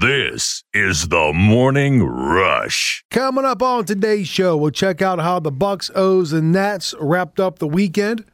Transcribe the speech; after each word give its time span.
This 0.00 0.62
is 0.72 1.08
the 1.08 1.32
Morning 1.34 2.04
Rush. 2.04 3.04
Coming 3.10 3.44
up 3.44 3.60
on 3.60 3.84
today's 3.84 4.28
show, 4.28 4.56
we'll 4.56 4.70
check 4.70 5.02
out 5.02 5.18
how 5.18 5.40
the 5.40 5.50
Bucks, 5.50 5.90
O's, 5.92 6.32
and 6.32 6.52
Nats 6.52 6.94
wrapped 7.00 7.40
up 7.40 7.58
the 7.58 7.66
weekend. 7.66 8.24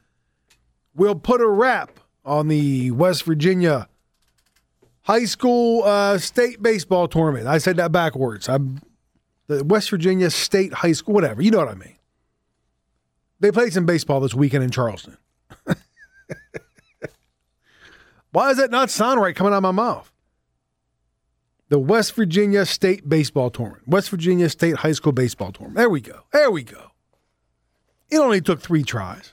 We'll 0.95 1.15
put 1.15 1.41
a 1.41 1.49
wrap 1.49 2.01
on 2.23 2.49
the 2.49 2.91
West 2.91 3.23
Virginia 3.23 3.89
high 5.05 5.25
school 5.25 5.85
uh, 5.85 6.19
state 6.19 6.63
baseball 6.63 7.09
tournament. 7.09 7.47
I 7.47 7.57
said 7.57 7.79
that 7.79 7.91
backwards. 7.91 8.47
I'm 8.47 8.83
the 9.47 9.65
West 9.65 9.89
Virginia 9.89 10.29
State 10.29 10.75
High 10.75 10.93
School, 10.93 11.15
whatever. 11.15 11.41
You 11.41 11.51
know 11.51 11.61
what 11.61 11.69
I 11.69 11.77
mean. 11.77 11.97
They 13.41 13.51
played 13.51 13.73
some 13.73 13.87
baseball 13.87 14.21
this 14.21 14.35
weekend 14.35 14.65
in 14.65 14.71
Charleston. 14.71 15.17
Why 18.33 18.49
does 18.49 18.59
that 18.59 18.71
not 18.71 18.91
sound 18.91 19.23
right 19.23 19.35
coming 19.35 19.55
out 19.55 19.57
of 19.57 19.63
my 19.63 19.71
mouth? 19.71 20.11
The 21.69 21.79
West 21.79 22.15
Virginia 22.15 22.67
State 22.67 23.09
Baseball 23.09 23.51
Tournament. 23.51 23.89
West 23.89 24.11
Virginia 24.11 24.49
State 24.49 24.77
High 24.77 24.93
School 24.93 25.13
Baseball 25.13 25.53
Tournament. 25.53 25.77
There 25.77 25.91
we 25.91 26.01
go. 26.01 26.21
There 26.33 26.51
we 26.51 26.63
go. 26.63 26.91
It 28.11 28.19
only 28.19 28.41
took 28.41 28.61
three 28.61 28.85
tries. 28.85 29.33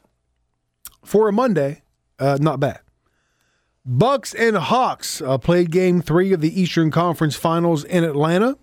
For 1.03 1.27
a 1.27 1.33
Monday, 1.33 1.81
uh, 2.19 2.37
not 2.39 2.59
bad. 2.59 2.79
Bucks 3.83 4.33
and 4.33 4.55
Hawks 4.55 5.21
uh, 5.21 5.37
played 5.39 5.71
game 5.71 6.01
three 6.01 6.33
of 6.33 6.41
the 6.41 6.61
Eastern 6.61 6.91
Conference 6.91 7.35
Finals 7.35 7.83
in 7.83 8.03
Atlanta. 8.03 8.57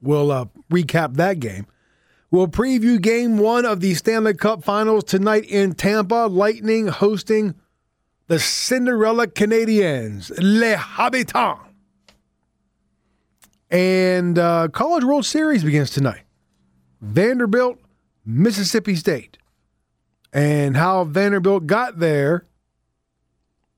We'll 0.00 0.30
uh, 0.30 0.46
recap 0.70 1.14
that 1.16 1.40
game. 1.40 1.66
We'll 2.30 2.48
preview 2.48 3.00
game 3.00 3.38
one 3.38 3.64
of 3.64 3.80
the 3.80 3.94
Stanley 3.94 4.34
Cup 4.34 4.64
Finals 4.64 5.04
tonight 5.04 5.44
in 5.44 5.74
Tampa. 5.74 6.26
Lightning 6.30 6.88
hosting 6.88 7.54
the 8.26 8.38
Cinderella 8.38 9.26
Canadiens, 9.26 10.32
Les 10.40 10.76
Habitants. 10.76 11.63
And 13.74 14.38
uh, 14.38 14.68
College 14.68 15.02
World 15.02 15.26
Series 15.26 15.64
begins 15.64 15.90
tonight. 15.90 16.22
Vanderbilt, 17.00 17.80
Mississippi 18.24 18.94
State. 18.94 19.36
And 20.32 20.76
how 20.76 21.02
Vanderbilt 21.02 21.66
got 21.66 21.98
there 21.98 22.46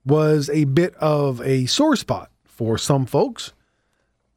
was 0.04 0.50
a 0.50 0.64
bit 0.64 0.94
of 0.96 1.40
a 1.40 1.64
sore 1.64 1.96
spot 1.96 2.30
for 2.44 2.76
some 2.76 3.06
folks 3.06 3.54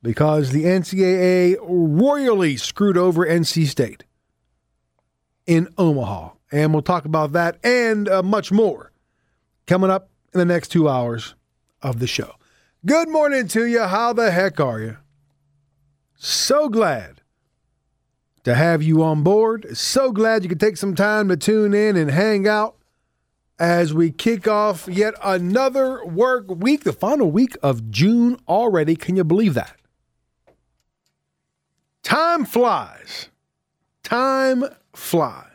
because 0.02 0.52
the 0.52 0.64
NCAA 0.64 1.58
royally 1.62 2.56
screwed 2.56 2.98
over 2.98 3.26
NC 3.26 3.68
State 3.68 4.06
in 5.46 5.68
Omaha. 5.78 6.30
And 6.54 6.72
we'll 6.72 6.84
talk 6.84 7.04
about 7.04 7.34
that 7.34 7.60
and 7.66 8.08
uh, 8.08 8.23
much 8.23 8.50
more 8.50 8.94
coming 9.68 9.90
up 9.90 10.10
in 10.34 10.40
the 10.40 10.46
next 10.46 10.70
two 10.70 10.88
hours 10.88 11.36
of 11.82 12.00
the 12.00 12.08
show. 12.08 12.36
Good 12.86 13.10
morning 13.10 13.50
to 13.50 13.66
you. 13.66 13.82
How 13.82 14.14
the 14.14 14.32
heck 14.32 14.62
are 14.62 14.80
you? 14.80 14.96
So 16.22 16.67
glad 16.67 17.22
to 18.44 18.53
have 18.53 18.84
you 18.84 19.02
on 19.02 19.23
board. 19.23 19.78
So 19.78 20.12
glad 20.12 20.44
you 20.44 20.50
could 20.50 20.59
take 20.59 20.76
some 20.76 20.94
time 20.94 21.30
to 21.30 21.38
tune 21.38 21.73
in 21.73 21.95
and 21.95 22.11
hang 22.11 22.45
out 22.45 22.76
as 23.58 23.94
we 23.94 24.11
kick 24.11 24.45
off 24.45 24.86
yet 24.89 25.14
another 25.23 26.06
work 26.06 26.50
week, 26.50 26.84
the 26.84 26.92
final 26.92 27.31
week 27.31 27.56
of 27.64 27.89
June 27.89 28.38
already. 28.50 28.98
Can 28.98 29.16
you 29.16 29.23
believe 29.23 29.53
that? 29.53 29.78
Time 32.03 32.44
flies. 32.44 33.30
Time 34.04 34.66
flies. 34.94 35.45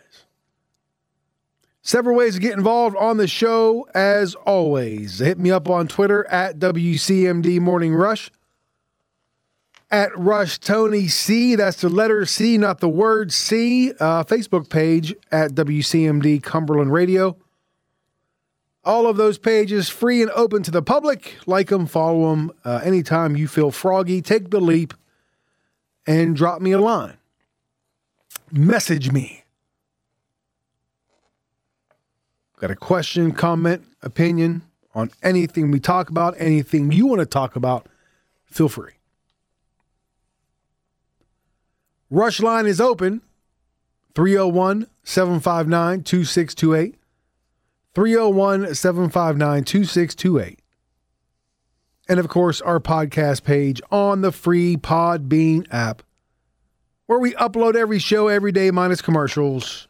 Several 1.82 2.16
ways 2.16 2.36
to 2.36 2.40
get 2.40 2.54
involved 2.54 2.96
on 2.96 3.18
the 3.18 3.28
show, 3.28 3.86
as 3.94 4.34
always. 4.34 5.18
Hit 5.18 5.38
me 5.38 5.50
up 5.50 5.68
on 5.68 5.88
Twitter 5.88 6.26
at 6.30 6.58
WCMD 6.58 7.60
Morning 7.60 7.94
Rush. 7.94 8.30
At 9.94 10.10
Rush 10.18 10.58
Tony 10.58 11.06
C. 11.06 11.54
That's 11.54 11.80
the 11.80 11.88
letter 11.88 12.26
C, 12.26 12.58
not 12.58 12.80
the 12.80 12.88
word 12.88 13.30
C. 13.30 13.92
Uh, 13.92 14.24
Facebook 14.24 14.68
page 14.68 15.14
at 15.30 15.52
WCMD 15.52 16.42
Cumberland 16.42 16.92
Radio. 16.92 17.36
All 18.84 19.06
of 19.06 19.16
those 19.16 19.38
pages 19.38 19.88
free 19.88 20.20
and 20.20 20.32
open 20.32 20.64
to 20.64 20.72
the 20.72 20.82
public. 20.82 21.36
Like 21.46 21.68
them, 21.68 21.86
follow 21.86 22.30
them. 22.30 22.50
Uh, 22.64 22.80
anytime 22.82 23.36
you 23.36 23.46
feel 23.46 23.70
froggy, 23.70 24.20
take 24.20 24.50
the 24.50 24.58
leap 24.58 24.94
and 26.08 26.34
drop 26.34 26.60
me 26.60 26.72
a 26.72 26.80
line. 26.80 27.16
Message 28.50 29.12
me. 29.12 29.44
Got 32.58 32.72
a 32.72 32.74
question, 32.74 33.30
comment, 33.30 33.84
opinion 34.02 34.62
on 34.92 35.12
anything 35.22 35.70
we 35.70 35.78
talk 35.78 36.10
about, 36.10 36.34
anything 36.38 36.90
you 36.90 37.06
want 37.06 37.20
to 37.20 37.26
talk 37.26 37.54
about, 37.54 37.86
feel 38.46 38.68
free. 38.68 38.94
Rush 42.10 42.40
line 42.40 42.66
is 42.66 42.80
open 42.80 43.22
301 44.14 44.86
759 45.02 46.02
2628. 46.02 46.94
301 47.94 48.74
759 48.74 49.64
2628. 49.64 50.60
And 52.08 52.20
of 52.20 52.28
course, 52.28 52.60
our 52.60 52.80
podcast 52.80 53.44
page 53.44 53.80
on 53.90 54.20
the 54.20 54.32
free 54.32 54.76
Podbean 54.76 55.66
app, 55.70 56.02
where 57.06 57.18
we 57.18 57.32
upload 57.34 57.76
every 57.76 57.98
show 57.98 58.28
every 58.28 58.52
day 58.52 58.70
minus 58.70 59.00
commercials 59.00 59.88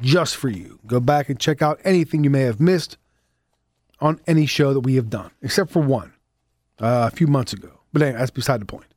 just 0.00 0.36
for 0.36 0.48
you. 0.48 0.78
Go 0.86 1.00
back 1.00 1.28
and 1.28 1.38
check 1.38 1.60
out 1.60 1.80
anything 1.84 2.24
you 2.24 2.30
may 2.30 2.42
have 2.42 2.60
missed 2.60 2.96
on 4.00 4.20
any 4.26 4.46
show 4.46 4.72
that 4.72 4.80
we 4.80 4.94
have 4.94 5.10
done, 5.10 5.30
except 5.42 5.70
for 5.70 5.82
one 5.82 6.12
uh, 6.80 7.10
a 7.12 7.14
few 7.14 7.26
months 7.26 7.52
ago. 7.52 7.80
But 7.92 8.02
anyway, 8.02 8.18
that's 8.18 8.30
beside 8.30 8.60
the 8.60 8.66
point. 8.66 8.91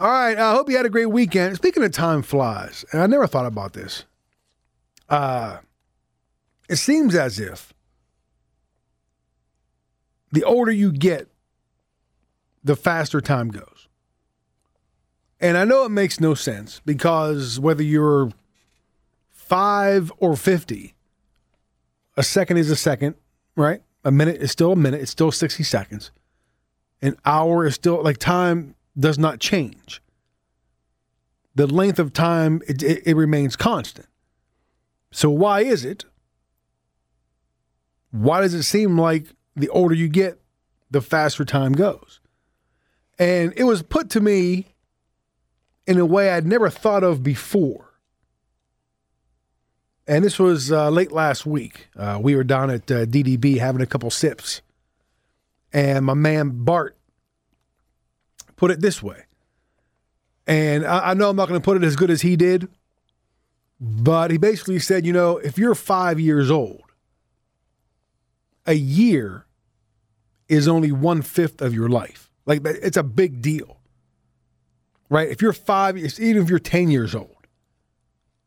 All 0.00 0.08
right, 0.08 0.38
I 0.38 0.54
hope 0.54 0.70
you 0.70 0.78
had 0.78 0.86
a 0.86 0.90
great 0.90 1.10
weekend. 1.10 1.56
Speaking 1.56 1.82
of 1.82 1.92
time 1.92 2.22
flies, 2.22 2.86
and 2.90 3.02
I 3.02 3.06
never 3.06 3.26
thought 3.26 3.44
about 3.44 3.74
this. 3.74 4.06
Uh, 5.10 5.58
it 6.70 6.76
seems 6.76 7.14
as 7.14 7.38
if 7.38 7.74
the 10.32 10.42
older 10.42 10.72
you 10.72 10.90
get, 10.90 11.28
the 12.64 12.76
faster 12.76 13.20
time 13.20 13.50
goes. 13.50 13.88
And 15.38 15.58
I 15.58 15.64
know 15.64 15.84
it 15.84 15.90
makes 15.90 16.18
no 16.18 16.32
sense 16.32 16.80
because 16.86 17.60
whether 17.60 17.82
you're 17.82 18.32
five 19.28 20.10
or 20.16 20.34
50, 20.34 20.94
a 22.16 22.22
second 22.22 22.56
is 22.56 22.70
a 22.70 22.76
second, 22.76 23.16
right? 23.54 23.82
A 24.02 24.10
minute 24.10 24.40
is 24.40 24.50
still 24.50 24.72
a 24.72 24.76
minute, 24.76 25.02
it's 25.02 25.10
still 25.10 25.30
60 25.30 25.62
seconds. 25.62 26.10
An 27.02 27.18
hour 27.26 27.66
is 27.66 27.74
still 27.74 28.02
like 28.02 28.16
time 28.16 28.76
does 29.00 29.18
not 29.18 29.40
change. 29.40 30.02
The 31.54 31.66
length 31.66 31.98
of 31.98 32.12
time, 32.12 32.62
it, 32.68 32.82
it, 32.82 33.02
it 33.06 33.16
remains 33.16 33.56
constant. 33.56 34.06
So, 35.10 35.30
why 35.30 35.62
is 35.62 35.84
it? 35.84 36.04
Why 38.12 38.40
does 38.40 38.54
it 38.54 38.62
seem 38.62 38.98
like 38.98 39.26
the 39.56 39.68
older 39.70 39.94
you 39.94 40.08
get, 40.08 40.40
the 40.90 41.00
faster 41.00 41.44
time 41.44 41.72
goes? 41.72 42.20
And 43.18 43.52
it 43.56 43.64
was 43.64 43.82
put 43.82 44.08
to 44.10 44.20
me 44.20 44.74
in 45.86 45.98
a 45.98 46.06
way 46.06 46.30
I'd 46.30 46.46
never 46.46 46.70
thought 46.70 47.02
of 47.02 47.22
before. 47.22 47.90
And 50.06 50.24
this 50.24 50.38
was 50.38 50.72
uh, 50.72 50.90
late 50.90 51.12
last 51.12 51.46
week. 51.46 51.88
Uh, 51.96 52.18
we 52.20 52.34
were 52.34 52.44
down 52.44 52.70
at 52.70 52.90
uh, 52.90 53.06
DDB 53.06 53.58
having 53.58 53.82
a 53.82 53.86
couple 53.86 54.10
sips. 54.10 54.62
And 55.72 56.04
my 56.04 56.14
man 56.14 56.64
Bart 56.64 56.96
put 58.60 58.70
it 58.70 58.82
this 58.82 59.02
way. 59.02 59.24
And 60.46 60.84
I, 60.84 61.10
I 61.10 61.14
know 61.14 61.30
I'm 61.30 61.36
not 61.36 61.48
going 61.48 61.58
to 61.58 61.64
put 61.64 61.78
it 61.78 61.82
as 61.82 61.96
good 61.96 62.10
as 62.10 62.20
he 62.20 62.36
did, 62.36 62.68
but 63.80 64.30
he 64.30 64.36
basically 64.36 64.78
said, 64.78 65.06
you 65.06 65.14
know, 65.14 65.38
if 65.38 65.56
you're 65.56 65.74
five 65.74 66.20
years 66.20 66.50
old, 66.50 66.82
a 68.66 68.74
year 68.74 69.46
is 70.46 70.68
only 70.68 70.92
one 70.92 71.22
fifth 71.22 71.62
of 71.62 71.72
your 71.72 71.88
life. 71.88 72.30
Like 72.44 72.60
it's 72.66 72.98
a 72.98 73.02
big 73.02 73.40
deal, 73.40 73.78
right? 75.08 75.30
If 75.30 75.40
you're 75.40 75.54
five, 75.54 75.96
even 75.96 76.42
if 76.42 76.50
you're 76.50 76.58
10 76.58 76.90
years 76.90 77.14
old, 77.14 77.46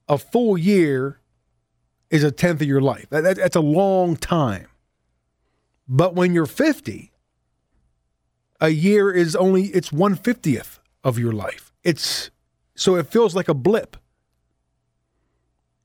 a 0.08 0.20
full 0.20 0.60
year 0.60 1.22
is 2.12 2.24
a 2.24 2.30
tenth 2.30 2.62
of 2.62 2.68
your 2.68 2.82
life. 2.82 3.08
That, 3.10 3.22
that, 3.22 3.38
that's 3.38 3.56
a 3.56 3.62
long 3.62 4.16
time. 4.16 4.68
But 5.88 6.14
when 6.14 6.36
you're 6.36 6.46
50, 6.46 7.13
a 8.64 8.70
year 8.70 9.12
is 9.12 9.36
only 9.36 9.66
it's 9.66 9.90
150th 9.90 10.80
of 11.04 11.20
your 11.20 11.34
life. 11.34 11.74
It's 11.84 12.32
so 12.76 12.96
it 12.96 13.08
feels 13.08 13.36
like 13.36 13.50
a 13.50 13.54
blip. 13.54 13.98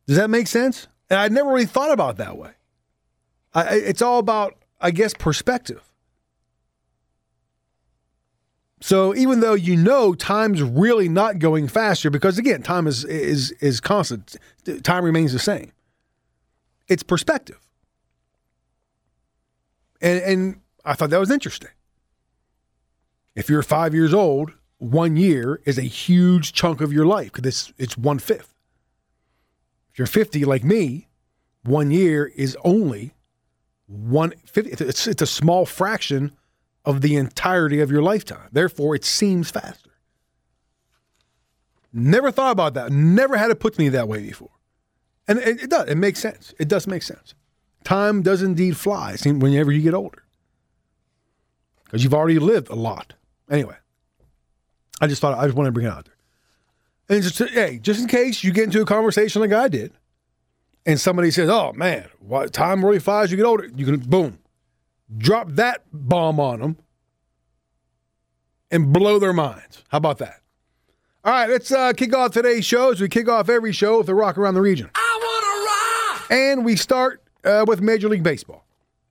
Does 0.07 0.17
that 0.17 0.31
make 0.31 0.47
sense? 0.47 0.87
And 1.11 1.19
I 1.19 1.29
never 1.29 1.51
really 1.51 1.67
thought 1.67 1.91
about 1.91 2.17
that 2.19 2.39
way. 2.39 2.53
I, 3.53 3.75
it's 3.75 4.01
all 4.01 4.21
about, 4.21 4.55
I 4.81 4.93
guess, 4.93 5.13
perspective. 5.13 5.83
So 8.81 9.13
even 9.17 9.41
though 9.41 9.55
you 9.55 9.77
know 9.77 10.15
time's 10.15 10.63
really 10.63 11.09
not 11.09 11.41
going 11.41 11.67
faster, 11.67 12.11
because 12.11 12.39
again, 12.39 12.63
time 12.63 12.87
is 12.87 13.05
is 13.05 13.51
is 13.61 13.81
constant, 13.81 14.37
time 14.85 15.05
remains 15.05 15.33
the 15.33 15.41
same. 15.41 15.73
It's 16.87 17.03
perspective, 17.03 17.59
and 20.01 20.21
and 20.23 20.61
I 20.85 20.95
thought 20.95 21.11
that 21.11 21.19
was 21.19 21.33
interesting. 21.33 21.71
If 23.39 23.49
you're 23.49 23.63
five 23.63 23.95
years 23.95 24.13
old, 24.13 24.51
one 24.79 25.17
year 25.17 25.61
is 25.65 25.79
a 25.79 25.83
huge 25.83 26.53
chunk 26.53 26.81
of 26.81 26.93
your 26.93 27.07
life 27.07 27.33
because 27.33 27.47
it's, 27.47 27.73
it's 27.79 27.97
one 27.97 28.19
fifth. 28.19 28.53
If 29.93 29.99
you're 29.99 30.09
50 30.09 30.45
like 30.45 30.65
me, 30.65 31.07
one 31.63 31.93
year 31.93 32.33
is 32.35 32.57
only 32.65 33.15
one 33.87 34.35
fifty. 34.45 34.73
It's, 34.73 35.07
it's 35.07 35.23
a 35.23 35.27
small 35.27 35.67
fraction 35.67 36.33
of 36.85 37.01
the 37.01 37.15
entirety 37.15 37.81
of 37.81 37.93
your 37.93 38.03
lifetime. 38.03 38.49
Therefore, 38.51 38.97
it 38.97 39.05
seems 39.05 39.53
faster. 39.53 39.93
Never 41.93 42.33
thought 42.33 42.51
about 42.51 42.75
that. 42.75 42.91
Never 42.91 43.37
had 43.37 43.53
it 43.53 43.61
put 43.61 43.75
to 43.75 43.81
me 43.81 43.89
that 43.91 44.09
way 44.09 44.21
before. 44.21 44.51
And 45.29 45.39
it, 45.39 45.63
it 45.63 45.71
does. 45.71 45.89
It 45.89 45.97
makes 45.97 46.19
sense. 46.19 46.55
It 46.59 46.67
does 46.67 46.89
make 46.89 47.05
sense. 47.05 47.35
Time 47.85 48.23
does 48.23 48.43
indeed 48.43 48.77
fly 48.77 49.17
whenever 49.25 49.71
you 49.71 49.81
get 49.81 49.95
older 49.95 50.25
because 51.85 52.03
you've 52.03 52.15
already 52.15 52.41
lived 52.41 52.69
a 52.69 52.75
lot. 52.75 53.15
Anyway, 53.51 53.77
I 55.01 55.07
just 55.07 55.21
thought 55.21 55.39
I 55.39 55.45
just 55.47 55.57
wanted 55.57 55.69
to 55.69 55.73
bring 55.73 55.87
it 55.87 55.91
out 55.91 56.05
there. 56.05 57.17
And 57.17 57.23
just 57.23 57.39
hey, 57.39 57.79
just 57.79 58.01
in 58.01 58.07
case 58.07 58.45
you 58.45 58.53
get 58.53 58.65
into 58.65 58.83
a 58.83 58.85
conversation 58.85 59.41
like 59.41 59.53
I 59.53 59.69
did, 59.69 59.93
and 60.85 61.01
somebody 61.01 61.31
says, 61.31 61.49
"Oh 61.49 61.73
man, 61.73 62.09
what 62.21 62.53
time 62.53 62.85
really 62.85 62.99
flies 62.99 63.31
you 63.31 63.37
get 63.37 63.47
older," 63.47 63.71
you 63.75 63.87
can 63.87 63.99
boom, 64.01 64.39
drop 65.17 65.49
that 65.53 65.83
bomb 65.93 66.39
on 66.39 66.61
them 66.61 66.77
and 68.71 68.93
blow 68.93 69.19
their 69.19 69.33
minds. 69.33 69.85
How 69.89 69.99
about 69.99 70.19
that? 70.19 70.41
All 71.25 71.33
right, 71.33 71.49
let's 71.49 71.73
uh, 71.73 71.93
kick 71.95 72.15
off 72.15 72.33
today's 72.33 72.65
show 72.65 72.93
as 72.93 73.01
we 73.01 73.09
kick 73.09 73.29
off 73.29 73.49
every 73.49 73.73
show 73.73 73.99
with 73.99 74.07
the 74.07 74.15
rock 74.15 74.39
around 74.39 74.55
the 74.55 74.61
region. 74.61 74.91
I 74.95 75.19
want 75.21 76.21
to 76.21 76.25
rock! 76.25 76.31
And 76.31 76.65
we 76.65 76.77
start 76.77 77.23
uh, 77.45 77.65
with 77.67 77.81
Major 77.81 78.09
League 78.09 78.23
Baseball, 78.23 78.65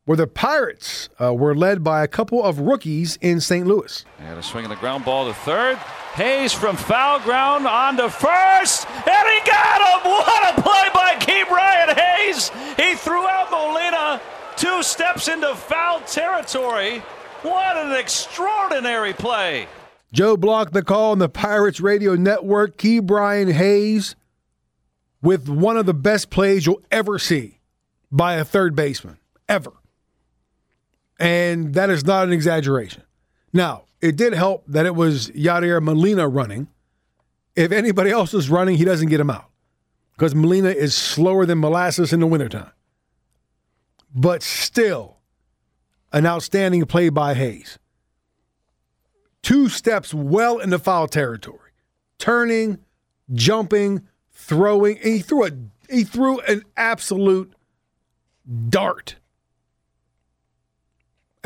where 0.07 0.15
the 0.15 0.25
Pirates 0.25 1.09
uh, 1.21 1.33
were 1.33 1.53
led 1.53 1.83
by 1.83 2.01
a 2.01 2.07
couple 2.07 2.41
of 2.41 2.59
rookies 2.59 3.17
in 3.19 3.41
St. 3.41 3.67
Louis. 3.67 4.05
And 4.19 4.39
a 4.39 4.41
swing 4.41 4.63
of 4.63 4.69
the 4.69 4.77
ground 4.77 5.03
ball 5.03 5.27
to 5.27 5.33
third. 5.33 5.75
Hayes 6.15 6.53
from 6.53 6.77
foul 6.77 7.19
ground 7.19 7.67
on 7.67 7.97
to 7.97 8.09
first, 8.09 8.89
and 8.89 9.05
he 9.05 9.51
got 9.51 9.81
him! 9.81 10.09
What 10.09 10.57
a 10.57 10.61
play 10.61 10.87
by 10.93 11.15
Ke'Bryan 11.19 11.93
Hayes! 11.93 12.49
He 12.77 12.95
threw 12.95 13.27
out 13.27 13.51
Molina 13.51 14.21
two 14.55 14.81
steps 14.81 15.27
into 15.27 15.53
foul 15.53 15.99
territory. 15.99 16.99
What 17.41 17.75
an 17.75 17.91
extraordinary 17.91 19.11
play! 19.11 19.67
Joe 20.13 20.37
Block 20.37 20.71
the 20.71 20.83
call 20.83 21.11
on 21.11 21.19
the 21.19 21.27
Pirates 21.27 21.81
Radio 21.81 22.15
Network. 22.15 22.77
Ke'Bryan 22.77 23.51
Hayes 23.51 24.15
with 25.21 25.49
one 25.49 25.75
of 25.75 25.85
the 25.85 25.93
best 25.93 26.29
plays 26.29 26.65
you'll 26.65 26.81
ever 26.91 27.19
see 27.19 27.59
by 28.09 28.35
a 28.35 28.45
third 28.45 28.73
baseman, 28.73 29.17
ever. 29.49 29.73
And 31.19 31.73
that 31.73 31.89
is 31.89 32.05
not 32.05 32.27
an 32.27 32.33
exaggeration. 32.33 33.03
Now, 33.53 33.85
it 34.01 34.15
did 34.15 34.33
help 34.33 34.63
that 34.67 34.85
it 34.85 34.95
was 34.95 35.29
Yadier 35.31 35.81
Molina 35.81 36.27
running. 36.27 36.67
If 37.55 37.71
anybody 37.71 38.11
else 38.11 38.33
is 38.33 38.49
running, 38.49 38.77
he 38.77 38.85
doesn't 38.85 39.09
get 39.09 39.19
him 39.19 39.31
out 39.31 39.49
because 40.13 40.35
Molina 40.35 40.69
is 40.69 40.93
slower 40.93 41.45
than 41.45 41.59
molasses 41.59 42.13
in 42.13 42.19
the 42.19 42.27
wintertime. 42.27 42.71
But 44.13 44.43
still, 44.43 45.17
an 46.13 46.25
outstanding 46.25 46.85
play 46.85 47.09
by 47.09 47.33
Hayes 47.33 47.79
two 49.47 49.69
steps 49.69 50.13
well 50.13 50.57
into 50.59 50.77
foul 50.77 51.07
territory, 51.07 51.71
turning, 52.17 52.79
jumping, 53.33 54.05
throwing. 54.29 54.97
he 54.97 55.19
threw 55.19 55.45
a 55.45 55.51
he 55.89 56.03
threw 56.03 56.41
an 56.41 56.63
absolute 56.75 57.53
dart. 58.67 59.15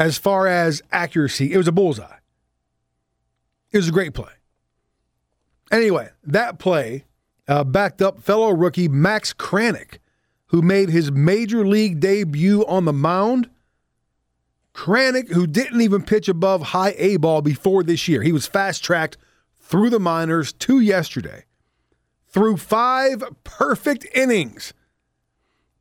As 0.01 0.17
far 0.17 0.47
as 0.47 0.81
accuracy, 0.91 1.53
it 1.53 1.57
was 1.57 1.67
a 1.67 1.71
bullseye. 1.71 2.17
It 3.71 3.77
was 3.77 3.87
a 3.87 3.91
great 3.91 4.15
play. 4.15 4.31
Anyway, 5.71 6.09
that 6.23 6.57
play 6.57 7.05
uh, 7.47 7.63
backed 7.63 8.01
up 8.01 8.19
fellow 8.19 8.49
rookie 8.49 8.87
Max 8.87 9.31
Kranick, 9.31 9.99
who 10.47 10.63
made 10.63 10.89
his 10.89 11.11
major 11.11 11.67
league 11.67 11.99
debut 11.99 12.65
on 12.65 12.85
the 12.85 12.91
mound 12.91 13.51
Kranick, 14.73 15.33
who 15.33 15.45
didn't 15.45 15.81
even 15.81 16.01
pitch 16.01 16.27
above 16.27 16.63
high 16.63 16.95
A 16.97 17.17
ball 17.17 17.43
before 17.43 17.83
this 17.83 18.07
year, 18.07 18.23
he 18.23 18.31
was 18.31 18.47
fast 18.47 18.83
tracked 18.83 19.17
through 19.59 19.91
the 19.91 19.99
minors 19.99 20.51
to 20.51 20.79
yesterday, 20.79 21.45
through 22.27 22.57
five 22.57 23.23
perfect 23.43 24.07
innings 24.15 24.73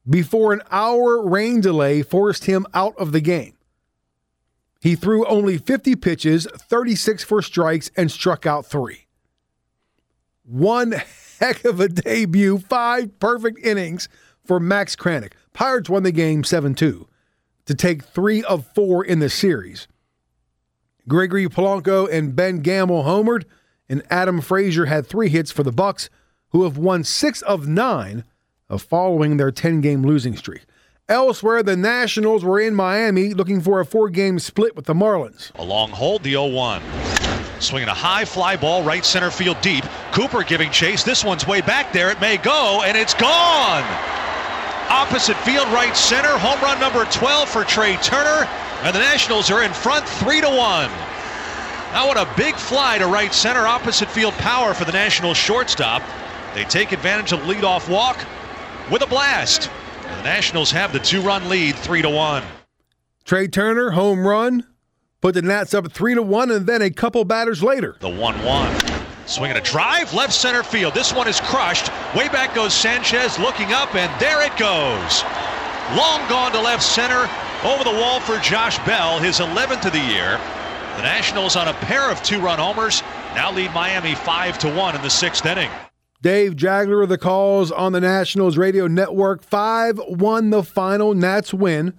before 0.07 0.53
an 0.53 0.61
hour 0.71 1.27
rain 1.27 1.63
delay 1.63 2.03
forced 2.03 2.45
him 2.45 2.67
out 2.75 2.95
of 2.99 3.13
the 3.13 3.23
game. 3.23 3.57
He 4.81 4.95
threw 4.97 5.27
only 5.27 5.59
50 5.59 5.97
pitches, 5.97 6.47
36 6.47 7.23
for 7.23 7.43
strikes, 7.43 7.91
and 7.97 8.11
struck 8.11 8.47
out 8.47 8.65
three. 8.65 9.07
One 10.43 10.95
heck 11.39 11.65
of 11.65 11.81
a 11.81 11.89
debut, 11.89 12.59
five 12.59 13.19
perfect 13.19 13.65
innings 13.65 14.09
for 14.45 14.59
Max 14.59 14.97
Kranick. 14.97 15.33
Pirates 15.53 15.91
won 15.91 16.03
the 16.03 16.13
game 16.13 16.45
7 16.45 16.75
2 16.75 17.07
to 17.67 17.75
take 17.75 18.03
three 18.03 18.43
of 18.43 18.67
four 18.75 19.05
in 19.05 19.21
the 19.21 19.29
series. 19.29 19.87
Gregory 21.07 21.47
Polanco 21.49 22.11
and 22.11 22.35
Ben 22.35 22.61
Gamel 22.61 23.05
homered, 23.05 23.45
and 23.89 24.03
Adam 24.11 24.41
Frazier 24.41 24.87
had 24.87 25.07
three 25.07 25.29
hits 25.29 25.51
for 25.51 25.63
the 25.63 25.73
Bucks, 25.73 26.09
who 26.51 26.65
have 26.65 26.79
won 26.79 27.05
six 27.05 27.43
of 27.43 27.69
nine 27.69 28.25
of 28.69 28.83
following 28.83 29.37
their 29.37 29.53
10-game 29.53 30.03
losing 30.03 30.37
streak. 30.37 30.63
Elsewhere, 31.11 31.65
the 31.65 31.77
Nationals 31.77 32.45
were 32.45 32.61
in 32.61 32.73
Miami 32.73 33.35
looking 33.35 33.61
for 33.61 33.81
a 33.81 33.85
four-game 33.85 34.39
split 34.39 34.77
with 34.77 34.85
the 34.85 34.95
Marlins. 34.95 35.51
A 35.57 35.65
long 35.65 35.91
hold, 35.91 36.23
the 36.23 36.35
0-1. 36.35 36.81
Swinging 37.61 37.89
a 37.89 37.95
high 37.95 38.25
fly 38.25 38.57
ball 38.57 38.85
right 38.85 39.05
center 39.05 39.31
field 39.31 39.61
deep. 39.61 39.85
Cooper 40.13 40.45
giving 40.45 40.71
chase. 40.71 41.03
This 41.03 41.25
one's 41.25 41.49
way 41.49 41.61
back 41.61 41.93
there. 41.93 42.13
It 42.13 42.21
may 42.21 42.37
go, 42.37 42.83
and 42.85 42.97
it's 42.97 43.15
gone 43.15 43.85
opposite 44.91 45.37
field 45.39 45.67
right 45.69 45.97
center. 45.97 46.37
Home 46.39 46.61
run 46.61 46.79
number 46.81 47.05
12 47.07 47.49
for 47.49 47.65
Trea 47.65 47.97
Turner. 47.99 48.49
And 48.83 48.95
the 48.95 49.01
Nationals 49.01 49.51
are 49.51 49.63
in 49.63 49.73
front 49.73 50.09
3 50.09 50.41
to 50.41 50.49
1. 50.49 50.57
Now, 51.93 52.07
what 52.07 52.17
a 52.17 52.29
big 52.37 52.55
fly 52.55 52.99
to 52.99 53.07
right 53.07 53.35
center, 53.35 53.67
opposite 53.67 54.09
field 54.11 54.35
power 54.35 54.75
for 54.75 54.85
the 54.85 54.93
Nationals 54.93 55.37
shortstop. 55.37 56.03
They 56.55 56.65
take 56.65 56.93
advantage 56.93 57.33
of 57.33 57.41
leadoff 57.41 57.89
walk 57.89 58.17
with 58.91 59.03
a 59.03 59.07
blast. 59.07 59.71
And 60.11 60.19
the 60.19 60.25
Nationals 60.25 60.73
have 60.73 60.93
the 60.93 60.99
two 60.99 61.21
run 61.21 61.49
lead 61.49 61.77
3 61.77 62.03
to 62.03 62.11
1. 62.11 62.43
Trea 63.25 63.49
Turner, 63.49 63.91
home 63.91 64.27
run, 64.27 64.67
put 65.21 65.35
the 65.35 65.43
Nats 65.43 65.73
up 65.73 65.91
3 65.93 66.17
to 66.17 66.23
1, 66.23 66.51
and 66.51 66.67
then 66.67 66.83
a 66.83 66.91
couple 66.91 67.25
batters 67.25 67.63
later. 67.63 67.97
The 68.01 68.09
1 68.09 68.45
1. 68.45 68.81
Swinging 69.27 69.57
a 69.57 69.61
drive, 69.61 70.13
left 70.13 70.33
center 70.33 70.65
field. 70.65 70.93
This 70.93 71.15
one 71.15 71.29
is 71.29 71.41
crushed. 71.41 71.89
Way 72.17 72.29
back 72.29 72.55
goes 72.55 72.75
Sanchez 72.75 73.39
looking 73.39 73.73
up, 73.73 73.95
and 73.95 74.11
there 74.21 74.45
it 74.45 74.57
goes. 74.57 75.23
Long 75.97 76.29
gone 76.29 76.51
to 76.53 76.61
left 76.61 76.83
center. 76.83 77.31
Over 77.63 77.85
the 77.85 77.91
wall 77.93 78.19
for 78.19 78.39
Josh 78.39 78.79
Bell, 78.87 79.21
his 79.21 79.39
11th 79.39 79.87
of 79.87 79.93
the 79.93 80.01
year. 80.01 80.41
The 80.97 81.03
Nationals 81.03 81.55
on 81.55 81.69
a 81.69 81.75
pair 81.75 82.11
of 82.11 82.21
two 82.25 82.41
run 82.41 82.59
homers 82.59 83.03
now 83.35 83.53
lead 83.53 83.73
Miami 83.73 84.17
5 84.17 84.59
to 84.59 84.75
1 84.75 84.97
in 84.97 85.03
the 85.03 85.11
sixth 85.11 85.47
inning. 85.47 85.71
Dave 86.23 86.55
Jageler 86.55 87.03
of 87.03 87.09
the 87.09 87.19
calls 87.19 87.73
on 87.73 87.93
the 87.93 88.01
Nationals 88.01 88.59
radio 88.59 88.87
network. 88.87 89.43
5 89.43 90.01
1 90.07 90.51
the 90.51 90.63
final 90.63 91.15
Nats 91.15 91.55
win. 91.55 91.99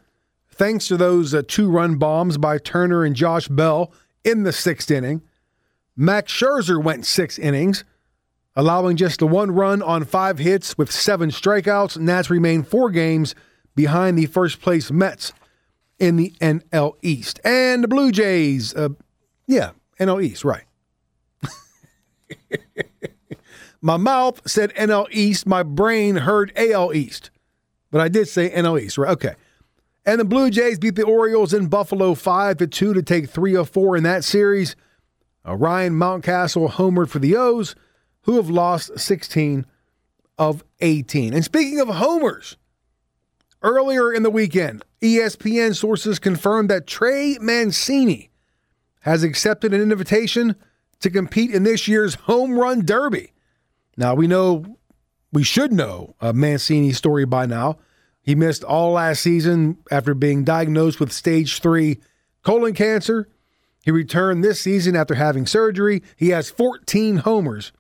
Thanks 0.50 0.88
to 0.90 0.98
those 0.98 1.34
uh, 1.34 1.42
two 1.48 1.70
run 1.70 1.96
bombs 1.96 2.38
by 2.38 2.60
Turner 2.60 3.04
and 3.04 3.16
Josh 3.16 3.48
Bell 3.48 3.92
in 4.24 4.44
the 4.44 4.52
sixth 4.52 4.92
inning. 4.92 5.24
Max 5.96 6.32
Scherzer 6.32 6.82
went 6.82 7.06
six 7.06 7.40
innings, 7.40 7.84
allowing 8.56 8.96
just 8.96 9.20
the 9.20 9.28
one 9.28 9.52
run 9.52 9.82
on 9.82 10.06
five 10.06 10.38
hits 10.38 10.78
with 10.78 10.92
seven 10.92 11.32
strikeouts. 11.32 11.98
Nats 11.98 12.30
remain 12.30 12.64
four 12.64 12.92
games 12.92 13.34
behind 13.76 14.18
the 14.18 14.28
first 14.28 14.62
place 14.62 14.92
Mets 14.92 15.34
in 15.98 16.16
the 16.16 16.32
NL 16.42 16.94
East. 17.02 17.40
And 17.44 17.84
the 17.84 17.88
Blue 17.88 18.12
Jays, 18.12 18.76
uh, 18.76 18.90
yeah, 19.48 19.72
NL 20.00 20.24
East, 20.24 20.44
right. 20.44 20.66
my 23.82 23.98
mouth 23.98 24.42
said 24.48 24.74
NL 24.76 25.08
East, 25.12 25.48
my 25.48 25.64
brain 25.64 26.18
heard 26.18 26.52
AL 26.56 26.94
East, 26.94 27.32
but 27.90 28.02
I 28.02 28.08
did 28.08 28.28
say 28.28 28.50
NL 28.52 28.80
East, 28.80 28.98
right? 28.98 29.12
Okay. 29.12 29.34
And 30.06 30.20
the 30.20 30.26
Blue 30.26 30.50
Jays 30.50 30.80
beat 30.80 30.96
the 30.96 31.04
Orioles 31.04 31.54
in 31.54 31.68
Buffalo 31.68 32.16
5 32.16 32.58
to 32.58 32.68
2 32.68 32.94
to 32.94 33.04
take 33.04 33.30
3 33.30 33.56
of 33.56 33.70
4 33.70 33.98
in 33.98 34.04
that 34.04 34.24
series. 34.24 34.76
Uh, 35.48 35.56
Ryan 35.56 35.94
Mountcastle 35.94 36.72
homered 36.72 37.10
for 37.10 37.20
the 37.20 37.36
O's, 37.36 37.76
who 38.22 38.36
have 38.36 38.50
lost 38.50 39.00
16 39.00 39.66
of 40.38 40.64
18. 40.80 41.34
And 41.34 41.44
speaking 41.44 41.80
of 41.80 41.88
homers, 41.88 42.58
earlier 43.62 44.12
in 44.12 44.24
the 44.24 44.30
weekend, 44.30 44.84
ESPN 45.02 45.76
sources 45.76 46.20
confirmed 46.20 46.70
that 46.70 46.88
Trey 46.88 47.38
Mancini 47.40 48.30
has 49.02 49.24
accepted 49.24 49.74
an 49.74 49.82
invitation 49.82 50.56
to 51.00 51.10
compete 51.10 51.52
in 51.52 51.64
this 51.64 51.88
year's 51.88 52.16
home 52.16 52.58
run 52.58 52.86
derby. 52.86 53.31
Now, 54.02 54.16
we 54.16 54.26
know, 54.26 54.66
we 55.32 55.44
should 55.44 55.72
know 55.72 56.16
uh, 56.20 56.34
Mancini's 56.34 56.98
story 56.98 57.24
by 57.24 57.46
now. 57.46 57.78
He 58.24 58.34
missed 58.34 58.64
all 58.64 58.94
last 58.94 59.22
season 59.22 59.78
after 59.92 60.16
being 60.16 60.44
diagnosed 60.44 61.00
with 61.00 61.12
stage 61.12 61.62
three 61.62 62.00
colon 62.42 62.74
cancer 62.74 63.30
He 63.84 63.92
returned 63.92 64.44
this 64.44 64.60
season 64.60 64.96
after 64.96 65.14
having 65.14 65.46
surgery. 65.46 66.02
He 66.16 66.30
has 66.30 66.50
14 66.50 67.18
homers 67.18 67.72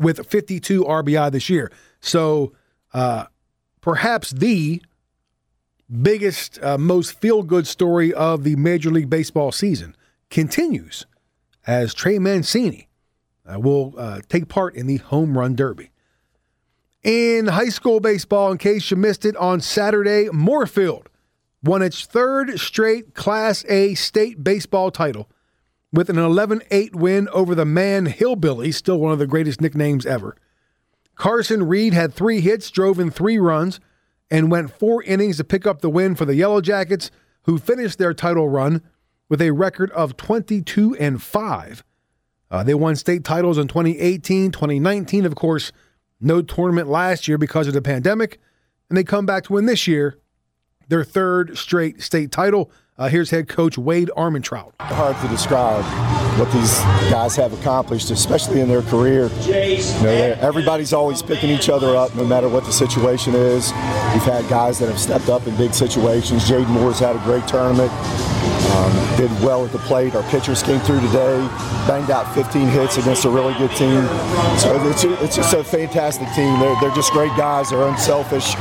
with 0.00 0.26
52 0.26 0.82
RBI 0.82 1.30
this 1.30 1.48
year. 1.48 1.70
So, 2.00 2.52
uh, 2.92 3.26
perhaps 3.80 4.32
the 4.32 4.82
biggest, 6.02 6.60
uh, 6.60 6.76
most 6.76 7.20
feel 7.20 7.44
good 7.44 7.68
story 7.68 8.12
of 8.12 8.42
the 8.42 8.56
Major 8.56 8.90
League 8.90 9.08
Baseball 9.08 9.52
season 9.52 9.94
continues 10.28 11.06
as 11.68 11.94
Trey 11.94 12.18
Mancini 12.18 12.89
uh, 13.46 13.58
will 13.58 13.94
uh, 13.96 14.20
take 14.28 14.48
part 14.48 14.74
in 14.74 14.86
the 14.86 14.96
Home 14.98 15.36
Run 15.36 15.54
Derby. 15.54 15.90
In 17.02 17.46
high 17.46 17.70
school 17.70 18.00
baseball, 18.00 18.52
in 18.52 18.58
case 18.58 18.90
you 18.90 18.96
missed 18.96 19.24
it, 19.24 19.36
on 19.36 19.60
Saturday, 19.60 20.28
Moorefield 20.28 21.06
won 21.62 21.82
its 21.82 22.04
third 22.04 22.58
straight 22.58 23.14
Class 23.14 23.64
A 23.68 23.94
state 23.94 24.44
baseball 24.44 24.90
title 24.90 25.28
with 25.92 26.10
an 26.10 26.18
11 26.18 26.62
8 26.70 26.94
win 26.94 27.28
over 27.30 27.54
the 27.54 27.64
Man 27.64 28.06
Hillbilly, 28.06 28.72
still 28.72 28.98
one 28.98 29.12
of 29.12 29.18
the 29.18 29.26
greatest 29.26 29.60
nicknames 29.60 30.06
ever. 30.06 30.36
Carson 31.14 31.66
Reed 31.66 31.92
had 31.92 32.14
three 32.14 32.40
hits, 32.40 32.70
drove 32.70 32.98
in 32.98 33.10
three 33.10 33.38
runs, 33.38 33.80
and 34.30 34.50
went 34.50 34.70
four 34.70 35.02
innings 35.02 35.36
to 35.38 35.44
pick 35.44 35.66
up 35.66 35.80
the 35.80 35.90
win 35.90 36.14
for 36.14 36.24
the 36.24 36.34
Yellow 36.34 36.60
Jackets, 36.60 37.10
who 37.42 37.58
finished 37.58 37.98
their 37.98 38.14
title 38.14 38.48
run 38.48 38.82
with 39.28 39.42
a 39.42 39.50
record 39.50 39.90
of 39.92 40.16
22 40.16 40.96
and 40.96 41.22
5. 41.22 41.84
Uh, 42.50 42.62
they 42.62 42.74
won 42.74 42.96
state 42.96 43.24
titles 43.24 43.58
in 43.58 43.68
2018, 43.68 44.50
2019, 44.50 45.24
of 45.24 45.34
course, 45.34 45.70
no 46.20 46.42
tournament 46.42 46.88
last 46.88 47.28
year 47.28 47.38
because 47.38 47.68
of 47.68 47.74
the 47.74 47.82
pandemic, 47.82 48.40
and 48.88 48.96
they 48.98 49.04
come 49.04 49.24
back 49.24 49.44
to 49.44 49.52
win 49.52 49.66
this 49.66 49.86
year 49.86 50.18
their 50.88 51.04
third 51.04 51.56
straight 51.56 52.02
state 52.02 52.30
title. 52.30 52.70
Uh, 53.00 53.08
here's 53.08 53.30
head 53.30 53.48
coach 53.48 53.78
Wade 53.78 54.10
Armentrout. 54.14 54.72
Hard 54.78 55.16
to 55.22 55.28
describe 55.28 55.82
what 56.38 56.52
these 56.52 56.78
guys 57.10 57.34
have 57.34 57.58
accomplished, 57.58 58.10
especially 58.10 58.60
in 58.60 58.68
their 58.68 58.82
career. 58.82 59.28
You 59.46 59.78
know, 60.02 60.36
everybody's 60.38 60.92
always 60.92 61.22
picking 61.22 61.48
each 61.48 61.70
other 61.70 61.96
up, 61.96 62.14
no 62.14 62.26
matter 62.26 62.46
what 62.46 62.64
the 62.66 62.72
situation 62.72 63.34
is. 63.34 63.72
We've 64.12 64.22
had 64.22 64.46
guys 64.50 64.78
that 64.80 64.90
have 64.90 65.00
stepped 65.00 65.30
up 65.30 65.46
in 65.46 65.56
big 65.56 65.72
situations. 65.72 66.46
Jaden 66.46 66.68
Moore's 66.68 66.98
had 66.98 67.16
a 67.16 67.20
great 67.20 67.48
tournament. 67.48 67.90
Um, 68.70 69.16
did 69.16 69.30
well 69.42 69.64
at 69.64 69.72
the 69.72 69.78
plate. 69.78 70.14
Our 70.14 70.22
pitchers 70.30 70.62
came 70.62 70.80
through 70.80 71.00
today, 71.00 71.38
banged 71.88 72.10
out 72.10 72.32
15 72.34 72.68
hits 72.68 72.98
against 72.98 73.24
a 73.24 73.30
really 73.30 73.54
good 73.54 73.70
team. 73.72 74.06
So 74.58 74.78
it's, 74.88 75.04
it's 75.04 75.36
just 75.36 75.54
a 75.54 75.64
fantastic 75.64 76.28
team. 76.34 76.60
They're, 76.60 76.78
they're 76.80 76.94
just 76.94 77.12
great 77.12 77.34
guys. 77.36 77.70
They're 77.70 77.88
unselfish. 77.88 78.54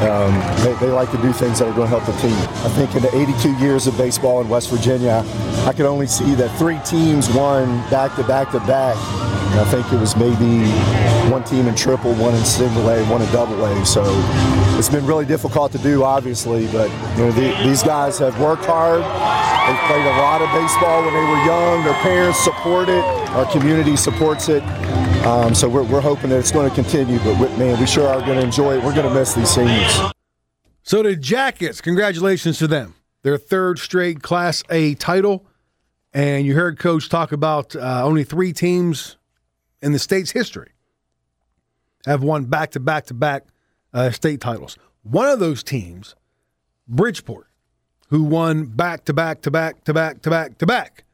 Um, 0.00 0.32
they, 0.64 0.72
they, 0.80 0.90
like 0.90 1.10
to 1.10 1.20
do 1.20 1.30
things 1.30 1.58
that 1.58 1.68
are 1.68 1.74
going 1.74 1.90
to 1.90 1.98
help 1.98 2.06
the 2.06 2.18
team. 2.22 2.32
I 2.64 2.70
think 2.70 2.94
in 2.94 3.02
the 3.02 3.14
82 3.14 3.58
years 3.58 3.79
of 3.86 3.96
baseball 3.96 4.40
in 4.40 4.48
West 4.48 4.70
Virginia, 4.70 5.24
I 5.66 5.72
could 5.72 5.86
only 5.86 6.06
see 6.06 6.34
that 6.34 6.56
three 6.58 6.78
teams 6.84 7.28
won 7.30 7.78
back 7.90 8.14
to 8.16 8.24
back 8.24 8.50
to 8.52 8.60
back. 8.60 8.96
I 9.52 9.64
think 9.64 9.92
it 9.92 9.98
was 9.98 10.16
maybe 10.16 10.68
one 11.30 11.44
team 11.44 11.66
in 11.66 11.74
triple, 11.74 12.14
one 12.14 12.34
in 12.34 12.44
single 12.44 12.88
A, 12.88 13.04
one 13.06 13.20
in 13.20 13.30
double 13.32 13.64
A. 13.64 13.84
So 13.84 14.02
it's 14.78 14.88
been 14.88 15.04
really 15.04 15.26
difficult 15.26 15.72
to 15.72 15.78
do, 15.78 16.04
obviously. 16.04 16.66
But 16.68 16.88
you 17.16 17.24
know, 17.24 17.32
the, 17.32 17.62
these 17.64 17.82
guys 17.82 18.18
have 18.18 18.38
worked 18.40 18.64
hard. 18.64 19.02
They 19.02 19.86
played 19.86 20.06
a 20.06 20.16
lot 20.18 20.40
of 20.40 20.48
baseball 20.52 21.04
when 21.04 21.12
they 21.12 21.20
were 21.20 21.44
young. 21.44 21.84
Their 21.84 22.00
parents 22.02 22.38
support 22.38 22.88
it. 22.88 23.04
Our 23.30 23.50
community 23.50 23.96
supports 23.96 24.48
it. 24.48 24.62
Um, 25.26 25.54
so 25.54 25.68
we're, 25.68 25.82
we're 25.82 26.00
hoping 26.00 26.30
that 26.30 26.38
it's 26.38 26.52
going 26.52 26.68
to 26.68 26.74
continue. 26.74 27.18
But 27.18 27.36
man, 27.58 27.78
we 27.78 27.86
sure 27.86 28.08
are 28.08 28.20
going 28.20 28.38
to 28.38 28.44
enjoy 28.44 28.78
it. 28.78 28.84
We're 28.84 28.94
going 28.94 29.08
to 29.08 29.14
miss 29.14 29.34
these 29.34 29.50
seniors. 29.50 30.00
So 30.82 31.02
the 31.02 31.14
Jackets, 31.14 31.80
congratulations 31.80 32.58
to 32.58 32.66
them. 32.66 32.94
Their 33.22 33.36
third 33.38 33.78
straight 33.78 34.22
Class 34.22 34.62
A 34.70 34.94
title. 34.94 35.46
And 36.12 36.44
you 36.44 36.54
heard 36.54 36.78
Coach 36.78 37.08
talk 37.08 37.32
about 37.32 37.76
uh, 37.76 38.04
only 38.04 38.24
three 38.24 38.52
teams 38.52 39.16
in 39.80 39.92
the 39.92 39.98
state's 39.98 40.32
history 40.32 40.72
have 42.06 42.22
won 42.22 42.46
back 42.46 42.72
to 42.72 42.80
back 42.80 43.06
to 43.06 43.14
back 43.14 43.44
state 44.10 44.40
titles. 44.40 44.76
One 45.02 45.28
of 45.28 45.38
those 45.38 45.62
teams, 45.62 46.14
Bridgeport, 46.88 47.46
who 48.08 48.24
won 48.24 48.66
back 48.66 49.04
to 49.04 49.12
back 49.12 49.42
to 49.42 49.50
back 49.50 49.84
to 49.84 49.94
back 49.94 50.22
to 50.22 50.30
back 50.30 50.58
to 50.58 50.66
back 50.66 51.04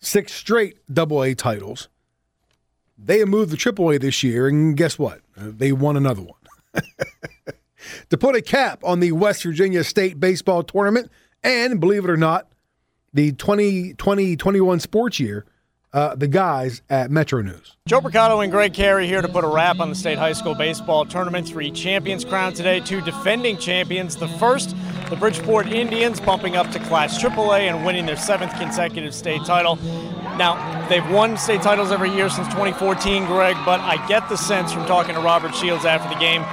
six 0.00 0.32
straight 0.32 0.78
double 0.92 1.22
A 1.22 1.34
titles. 1.34 1.88
They 2.98 3.18
have 3.18 3.28
moved 3.28 3.50
the 3.50 3.56
triple 3.56 3.90
A 3.90 3.98
this 3.98 4.22
year, 4.22 4.48
and 4.48 4.76
guess 4.76 4.98
what? 4.98 5.20
They 5.36 5.72
won 5.72 5.96
another 5.96 6.22
one. 6.22 6.82
to 8.10 8.16
put 8.16 8.34
a 8.34 8.42
cap 8.42 8.80
on 8.84 9.00
the 9.00 9.12
West 9.12 9.42
Virginia 9.42 9.84
State 9.84 10.18
Baseball 10.18 10.62
Tournament, 10.62 11.10
and 11.46 11.80
believe 11.80 12.04
it 12.04 12.10
or 12.10 12.16
not, 12.16 12.48
the 13.12 13.32
2020 13.32 14.36
21 14.36 14.80
sports 14.80 15.20
year 15.20 15.46
uh, 15.96 16.14
the 16.14 16.28
guys 16.28 16.82
at 16.90 17.10
Metro 17.10 17.40
News. 17.40 17.74
Joe 17.86 18.02
Mercado 18.02 18.40
and 18.40 18.52
Greg 18.52 18.74
Carey 18.74 19.06
here 19.06 19.22
to 19.22 19.28
put 19.28 19.44
a 19.44 19.48
wrap 19.48 19.80
on 19.80 19.88
the 19.88 19.94
state 19.94 20.18
high 20.18 20.34
school 20.34 20.54
baseball 20.54 21.06
tournament. 21.06 21.48
Three 21.48 21.70
champions 21.70 22.22
crowned 22.22 22.54
today, 22.54 22.80
two 22.80 23.00
defending 23.00 23.56
champions. 23.56 24.14
The 24.14 24.28
first, 24.28 24.76
the 25.08 25.16
Bridgeport 25.16 25.68
Indians, 25.68 26.20
bumping 26.20 26.54
up 26.54 26.70
to 26.72 26.78
Class 26.80 27.22
AAA 27.22 27.60
and 27.72 27.86
winning 27.86 28.04
their 28.04 28.18
seventh 28.18 28.52
consecutive 28.58 29.14
state 29.14 29.42
title. 29.46 29.76
Now, 30.36 30.86
they've 30.90 31.08
won 31.10 31.38
state 31.38 31.62
titles 31.62 31.90
every 31.90 32.10
year 32.10 32.28
since 32.28 32.46
2014, 32.48 33.24
Greg, 33.24 33.56
but 33.64 33.80
I 33.80 34.06
get 34.06 34.28
the 34.28 34.36
sense 34.36 34.74
from 34.74 34.84
talking 34.84 35.14
to 35.14 35.20
Robert 35.22 35.54
Shields 35.54 35.86
after 35.86 36.12
the 36.12 36.20
game, 36.20 36.44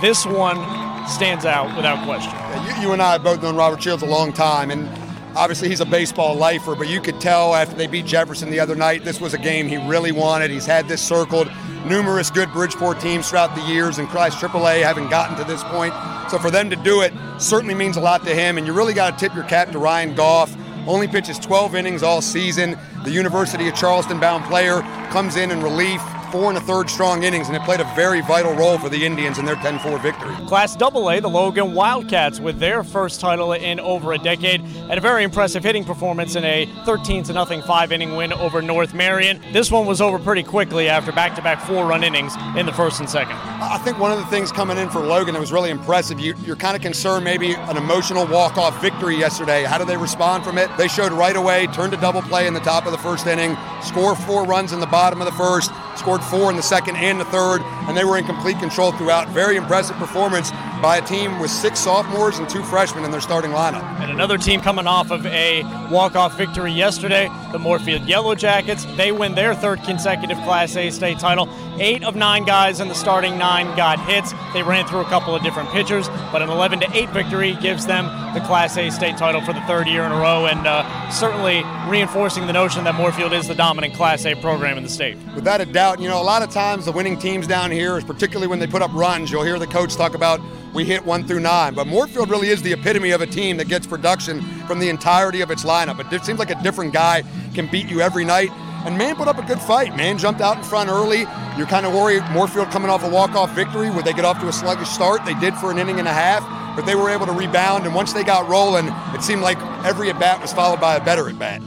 this 0.00 0.24
one 0.24 0.83
stands 1.08 1.44
out 1.44 1.74
without 1.76 2.04
question. 2.04 2.32
Yeah, 2.32 2.76
you, 2.76 2.82
you 2.82 2.92
and 2.92 3.02
I 3.02 3.12
have 3.12 3.22
both 3.22 3.42
known 3.42 3.56
Robert 3.56 3.82
Shields 3.82 4.02
a 4.02 4.06
long 4.06 4.32
time, 4.32 4.70
and 4.70 4.88
Obviously, 5.36 5.68
he's 5.68 5.80
a 5.80 5.86
baseball 5.86 6.36
lifer, 6.36 6.76
but 6.76 6.86
you 6.86 7.00
could 7.00 7.20
tell 7.20 7.56
after 7.56 7.74
they 7.74 7.88
beat 7.88 8.06
Jefferson 8.06 8.50
the 8.50 8.60
other 8.60 8.76
night, 8.76 9.02
this 9.02 9.20
was 9.20 9.34
a 9.34 9.38
game 9.38 9.66
he 9.66 9.76
really 9.88 10.12
wanted. 10.12 10.48
He's 10.48 10.64
had 10.64 10.86
this 10.86 11.02
circled. 11.02 11.50
Numerous 11.84 12.30
good 12.30 12.52
Bridgeport 12.52 13.00
teams 13.00 13.28
throughout 13.28 13.56
the 13.56 13.62
years, 13.62 13.98
and 13.98 14.08
Christ 14.08 14.38
AAA 14.38 14.84
haven't 14.84 15.10
gotten 15.10 15.36
to 15.36 15.42
this 15.42 15.64
point. 15.64 15.92
So 16.30 16.38
for 16.38 16.52
them 16.52 16.70
to 16.70 16.76
do 16.76 17.00
it 17.00 17.12
certainly 17.38 17.74
means 17.74 17.96
a 17.96 18.00
lot 18.00 18.24
to 18.26 18.34
him, 18.34 18.58
and 18.58 18.66
you 18.66 18.72
really 18.72 18.94
got 18.94 19.18
to 19.18 19.24
tip 19.24 19.34
your 19.34 19.44
cap 19.44 19.72
to 19.72 19.78
Ryan 19.80 20.14
Goff. 20.14 20.56
Only 20.86 21.08
pitches 21.08 21.36
12 21.40 21.74
innings 21.74 22.04
all 22.04 22.22
season. 22.22 22.78
The 23.02 23.10
University 23.10 23.66
of 23.66 23.74
Charleston 23.74 24.20
bound 24.20 24.44
player 24.44 24.82
comes 25.10 25.34
in 25.34 25.50
in 25.50 25.60
relief 25.62 26.00
four 26.34 26.48
and 26.48 26.58
a 26.58 26.60
third 26.62 26.90
strong 26.90 27.22
innings, 27.22 27.46
and 27.46 27.56
it 27.56 27.62
played 27.62 27.78
a 27.78 27.84
very 27.94 28.20
vital 28.20 28.52
role 28.54 28.76
for 28.76 28.88
the 28.88 29.06
Indians 29.06 29.38
in 29.38 29.44
their 29.44 29.54
10 29.54 29.78
4 29.78 30.00
victory. 30.00 30.34
Class 30.48 30.76
AA, 30.82 31.20
the 31.20 31.28
Logan 31.28 31.74
Wildcats, 31.74 32.40
with 32.40 32.58
their 32.58 32.82
first 32.82 33.20
title 33.20 33.52
in 33.52 33.78
over 33.78 34.12
a 34.12 34.18
decade, 34.18 34.60
and 34.60 34.94
a 34.94 35.00
very 35.00 35.22
impressive 35.22 35.62
hitting 35.62 35.84
performance 35.84 36.34
in 36.34 36.42
a 36.42 36.66
13 36.86 37.24
0 37.24 37.44
five 37.62 37.92
inning 37.92 38.16
win 38.16 38.32
over 38.32 38.60
North 38.60 38.94
Marion. 38.94 39.40
This 39.52 39.70
one 39.70 39.86
was 39.86 40.00
over 40.00 40.18
pretty 40.18 40.42
quickly 40.42 40.88
after 40.88 41.12
back 41.12 41.36
to 41.36 41.42
back 41.42 41.60
four 41.60 41.86
run 41.86 42.02
innings 42.02 42.34
in 42.56 42.66
the 42.66 42.72
first 42.72 42.98
and 42.98 43.08
second. 43.08 43.36
I 43.36 43.78
think 43.84 44.00
one 44.00 44.10
of 44.10 44.18
the 44.18 44.26
things 44.26 44.50
coming 44.50 44.76
in 44.76 44.90
for 44.90 45.06
Logan 45.06 45.34
that 45.34 45.40
was 45.40 45.52
really 45.52 45.70
impressive, 45.70 46.18
you, 46.18 46.34
are 46.48 46.56
kind 46.56 46.74
of 46.74 46.82
concerned 46.82 47.24
maybe 47.24 47.54
an 47.54 47.76
emotional 47.76 48.26
walk 48.26 48.58
off 48.58 48.82
victory 48.82 49.16
yesterday. 49.16 49.62
How 49.62 49.78
do 49.78 49.84
they 49.84 49.96
respond 49.96 50.42
from 50.42 50.58
it? 50.58 50.68
They 50.76 50.88
showed 50.88 51.12
right 51.12 51.36
away, 51.36 51.68
turned 51.68 51.94
a 51.94 51.96
double 51.96 52.22
play 52.22 52.48
in 52.48 52.54
the 52.54 52.60
top 52.60 52.86
of 52.86 52.92
the 52.92 52.98
first 52.98 53.28
inning, 53.28 53.56
score 53.84 54.16
four 54.16 54.44
runs 54.44 54.72
in 54.72 54.80
the 54.80 54.86
bottom 54.86 55.20
of 55.20 55.26
the 55.26 55.32
first, 55.32 55.70
scored 55.98 56.22
four 56.22 56.50
in 56.50 56.56
the 56.56 56.62
second 56.62 56.96
and 56.96 57.20
the 57.20 57.24
third, 57.26 57.62
and 57.62 57.96
they 57.96 58.04
were 58.04 58.16
in 58.18 58.24
complete 58.24 58.58
control 58.58 58.92
throughout. 58.92 59.28
Very 59.28 59.56
impressive 59.56 59.96
performance 59.96 60.50
by 60.82 60.98
a 60.98 61.02
team 61.02 61.38
with 61.38 61.50
six 61.50 61.80
sophomores 61.80 62.38
and 62.38 62.48
two 62.48 62.62
freshmen 62.62 63.04
in 63.04 63.10
their 63.10 63.20
starting 63.20 63.50
lineup. 63.50 63.82
And 64.00 64.10
another 64.10 64.38
team 64.38 64.60
coming 64.60 64.86
off 64.86 65.10
of 65.10 65.24
a 65.26 65.62
walk-off 65.90 66.36
victory 66.36 66.72
yesterday, 66.72 67.28
the 67.52 67.58
Moorefield 67.58 68.06
Yellow 68.08 68.34
Jackets. 68.34 68.84
They 68.96 69.12
win 69.12 69.34
their 69.34 69.54
third 69.54 69.82
consecutive 69.82 70.36
Class 70.38 70.76
A 70.76 70.90
state 70.90 71.18
title. 71.18 71.48
Eight 71.78 72.04
of 72.04 72.16
nine 72.16 72.44
guys 72.44 72.80
in 72.80 72.88
the 72.88 72.94
starting 72.94 73.38
nine 73.38 73.76
got 73.76 73.98
hits. 74.00 74.32
They 74.52 74.62
ran 74.62 74.86
through 74.86 75.00
a 75.00 75.04
couple 75.06 75.34
of 75.34 75.42
different 75.42 75.70
pitchers, 75.70 76.08
but 76.30 76.42
an 76.42 76.48
11 76.48 76.80
to 76.80 76.96
8 76.96 77.10
victory 77.10 77.56
gives 77.60 77.86
them 77.86 78.06
the 78.34 78.40
Class 78.40 78.76
A 78.76 78.90
state 78.90 79.16
title 79.16 79.40
for 79.40 79.52
the 79.52 79.60
third 79.62 79.86
year 79.86 80.04
in 80.04 80.12
a 80.12 80.16
row, 80.16 80.46
and 80.46 80.66
uh, 80.66 81.10
certainly 81.10 81.62
reinforcing 81.88 82.46
the 82.46 82.52
notion 82.52 82.84
that 82.84 82.94
Moorefield 82.94 83.32
is 83.32 83.48
the 83.48 83.54
dominant 83.54 83.94
Class 83.94 84.24
A 84.26 84.34
program 84.36 84.76
in 84.76 84.82
the 84.82 84.88
state. 84.88 85.16
Without 85.34 85.60
a 85.60 85.66
doubt, 85.66 86.00
you 86.00 86.08
know, 86.08 86.20
a 86.20 86.22
lot 86.22 86.42
of 86.42 86.50
times 86.50 86.84
the 86.84 86.92
winning 86.92 87.18
teams 87.18 87.46
down 87.46 87.70
here, 87.70 88.00
particularly 88.02 88.46
when 88.46 88.58
they 88.58 88.66
put 88.66 88.82
up 88.82 88.92
runs, 88.92 89.30
you'll 89.30 89.44
hear 89.44 89.58
the 89.58 89.66
coach 89.66 89.94
talk 89.96 90.14
about 90.14 90.40
we 90.74 90.84
hit 90.84 91.04
one 91.04 91.26
through 91.26 91.40
nine. 91.40 91.74
But 91.74 91.86
Moorefield 91.86 92.28
really 92.28 92.48
is 92.48 92.60
the 92.60 92.72
epitome 92.72 93.12
of 93.12 93.20
a 93.20 93.26
team 93.26 93.56
that 93.58 93.68
gets 93.68 93.86
production 93.86 94.42
from 94.66 94.80
the 94.80 94.88
entirety 94.88 95.40
of 95.40 95.50
its 95.50 95.64
lineup. 95.64 96.12
It 96.12 96.24
seems 96.24 96.38
like 96.38 96.50
a 96.50 96.60
different 96.62 96.92
guy 96.92 97.22
can 97.54 97.70
beat 97.70 97.88
you 97.88 98.00
every 98.00 98.24
night. 98.24 98.50
And 98.84 98.98
man 98.98 99.16
put 99.16 99.28
up 99.28 99.38
a 99.38 99.42
good 99.42 99.60
fight. 99.60 99.96
Man 99.96 100.18
jumped 100.18 100.42
out 100.42 100.58
in 100.58 100.62
front 100.62 100.90
early. 100.90 101.20
You're 101.56 101.66
kind 101.66 101.86
of 101.86 101.94
worried 101.94 102.22
Moorefield 102.24 102.70
coming 102.70 102.90
off 102.90 103.02
a 103.02 103.08
walk-off 103.08 103.54
victory. 103.54 103.90
Would 103.90 104.04
they 104.04 104.12
get 104.12 104.26
off 104.26 104.40
to 104.40 104.48
a 104.48 104.52
sluggish 104.52 104.88
start? 104.88 105.24
They 105.24 105.34
did 105.34 105.54
for 105.54 105.70
an 105.70 105.78
inning 105.78 106.00
and 106.00 106.08
a 106.08 106.12
half, 106.12 106.42
but 106.76 106.84
they 106.84 106.94
were 106.94 107.08
able 107.08 107.24
to 107.26 107.32
rebound. 107.32 107.86
And 107.86 107.94
once 107.94 108.12
they 108.12 108.24
got 108.24 108.46
rolling, 108.48 108.88
it 109.14 109.22
seemed 109.22 109.40
like 109.40 109.58
every 109.86 110.10
at 110.10 110.18
bat 110.18 110.42
was 110.42 110.52
followed 110.52 110.80
by 110.80 110.96
a 110.96 111.04
better 111.04 111.28
at 111.30 111.38
bat. 111.38 111.62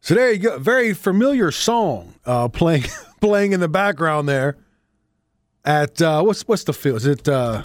So 0.00 0.14
there 0.14 0.32
you 0.32 0.38
go. 0.38 0.58
Very 0.58 0.94
familiar 0.94 1.52
song 1.52 2.14
uh, 2.24 2.48
playing 2.48 2.84
playing 3.20 3.52
in 3.52 3.60
the 3.60 3.68
background 3.68 4.28
there. 4.28 4.56
At 5.64 6.02
uh, 6.02 6.22
what's 6.22 6.42
what's 6.48 6.64
the 6.64 6.72
field? 6.72 6.96
Is 6.96 7.06
it 7.06 7.28
uh, 7.28 7.62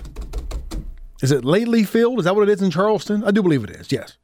is 1.21 1.31
it 1.31 1.43
Lately 1.43 1.83
Field? 1.83 2.19
Is 2.19 2.25
that 2.25 2.35
what 2.35 2.47
it 2.47 2.51
is 2.51 2.61
in 2.61 2.71
Charleston? 2.71 3.23
I 3.23 3.31
do 3.31 3.41
believe 3.41 3.63
it 3.63 3.71
is. 3.71 3.91
Yes. 3.91 4.17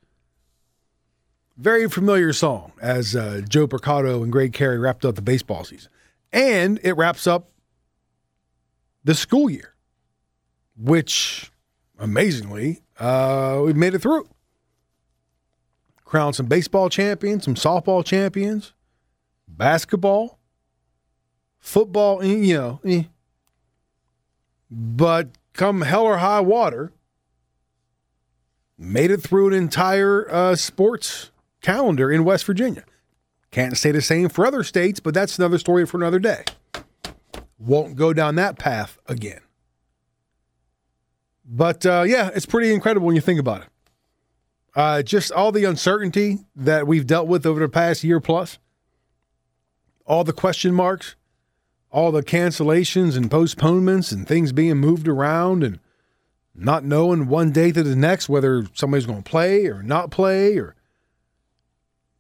Very 1.58 1.88
familiar 1.88 2.34
song 2.34 2.72
as 2.82 3.16
uh, 3.16 3.42
Joe 3.48 3.68
Percato 3.68 4.24
and 4.24 4.32
Greg 4.32 4.54
Carey 4.54 4.80
wrapped 4.80 5.06
up 5.06 5.16
the 5.16 5.22
baseball 5.22 5.64
season. 5.64 5.92
And 6.32 6.80
it 6.84 6.94
wraps 6.94 7.28
up 7.28 7.50
the 9.04 9.14
school 9.14 9.50
year, 9.50 9.76
which 10.76 11.52
amazingly, 12.00 12.82
uh, 13.00 13.62
we 13.64 13.74
made 13.74 13.94
it 13.94 14.00
through. 14.00 14.28
Crowned 16.06 16.36
some 16.36 16.46
baseball 16.46 16.90
champions, 16.90 17.46
some 17.46 17.56
softball 17.56 18.06
champions, 18.06 18.74
basketball, 19.48 20.40
football, 21.60 22.22
eh, 22.22 22.28
you 22.28 22.58
know. 22.58 22.80
Eh. 22.86 23.04
But 24.70 25.30
come 25.54 25.82
hell 25.82 26.04
or 26.04 26.18
high 26.18 26.42
water, 26.42 26.92
made 28.78 29.12
it 29.12 29.22
through 29.22 29.48
an 29.48 29.54
entire 29.54 30.30
uh, 30.30 30.56
sports 30.56 31.32
calendar 31.62 32.12
in 32.12 32.24
West 32.24 32.46
Virginia. 32.46 32.84
Can't 33.52 33.78
say 33.78 33.92
the 33.92 34.02
same 34.02 34.30
for 34.30 34.46
other 34.46 34.64
states, 34.64 35.00
but 35.00 35.14
that's 35.14 35.38
another 35.38 35.60
story 35.60 35.86
for 35.86 35.98
another 35.98 36.20
day. 36.20 36.44
Won't 37.60 37.96
go 37.96 38.12
down 38.12 38.36
that 38.36 38.58
path 38.58 38.98
again. 39.08 39.42
But 41.46 41.86
uh, 41.86 42.04
yeah, 42.08 42.32
it's 42.34 42.46
pretty 42.46 42.74
incredible 42.74 43.06
when 43.06 43.16
you 43.16 43.22
think 43.22 43.40
about 43.40 43.62
it. 43.62 43.68
Uh, 44.76 45.04
just 45.04 45.32
all 45.32 45.52
the 45.52 45.66
uncertainty 45.66 46.40
that 46.56 46.88
we've 46.88 47.06
dealt 47.06 47.28
with 47.28 47.46
over 47.46 47.60
the 47.60 47.70
past 47.70 48.04
year 48.04 48.20
plus, 48.20 48.58
all 50.06 50.24
the 50.24 50.34
question 50.34 50.74
marks, 50.74 51.16
all 51.94 52.12
the 52.12 52.24
cancellations 52.24 53.16
and 53.16 53.32
postponements 53.32 54.12
and 54.12 54.28
things 54.28 54.52
being 54.52 54.78
moved 54.78 55.08
around 55.08 55.64
and 55.64 55.80
not 56.56 56.84
knowing 56.84 57.28
one 57.28 57.52
day 57.52 57.72
to 57.72 57.84
the 57.84 57.96
next 57.96 58.28
whether 58.28 58.66
somebody's 58.74 59.06
going 59.06 59.24
to 59.24 59.30
play 59.30 59.68
or 59.68 59.82
not 59.82 60.12
play 60.12 60.58
or 60.58 60.76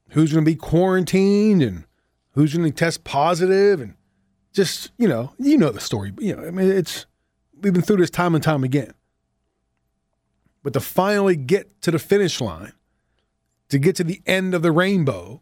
who's 0.09 0.31
going 0.31 0.45
to 0.45 0.49
be 0.49 0.55
quarantined 0.55 1.61
and 1.61 1.85
who's 2.31 2.55
going 2.55 2.69
to 2.69 2.75
test 2.75 3.03
positive 3.03 3.81
and 3.81 3.95
just 4.53 4.91
you 4.97 5.07
know 5.07 5.33
you 5.37 5.57
know 5.57 5.71
the 5.71 5.81
story 5.81 6.13
you 6.19 6.35
know 6.35 6.47
i 6.47 6.51
mean 6.51 6.71
it's 6.71 7.05
we've 7.63 7.73
been 7.73 7.81
through 7.81 7.97
this 7.97 8.09
time 8.09 8.35
and 8.35 8.43
time 8.43 8.63
again. 8.63 8.93
But 10.61 10.73
to 10.73 10.79
finally 10.79 11.35
get 11.35 11.81
to 11.81 11.91
the 11.91 11.99
finish 11.99 12.39
line 12.39 12.73
to 13.69 13.79
get 13.79 13.95
to 13.95 14.03
the 14.03 14.21
end 14.25 14.53
of 14.53 14.61
the 14.61 14.71
rainbow 14.71 15.41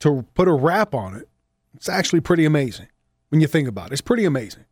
to 0.00 0.26
put 0.34 0.46
a 0.46 0.52
wrap 0.52 0.94
on 0.94 1.14
it 1.16 1.28
it's 1.74 1.88
actually 1.88 2.20
pretty 2.20 2.44
amazing 2.44 2.88
when 3.34 3.40
you 3.40 3.46
think 3.46 3.68
about 3.68 3.88
it 3.88 3.92
it's 3.92 4.00
pretty 4.00 4.24
amazing 4.24 4.64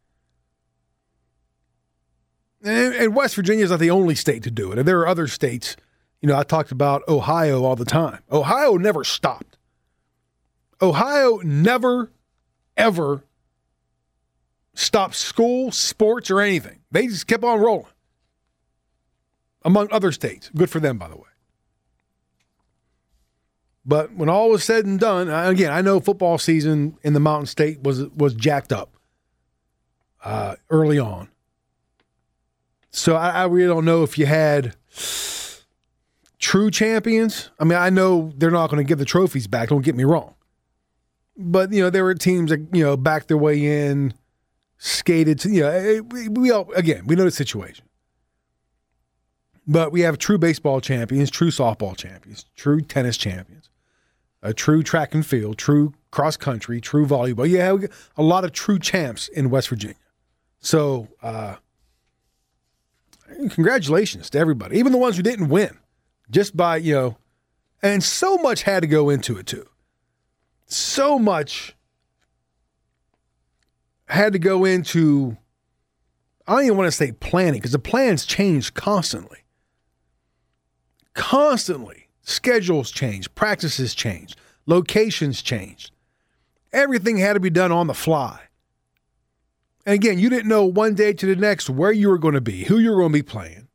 and, 2.62 2.94
and 2.94 3.14
west 3.14 3.34
virginia 3.34 3.64
is 3.64 3.70
not 3.70 3.80
the 3.80 3.90
only 3.90 4.14
state 4.14 4.42
to 4.42 4.50
do 4.50 4.72
it 4.72 4.82
there 4.84 5.00
are 5.00 5.08
other 5.08 5.26
states 5.26 5.76
you 6.22 6.28
know, 6.28 6.38
I 6.38 6.44
talked 6.44 6.70
about 6.70 7.02
Ohio 7.08 7.64
all 7.64 7.74
the 7.74 7.84
time. 7.84 8.20
Ohio 8.30 8.76
never 8.76 9.02
stopped. 9.02 9.58
Ohio 10.80 11.40
never, 11.42 12.12
ever 12.76 13.24
stopped 14.72 15.16
school, 15.16 15.72
sports, 15.72 16.30
or 16.30 16.40
anything. 16.40 16.78
They 16.92 17.08
just 17.08 17.26
kept 17.26 17.42
on 17.42 17.60
rolling, 17.60 17.92
among 19.62 19.88
other 19.90 20.12
states. 20.12 20.50
Good 20.54 20.70
for 20.70 20.78
them, 20.78 20.96
by 20.96 21.08
the 21.08 21.16
way. 21.16 21.31
But 23.84 24.14
when 24.14 24.28
all 24.28 24.50
was 24.50 24.62
said 24.62 24.86
and 24.86 24.98
done, 24.98 25.28
again, 25.28 25.72
I 25.72 25.80
know 25.80 25.98
football 25.98 26.38
season 26.38 26.96
in 27.02 27.14
the 27.14 27.20
Mountain 27.20 27.46
State 27.46 27.82
was 27.82 28.04
was 28.10 28.34
jacked 28.34 28.72
up 28.72 28.96
uh, 30.24 30.56
early 30.70 30.98
on. 30.98 31.28
So 32.90 33.16
I, 33.16 33.30
I 33.30 33.44
really 33.46 33.68
don't 33.68 33.84
know 33.84 34.02
if 34.02 34.18
you 34.18 34.26
had 34.26 34.76
true 36.38 36.70
champions. 36.70 37.50
I 37.58 37.64
mean, 37.64 37.78
I 37.78 37.90
know 37.90 38.32
they're 38.36 38.50
not 38.50 38.70
going 38.70 38.84
to 38.84 38.88
give 38.88 38.98
the 38.98 39.04
trophies 39.04 39.46
back. 39.46 39.70
Don't 39.70 39.84
get 39.84 39.96
me 39.96 40.04
wrong, 40.04 40.34
but 41.36 41.72
you 41.72 41.82
know 41.82 41.90
there 41.90 42.04
were 42.04 42.14
teams 42.14 42.50
that 42.50 42.66
you 42.72 42.84
know 42.84 42.96
backed 42.96 43.28
their 43.28 43.38
way 43.38 43.88
in, 43.88 44.14
skated 44.78 45.40
to 45.40 45.50
you 45.50 45.62
know 45.62 45.68
eh, 45.68 46.00
we, 46.00 46.28
we 46.28 46.50
all 46.50 46.70
again 46.74 47.04
we 47.06 47.16
know 47.16 47.24
the 47.24 47.30
situation. 47.30 47.86
But 49.66 49.92
we 49.92 50.00
have 50.00 50.18
true 50.18 50.38
baseball 50.38 50.80
champions, 50.80 51.30
true 51.30 51.50
softball 51.50 51.96
champions, 51.96 52.46
true 52.56 52.80
tennis 52.80 53.16
champions, 53.16 53.61
a 54.42 54.52
true 54.52 54.82
track 54.82 55.14
and 55.14 55.24
field, 55.24 55.58
true 55.58 55.94
cross 56.10 56.36
country, 56.36 56.80
true 56.80 57.06
volleyball. 57.06 57.48
Yeah, 57.48 57.88
a 58.16 58.22
lot 58.22 58.44
of 58.44 58.52
true 58.52 58.78
champs 58.78 59.28
in 59.28 59.50
West 59.50 59.68
Virginia. 59.68 59.96
So, 60.60 61.08
uh, 61.22 61.56
congratulations 63.50 64.30
to 64.30 64.38
everybody, 64.38 64.78
even 64.78 64.92
the 64.92 64.98
ones 64.98 65.16
who 65.16 65.22
didn't 65.22 65.48
win 65.48 65.78
just 66.30 66.56
by, 66.56 66.76
you 66.76 66.94
know, 66.94 67.16
and 67.82 68.02
so 68.02 68.36
much 68.38 68.62
had 68.62 68.80
to 68.80 68.86
go 68.86 69.10
into 69.10 69.36
it 69.38 69.46
too. 69.46 69.68
So 70.66 71.18
much 71.18 71.76
had 74.06 74.32
to 74.32 74.38
go 74.38 74.64
into, 74.64 75.36
I 76.46 76.54
don't 76.54 76.64
even 76.64 76.76
want 76.76 76.88
to 76.88 76.96
say 76.96 77.12
planning 77.12 77.60
because 77.60 77.72
the 77.72 77.78
plans 77.78 78.24
change 78.24 78.74
constantly. 78.74 79.38
Constantly. 81.14 82.01
Schedules 82.22 82.90
changed, 82.90 83.34
practices 83.34 83.94
changed, 83.94 84.38
locations 84.66 85.42
changed. 85.42 85.90
Everything 86.72 87.18
had 87.18 87.34
to 87.34 87.40
be 87.40 87.50
done 87.50 87.72
on 87.72 87.86
the 87.86 87.94
fly. 87.94 88.40
And 89.84 89.94
again, 89.94 90.18
you 90.18 90.30
didn't 90.30 90.48
know 90.48 90.64
one 90.64 90.94
day 90.94 91.12
to 91.12 91.26
the 91.26 91.36
next 91.36 91.68
where 91.68 91.92
you 91.92 92.08
were 92.08 92.18
going 92.18 92.34
to 92.34 92.40
be, 92.40 92.64
who 92.64 92.78
you 92.78 92.90
were 92.90 92.98
going 92.98 93.12
to 93.12 93.18
be 93.18 93.22
playing. 93.22 93.68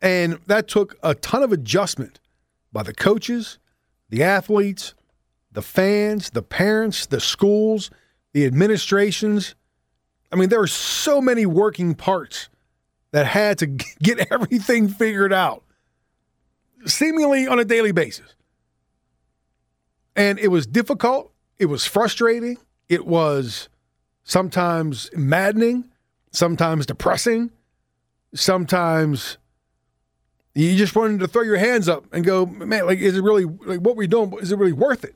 And 0.00 0.38
that 0.46 0.68
took 0.68 0.96
a 1.02 1.14
ton 1.14 1.42
of 1.42 1.52
adjustment 1.52 2.20
by 2.72 2.82
the 2.82 2.94
coaches, 2.94 3.58
the 4.08 4.22
athletes, 4.22 4.94
the 5.52 5.62
fans, 5.62 6.30
the 6.30 6.42
parents, 6.42 7.06
the 7.06 7.20
schools, 7.20 7.90
the 8.32 8.46
administrations. 8.46 9.54
I 10.32 10.36
mean, 10.36 10.48
there 10.48 10.60
were 10.60 10.66
so 10.66 11.20
many 11.20 11.46
working 11.46 11.94
parts 11.94 12.48
that 13.10 13.26
had 13.26 13.58
to 13.58 13.66
get 14.02 14.30
everything 14.30 14.88
figured 14.88 15.32
out, 15.32 15.64
seemingly 16.86 17.46
on 17.46 17.58
a 17.58 17.64
daily 17.64 17.92
basis. 17.92 18.34
And 20.16 20.38
it 20.38 20.48
was 20.48 20.66
difficult. 20.66 21.32
It 21.58 21.66
was 21.66 21.84
frustrating. 21.84 22.58
It 22.88 23.06
was 23.06 23.68
sometimes 24.24 25.10
maddening, 25.14 25.84
sometimes 26.32 26.86
depressing, 26.86 27.50
sometimes 28.34 29.38
you 30.54 30.76
just 30.76 30.94
wanted 30.94 31.20
to 31.20 31.28
throw 31.28 31.42
your 31.42 31.56
hands 31.56 31.88
up 31.88 32.04
and 32.12 32.24
go, 32.24 32.44
man, 32.44 32.86
like, 32.86 32.98
is 32.98 33.16
it 33.16 33.22
really, 33.22 33.44
like, 33.44 33.80
what 33.80 33.96
we're 33.96 34.08
doing, 34.08 34.34
is 34.40 34.52
it 34.52 34.58
really 34.58 34.72
worth 34.72 35.04
it? 35.04 35.14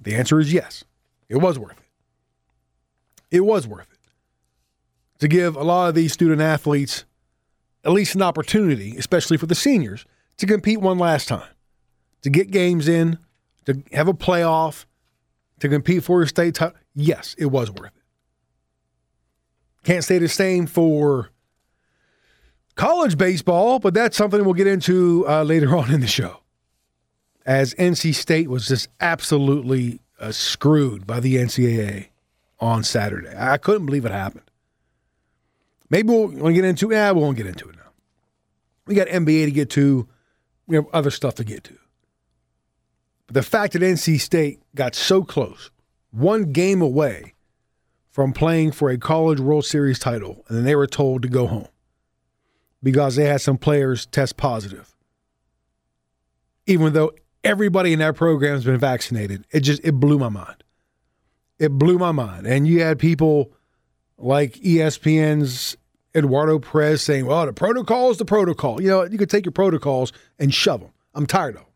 The 0.00 0.14
answer 0.14 0.38
is 0.38 0.52
yes. 0.52 0.84
It 1.28 1.36
was 1.36 1.58
worth 1.58 1.76
it. 1.76 3.36
It 3.36 3.40
was 3.40 3.66
worth 3.66 3.88
it 3.92 3.98
to 5.18 5.28
give 5.28 5.56
a 5.56 5.62
lot 5.62 5.88
of 5.88 5.94
these 5.94 6.12
student 6.12 6.40
athletes 6.40 7.04
at 7.84 7.92
least 7.92 8.14
an 8.14 8.22
opportunity, 8.22 8.96
especially 8.96 9.36
for 9.36 9.46
the 9.46 9.54
seniors, 9.54 10.04
to 10.38 10.46
compete 10.46 10.80
one 10.80 10.98
last 10.98 11.28
time, 11.28 11.48
to 12.22 12.30
get 12.30 12.50
games 12.50 12.88
in, 12.88 13.18
to 13.66 13.82
have 13.92 14.08
a 14.08 14.14
playoff, 14.14 14.84
to 15.60 15.68
compete 15.68 16.04
for 16.04 16.22
a 16.22 16.26
state 16.26 16.54
title. 16.54 16.78
Yes, 16.94 17.34
it 17.38 17.46
was 17.46 17.70
worth 17.70 17.94
it. 17.96 18.02
Can't 19.84 20.04
say 20.04 20.18
the 20.18 20.28
same 20.28 20.66
for 20.66 21.30
college 22.74 23.18
baseball, 23.18 23.78
but 23.78 23.94
that's 23.94 24.16
something 24.16 24.44
we'll 24.44 24.54
get 24.54 24.66
into 24.66 25.24
uh, 25.28 25.42
later 25.42 25.76
on 25.76 25.92
in 25.92 26.00
the 26.00 26.06
show. 26.06 26.38
As 27.46 27.74
NC 27.74 28.14
State 28.14 28.48
was 28.48 28.68
just 28.68 28.88
absolutely 29.00 30.00
uh, 30.20 30.32
screwed 30.32 31.06
by 31.06 31.20
the 31.20 31.36
NCAA 31.36 32.08
on 32.60 32.84
Saturday. 32.84 33.34
I 33.36 33.56
couldn't 33.56 33.86
believe 33.86 34.04
it 34.04 34.12
happened. 34.12 34.47
Maybe 35.90 36.08
we'll, 36.08 36.28
we'll 36.28 36.52
get 36.52 36.64
into 36.64 36.90
Yeah, 36.90 37.12
we 37.12 37.20
won't 37.20 37.36
get 37.36 37.46
into 37.46 37.68
it 37.68 37.76
now. 37.76 37.92
We 38.86 38.94
got 38.94 39.08
NBA 39.08 39.46
to 39.46 39.50
get 39.50 39.70
to. 39.70 40.08
We 40.66 40.76
have 40.76 40.86
other 40.92 41.10
stuff 41.10 41.34
to 41.36 41.44
get 41.44 41.64
to. 41.64 41.78
But 43.26 43.34
the 43.34 43.42
fact 43.42 43.74
that 43.74 43.82
NC 43.82 44.20
State 44.20 44.60
got 44.74 44.94
so 44.94 45.22
close, 45.22 45.70
one 46.10 46.52
game 46.52 46.82
away 46.82 47.34
from 48.10 48.32
playing 48.32 48.72
for 48.72 48.90
a 48.90 48.98
college 48.98 49.40
World 49.40 49.64
Series 49.64 49.98
title, 49.98 50.44
and 50.48 50.56
then 50.56 50.64
they 50.64 50.74
were 50.74 50.86
told 50.86 51.22
to 51.22 51.28
go 51.28 51.46
home 51.46 51.68
because 52.82 53.16
they 53.16 53.26
had 53.26 53.40
some 53.40 53.58
players 53.58 54.06
test 54.06 54.36
positive. 54.36 54.94
Even 56.66 56.92
though 56.92 57.12
everybody 57.44 57.92
in 57.92 57.98
that 58.00 58.16
program 58.16 58.54
has 58.54 58.64
been 58.64 58.78
vaccinated, 58.78 59.46
it 59.50 59.60
just 59.60 59.82
it 59.84 59.92
blew 59.92 60.18
my 60.18 60.28
mind. 60.28 60.64
It 61.58 61.72
blew 61.72 61.98
my 61.98 62.12
mind. 62.12 62.46
And 62.46 62.66
you 62.66 62.82
had 62.82 62.98
people 62.98 63.52
like 64.18 64.54
ESPN's 64.54 65.76
Eduardo 66.14 66.58
Perez 66.58 67.02
saying, 67.02 67.26
"Well, 67.26 67.46
the 67.46 67.52
protocol 67.52 68.10
is 68.10 68.18
the 68.18 68.24
protocol." 68.24 68.82
You 68.82 68.88
know, 68.88 69.04
you 69.04 69.18
could 69.18 69.30
take 69.30 69.44
your 69.44 69.52
protocols 69.52 70.12
and 70.38 70.52
shove 70.52 70.80
them. 70.80 70.90
I'm 71.14 71.26
tired 71.26 71.54
of 71.54 71.62
them. 71.62 71.70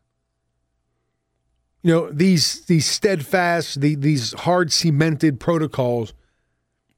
You 1.81 1.93
know 1.93 2.11
these 2.11 2.61
these 2.65 2.85
steadfast, 2.85 3.81
the, 3.81 3.95
these 3.95 4.33
hard 4.33 4.71
cemented 4.71 5.39
protocols 5.39 6.13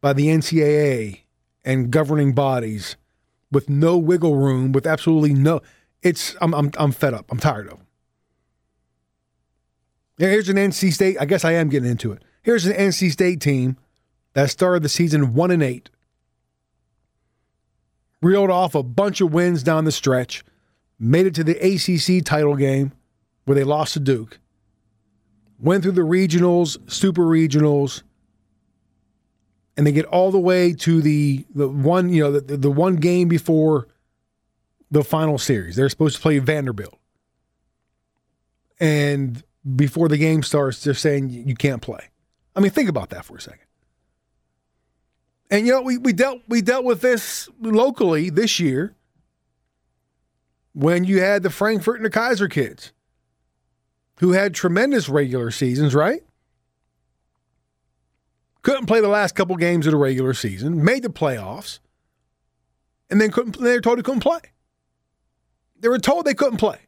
by 0.01 0.13
the 0.13 0.27
NCAA 0.27 1.21
and 1.63 1.89
governing 1.89 2.33
bodies 2.33 2.95
with 3.51 3.69
no 3.69 3.97
wiggle 3.97 4.35
room, 4.35 4.71
with 4.71 4.85
absolutely 4.85 5.33
no. 5.33 5.61
It's 6.03 6.35
I'm 6.39 6.53
I'm 6.53 6.71
I'm 6.77 6.91
fed 6.91 7.13
up. 7.13 7.25
I'm 7.31 7.39
tired 7.39 7.67
of 7.67 7.77
them. 7.77 7.87
Here's 10.17 10.49
an 10.49 10.55
NC 10.55 10.93
State. 10.93 11.17
I 11.19 11.25
guess 11.25 11.43
I 11.43 11.53
am 11.53 11.69
getting 11.69 11.89
into 11.89 12.11
it. 12.11 12.21
Here's 12.43 12.65
an 12.65 12.73
NC 12.73 13.11
State 13.11 13.41
team 13.41 13.77
that 14.35 14.51
started 14.51 14.83
the 14.83 14.89
season 14.89 15.33
one 15.33 15.49
and 15.49 15.63
eight, 15.63 15.89
reeled 18.21 18.51
off 18.51 18.75
a 18.75 18.83
bunch 18.83 19.21
of 19.21 19.33
wins 19.33 19.63
down 19.63 19.85
the 19.85 19.91
stretch, 19.91 20.43
made 20.99 21.25
it 21.25 21.33
to 21.35 21.43
the 21.43 21.57
ACC 21.57 22.23
title 22.23 22.55
game 22.55 22.91
where 23.45 23.55
they 23.55 23.63
lost 23.63 23.93
to 23.93 23.99
Duke, 23.99 24.39
went 25.57 25.83
through 25.83 25.93
the 25.93 26.01
regionals, 26.01 26.77
super 26.91 27.23
regionals, 27.23 28.03
and 29.77 29.87
they 29.87 29.93
get 29.93 30.05
all 30.05 30.31
the 30.31 30.39
way 30.39 30.73
to 30.73 31.01
the 31.01 31.45
the 31.55 31.67
one 31.67 32.09
you 32.09 32.21
know 32.21 32.31
the, 32.39 32.57
the 32.57 32.71
one 32.71 32.97
game 32.97 33.29
before 33.29 33.87
the 34.91 35.03
final 35.03 35.37
series. 35.37 35.77
They're 35.77 35.89
supposed 35.89 36.17
to 36.17 36.21
play 36.21 36.39
Vanderbilt, 36.39 36.97
and 38.81 39.41
before 39.75 40.09
the 40.09 40.17
game 40.17 40.43
starts, 40.43 40.83
they're 40.83 40.93
saying 40.93 41.29
you 41.29 41.55
can't 41.55 41.81
play. 41.81 42.09
I 42.53 42.59
mean, 42.59 42.71
think 42.71 42.89
about 42.89 43.11
that 43.11 43.23
for 43.23 43.37
a 43.37 43.41
second. 43.41 43.64
And 45.49 45.65
you 45.65 45.73
know, 45.73 45.81
we, 45.81 45.97
we 45.97 46.13
dealt 46.13 46.41
we 46.47 46.61
dealt 46.61 46.85
with 46.85 47.01
this 47.01 47.49
locally 47.59 48.29
this 48.29 48.59
year 48.59 48.95
when 50.73 51.03
you 51.03 51.21
had 51.21 51.43
the 51.43 51.49
Frankfort 51.49 51.97
and 51.97 52.05
the 52.05 52.09
Keyser 52.09 52.49
kids 52.49 52.91
who 54.19 54.31
had 54.31 54.53
tremendous 54.53 55.09
regular 55.09 55.51
seasons, 55.51 55.93
right? 55.93 56.21
Couldn't 58.61 58.87
play 58.87 59.01
the 59.01 59.07
last 59.07 59.35
couple 59.35 59.55
games 59.57 59.85
of 59.85 59.91
the 59.91 59.97
regular 59.97 60.33
season, 60.33 60.83
made 60.83 61.03
the 61.03 61.09
playoffs, 61.09 61.79
and 63.09 63.21
then 63.21 63.31
couldn't 63.31 63.59
they 63.59 63.73
were 63.73 63.81
told 63.81 63.99
they 63.99 64.03
couldn't 64.03 64.21
play. 64.21 64.39
They 65.79 65.89
were 65.89 65.99
told 65.99 66.25
they 66.25 66.33
couldn't 66.33 66.57
play. 66.57 66.79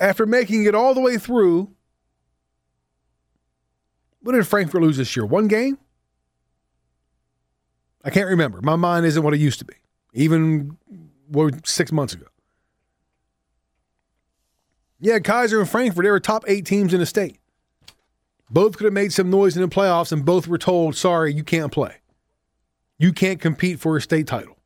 After 0.00 0.26
making 0.26 0.64
it 0.64 0.74
all 0.74 0.92
the 0.92 1.00
way 1.00 1.16
through, 1.16 1.70
what 4.20 4.32
did 4.32 4.46
Frankfort 4.46 4.82
lose 4.82 4.96
this 4.96 5.14
year? 5.14 5.24
One 5.24 5.46
game? 5.46 5.78
I 8.06 8.10
can't 8.10 8.28
remember. 8.28 8.62
My 8.62 8.76
mind 8.76 9.04
isn't 9.04 9.22
what 9.22 9.34
it 9.34 9.40
used 9.40 9.58
to 9.58 9.64
be, 9.64 9.74
even 10.12 10.78
six 11.64 11.90
months 11.90 12.14
ago. 12.14 12.26
Yeah, 15.00 15.18
Keyser 15.18 15.58
and 15.58 15.68
Frankfort, 15.68 16.04
they 16.04 16.10
were 16.10 16.20
top 16.20 16.44
eight 16.46 16.64
teams 16.64 16.94
in 16.94 17.00
the 17.00 17.06
state. 17.06 17.40
Both 18.48 18.76
could 18.76 18.84
have 18.84 18.92
made 18.92 19.12
some 19.12 19.28
noise 19.28 19.56
in 19.56 19.62
the 19.62 19.68
playoffs, 19.68 20.12
and 20.12 20.24
both 20.24 20.46
were 20.46 20.56
told, 20.56 20.96
sorry, 20.96 21.34
you 21.34 21.42
can't 21.42 21.72
play. 21.72 21.96
You 22.96 23.12
can't 23.12 23.40
compete 23.40 23.80
for 23.80 23.96
a 23.96 24.00
state 24.00 24.28
title. 24.28 24.56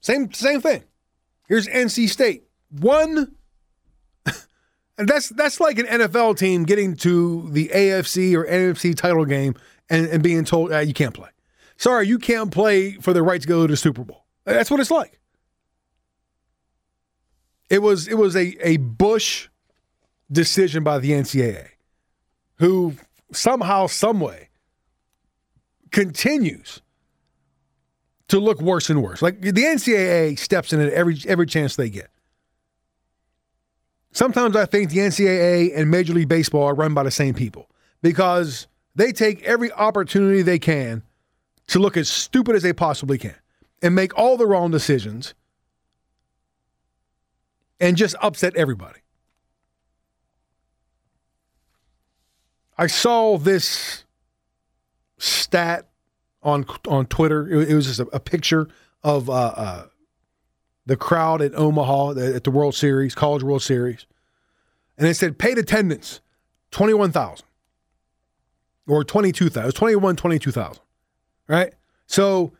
Same, 0.00 0.32
same 0.32 0.62
thing. 0.62 0.82
Here's 1.46 1.68
NC 1.68 2.08
State. 2.08 2.44
One, 2.70 3.36
and 4.98 5.06
that's 5.06 5.28
that's 5.28 5.60
like 5.60 5.78
an 5.78 5.86
NFL 5.86 6.38
team 6.38 6.64
getting 6.64 6.96
to 6.96 7.48
the 7.50 7.68
AFC 7.68 8.34
or 8.34 8.46
NFC 8.46 8.96
title 8.96 9.26
game 9.26 9.54
and, 9.88 10.06
and 10.06 10.22
being 10.22 10.44
told 10.44 10.72
ah, 10.72 10.80
you 10.80 10.94
can't 10.94 11.14
play. 11.14 11.28
Sorry, 11.76 12.06
you 12.06 12.18
can't 12.18 12.50
play 12.50 12.92
for 12.92 13.12
the 13.12 13.22
right 13.22 13.40
to 13.40 13.48
go 13.48 13.66
to 13.66 13.70
the 13.70 13.76
Super 13.76 14.04
Bowl. 14.04 14.24
That's 14.44 14.70
what 14.70 14.80
it's 14.80 14.90
like. 14.90 15.20
It 17.68 17.82
was 17.82 18.08
it 18.08 18.14
was 18.14 18.36
a, 18.36 18.56
a 18.66 18.76
Bush 18.76 19.48
decision 20.30 20.84
by 20.84 20.98
the 20.98 21.10
NCAA, 21.10 21.68
who 22.56 22.94
somehow, 23.32 23.86
someway 23.86 24.48
continues 25.90 26.82
to 28.28 28.38
look 28.38 28.60
worse 28.60 28.90
and 28.90 29.02
worse. 29.02 29.22
Like 29.22 29.40
the 29.40 29.52
NCAA 29.52 30.38
steps 30.38 30.72
in 30.72 30.80
it 30.80 30.92
every 30.92 31.18
every 31.26 31.46
chance 31.46 31.76
they 31.76 31.90
get. 31.90 32.10
Sometimes 34.12 34.56
I 34.56 34.64
think 34.64 34.90
the 34.90 34.98
NCAA 34.98 35.76
and 35.76 35.90
Major 35.90 36.14
League 36.14 36.28
Baseball 36.28 36.64
are 36.64 36.74
run 36.74 36.94
by 36.94 37.02
the 37.02 37.10
same 37.10 37.34
people 37.34 37.68
because 38.02 38.66
they 38.96 39.12
take 39.12 39.42
every 39.44 39.70
opportunity 39.72 40.42
they 40.42 40.58
can 40.58 41.02
to 41.68 41.78
look 41.78 41.96
as 41.96 42.08
stupid 42.08 42.56
as 42.56 42.62
they 42.62 42.72
possibly 42.72 43.18
can 43.18 43.34
and 43.82 43.94
make 43.94 44.16
all 44.18 44.36
the 44.36 44.46
wrong 44.46 44.70
decisions 44.70 45.34
and 47.78 47.96
just 47.96 48.16
upset 48.22 48.56
everybody. 48.56 49.00
I 52.78 52.86
saw 52.86 53.36
this 53.36 54.04
stat 55.18 55.88
on 56.42 56.66
on 56.88 57.06
Twitter. 57.06 57.48
It, 57.48 57.74
was 57.74 57.86
just 57.86 58.00
a, 58.00 58.06
a 58.14 58.20
picture 58.20 58.68
of 59.02 59.28
uh, 59.28 59.32
uh, 59.32 59.86
the 60.86 60.96
crowd 60.96 61.42
at 61.42 61.54
Omaha 61.54 62.12
at 62.18 62.44
the 62.44 62.50
World 62.50 62.74
Series, 62.74 63.14
College 63.14 63.42
World 63.42 63.62
Series, 63.62 64.06
and 64.96 65.06
it 65.06 65.14
said 65.14 65.38
paid 65.38 65.58
attendance 65.58 66.20
twenty 66.70 66.94
one 66.94 67.12
thousand 67.12 67.46
or 68.86 69.04
twenty 69.04 69.32
two 69.32 69.48
thousand. 69.48 69.64
It 69.64 69.66
was 69.66 69.74
21, 69.74 70.16
22,000. 70.16 70.82
Right. 71.48 71.74
So 72.06 72.52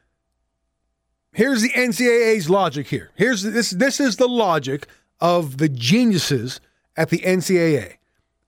here's 1.32 1.62
the 1.62 1.70
NCAA's 1.70 2.48
logic. 2.50 2.88
Here, 2.88 3.10
here's 3.14 3.42
this. 3.42 3.70
This 3.70 4.00
is 4.00 4.16
the 4.16 4.28
logic 4.28 4.86
of 5.20 5.58
the 5.58 5.68
geniuses 5.68 6.60
at 6.96 7.10
the 7.10 7.18
NCAA. 7.18 7.94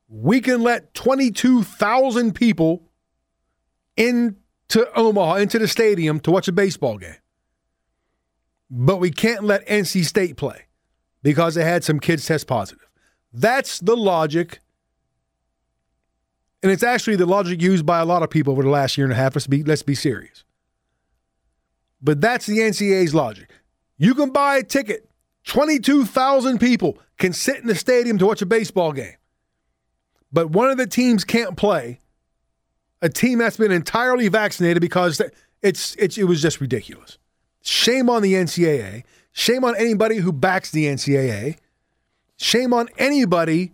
We 0.09 0.41
can 0.41 0.63
let 0.63 0.95
22,000 0.95 2.35
people 2.35 2.83
into 3.97 4.89
Omaha, 4.95 5.35
into 5.37 5.59
the 5.59 5.69
stadium 5.69 6.21
to 6.21 6.31
watch 6.31 6.49
a 6.49 6.53
baseball 6.53 6.99
game. 6.99 7.17
But 8.71 8.99
we 8.99 9.11
can't 9.11 9.45
let 9.45 9.67
NC 9.67 10.05
State 10.05 10.37
play 10.37 10.67
because 11.23 11.55
they 11.55 11.65
had 11.65 11.85
some 11.85 12.01
kids 12.01 12.27
test 12.27 12.47
positive. 12.47 12.89
That's 13.33 13.81
the 13.81 13.97
logic. 13.97 14.61
And 16.63 16.73
it's 16.73 16.83
actually 16.83 17.17
the 17.17 17.27
logic 17.27 17.63
used 17.63 17.87
by 17.87 18.01
a 18.01 18.05
lot 18.05 18.23
of 18.23 18.31
people 18.31 18.53
over 18.53 18.63
the 18.63 18.71
last 18.71 18.99
year 18.99 19.07
and 19.07 19.13
a 19.13 19.17
half. 19.17 19.37
Let's 19.37 19.47
be, 19.47 19.63
let's 19.63 19.83
be 19.83 19.95
serious. 19.95 20.45
But 22.03 22.21
that's 22.21 22.47
the 22.47 22.59
NCAA's 22.59 23.15
logic. 23.15 23.51
You 23.97 24.15
can 24.15 24.31
buy 24.31 24.59
a 24.59 24.63
ticket 24.63 25.09
22,000 25.49 26.59
people 26.59 26.99
can 27.17 27.33
sit 27.33 27.57
in 27.57 27.67
the 27.67 27.75
stadium 27.75 28.19
to 28.19 28.27
watch 28.27 28.43
a 28.43 28.47
baseball 28.47 28.93
game. 28.93 29.17
But 30.31 30.51
one 30.51 30.71
of 30.71 30.77
the 30.77 30.87
teams 30.87 31.25
can't 31.25 31.57
play. 31.57 32.01
A 33.01 33.09
team 33.09 33.39
that's 33.39 33.57
been 33.57 33.73
entirely 33.73 34.29
vaccinated 34.29 34.83
because 34.83 35.23
it's, 35.63 35.97
it's 35.97 36.19
it 36.19 36.25
was 36.25 36.43
just 36.43 36.61
ridiculous. 36.61 37.17
Shame 37.63 38.11
on 38.11 38.21
the 38.21 38.35
NCAA. 38.35 39.05
Shame 39.33 39.65
on 39.65 39.75
anybody 39.77 40.17
who 40.17 40.33
backs 40.33 40.71
the 40.71 40.85
NCAA. 40.85 41.57
Shame 42.37 42.75
on 42.75 42.89
anybody 42.99 43.73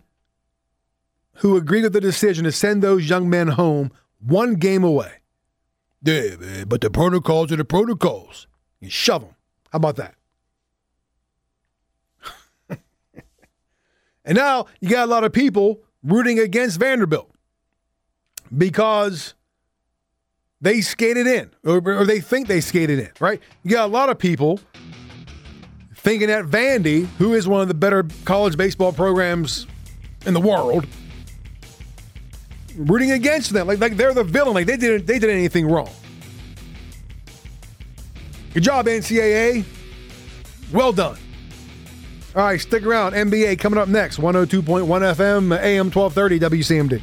who 1.37 1.57
agreed 1.57 1.83
with 1.83 1.93
the 1.93 2.01
decision 2.01 2.45
to 2.45 2.53
send 2.53 2.83
those 2.83 3.09
young 3.09 3.29
men 3.29 3.49
home 3.49 3.91
one 4.21 4.55
game 4.55 4.85
away. 4.85 5.13
Yeah, 6.03 6.65
but 6.67 6.81
the 6.81 6.91
protocols 6.91 7.51
are 7.53 7.57
the 7.57 7.65
protocols. 7.65 8.47
You 8.81 8.91
shove 8.91 9.23
them. 9.23 9.35
How 9.73 9.77
about 9.77 9.97
that? 9.97 10.15
And 14.27 14.37
now 14.37 14.67
you 14.81 14.89
got 14.89 15.07
a 15.07 15.11
lot 15.11 15.23
of 15.25 15.35
people 15.35 15.81
rooting 16.03 16.39
against 16.39 16.81
Vanderbilt 16.81 17.31
because 18.57 19.35
they 20.63 20.81
skated 20.81 21.27
in 21.27 21.51
or, 21.63 21.77
or, 21.87 22.07
they 22.07 22.21
think 22.21 22.49
they 22.49 22.63
skated 22.63 22.99
in, 22.99 23.11
right? 23.21 23.39
You 23.63 23.71
got 23.71 23.85
a 23.85 23.93
lot 23.93 24.09
of 24.09 24.19
people 24.19 24.61
thinking 25.95 26.29
that 26.29 26.47
Vandy, 26.47 27.05
who 27.19 27.35
is 27.35 27.47
one 27.47 27.61
of 27.61 27.69
the 27.69 27.75
better 27.75 28.07
college 28.25 28.57
baseball 28.57 28.93
programs 28.93 29.67
in 30.25 30.33
the 30.33 30.41
world, 30.41 30.87
rooting 32.77 33.13
against 33.13 33.53
them 33.53 33.67
like, 33.67 33.81
like 33.81 33.97
they're 33.97 34.15
the 34.15 34.25
villain, 34.25 34.55
like 34.55 34.67
they 34.67 34.77
didn't 34.77 35.07
they 35.07 35.19
did 35.19 35.31
anything 35.31 35.67
wrong. 35.67 35.91
Good 38.53 38.63
job, 38.63 38.87
NCAA. 38.87 39.65
Well 40.73 40.93
done. 40.93 41.19
All 42.37 42.43
right, 42.43 42.61
stick 42.61 42.85
around. 42.85 43.13
NBA 43.13 43.59
coming 43.61 43.79
up 43.79 43.89
next. 43.89 44.19
102.1 44.19 44.87
FM, 44.87 45.57
AM 45.61 45.91
1230, 45.91 46.41
WCMD. 46.41 47.01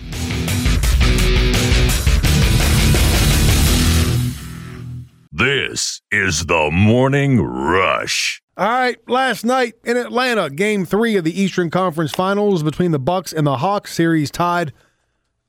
This 5.32 6.02
is 6.12 6.46
the 6.46 6.70
Morning 6.72 7.42
Rush. 7.42 8.42
All 8.58 8.68
right, 8.68 8.98
last 9.10 9.46
night 9.46 9.76
in 9.86 9.96
Atlanta, 9.96 10.50
game 10.50 10.86
three 10.86 11.16
of 11.16 11.24
the 11.24 11.42
Eastern 11.42 11.70
Conference 11.70 12.12
Finals 12.12 12.62
between 12.62 12.92
the 12.92 13.00
Bucks 13.00 13.32
and 13.32 13.48
the 13.48 13.58
Hawks. 13.58 13.94
Series 13.94 14.30
tied 14.30 14.74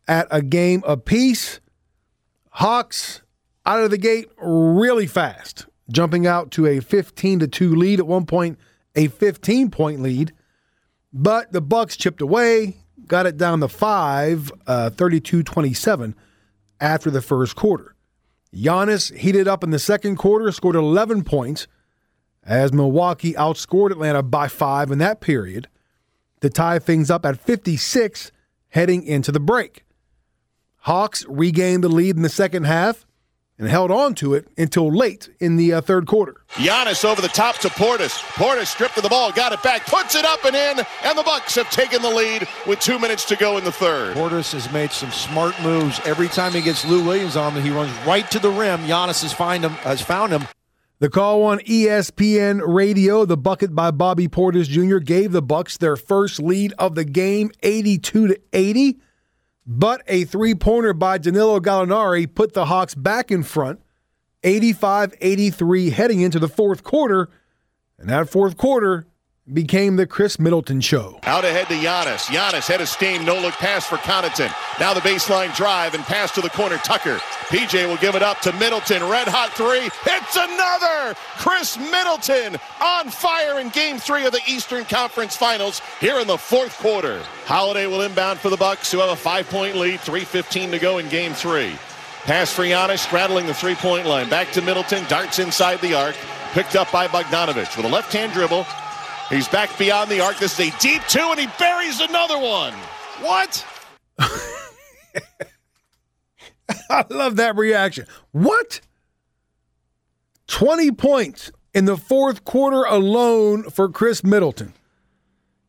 at 0.08 0.26
a 0.30 0.42
game 0.42 0.82
apiece. 0.86 1.60
Hawks 2.50 3.22
out 3.64 3.82
of 3.82 3.90
the 3.90 3.98
gate 3.98 4.30
really 4.38 5.06
fast, 5.06 5.66
jumping 5.90 6.26
out 6.26 6.50
to 6.52 6.66
a 6.66 6.80
15 6.80 7.40
to 7.40 7.48
2 7.48 7.74
lead 7.74 7.98
at 7.98 8.06
one 8.06 8.26
point 8.26 8.58
a 8.94 9.08
15 9.08 9.70
point 9.70 10.00
lead, 10.00 10.32
but 11.12 11.52
the 11.52 11.60
Bucks 11.60 11.96
chipped 11.96 12.20
away, 12.20 12.76
got 13.06 13.26
it 13.26 13.36
down 13.36 13.60
to 13.60 13.68
five, 13.68 14.52
uh, 14.66 14.90
32-27 14.94 16.14
after 16.80 17.10
the 17.10 17.22
first 17.22 17.56
quarter. 17.56 17.94
Giannis 18.54 19.14
heated 19.16 19.48
up 19.48 19.64
in 19.64 19.70
the 19.70 19.78
second 19.78 20.16
quarter, 20.16 20.50
scored 20.52 20.76
11 20.76 21.24
points, 21.24 21.66
as 22.44 22.72
Milwaukee 22.72 23.34
outscored 23.34 23.92
Atlanta 23.92 24.22
by 24.22 24.48
five 24.48 24.90
in 24.90 24.98
that 24.98 25.20
period 25.20 25.68
to 26.40 26.50
tie 26.50 26.78
things 26.78 27.10
up 27.10 27.24
at 27.24 27.40
56 27.40 28.32
heading 28.70 29.04
into 29.04 29.30
the 29.30 29.40
break. 29.40 29.84
Hawks 30.82 31.24
regained 31.28 31.84
the 31.84 31.88
lead 31.88 32.16
in 32.16 32.22
the 32.22 32.28
second 32.28 32.64
half 32.64 33.06
and 33.56 33.68
held 33.68 33.92
on 33.92 34.16
to 34.16 34.34
it 34.34 34.48
until 34.58 34.90
late 34.90 35.30
in 35.38 35.56
the 35.56 35.72
uh, 35.72 35.80
third 35.80 36.08
quarter. 36.08 36.42
Giannis 36.54 37.04
over 37.04 37.22
the 37.22 37.28
top 37.28 37.58
to 37.58 37.68
Portis. 37.68 38.18
Portis 38.34 38.66
stripped 38.66 38.96
of 38.96 39.04
the 39.04 39.08
ball, 39.08 39.30
got 39.30 39.52
it 39.52 39.62
back, 39.62 39.86
puts 39.86 40.16
it 40.16 40.24
up 40.24 40.44
and 40.44 40.56
in, 40.56 40.84
and 41.04 41.18
the 41.18 41.22
Bucks 41.22 41.54
have 41.54 41.70
taken 41.70 42.02
the 42.02 42.10
lead 42.10 42.48
with 42.66 42.80
two 42.80 42.98
minutes 42.98 43.24
to 43.26 43.36
go 43.36 43.58
in 43.58 43.64
the 43.64 43.70
third. 43.70 44.16
Portis 44.16 44.52
has 44.52 44.72
made 44.72 44.90
some 44.90 45.12
smart 45.12 45.54
moves. 45.62 46.00
Every 46.04 46.26
time 46.26 46.50
he 46.50 46.60
gets 46.60 46.84
Lou 46.84 47.04
Williams 47.04 47.36
on 47.36 47.52
him, 47.52 47.62
he 47.62 47.70
runs 47.70 47.92
right 48.04 48.28
to 48.32 48.40
the 48.40 48.50
rim. 48.50 48.80
Giannis 48.80 49.22
has 49.22 49.32
find 49.32 49.64
him 49.64 49.72
has 49.72 50.02
found 50.02 50.32
him. 50.32 50.48
The 50.98 51.10
call 51.10 51.44
on 51.44 51.60
ESPN 51.60 52.60
Radio, 52.64 53.24
the 53.24 53.36
bucket 53.36 53.74
by 53.74 53.92
Bobby 53.92 54.26
Portis 54.26 54.66
Jr. 54.66 54.98
gave 54.98 55.30
the 55.30 55.42
Bucks 55.42 55.76
their 55.76 55.96
first 55.96 56.40
lead 56.40 56.72
of 56.78 56.96
the 56.96 57.04
game, 57.04 57.52
82 57.62 58.28
to 58.28 58.40
80. 58.52 58.98
But 59.66 60.02
a 60.06 60.24
three 60.24 60.54
pointer 60.54 60.92
by 60.92 61.18
Danilo 61.18 61.60
Gallinari 61.60 62.32
put 62.32 62.52
the 62.52 62.66
Hawks 62.66 62.94
back 62.94 63.30
in 63.30 63.42
front, 63.42 63.80
85 64.42 65.14
83, 65.20 65.90
heading 65.90 66.20
into 66.20 66.38
the 66.38 66.48
fourth 66.48 66.82
quarter. 66.82 67.30
And 67.98 68.08
that 68.08 68.28
fourth 68.28 68.56
quarter 68.56 69.06
became 69.52 69.96
the 69.96 70.06
Khris 70.06 70.38
Middleton 70.38 70.80
show. 70.80 71.18
Out 71.24 71.44
ahead 71.44 71.68
to 71.68 71.74
Giannis. 71.74 72.26
Giannis 72.26 72.66
head 72.66 72.80
of 72.80 72.88
steam, 72.88 73.24
no 73.24 73.38
look 73.38 73.54
pass 73.54 73.86
for 73.86 73.96
Connaughton. 73.96 74.52
Now 74.80 74.94
the 74.94 75.00
baseline 75.00 75.54
drive 75.54 75.94
and 75.94 76.02
pass 76.04 76.32
to 76.32 76.40
the 76.40 76.50
corner. 76.50 76.78
Tucker. 76.78 77.18
PJ 77.48 77.86
will 77.86 77.98
give 77.98 78.14
it 78.14 78.22
up 78.22 78.40
to 78.40 78.52
Middleton. 78.54 79.02
Red 79.08 79.28
hot 79.28 79.50
three. 79.52 79.90
It's 80.06 80.36
another. 80.36 81.14
Khris 81.38 81.76
Middleton 81.76 82.58
on 82.82 83.10
fire 83.10 83.60
in 83.60 83.68
game 83.70 83.98
three 83.98 84.24
of 84.24 84.32
the 84.32 84.40
Eastern 84.46 84.84
Conference 84.84 85.36
Finals 85.36 85.80
here 86.00 86.18
in 86.18 86.26
the 86.26 86.38
fourth 86.38 86.76
quarter. 86.78 87.22
Holiday 87.44 87.86
will 87.86 88.02
inbound 88.02 88.38
for 88.38 88.48
the 88.48 88.56
Bucks, 88.56 88.90
who 88.90 88.98
have 88.98 89.10
a 89.10 89.16
five-point 89.16 89.76
lead. 89.76 90.00
3.15 90.00 90.70
to 90.70 90.78
go 90.78 90.98
in 90.98 91.08
game 91.08 91.34
three. 91.34 91.76
Pass 92.24 92.52
for 92.52 92.62
Giannis, 92.62 93.00
straddling 93.00 93.46
the 93.46 93.54
three-point 93.54 94.06
line. 94.06 94.30
Back 94.30 94.52
to 94.52 94.62
Middleton. 94.62 95.04
Darts 95.08 95.38
inside 95.38 95.80
the 95.80 95.94
arc. 95.94 96.16
Picked 96.52 96.76
up 96.76 96.90
by 96.92 97.08
Bogdanovich 97.08 97.76
with 97.76 97.86
a 97.86 97.88
left-hand 97.88 98.32
dribble. 98.32 98.66
He's 99.28 99.48
back 99.48 99.76
beyond 99.78 100.10
the 100.10 100.20
arc. 100.20 100.38
This 100.38 100.58
is 100.58 100.72
a 100.72 100.78
deep 100.78 101.02
two, 101.08 101.20
and 101.20 101.38
he 101.40 101.46
buries 101.58 102.00
another 102.00 102.38
one. 102.38 102.72
What? 103.20 103.66
I 106.90 107.04
love 107.10 107.36
that 107.36 107.56
reaction. 107.56 108.06
What? 108.32 108.80
20 110.48 110.90
points 110.92 111.50
in 111.72 111.86
the 111.86 111.96
fourth 111.96 112.44
quarter 112.44 112.84
alone 112.84 113.70
for 113.70 113.88
Khris 113.88 114.22
Middleton. 114.22 114.74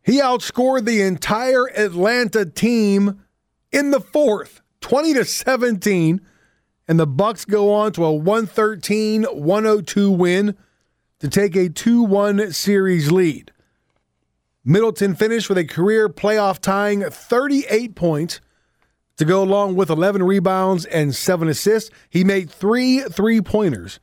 He 0.03 0.19
outscored 0.19 0.83
the 0.85 1.01
entire 1.01 1.69
Atlanta 1.69 2.45
team 2.45 3.23
in 3.71 3.91
the 3.91 4.01
fourth, 4.01 4.61
20 4.81 5.13
to 5.13 5.23
17, 5.23 6.19
and 6.87 6.99
the 6.99 7.07
Bucks 7.07 7.45
go 7.45 7.73
on 7.73 7.93
to 7.93 8.03
a 8.03 8.11
113-102 8.11 10.17
win 10.17 10.57
to 11.23 11.29
take 11.29 11.55
a 11.55 11.69
2-1 11.69 12.53
series 12.53 13.09
lead. 13.09 13.49
Middleton 14.65 15.15
finished 15.15 15.47
with 15.47 15.57
a 15.57 15.63
career 15.63 16.09
playoff 16.09 16.59
tying 16.59 17.01
38 17.01 17.95
points 17.95 18.41
to 19.15 19.23
go 19.23 19.41
along 19.41 19.77
with 19.77 19.89
11 19.89 20.21
rebounds 20.23 20.83
and 20.83 21.15
7 21.15 21.47
assists. 21.47 21.89
He 22.09 22.25
made 22.25 22.51
3 22.51 23.03
three-pointers 23.03 24.01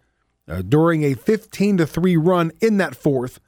uh, 0.48 0.62
during 0.62 1.04
a 1.04 1.12
15 1.12 1.76
to 1.76 1.86
3 1.86 2.16
run 2.16 2.52
in 2.62 2.78
that 2.78 2.96
fourth 2.96 3.38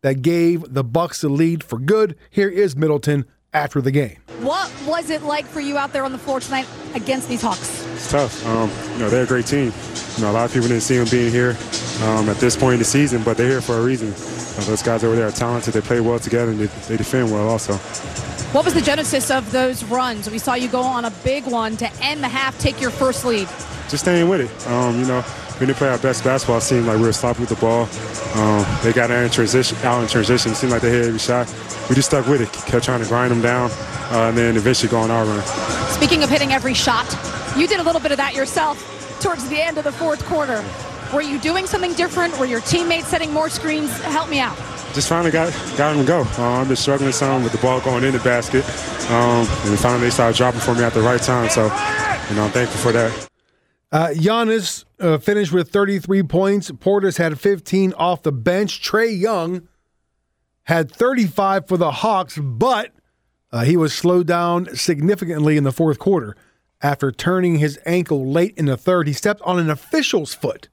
that 0.00 0.22
gave 0.22 0.64
the 0.72 0.82
Bucks 0.82 1.20
the 1.20 1.28
lead 1.28 1.62
for 1.62 1.78
good. 1.78 2.16
Here 2.30 2.48
is 2.48 2.76
Middleton 2.76 3.26
after 3.52 3.82
the 3.82 3.90
game. 3.90 4.16
What 4.40 4.72
was 4.86 5.10
it 5.10 5.22
like 5.22 5.44
for 5.44 5.60
you 5.60 5.76
out 5.76 5.92
there 5.92 6.04
on 6.06 6.12
the 6.12 6.18
floor 6.18 6.40
tonight 6.40 6.66
against 6.94 7.28
these 7.28 7.42
Hawks? 7.42 7.77
It's 8.08 8.14
tough. 8.14 8.46
Um, 8.46 8.70
you 8.94 9.00
know, 9.00 9.10
they're 9.10 9.24
a 9.24 9.26
great 9.26 9.44
team. 9.44 9.70
You 10.16 10.22
know, 10.22 10.30
a 10.30 10.32
lot 10.32 10.46
of 10.46 10.52
people 10.54 10.66
didn't 10.66 10.82
see 10.82 10.96
them 10.96 11.06
being 11.10 11.30
here 11.30 11.58
um, 12.04 12.26
at 12.30 12.38
this 12.38 12.56
point 12.56 12.72
in 12.72 12.78
the 12.78 12.86
season, 12.86 13.22
but 13.22 13.36
they're 13.36 13.50
here 13.50 13.60
for 13.60 13.76
a 13.76 13.82
reason. 13.82 14.08
Uh, 14.08 14.64
those 14.64 14.82
guys 14.82 15.04
over 15.04 15.14
there 15.14 15.28
are 15.28 15.30
talented. 15.30 15.74
They 15.74 15.82
play 15.82 16.00
well 16.00 16.18
together, 16.18 16.52
and 16.52 16.58
they, 16.58 16.66
they 16.88 16.96
defend 16.96 17.30
well 17.30 17.46
also. 17.46 17.74
What 18.54 18.64
was 18.64 18.72
the 18.72 18.80
genesis 18.80 19.30
of 19.30 19.52
those 19.52 19.84
runs? 19.84 20.30
We 20.30 20.38
saw 20.38 20.54
you 20.54 20.68
go 20.68 20.80
on 20.80 21.04
a 21.04 21.10
big 21.22 21.44
one 21.44 21.76
to 21.76 21.92
end 22.00 22.22
the 22.24 22.28
half, 22.28 22.58
take 22.58 22.80
your 22.80 22.90
first 22.90 23.26
lead. 23.26 23.46
Just 23.90 24.04
staying 24.04 24.26
with 24.26 24.40
it. 24.40 24.66
Um, 24.68 25.00
you 25.00 25.06
know, 25.06 25.22
we 25.60 25.66
didn't 25.66 25.76
play 25.76 25.90
our 25.90 25.98
best 25.98 26.24
basketball. 26.24 26.56
It 26.56 26.62
seemed 26.62 26.86
like 26.86 26.96
we 26.96 27.02
were 27.02 27.12
sloppy 27.12 27.40
with 27.40 27.50
the 27.50 27.56
ball. 27.56 27.82
Um, 28.40 28.64
they 28.82 28.94
got 28.94 29.10
out 29.10 29.22
in 29.22 29.30
transition. 29.30 29.76
Out 29.82 30.00
in 30.00 30.08
transition. 30.08 30.52
It 30.52 30.54
seemed 30.54 30.72
like 30.72 30.80
they 30.80 30.90
hit 30.90 31.04
every 31.04 31.18
shot. 31.18 31.46
We 31.90 31.94
just 31.94 32.08
stuck 32.08 32.26
with 32.26 32.40
it. 32.40 32.50
Kept 32.70 32.86
trying 32.86 33.02
to 33.02 33.06
grind 33.06 33.32
them 33.32 33.42
down, 33.42 33.70
uh, 34.10 34.28
and 34.30 34.38
then 34.38 34.56
eventually 34.56 34.90
go 34.90 34.96
on 34.96 35.10
our 35.10 35.26
run. 35.26 35.44
Speaking 35.90 36.22
of 36.22 36.30
hitting 36.30 36.52
every 36.52 36.72
shot, 36.72 37.06
you 37.58 37.66
did 37.66 37.80
a 37.80 37.82
little 37.82 38.00
bit 38.00 38.12
of 38.12 38.18
that 38.18 38.34
yourself 38.34 38.78
towards 39.20 39.48
the 39.48 39.60
end 39.60 39.78
of 39.78 39.84
the 39.84 39.92
fourth 39.92 40.24
quarter. 40.26 40.64
Were 41.12 41.22
you 41.22 41.38
doing 41.38 41.66
something 41.66 41.92
different? 41.94 42.38
Were 42.38 42.46
your 42.46 42.60
teammates 42.60 43.08
setting 43.08 43.32
more 43.32 43.48
screens? 43.48 43.90
Help 44.02 44.28
me 44.28 44.38
out. 44.38 44.56
Just 44.94 45.08
finally 45.08 45.30
got 45.30 45.52
got 45.76 45.94
them 45.94 45.98
to 45.98 46.06
go. 46.06 46.20
Uh, 46.38 46.60
I've 46.60 46.68
been 46.68 46.76
struggling 46.76 47.12
some 47.12 47.42
with 47.42 47.52
the 47.52 47.58
ball 47.58 47.80
going 47.80 48.04
in 48.04 48.12
the 48.12 48.20
basket, 48.20 48.64
um, 49.10 49.46
and 49.66 49.78
finally 49.78 50.02
they 50.02 50.10
started 50.10 50.36
dropping 50.36 50.60
for 50.60 50.74
me 50.74 50.82
at 50.82 50.92
the 50.92 51.00
right 51.00 51.20
time. 51.20 51.48
So, 51.48 51.64
you 51.64 52.36
know, 52.36 52.44
I'm 52.44 52.50
thankful 52.50 52.80
for 52.80 52.92
that. 52.92 53.28
Uh, 53.90 54.08
Giannis 54.08 54.84
uh, 55.00 55.18
finished 55.18 55.52
with 55.52 55.70
33 55.70 56.22
points. 56.24 56.70
Portis 56.70 57.16
had 57.16 57.40
15 57.40 57.94
off 57.94 58.22
the 58.22 58.32
bench. 58.32 58.82
Trae 58.82 59.18
Young 59.18 59.66
had 60.64 60.92
35 60.92 61.66
for 61.66 61.76
the 61.76 61.90
Hawks, 61.90 62.38
but 62.38 62.92
uh, 63.50 63.64
he 63.64 63.76
was 63.76 63.94
slowed 63.94 64.26
down 64.26 64.74
significantly 64.76 65.56
in 65.56 65.64
the 65.64 65.72
fourth 65.72 65.98
quarter 65.98 66.36
after 66.82 67.10
turning 67.10 67.56
his 67.56 67.78
ankle 67.84 68.30
late 68.30 68.54
in 68.56 68.66
the 68.66 68.76
third. 68.76 69.06
He 69.06 69.12
stepped 69.12 69.42
on 69.42 69.58
an 69.58 69.70
official's 69.70 70.34
foot 70.34 70.68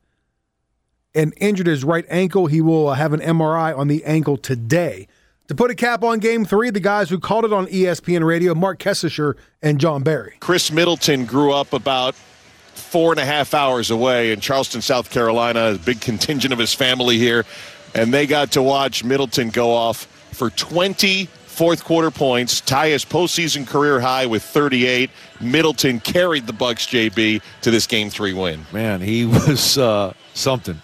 and 1.13 1.33
injured 1.37 1.67
his 1.67 1.83
right 1.83 2.05
ankle. 2.09 2.47
He 2.47 2.61
will 2.61 2.93
have 2.93 3.13
an 3.13 3.21
MRI 3.21 3.77
on 3.77 3.87
the 3.87 4.03
ankle 4.05 4.37
today. 4.37 5.07
To 5.47 5.55
put 5.55 5.69
a 5.69 5.75
cap 5.75 6.03
on 6.03 6.19
game 6.19 6.43
three, 6.43 6.71
the 6.71 6.79
guys 6.79 7.09
who 7.09 7.19
called 7.19 7.45
it 7.45 7.53
on 7.53 7.67
ESPN 7.67 8.25
radio, 8.25 8.55
Marc 8.55 8.79
Kestecher 8.79 9.35
and 9.61 9.79
Jon 9.79 10.01
Barry. 10.01 10.37
Khris 10.39 10.71
Middleton 10.71 11.25
grew 11.25 11.53
up 11.53 11.71
about 11.71 12.15
four 12.15 13.11
and 13.11 13.19
a 13.19 13.25
half 13.25 13.53
hours 13.53 13.91
away 13.91 14.31
in 14.31 14.39
Charleston, 14.39 14.81
South 14.81 15.11
Carolina. 15.11 15.73
A 15.73 15.77
big 15.77 16.01
contingent 16.01 16.51
of 16.51 16.59
his 16.59 16.73
family 16.73 17.17
here. 17.17 17.45
And 17.93 18.13
they 18.13 18.25
got 18.27 18.51
to 18.53 18.61
watch 18.61 19.03
Middleton 19.03 19.49
go 19.49 19.71
off 19.71 20.05
for 20.31 20.49
20 20.49 21.29
fourth 21.55 21.83
quarter 21.85 22.11
points, 22.11 22.59
tie 22.59 22.89
his 22.89 23.05
postseason 23.05 23.65
career 23.65 23.99
high 24.01 24.25
with 24.25 24.43
38. 24.43 25.09
Middleton 25.39 26.01
carried 26.01 26.47
the 26.47 26.53
Bucks, 26.53 26.85
JB, 26.85 27.41
to 27.61 27.71
this 27.71 27.87
game 27.87 28.09
three 28.09 28.33
win. 28.33 28.65
Man, 28.73 28.99
he 28.99 29.25
was 29.25 29.77
uh, 29.77 30.13
something. 30.33 30.81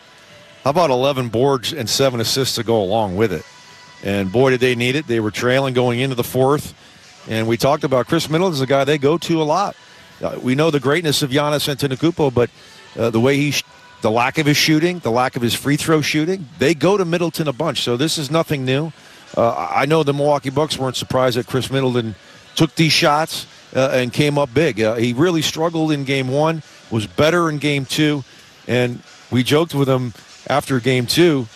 How 0.63 0.69
about 0.69 0.89
11 0.89 1.29
boards 1.29 1.73
and 1.73 1.89
seven 1.89 2.19
assists 2.19 2.55
to 2.55 2.63
go 2.63 2.81
along 2.81 3.17
with 3.17 3.33
it? 3.33 3.43
And 4.03 4.31
boy, 4.31 4.51
did 4.51 4.61
they 4.61 4.75
need 4.75 4.95
it. 4.95 5.07
They 5.07 5.19
were 5.19 5.31
trailing 5.31 5.73
going 5.73 5.99
into 5.99 6.15
the 6.15 6.23
fourth. 6.23 6.73
And 7.27 7.47
we 7.47 7.57
talked 7.57 7.83
about 7.83 8.07
Khris 8.07 8.29
Middleton 8.29 8.53
is 8.53 8.61
a 8.61 8.65
guy 8.65 8.83
they 8.83 8.97
go 8.97 9.17
to 9.17 9.41
a 9.41 9.43
lot. 9.43 9.75
Uh, 10.21 10.39
we 10.41 10.55
know 10.55 10.71
the 10.71 10.79
greatness 10.79 11.21
of 11.21 11.31
Giannis 11.31 11.67
Antetokounmpo, 11.67 12.33
but 12.33 12.49
uh, 12.97 13.09
the 13.09 13.19
way 13.19 13.37
he, 13.37 13.51
sh- 13.51 13.63
the 14.01 14.11
lack 14.11 14.37
of 14.37 14.45
his 14.45 14.57
shooting, 14.57 14.99
the 14.99 15.11
lack 15.11 15.35
of 15.35 15.41
his 15.41 15.53
free 15.53 15.77
throw 15.77 16.01
shooting, 16.01 16.47
they 16.59 16.73
go 16.73 16.97
to 16.97 17.05
Middleton 17.05 17.47
a 17.47 17.53
bunch. 17.53 17.81
So 17.81 17.97
this 17.97 18.17
is 18.17 18.31
nothing 18.31 18.65
new. 18.65 18.91
Uh, 19.35 19.69
I 19.71 19.85
know 19.85 20.03
the 20.03 20.13
Milwaukee 20.13 20.49
Bucks 20.49 20.77
weren't 20.77 20.95
surprised 20.95 21.37
that 21.37 21.47
Khris 21.47 21.71
Middleton 21.71 22.15
took 22.55 22.75
these 22.75 22.91
shots 22.91 23.47
uh, 23.75 23.89
and 23.93 24.11
came 24.11 24.37
up 24.37 24.53
big. 24.53 24.81
Uh, 24.81 24.95
he 24.95 25.13
really 25.13 25.41
struggled 25.41 25.91
in 25.91 26.03
game 26.03 26.27
one, 26.27 26.63
was 26.89 27.07
better 27.07 27.49
in 27.49 27.57
game 27.57 27.85
two, 27.85 28.23
and 28.67 29.01
we 29.31 29.43
joked 29.43 29.73
with 29.73 29.87
him 29.87 30.13
after 30.47 30.79
game 30.79 31.05
two 31.05 31.47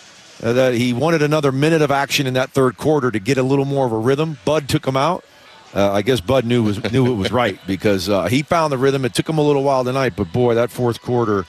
uh, 0.42 0.52
that 0.54 0.74
he 0.74 0.92
wanted 0.92 1.22
another 1.22 1.52
minute 1.52 1.82
of 1.82 1.90
action 1.90 2.26
in 2.26 2.34
that 2.34 2.50
third 2.50 2.76
quarter 2.76 3.10
to 3.10 3.18
get 3.18 3.36
a 3.36 3.42
little 3.42 3.64
more 3.64 3.86
of 3.86 3.92
a 3.92 3.98
rhythm. 3.98 4.38
Bud 4.44 4.68
took 4.68 4.86
him 4.86 4.96
out. 4.96 5.24
Uh, 5.74 5.92
I 5.92 6.00
guess 6.00 6.20
Bud 6.22 6.46
knew 6.46 6.62
was 6.62 6.82
knew 6.90 7.12
it 7.12 7.16
was 7.16 7.30
right 7.30 7.58
because 7.66 8.08
uh, 8.08 8.26
he 8.26 8.42
found 8.42 8.72
the 8.72 8.78
rhythm. 8.78 9.04
It 9.04 9.12
took 9.12 9.28
him 9.28 9.36
a 9.36 9.42
little 9.42 9.62
while 9.62 9.84
tonight, 9.84 10.14
but 10.16 10.32
boy, 10.32 10.54
that 10.54 10.70
fourth 10.70 11.02
quarter, 11.02 11.44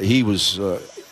he 0.00 0.22
was 0.22 0.58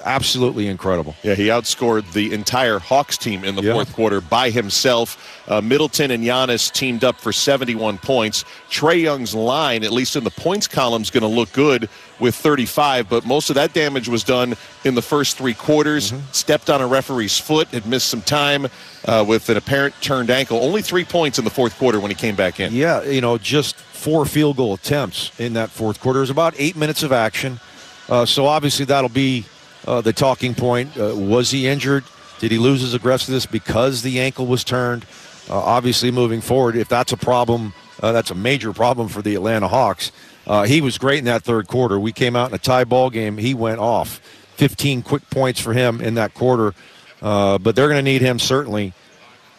absolutely 0.07 0.69
incredible. 0.69 1.15
Yeah, 1.23 1.35
he 1.35 1.49
outscored 1.49 2.11
the 2.13 2.33
entire 2.33 2.79
Hawks 2.79 3.19
team 3.19 3.45
in 3.45 3.57
the 3.57 3.63
Yeah. 3.63 3.73
fourth 3.75 3.93
quarter 3.93 4.21
by 4.21 4.51
himself. 4.51 5.43
Uh, 5.49 5.61
Middleton 5.61 6.11
and 6.11 6.25
Giannis 6.25 6.73
teamed 6.73 7.05
up 7.05 7.21
for 7.21 7.33
71 7.33 7.99
points. 7.99 8.45
Trae 8.71 9.03
Young's 9.03 9.35
line, 9.35 9.85
at 9.85 9.91
least 9.93 10.17
in 10.17 10.25
the 10.25 10.31
points 10.31 10.67
column, 10.69 11.03
is 11.03 11.11
going 11.11 11.23
to 11.23 11.29
look 11.29 11.53
good 11.53 11.89
with 12.19 12.35
35, 12.35 13.09
but 13.09 13.27
most 13.27 13.51
of 13.51 13.57
that 13.57 13.73
damage 13.75 14.09
was 14.09 14.25
done 14.25 14.57
in 14.85 14.95
the 14.95 15.03
first 15.03 15.37
three 15.37 15.55
quarters. 15.55 16.15
Stepped 16.33 16.71
on 16.71 16.81
a 16.81 16.87
referee's 16.87 17.39
foot, 17.39 17.69
had 17.69 17.85
missed 17.87 18.09
some 18.09 18.23
time 18.23 18.69
uh, 19.05 19.25
with 19.27 19.49
an 19.51 19.57
apparent 19.57 19.95
turned 20.01 20.31
ankle. 20.31 20.63
Only 20.63 20.83
three 20.83 21.05
points 21.05 21.39
in 21.39 21.45
the 21.45 21.51
fourth 21.51 21.77
quarter 21.79 22.01
when 22.01 22.11
he 22.11 22.15
came 22.15 22.35
back 22.37 22.59
in. 22.61 22.73
Yeah, 22.73 23.03
you 23.03 23.21
know, 23.21 23.37
just 23.39 23.77
four 23.77 24.25
field 24.25 24.57
goal 24.57 24.75
attempts 24.75 25.31
in 25.39 25.55
that 25.55 25.71
fourth 25.71 26.01
quarter. 26.01 26.21
It 26.21 26.23
was 26.23 26.31
about 26.31 26.55
eight 26.59 26.77
minutes 26.77 27.03
of 27.03 27.13
action. 27.13 27.61
Uh, 28.09 28.25
so 28.25 28.47
obviously 28.47 28.85
that'll 28.85 29.09
be 29.11 29.45
uh, 29.87 30.01
the 30.01 30.13
talking 30.13 30.55
point. 30.55 30.97
Uh, 30.97 31.15
was 31.15 31.51
he 31.51 31.67
injured? 31.67 32.05
Did 32.39 32.51
he 32.51 32.59
lose 32.59 32.81
his 32.81 32.95
aggressiveness 32.95 33.47
because 33.47 34.03
the 34.03 34.21
ankle 34.21 34.47
was 34.47 34.65
turned? 34.65 35.05
Uh, 35.49 35.59
obviously, 35.59 36.11
moving 36.11 36.41
forward, 36.41 36.77
if 36.77 36.89
that's 36.89 37.13
a 37.13 37.17
problem, 37.17 37.73
uh, 38.03 38.13
that's 38.13 38.31
a 38.31 38.35
major 38.35 38.73
problem 38.73 39.09
for 39.09 39.23
the 39.23 39.35
Atlanta 39.35 39.69
Hawks. 39.69 40.13
Uh, 40.47 40.65
he 40.65 40.81
was 40.81 40.99
great 40.99 41.19
in 41.19 41.25
that 41.25 41.43
third 41.43 41.67
quarter. 41.67 41.99
We 41.99 42.13
came 42.13 42.37
out 42.37 42.51
in 42.51 42.55
a 42.55 42.59
tie 42.59 42.85
ball 42.85 43.11
game. 43.11 43.39
He 43.39 43.55
went 43.55 43.79
off. 43.79 44.21
15 44.57 45.03
quick 45.03 45.29
points 45.31 45.61
for 45.61 45.73
him 45.73 46.01
in 46.01 46.15
that 46.15 46.35
quarter. 46.35 46.75
Uh, 47.21 47.59
but 47.59 47.77
they're 47.77 47.89
going 47.89 48.05
to 48.05 48.11
need 48.11 48.23
him 48.23 48.39
certainly 48.39 48.93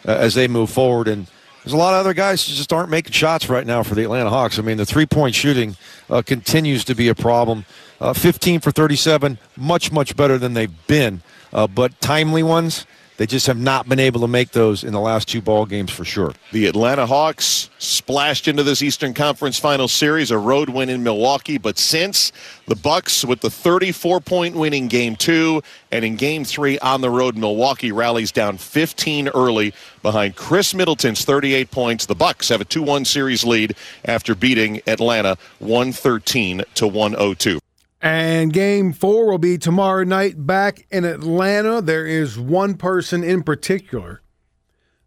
as 0.04 0.34
they 0.34 0.48
move 0.48 0.70
forward. 0.70 1.08
And 1.08 1.26
there's 1.68 1.74
a 1.74 1.76
lot 1.76 1.92
of 1.92 2.00
other 2.00 2.14
guys 2.14 2.48
who 2.48 2.54
just 2.54 2.72
aren't 2.72 2.88
making 2.88 3.12
shots 3.12 3.50
right 3.50 3.66
now 3.66 3.82
for 3.82 3.94
the 3.94 4.02
Atlanta 4.02 4.30
Hawks. 4.30 4.58
I 4.58 4.62
mean, 4.62 4.78
the 4.78 4.86
three 4.86 5.04
point 5.04 5.34
shooting 5.34 5.76
uh, 6.08 6.22
continues 6.22 6.82
to 6.84 6.94
be 6.94 7.08
a 7.08 7.14
problem. 7.14 7.66
Uh, 8.00 8.14
15 8.14 8.60
for 8.60 8.70
37, 8.70 9.36
much, 9.54 9.92
much 9.92 10.16
better 10.16 10.38
than 10.38 10.54
they've 10.54 10.86
been. 10.86 11.20
Uh, 11.52 11.66
but 11.66 12.00
timely 12.00 12.42
ones, 12.42 12.86
they 13.18 13.26
just 13.26 13.48
have 13.48 13.58
not 13.58 13.88
been 13.88 13.98
able 13.98 14.20
to 14.20 14.28
make 14.28 14.52
those 14.52 14.84
in 14.84 14.92
the 14.92 15.00
last 15.00 15.28
two 15.28 15.42
ball 15.42 15.66
games 15.66 15.90
for 15.90 16.04
sure. 16.04 16.32
The 16.52 16.66
Atlanta 16.66 17.04
Hawks 17.04 17.68
splashed 17.78 18.48
into 18.48 18.62
this 18.62 18.80
Eastern 18.80 19.12
Conference 19.12 19.58
Final 19.58 19.88
Series, 19.88 20.30
a 20.30 20.38
road 20.38 20.68
win 20.70 20.88
in 20.88 21.02
Milwaukee, 21.02 21.58
but 21.58 21.78
since 21.78 22.32
the 22.66 22.76
Bucks 22.76 23.24
with 23.24 23.40
the 23.40 23.48
34-point 23.48 24.54
win 24.54 24.72
in 24.72 24.86
Game 24.88 25.16
Two, 25.16 25.62
and 25.90 26.04
in 26.04 26.16
Game 26.16 26.44
Three 26.44 26.78
on 26.78 27.00
the 27.00 27.10
road, 27.10 27.36
Milwaukee 27.36 27.92
rallies 27.92 28.30
down 28.30 28.56
15 28.56 29.28
early 29.28 29.74
behind 30.02 30.36
Khris 30.36 30.72
Middleton's 30.72 31.24
38 31.24 31.70
points. 31.72 32.06
The 32.06 32.14
Bucks 32.14 32.48
have 32.48 32.60
a 32.60 32.64
2-1 32.64 33.06
series 33.06 33.44
lead 33.44 33.74
after 34.04 34.34
beating 34.36 34.80
Atlanta 34.86 35.36
113 35.58 36.62
to 36.74 36.86
102. 36.86 37.58
And 38.00 38.52
game 38.52 38.92
four 38.92 39.26
will 39.26 39.38
be 39.38 39.58
tomorrow 39.58 40.04
night 40.04 40.46
back 40.46 40.86
in 40.90 41.04
Atlanta. 41.04 41.82
There 41.82 42.06
is 42.06 42.38
one 42.38 42.76
person 42.76 43.24
in 43.24 43.42
particular 43.42 44.22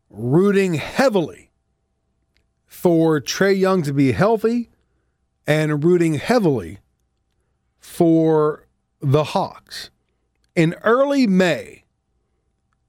rooting 0.10 0.74
heavily 0.74 1.52
for 2.66 3.22
Trae 3.22 3.58
Young 3.58 3.82
to 3.84 3.94
be 3.94 4.12
healthy 4.12 4.70
and 5.48 5.84
rooting 5.84 6.16
heavily 6.16 6.80
for 7.80 8.68
the 9.00 9.24
Hawks. 9.24 9.90
In 10.54 10.76
early 10.84 11.26
May, 11.28 11.86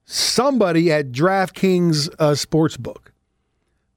somebody 0.03 0.91
at 0.91 1.11
DraftKings 1.11 2.09
uh, 2.19 2.31
Sportsbook 2.31 3.11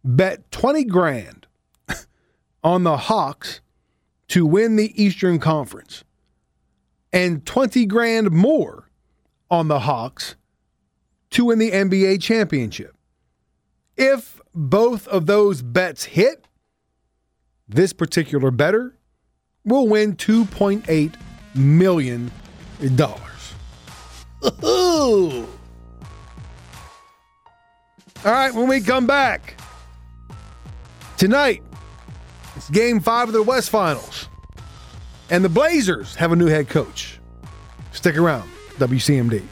bet 0.05 0.49
20 0.53 0.85
grand 0.85 1.47
on 2.65 2.85
the 2.85 2.97
Hawks 2.97 3.61
to 4.29 4.45
win 4.47 4.77
the 4.77 5.03
Eastern 5.03 5.39
Conference 5.39 6.05
and 7.13 7.47
20 7.47 7.87
grand 7.87 8.31
more 8.31 8.91
on 9.51 9.69
the 9.69 9.81
Hawks 9.81 10.37
to 11.31 11.47
win 11.47 11.59
the 11.59 11.71
NBA 11.71 12.21
championship. 12.21 12.95
If 13.97 14.41
both 14.55 15.07
of 15.09 15.27
those 15.27 15.63
bets 15.63 16.05
hit, 16.05 16.47
this 17.69 17.93
particular 17.93 18.51
better 18.51 18.97
will 19.65 19.89
win 19.89 20.17
$2.8 20.17 21.15
million. 21.55 22.31
All 28.25 28.33
right, 28.33 28.55
when 28.55 28.69
we 28.69 28.81
come 28.81 29.07
back 29.07 29.59
tonight, 31.17 31.63
it's 32.69 32.77
game 32.77 33.01
five 33.01 33.29
of 33.29 33.35
the 33.35 33.43
West 33.43 33.71
Finals. 33.71 34.29
And 35.31 35.45
the 35.45 35.49
Blazers 35.49 36.15
have 36.17 36.33
a 36.33 36.37
new 36.37 36.47
head 36.47 36.69
coach. 36.69 37.19
Stick 37.93 38.17
around, 38.17 38.49
WCMD. 38.75 39.43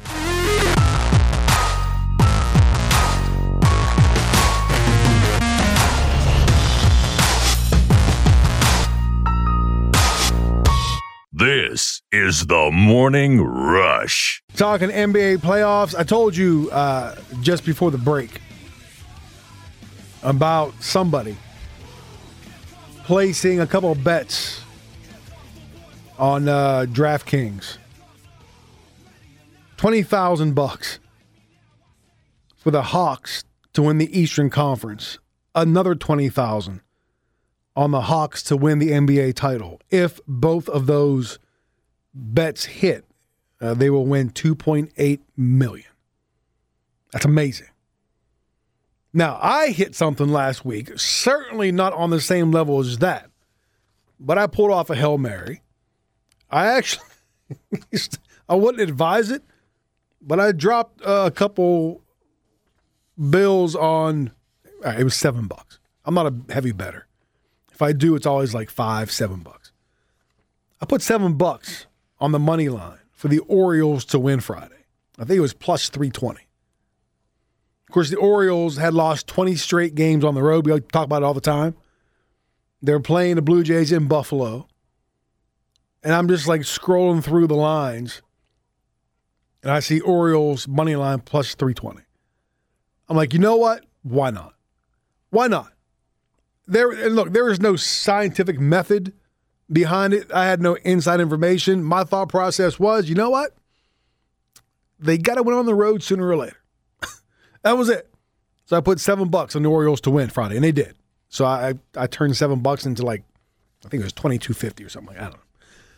This 11.33 12.03
is 12.13 12.47
the 12.47 12.71
Morning 12.73 13.41
Rush. 13.43 14.43
Talking 14.57 14.89
NBA 14.89 15.39
playoffs, 15.39 15.97
I 15.97 16.05
told 16.05 16.37
you 16.37 16.71
uh, 16.73 17.17
just 17.43 17.65
before 17.67 17.91
the 17.91 17.99
break 17.99 18.41
about 20.23 20.73
somebody 20.81 21.37
placing 23.05 23.61
a 23.61 23.67
couple 23.67 23.93
of 23.93 24.03
bets 24.03 24.63
on 26.19 26.49
uh, 26.49 26.87
DraftKings. 26.89 27.79
Twenty 29.77 30.03
thousand 30.03 30.55
bucks 30.55 30.99
for 32.57 32.71
the 32.71 32.83
Hawks 32.83 33.45
to 33.75 33.83
win 33.83 33.99
the 33.99 34.19
Eastern 34.19 34.49
Conference. 34.49 35.19
Another 35.55 35.95
twenty 35.95 36.29
thousand 36.29 36.81
on 37.77 37.91
the 37.91 38.03
Hawks 38.03 38.43
to 38.45 38.57
win 38.57 38.79
the 38.79 38.91
NBA 38.91 39.35
title. 39.35 39.81
If 39.91 40.21
both 40.27 40.69
of 40.69 40.87
those 40.87 41.39
bets 42.15 42.65
hit, 42.65 43.05
uh, 43.61 43.75
they 43.75 43.91
will 43.91 44.07
win 44.07 44.31
2.8 44.31 45.21
million. 45.37 45.87
That's 47.13 47.25
amazing. 47.25 47.67
Now, 49.17 49.39
I 49.41 49.69
hit 49.69 49.95
something 49.95 50.29
last 50.29 50.65
week, 50.65 50.91
certainly 50.99 51.71
not 51.71 51.93
on 51.93 52.11
the 52.11 52.21
same 52.21 52.51
level 52.51 52.81
as 52.81 52.99
that, 52.99 53.31
but 54.19 54.39
I 54.39 54.49
pulled 54.49 54.73
off 54.73 54.91
a 54.91 54.97
Hail 54.97 55.19
Mary. 55.19 55.63
I 56.51 56.67
actually, 56.67 57.07
I 58.49 58.57
wouldn't 58.57 58.83
advise 58.83 59.31
it, 59.31 59.45
but 60.21 60.41
I 60.41 60.51
dropped 60.51 61.01
a 61.05 61.31
couple 61.31 62.03
bills 63.31 63.77
on, 63.77 64.33
it 64.85 65.05
was 65.05 65.15
seven 65.15 65.47
bucks. 65.47 65.79
I'm 66.05 66.15
not 66.15 66.27
a 66.27 66.53
heavy 66.53 66.73
better. 66.73 67.07
If 67.73 67.83
I 67.83 67.93
do, 67.93 68.17
it's 68.17 68.27
always 68.27 68.53
like 68.53 68.69
five, 68.69 69.13
seven 69.13 69.41
bucks. 69.41 69.71
I 70.81 70.87
put 70.87 71.03
seven 71.03 71.35
bucks 71.35 71.87
on 72.19 72.33
the 72.33 72.41
money 72.41 72.69
line 72.69 72.99
for 73.13 73.29
the 73.29 73.39
Orioles 73.41 74.05
to 74.07 74.19
win 74.19 74.41
Friday. 74.41 74.85
I 75.21 75.25
think 75.25 75.39
it 75.39 75.41
was 75.41 75.55
plus 75.55 75.89
320. 75.89 76.44
Course, 77.95 78.11
the 78.11 78.17
Orioles 78.17 78.77
had 78.77 78.93
lost 78.93 79.29
20 79.29 79.55
straight 79.55 79.95
games 79.95 80.25
on 80.25 80.35
the 80.35 80.43
road. 80.43 80.67
We 80.67 80.81
talk 80.81 81.05
about 81.05 81.23
it 81.23 81.25
all 81.25 81.33
the 81.33 81.41
time. 81.41 81.77
They're 82.83 82.99
playing 82.99 83.37
the 83.37 83.43
Blue 83.43 83.63
Jays 83.63 83.93
in 83.93 84.09
Buffalo. 84.09 84.67
And 86.03 86.13
I'm 86.13 86.27
just 86.27 86.49
like 86.49 86.63
scrolling 86.63 87.23
through 87.23 87.47
the 87.47 87.55
lines. 87.55 88.21
And 89.63 89.71
I 89.71 89.79
see 89.79 90.01
Orioles 90.01 90.67
money 90.67 90.97
line 90.97 91.21
plus 91.21 91.55
320. 91.55 92.01
I'm 93.09 93.17
like, 93.17 93.33
you 93.33 93.39
know 93.39 93.55
what? 93.55 93.85
Why 94.03 94.31
not? 94.31 94.55
Why 95.31 95.47
not? 95.47 95.73
There 96.67 96.91
and 96.91 97.15
look, 97.15 97.33
there 97.33 97.49
is 97.49 97.61
no 97.61 97.77
scientific 97.77 98.59
method 98.59 99.13
behind 99.71 100.15
it. 100.15 100.33
I 100.33 100.47
had 100.47 100.61
no 100.61 100.75
inside 100.79 101.21
information. 101.21 101.85
My 101.85 102.03
thought 102.03 102.29
process 102.29 102.77
was, 102.77 103.09
you 103.09 103.15
know 103.15 103.31
what? 103.31 103.55
They 104.99 105.17
got 105.17 105.37
to 105.37 105.45
win 105.45 105.55
on 105.55 105.67
the 105.67 105.77
road 105.77 106.03
sooner 106.03 106.27
or 106.27 106.37
later. 106.37 106.57
That 107.65 107.77
was 107.77 107.89
it. 107.89 108.09
So 108.67 108.77
I 108.77 108.81
put 108.81 109.01
seven 109.01 109.29
bucks 109.29 109.57
on 109.57 109.63
the 109.63 109.71
Orioles 109.71 110.01
to 110.03 110.11
win 110.11 110.31
Friday, 110.31 110.55
and 110.55 110.65
they 110.65 110.73
did. 110.73 110.95
So 111.29 111.45
I 111.45 111.75
I 111.97 112.07
turned 112.07 112.37
seven 112.37 112.61
bucks 112.61 112.87
into 112.87 113.05
like 113.05 113.25
I 113.85 113.89
think 113.89 114.03
it 114.03 114.05
was 114.05 114.13
twenty 114.13 114.39
two 114.39 114.55
fifty 114.55 114.85
or 114.85 114.89
something 114.89 115.09
like 115.09 115.17
that. 115.17 115.23
I 115.23 115.31
don't 115.31 115.39
know. 115.39 115.41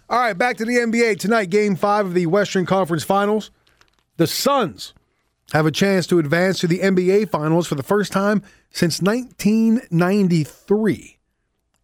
All 0.09 0.19
right, 0.19 0.39
back 0.39 0.57
to 0.59 0.65
the 0.65 0.77
NBA 0.77 1.19
tonight. 1.19 1.51
Game 1.51 1.75
five 1.77 2.07
of 2.07 2.15
the 2.15 2.25
Western 2.27 2.65
Conference 2.65 3.05
Finals. 3.05 3.51
The 4.17 4.27
Suns 4.27 4.95
have 5.53 5.67
a 5.67 5.71
chance 5.71 6.07
to 6.09 6.19
advance 6.19 6.59
to 6.61 6.67
the 6.67 6.79
NBA 6.79 7.29
Finals 7.29 7.67
for 7.67 7.75
the 7.75 7.83
first 7.83 8.13
time 8.13 8.43
since 8.71 9.03
1993. 9.03 11.19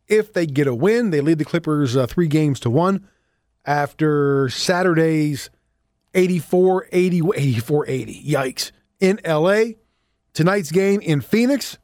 If 0.09 0.33
they 0.33 0.47
get 0.47 0.67
a 0.67 0.75
win, 0.75 1.11
they 1.11 1.21
lead 1.21 1.37
the 1.39 1.45
Clippers 1.45 1.95
uh, 1.97 2.07
three 2.07 2.29
games 2.29 2.61
to 2.61 2.71
one 2.71 3.07
after 3.65 4.49
Saturday's 4.49 5.51
84 6.15 6.87
80, 6.93 7.23
84 7.35 7.89
80. 7.89 8.25
Yikes. 8.25 8.73
In 9.01 9.19
LA. 9.27 9.65
Tonight's 10.35 10.71
game 10.71 11.01
in 11.01 11.21
Phoenix. 11.21 11.79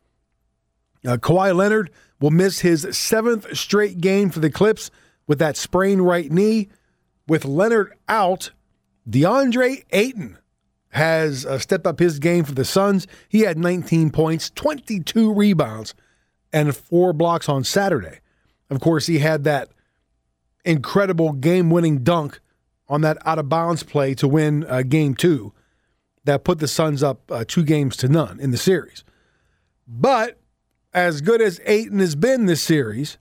Uh, 1.06 1.16
Kawhi 1.16 1.54
Leonard 1.54 1.90
will 2.20 2.30
miss 2.30 2.60
his 2.60 2.86
seventh 2.96 3.56
straight 3.56 4.00
game 4.00 4.30
for 4.30 4.40
the 4.40 4.50
Clips 4.50 4.90
with 5.26 5.38
that 5.38 5.56
sprained 5.56 6.06
right 6.06 6.30
knee. 6.30 6.68
With 7.26 7.44
Leonard 7.44 7.92
out, 8.08 8.50
DeAndre 9.08 9.84
Ayton 9.90 10.38
has 10.90 11.44
uh, 11.44 11.58
stepped 11.58 11.86
up 11.86 11.98
his 11.98 12.18
game 12.18 12.44
for 12.44 12.54
the 12.54 12.64
Suns. 12.64 13.06
He 13.28 13.40
had 13.40 13.58
19 13.58 14.10
points, 14.10 14.50
22 14.50 15.32
rebounds, 15.32 15.94
and 16.52 16.74
four 16.74 17.12
blocks 17.12 17.48
on 17.48 17.64
Saturday. 17.64 18.20
Of 18.70 18.80
course, 18.80 19.06
he 19.06 19.18
had 19.18 19.44
that 19.44 19.68
incredible 20.64 21.32
game 21.32 21.70
winning 21.70 21.98
dunk 22.02 22.40
on 22.88 23.02
that 23.02 23.18
out 23.26 23.38
of 23.38 23.48
bounds 23.48 23.82
play 23.82 24.14
to 24.14 24.26
win 24.26 24.64
uh, 24.64 24.82
game 24.82 25.14
two 25.14 25.52
that 26.28 26.44
put 26.44 26.58
the 26.58 26.68
Suns 26.68 27.02
up 27.02 27.30
uh, 27.30 27.44
two 27.46 27.64
games 27.64 27.96
to 27.96 28.08
none 28.08 28.38
in 28.38 28.50
the 28.50 28.58
series. 28.58 29.02
But 29.86 30.38
as 30.92 31.22
good 31.22 31.40
as 31.40 31.60
Ayton 31.64 32.00
has 32.00 32.14
been 32.14 32.46
this 32.46 32.60
series, 32.60 33.16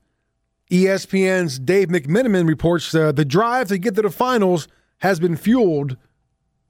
ESPN's 0.69 1.57
Dave 1.57 1.87
McMenamin 1.87 2.47
reports 2.47 2.93
uh, 2.93 3.13
the 3.13 3.23
drive 3.23 3.69
to 3.69 3.77
get 3.77 3.95
to 3.95 4.01
the 4.01 4.09
finals 4.09 4.67
has 4.99 5.19
been 5.19 5.37
fueled 5.37 5.95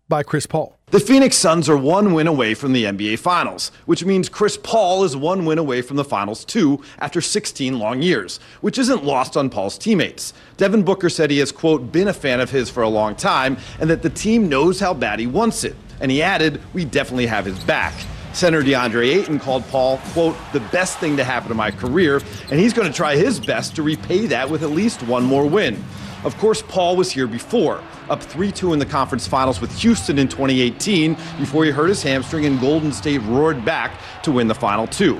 by 0.07 0.21
Chris 0.21 0.45
Paul. 0.45 0.77
The 0.91 0.99
Phoenix 0.99 1.35
Suns 1.35 1.67
are 1.67 1.75
one 1.75 2.13
win 2.13 2.27
away 2.27 2.53
from 2.53 2.71
the 2.71 2.85
NBA 2.85 3.19
Finals, 3.19 3.71
which 3.87 4.05
means 4.05 4.29
Chris 4.29 4.57
Paul 4.57 5.03
is 5.03 5.17
one 5.17 5.43
win 5.43 5.57
away 5.57 5.81
from 5.81 5.97
the 5.97 6.05
Finals 6.05 6.45
too 6.45 6.81
after 6.99 7.19
16 7.19 7.77
long 7.77 8.01
years, 8.01 8.39
which 8.61 8.77
isn't 8.77 9.03
lost 9.03 9.35
on 9.35 9.49
Paul's 9.49 9.77
teammates. 9.77 10.33
Devin 10.55 10.83
Booker 10.83 11.09
said 11.09 11.29
he 11.29 11.39
has, 11.39 11.51
quote, 11.51 11.91
been 11.91 12.07
a 12.07 12.13
fan 12.13 12.39
of 12.39 12.51
his 12.51 12.69
for 12.69 12.83
a 12.83 12.89
long 12.89 13.15
time 13.15 13.57
and 13.79 13.89
that 13.89 14.01
the 14.01 14.09
team 14.09 14.47
knows 14.47 14.79
how 14.79 14.93
bad 14.93 15.19
he 15.19 15.27
wants 15.27 15.63
it. 15.63 15.75
And 15.99 16.11
he 16.11 16.21
added, 16.21 16.61
we 16.73 16.85
definitely 16.85 17.27
have 17.27 17.45
his 17.45 17.59
back. 17.63 17.93
Senator 18.33 18.63
DeAndre 18.63 19.15
Ayton 19.15 19.39
called 19.39 19.67
Paul, 19.69 19.97
quote, 20.13 20.35
the 20.53 20.59
best 20.59 20.99
thing 20.99 21.17
to 21.17 21.23
happen 21.23 21.49
to 21.49 21.55
my 21.55 21.71
career, 21.71 22.21
and 22.51 22.59
he's 22.59 22.71
going 22.71 22.87
to 22.87 22.93
try 22.93 23.15
his 23.15 23.39
best 23.39 23.75
to 23.75 23.83
repay 23.83 24.27
that 24.27 24.47
with 24.47 24.61
at 24.61 24.69
least 24.69 25.01
one 25.03 25.23
more 25.23 25.47
win. 25.47 25.83
Of 26.23 26.37
course, 26.37 26.61
Paul 26.61 26.95
was 26.95 27.11
here 27.11 27.25
before, 27.25 27.81
up 28.09 28.21
3 28.21 28.51
2 28.51 28.73
in 28.73 28.79
the 28.79 28.85
conference 28.85 29.27
finals 29.27 29.61
with 29.61 29.75
Houston 29.79 30.19
in 30.19 30.27
2018 30.27 31.15
before 31.39 31.65
he 31.65 31.71
hurt 31.71 31.87
his 31.87 32.03
hamstring 32.03 32.45
and 32.45 32.59
Golden 32.59 32.91
State 32.91 33.21
roared 33.23 33.63
back 33.63 33.99
to 34.23 34.31
win 34.31 34.47
the 34.47 34.55
final 34.55 34.87
two. 34.87 35.19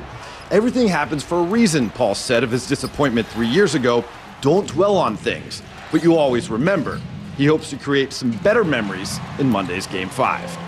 Everything 0.52 0.88
happens 0.88 1.24
for 1.24 1.40
a 1.40 1.44
reason, 1.44 1.90
Paul 1.90 2.14
said 2.16 2.44
of 2.44 2.52
his 2.52 2.68
disappointment 2.68 3.28
three 3.28 3.48
years 3.48 3.76
ago. 3.76 4.06
Don't 4.42 4.68
dwell 4.68 4.96
on 4.96 5.18
things, 5.18 5.62
but 5.92 6.04
you 6.04 6.18
always 6.18 6.50
remember. 6.50 7.02
He 7.36 7.46
hopes 7.46 7.70
to 7.70 7.78
create 7.78 8.14
some 8.14 8.32
better 8.40 8.64
memories 8.64 9.20
in 9.40 9.50
Monday's 9.50 9.88
Game 9.88 10.10
5. 10.10 10.67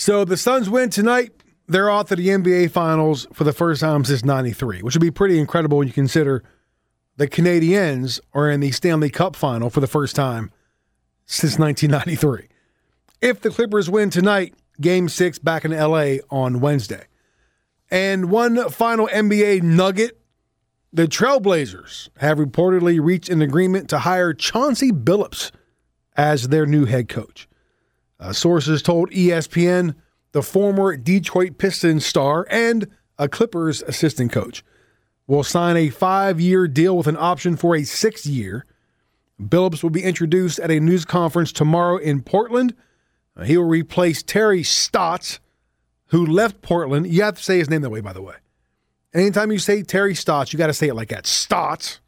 So 0.00 0.24
the 0.24 0.38
Suns 0.38 0.70
win 0.70 0.88
tonight. 0.88 1.30
They're 1.68 1.90
off 1.90 2.08
to 2.08 2.16
the 2.16 2.28
NBA 2.28 2.70
Finals 2.70 3.26
for 3.34 3.44
the 3.44 3.52
first 3.52 3.82
time 3.82 4.02
since 4.02 4.24
93, 4.24 4.80
which 4.80 4.94
would 4.94 5.02
be 5.02 5.10
pretty 5.10 5.38
incredible 5.38 5.76
when 5.76 5.88
you 5.88 5.92
consider 5.92 6.42
the 7.18 7.28
Canadiens 7.28 8.18
are 8.32 8.48
in 8.48 8.60
the 8.60 8.70
Stanley 8.70 9.10
Cup 9.10 9.36
final 9.36 9.68
for 9.68 9.80
the 9.80 9.86
first 9.86 10.16
time 10.16 10.50
since 11.26 11.58
1993. 11.58 12.48
If 13.20 13.42
the 13.42 13.50
Clippers 13.50 13.90
win 13.90 14.08
tonight, 14.08 14.54
game 14.80 15.06
six 15.10 15.38
back 15.38 15.66
in 15.66 15.70
LA 15.70 16.14
on 16.30 16.60
Wednesday. 16.60 17.04
And 17.90 18.30
one 18.30 18.70
final 18.70 19.06
NBA 19.06 19.60
nugget 19.62 20.18
the 20.94 21.08
Trailblazers 21.08 22.08
have 22.20 22.38
reportedly 22.38 22.98
reached 23.04 23.28
an 23.28 23.42
agreement 23.42 23.90
to 23.90 23.98
hire 23.98 24.32
Chauncey 24.32 24.92
Billups 24.92 25.50
as 26.16 26.48
their 26.48 26.64
new 26.64 26.86
head 26.86 27.10
coach. 27.10 27.49
Uh, 28.20 28.32
sources 28.32 28.82
told 28.82 29.10
ESPN 29.10 29.94
the 30.32 30.42
former 30.42 30.96
Detroit 30.96 31.58
Pistons 31.58 32.04
star 32.04 32.46
and 32.50 32.86
a 33.18 33.28
Clippers 33.28 33.82
assistant 33.82 34.30
coach 34.30 34.62
will 35.26 35.42
sign 35.42 35.76
a 35.76 35.88
five 35.88 36.40
year 36.40 36.68
deal 36.68 36.96
with 36.96 37.06
an 37.06 37.16
option 37.16 37.56
for 37.56 37.74
a 37.74 37.84
sixth 37.84 38.26
year. 38.26 38.66
Billups 39.40 39.82
will 39.82 39.90
be 39.90 40.02
introduced 40.02 40.58
at 40.58 40.70
a 40.70 40.80
news 40.80 41.04
conference 41.04 41.50
tomorrow 41.50 41.96
in 41.96 42.20
Portland. 42.20 42.74
Uh, 43.36 43.44
he 43.44 43.56
will 43.56 43.64
replace 43.64 44.22
Terry 44.22 44.62
Stotts, 44.62 45.40
who 46.08 46.26
left 46.26 46.60
Portland. 46.60 47.06
You 47.06 47.22
have 47.22 47.36
to 47.36 47.42
say 47.42 47.58
his 47.58 47.70
name 47.70 47.80
that 47.82 47.90
way, 47.90 48.00
by 48.00 48.12
the 48.12 48.22
way. 48.22 48.34
Anytime 49.14 49.50
you 49.50 49.58
say 49.58 49.82
Terry 49.82 50.14
Stotts, 50.14 50.52
you 50.52 50.58
got 50.58 50.66
to 50.66 50.74
say 50.74 50.88
it 50.88 50.94
like 50.94 51.08
that 51.08 51.26
Stotts. 51.26 52.00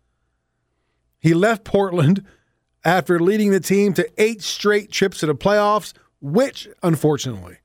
He 1.20 1.32
left 1.32 1.64
Portland 1.64 2.24
after 2.84 3.18
leading 3.18 3.50
the 3.50 3.60
team 3.60 3.94
to 3.94 4.08
eight 4.18 4.42
straight 4.42 4.90
trips 4.90 5.20
to 5.20 5.26
the 5.26 5.34
playoffs, 5.34 5.94
which, 6.22 6.68
unfortunately, 6.82 7.58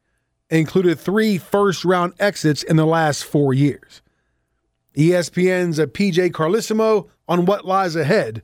included 0.50 1.00
three 1.00 1.38
first 1.38 1.86
round 1.86 2.14
exits 2.20 2.64
in 2.64 2.76
the 2.76 2.86
last 2.86 3.24
four 3.24 3.54
years. 3.54 4.02
ESPN's 4.96 5.80
uh, 5.80 5.86
PJ 5.86 6.32
Carlesimo 6.32 7.08
on 7.28 7.46
what 7.46 7.66
lies 7.66 7.96
ahead 7.96 8.42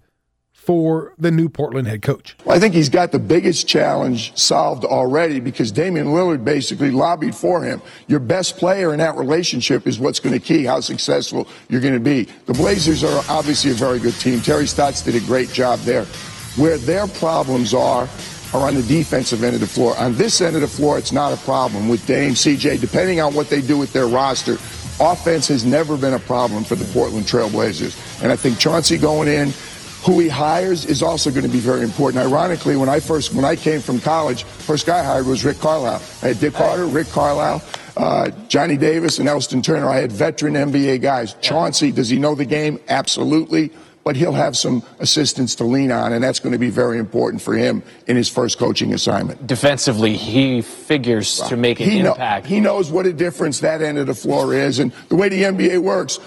for 0.51 1.13
the 1.17 1.31
new 1.31 1.49
Portland 1.49 1.87
head 1.87 2.01
coach. 2.01 2.37
Well, 2.45 2.55
I 2.55 2.59
think 2.59 2.73
he's 2.73 2.87
got 2.87 3.11
the 3.11 3.19
biggest 3.19 3.67
challenge 3.67 4.37
solved 4.37 4.85
already 4.85 5.41
because 5.41 5.73
Damian 5.73 6.07
Lillard 6.07 6.45
basically 6.45 6.91
lobbied 6.91 7.35
for 7.35 7.63
him. 7.63 7.81
Your 8.07 8.19
best 8.19 8.57
player 8.57 8.93
in 8.93 8.99
that 8.99 9.17
relationship 9.17 9.87
is 9.87 9.99
what's 9.99 10.21
going 10.21 10.33
to 10.33 10.39
key 10.39 10.63
how 10.63 10.79
successful 10.79 11.49
you're 11.67 11.81
going 11.81 11.95
to 11.95 11.99
be. 11.99 12.29
The 12.45 12.53
Blazers 12.53 13.03
are 13.03 13.23
obviously 13.27 13.71
a 13.71 13.73
very 13.73 13.99
good 13.99 14.13
team. 14.15 14.39
Terry 14.39 14.67
Stotts 14.67 15.01
did 15.01 15.15
a 15.15 15.25
great 15.25 15.49
job 15.49 15.79
there. 15.79 16.05
Where 16.55 16.77
their 16.77 17.07
problems 17.07 17.73
are 17.73 18.07
are 18.53 18.67
on 18.67 18.75
the 18.75 18.83
defensive 18.83 19.43
end 19.43 19.55
of 19.55 19.61
the 19.61 19.67
floor. 19.67 19.97
On 19.97 20.13
this 20.15 20.39
end 20.41 20.55
of 20.55 20.61
the 20.61 20.67
floor, 20.67 20.97
it's 20.97 21.11
not 21.11 21.33
a 21.33 21.37
problem 21.37 21.89
with 21.89 22.05
Dame, 22.05 22.33
CJ, 22.33 22.79
depending 22.79 23.19
on 23.19 23.33
what 23.33 23.49
they 23.49 23.61
do 23.61 23.77
with 23.77 23.93
their 23.93 24.07
roster. 24.07 24.53
Offense 24.99 25.47
has 25.47 25.65
never 25.65 25.97
been 25.97 26.13
a 26.13 26.19
problem 26.19 26.63
for 26.63 26.75
the 26.75 26.85
Portland 26.93 27.25
Trailblazers. 27.25 28.21
And 28.21 28.31
I 28.31 28.35
think 28.35 28.59
Chauncey 28.59 28.97
going 28.97 29.27
in, 29.27 29.51
who 30.05 30.19
he 30.19 30.27
hires 30.27 30.85
is 30.85 31.01
also 31.01 31.31
going 31.31 31.43
to 31.43 31.49
be 31.49 31.59
very 31.59 31.81
important. 31.81 32.23
Ironically, 32.23 32.75
when 32.75 32.89
I 32.89 32.99
first 32.99 33.33
when 33.33 33.45
I 33.45 33.55
came 33.55 33.79
from 33.79 33.99
college, 34.01 34.43
first 34.43 34.85
guy 34.85 34.99
I 34.99 35.03
hired 35.03 35.25
was 35.25 35.45
Rick 35.45 35.59
Carlisle. 35.59 36.01
I 36.21 36.27
had 36.27 36.39
Dick 36.39 36.53
Harter, 36.53 36.85
Rick 36.85 37.07
Carlisle, 37.07 37.63
uh, 37.95 38.29
Johnny 38.49 38.75
Davis, 38.75 39.17
and 39.19 39.29
Elston 39.29 39.61
Turner. 39.61 39.87
I 39.87 40.01
had 40.01 40.11
veteran 40.11 40.55
NBA 40.55 41.01
guys. 41.01 41.35
Chauncey, 41.41 41.91
does 41.91 42.09
he 42.09 42.19
know 42.19 42.35
the 42.35 42.45
game? 42.45 42.79
Absolutely 42.89 43.71
but 44.03 44.15
he'll 44.15 44.33
have 44.33 44.57
some 44.57 44.83
assistance 44.99 45.55
to 45.55 45.63
lean 45.63 45.91
on, 45.91 46.13
and 46.13 46.23
that's 46.23 46.39
going 46.39 46.51
to 46.51 46.59
be 46.59 46.69
very 46.69 46.97
important 46.97 47.41
for 47.41 47.53
him 47.53 47.81
in 48.07 48.17
his 48.17 48.29
first 48.29 48.57
coaching 48.57 48.93
assignment. 48.93 49.45
Defensively, 49.47 50.15
he 50.15 50.61
figures 50.61 51.39
to 51.47 51.55
make 51.55 51.79
an 51.79 51.89
he 51.89 51.99
impact. 51.99 52.45
Know, 52.45 52.49
he 52.49 52.59
knows 52.59 52.91
what 52.91 53.05
a 53.05 53.13
difference 53.13 53.61
that 53.61 53.81
end 53.81 53.97
of 53.97 54.07
the 54.07 54.13
floor 54.13 54.53
is, 54.53 54.79
and 54.79 54.91
the 55.09 55.15
way 55.15 55.29
the 55.29 55.43
NBA 55.43 55.79
works. 55.79 56.19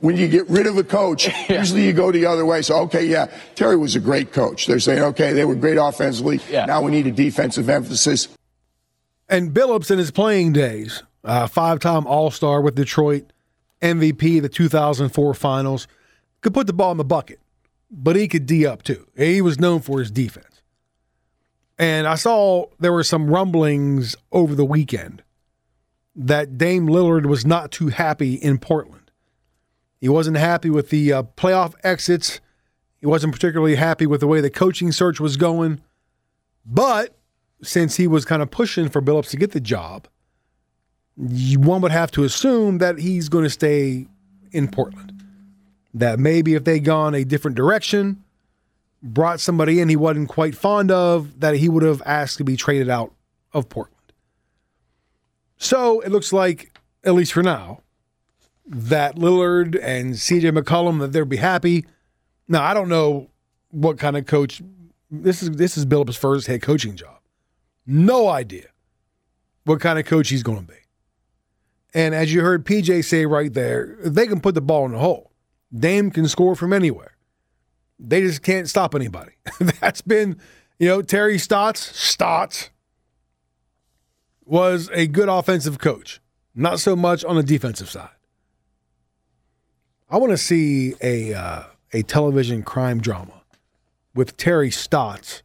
When 0.00 0.16
you 0.16 0.26
get 0.26 0.50
rid 0.50 0.66
of 0.66 0.76
a 0.76 0.82
coach, 0.82 1.28
yeah. 1.48 1.60
usually 1.60 1.86
you 1.86 1.92
go 1.92 2.10
the 2.10 2.26
other 2.26 2.44
way. 2.44 2.62
So, 2.62 2.76
okay, 2.82 3.06
yeah, 3.06 3.28
Terry 3.54 3.76
was 3.76 3.94
a 3.94 4.00
great 4.00 4.32
coach. 4.32 4.66
They're 4.66 4.80
saying, 4.80 5.00
okay, 5.00 5.32
they 5.32 5.44
were 5.44 5.54
great 5.54 5.78
offensively. 5.78 6.40
Yeah. 6.50 6.66
Now 6.66 6.82
we 6.82 6.90
need 6.90 7.06
a 7.06 7.12
defensive 7.12 7.68
emphasis. 7.68 8.28
And 9.28 9.54
Billups 9.54 9.92
in 9.92 9.98
his 9.98 10.10
playing 10.10 10.54
days, 10.54 11.04
uh, 11.22 11.46
five 11.46 11.78
time 11.78 12.08
All 12.08 12.32
Star 12.32 12.60
with 12.60 12.74
Detroit, 12.74 13.32
MVP 13.80 14.42
the 14.42 14.48
2004 14.48 15.34
finals 15.34 15.86
could 16.42 16.52
put 16.52 16.66
the 16.66 16.72
ball 16.72 16.90
in 16.90 16.98
the 16.98 17.04
bucket, 17.04 17.40
but 17.90 18.16
he 18.16 18.28
could 18.28 18.46
D 18.46 18.66
up 18.66 18.82
too. 18.82 19.06
He 19.16 19.40
was 19.40 19.58
known 19.58 19.80
for 19.80 20.00
his 20.00 20.10
defense. 20.10 20.62
And 21.78 22.06
I 22.06 22.16
saw 22.16 22.66
there 22.78 22.92
were 22.92 23.04
some 23.04 23.30
rumblings 23.30 24.14
over 24.30 24.54
the 24.54 24.64
weekend 24.64 25.22
that 26.14 26.58
Dame 26.58 26.86
Lillard 26.86 27.26
was 27.26 27.46
not 27.46 27.70
too 27.70 27.88
happy 27.88 28.34
in 28.34 28.58
Portland. 28.58 29.10
He 30.00 30.08
wasn't 30.08 30.36
happy 30.36 30.68
with 30.68 30.90
the 30.90 31.12
uh, 31.12 31.22
playoff 31.22 31.74
exits. 31.82 32.40
He 33.00 33.06
wasn't 33.06 33.32
particularly 33.32 33.76
happy 33.76 34.06
with 34.06 34.20
the 34.20 34.26
way 34.26 34.40
the 34.40 34.50
coaching 34.50 34.92
search 34.92 35.20
was 35.20 35.36
going. 35.36 35.80
But 36.66 37.16
since 37.62 37.96
he 37.96 38.06
was 38.06 38.24
kind 38.24 38.42
of 38.42 38.50
pushing 38.50 38.88
for 38.88 39.00
Billups 39.00 39.30
to 39.30 39.36
get 39.36 39.52
the 39.52 39.60
job, 39.60 40.08
one 41.16 41.80
would 41.82 41.92
have 41.92 42.10
to 42.12 42.24
assume 42.24 42.78
that 42.78 42.98
he's 42.98 43.28
going 43.28 43.44
to 43.44 43.50
stay 43.50 44.06
in 44.50 44.68
Portland 44.68 45.11
that 45.94 46.18
maybe 46.18 46.54
if 46.54 46.64
they'd 46.64 46.84
gone 46.84 47.14
a 47.14 47.24
different 47.24 47.56
direction, 47.56 48.22
brought 49.02 49.40
somebody 49.40 49.80
in 49.80 49.88
he 49.88 49.96
wasn't 49.96 50.28
quite 50.28 50.54
fond 50.54 50.90
of, 50.90 51.40
that 51.40 51.56
he 51.56 51.68
would 51.68 51.82
have 51.82 52.02
asked 52.06 52.38
to 52.38 52.44
be 52.44 52.56
traded 52.56 52.88
out 52.88 53.12
of 53.52 53.68
Portland. 53.68 54.12
So 55.56 56.00
it 56.00 56.10
looks 56.10 56.32
like, 56.32 56.78
at 57.04 57.14
least 57.14 57.32
for 57.32 57.42
now, 57.42 57.82
that 58.66 59.16
Lillard 59.16 59.78
and 59.82 60.14
CJ 60.14 60.56
McCollum 60.56 61.00
that 61.00 61.12
they'll 61.12 61.24
be 61.24 61.36
happy. 61.36 61.84
Now 62.48 62.62
I 62.62 62.74
don't 62.74 62.88
know 62.88 63.28
what 63.70 63.98
kind 63.98 64.16
of 64.16 64.26
coach 64.26 64.62
this 65.10 65.42
is. 65.42 65.50
This 65.50 65.76
is 65.76 65.84
Billup's 65.84 66.16
first 66.16 66.46
head 66.46 66.62
coaching 66.62 66.96
job. 66.96 67.18
No 67.86 68.28
idea 68.28 68.66
what 69.64 69.80
kind 69.80 69.98
of 69.98 70.06
coach 70.06 70.28
he's 70.28 70.42
going 70.42 70.60
to 70.60 70.72
be. 70.72 70.78
And 71.94 72.14
as 72.14 72.32
you 72.32 72.40
heard 72.40 72.64
PJ 72.64 73.04
say 73.04 73.26
right 73.26 73.52
there, 73.52 73.98
they 74.04 74.26
can 74.26 74.40
put 74.40 74.54
the 74.54 74.60
ball 74.60 74.86
in 74.86 74.92
the 74.92 74.98
hole. 74.98 75.31
Dame 75.76 76.10
can 76.10 76.28
score 76.28 76.54
from 76.54 76.72
anywhere. 76.72 77.16
They 77.98 78.20
just 78.20 78.42
can't 78.42 78.68
stop 78.68 78.94
anybody. 78.94 79.32
That's 79.80 80.00
been, 80.00 80.38
you 80.78 80.88
know, 80.88 81.02
Terry 81.02 81.38
Stotts, 81.38 81.80
Stotts 81.96 82.70
was 84.44 84.90
a 84.92 85.06
good 85.06 85.28
offensive 85.28 85.78
coach, 85.78 86.20
not 86.54 86.80
so 86.80 86.96
much 86.96 87.24
on 87.24 87.36
the 87.36 87.42
defensive 87.42 87.88
side. 87.88 88.10
I 90.10 90.18
want 90.18 90.32
to 90.32 90.38
see 90.38 90.94
a 91.00 91.32
uh, 91.32 91.62
a 91.92 92.02
television 92.02 92.62
crime 92.62 93.00
drama 93.00 93.42
with 94.14 94.36
Terry 94.36 94.70
Stotts 94.70 95.42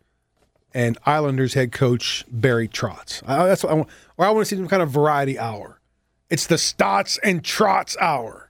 and 0.74 0.98
Islanders 1.06 1.54
head 1.54 1.72
coach 1.72 2.26
Barry 2.30 2.68
Trotz. 2.68 3.24
I, 3.26 3.46
that's 3.48 3.64
what 3.64 3.72
I 3.72 3.76
want, 3.76 3.90
or 4.18 4.26
I 4.26 4.30
want 4.32 4.46
to 4.46 4.50
see 4.50 4.58
some 4.58 4.68
kind 4.68 4.82
of 4.82 4.90
variety 4.90 5.40
hour. 5.40 5.80
It's 6.30 6.48
the 6.48 6.58
Stotts 6.58 7.18
and 7.24 7.44
Trotz 7.44 7.96
hour. 8.02 8.47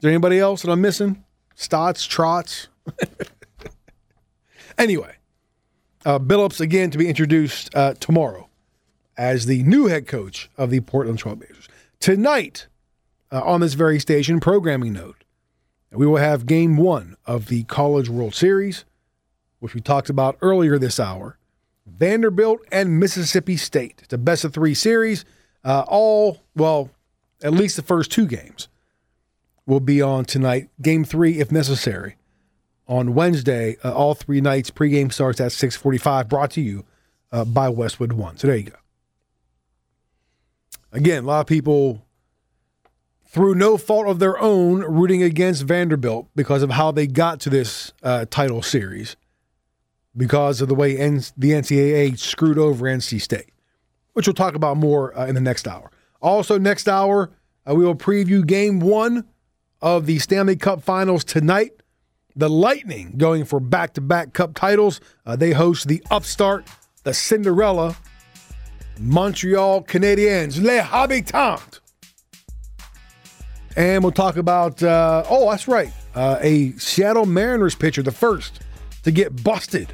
Is 0.00 0.04
there 0.04 0.12
anybody 0.12 0.38
else 0.38 0.62
that 0.62 0.70
I'm 0.70 0.80
missing? 0.80 1.22
Stotts, 1.54 2.08
Trotz. 2.08 2.68
anyway, 4.78 5.16
uh, 6.06 6.18
Billups 6.18 6.58
again 6.58 6.90
to 6.90 6.96
be 6.96 7.06
introduced 7.06 7.68
uh, 7.74 7.92
tomorrow 8.00 8.48
as 9.18 9.44
the 9.44 9.62
new 9.64 9.88
head 9.88 10.06
coach 10.06 10.48
of 10.56 10.70
the 10.70 10.80
Portland 10.80 11.22
Trailblazers. 11.22 11.68
Tonight, 11.98 12.66
uh, 13.30 13.42
on 13.42 13.60
this 13.60 13.74
very 13.74 14.00
station, 14.00 14.40
programming 14.40 14.94
note, 14.94 15.22
we 15.92 16.06
will 16.06 16.16
have 16.16 16.46
game 16.46 16.78
one 16.78 17.18
of 17.26 17.48
the 17.48 17.64
College 17.64 18.08
World 18.08 18.34
Series, 18.34 18.86
which 19.58 19.74
we 19.74 19.82
talked 19.82 20.08
about 20.08 20.38
earlier 20.40 20.78
this 20.78 20.98
hour. 20.98 21.36
Vanderbilt 21.84 22.60
and 22.72 22.98
Mississippi 22.98 23.58
State. 23.58 24.00
It's 24.04 24.14
a 24.14 24.18
best 24.18 24.44
of 24.44 24.54
three 24.54 24.72
series. 24.72 25.26
Uh, 25.62 25.84
all, 25.86 26.40
well, 26.56 26.88
at 27.42 27.52
least 27.52 27.76
the 27.76 27.82
first 27.82 28.10
two 28.10 28.26
games 28.26 28.68
will 29.70 29.80
be 29.80 30.02
on 30.02 30.24
tonight. 30.24 30.68
Game 30.82 31.04
three, 31.04 31.38
if 31.38 31.52
necessary, 31.52 32.16
on 32.88 33.14
Wednesday. 33.14 33.76
Uh, 33.84 33.94
all 33.94 34.14
three 34.14 34.40
nights. 34.40 34.68
Pregame 34.68 35.12
starts 35.12 35.40
at 35.40 35.52
645, 35.52 36.28
brought 36.28 36.50
to 36.52 36.60
you 36.60 36.84
uh, 37.30 37.44
by 37.44 37.68
Westwood 37.68 38.12
One. 38.12 38.36
So 38.36 38.48
there 38.48 38.56
you 38.56 38.64
go. 38.64 38.76
Again, 40.92 41.22
a 41.22 41.26
lot 41.28 41.40
of 41.42 41.46
people, 41.46 42.04
through 43.28 43.54
no 43.54 43.76
fault 43.78 44.08
of 44.08 44.18
their 44.18 44.40
own, 44.40 44.80
rooting 44.80 45.22
against 45.22 45.62
Vanderbilt 45.62 46.26
because 46.34 46.64
of 46.64 46.70
how 46.70 46.90
they 46.90 47.06
got 47.06 47.38
to 47.40 47.50
this 47.50 47.92
uh, 48.02 48.26
title 48.28 48.62
series, 48.62 49.14
because 50.16 50.60
of 50.60 50.66
the 50.66 50.74
way 50.74 50.98
N- 50.98 51.22
the 51.36 51.52
NCAA 51.52 52.18
screwed 52.18 52.58
over 52.58 52.86
NC 52.86 53.20
State, 53.20 53.52
which 54.14 54.26
we'll 54.26 54.34
talk 54.34 54.56
about 54.56 54.76
more 54.76 55.16
uh, 55.16 55.26
in 55.26 55.36
the 55.36 55.40
next 55.40 55.68
hour. 55.68 55.92
Also, 56.20 56.58
next 56.58 56.88
hour, 56.88 57.30
uh, 57.68 57.72
we 57.72 57.84
will 57.84 57.94
preview 57.94 58.44
game 58.44 58.80
one 58.80 59.24
of 59.82 60.06
the 60.06 60.18
Stanley 60.18 60.56
Cup 60.56 60.82
finals 60.82 61.24
tonight. 61.24 61.72
The 62.36 62.48
Lightning 62.48 63.14
going 63.16 63.44
for 63.44 63.60
back 63.60 63.94
to 63.94 64.00
back 64.00 64.32
cup 64.32 64.54
titles. 64.54 65.00
Uh, 65.26 65.36
they 65.36 65.52
host 65.52 65.88
the 65.88 66.02
upstart, 66.10 66.66
the 67.02 67.12
Cinderella 67.12 67.96
Montreal 68.98 69.82
Canadiens, 69.82 70.62
Les 70.62 70.80
Habitants. 70.80 71.80
And 73.76 74.02
we'll 74.02 74.12
talk 74.12 74.36
about, 74.36 74.82
uh, 74.82 75.24
oh, 75.28 75.50
that's 75.50 75.68
right, 75.68 75.92
uh, 76.14 76.38
a 76.40 76.72
Seattle 76.72 77.26
Mariners 77.26 77.74
pitcher, 77.74 78.02
the 78.02 78.12
first 78.12 78.60
to 79.04 79.10
get 79.10 79.42
busted 79.42 79.92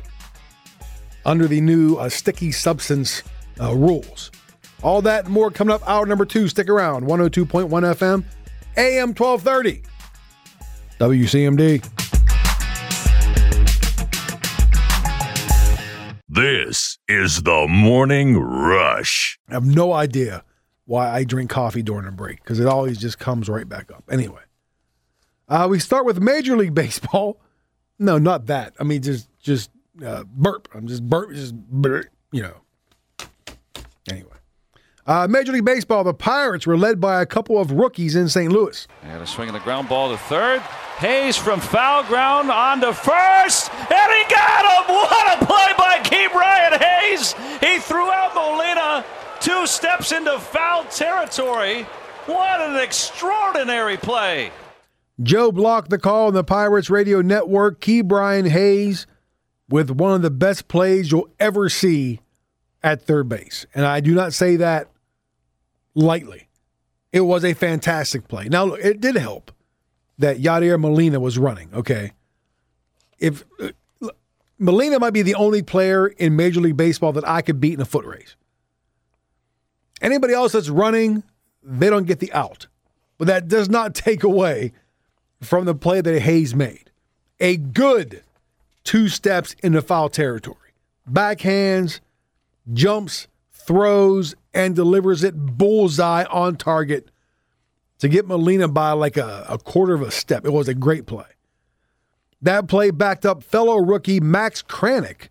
under 1.25 1.47
the 1.47 1.61
new 1.61 1.97
uh, 1.97 2.09
sticky 2.09 2.53
substance 2.53 3.23
uh, 3.61 3.75
rules. 3.75 4.31
All 4.83 5.03
that 5.03 5.29
more 5.29 5.51
coming 5.51 5.75
up 5.75 5.89
hour 5.89 6.07
number 6.07 6.25
two. 6.25 6.49
Stick 6.49 6.69
around. 6.69 7.05
102.1 7.05 7.69
FM, 7.69 8.25
AM 8.77 9.15
1230. 9.15 9.83
WCMD. 11.01 11.83
This 16.29 16.99
is 17.09 17.43
the 17.43 17.67
Morning 17.69 18.37
Rush. 18.37 19.39
I 19.49 19.55
have 19.55 19.65
no 19.65 19.95
idea 19.95 20.45
why 20.85 21.11
I 21.11 21.25
drink 21.25 21.49
coffee 21.49 21.83
during 21.83 22.07
a 22.07 22.13
break 22.13 22.43
because 22.43 22.61
it 22.61 22.67
always 22.67 22.99
just 22.99 23.19
comes 23.19 23.49
right 23.49 23.67
back 23.67 23.91
up. 23.91 24.05
Anyway, 24.11 24.43
uh, 25.49 25.67
we 25.71 25.79
start 25.79 26.05
with 26.05 26.21
Major 26.21 26.57
League 26.57 26.75
Baseball. 26.75 27.41
No, 27.99 28.19
not 28.19 28.47
that. 28.47 28.75
I 28.79 28.85
mean, 28.85 29.01
just 29.01 29.31
just 29.41 29.71
uh, 30.05 30.25
burp. 30.25 30.69
I'm 30.75 30.87
just 30.87 31.03
burp. 31.09 31.33
Just 31.33 31.55
burp, 31.55 32.07
you 32.33 32.43
know. 32.43 33.27
Anyway, 34.11 34.36
uh, 35.07 35.27
Major 35.29 35.53
League 35.53 35.65
Baseball. 35.65 36.05
The 36.05 36.15
Pirates 36.15 36.67
were 36.67 36.77
led 36.77 37.01
by 37.01 37.23
a 37.23 37.27
couple 37.27 37.59
of 37.59 37.71
rookies 37.71 38.17
in 38.17 38.29
St. 38.29 38.53
Louis. 38.53 38.87
And 39.03 39.23
a 39.23 39.27
swing 39.27 39.49
of 39.49 39.55
the 39.55 39.61
ground 39.61 39.89
ball 39.89 40.11
to 40.11 40.17
third. 40.17 40.61
Hayes 40.99 41.37
from 41.37 41.61
foul 41.61 42.05
ground 42.05 42.51
on 42.51 42.81
to 42.81 42.95
first, 42.95 43.71
and 43.71 44.13
he 44.13 44.35
got 44.35 44.65
him! 44.65 44.95
What 44.95 45.43
a 45.43 45.45
play 45.45 45.73
by 45.77 45.99
Ke'Bryan 46.03 46.79
Hayes! 46.81 47.35
He 47.61 47.79
threw 47.81 48.11
out 48.11 48.35
Molina 48.35 49.05
two 49.41 49.67
steps 49.67 50.13
into 50.13 50.39
foul 50.39 50.85
territory. 50.85 51.83
What 52.25 52.61
an 52.63 52.77
extraordinary 52.77 53.99
play! 53.99 54.51
Joe 55.23 55.53
blocked 55.53 55.91
the 55.91 55.99
call 55.99 56.29
on 56.29 56.35
the 56.35 56.45
Pirates 56.45 56.89
radio 56.89 57.21
network. 57.21 57.81
Ke'Bryan 57.81 58.49
Hayes 58.49 59.07
with 59.69 59.91
one 59.91 60.15
of 60.15 60.23
the 60.23 60.31
best 60.31 60.67
plays 60.67 61.13
you'll 61.13 61.29
ever 61.39 61.69
see 61.69 62.21
at 62.83 63.03
third 63.03 63.29
base. 63.29 63.67
And 63.75 63.85
I 63.85 64.01
do 64.01 64.15
not 64.15 64.33
say 64.33 64.57
that 64.57 64.89
lightly. 65.97 66.49
It 67.13 67.23
was 67.23 67.45
a 67.45 67.55
fantastic 67.55 68.29
play. 68.29 68.49
Now, 68.49 68.75
it 68.75 69.01
did 69.01 69.17
help 69.17 69.51
that 70.19 70.39
Yadier 70.39 70.79
Molina 70.79 71.19
was 71.19 71.39
running, 71.39 71.71
okay? 71.75 72.13
If 73.19 73.45
uh, 73.61 73.71
Molina 74.59 74.99
might 74.99 75.13
be 75.13 75.23
the 75.23 75.35
only 75.35 75.63
player 75.63 76.07
in 76.07 76.37
Major 76.37 76.61
League 76.61 76.77
Baseball 76.77 77.13
that 77.13 77.27
I 77.27 77.43
could 77.43 77.61
beat 77.61 77.75
in 77.75 77.81
a 77.81 77.87
foot 77.87 78.05
race. 78.05 78.37
Anybody 80.01 80.35
else 80.35 80.53
that's 80.53 80.69
running, 80.69 81.23
they 81.63 81.91
don't 81.91 82.07
get 82.07 82.21
the 82.21 82.33
out. 82.33 82.67
But 83.19 83.29
that 83.29 83.49
does 83.49 83.69
not 83.69 83.95
take 83.95 84.23
away 84.23 84.73
from 85.41 85.65
the 85.65 85.75
play 85.75 86.01
that 86.01 86.21
Hayes 86.21 86.55
made. 86.55 86.91
A 87.41 87.57
good 87.57 88.23
two 88.85 89.09
steps 89.09 89.55
into 89.63 89.83
foul 89.83 90.09
territory. 90.09 90.73
Backhands, 91.11 92.01
jumps, 92.73 93.29
throws, 93.67 94.35
and 94.55 94.75
delivers 94.75 95.25
it 95.25 95.35
bullseye 95.37 96.25
on 96.25 96.57
target 96.57 97.11
to 97.99 98.09
get 98.09 98.27
Molina 98.27 98.69
by 98.69 98.93
like 98.93 99.17
a, 99.17 99.45
a 99.49 99.59
quarter 99.59 99.95
of 99.95 100.03
a 100.03 100.11
step. 100.11 100.45
It 100.45 100.53
was 100.53 100.69
a 100.69 100.75
great 100.75 101.07
play. 101.07 101.27
That 102.43 102.69
play 102.69 102.91
backed 102.91 103.27
up 103.27 103.43
fellow 103.43 103.79
rookie 103.79 104.21
Max 104.21 104.63
Kranick, 104.63 105.29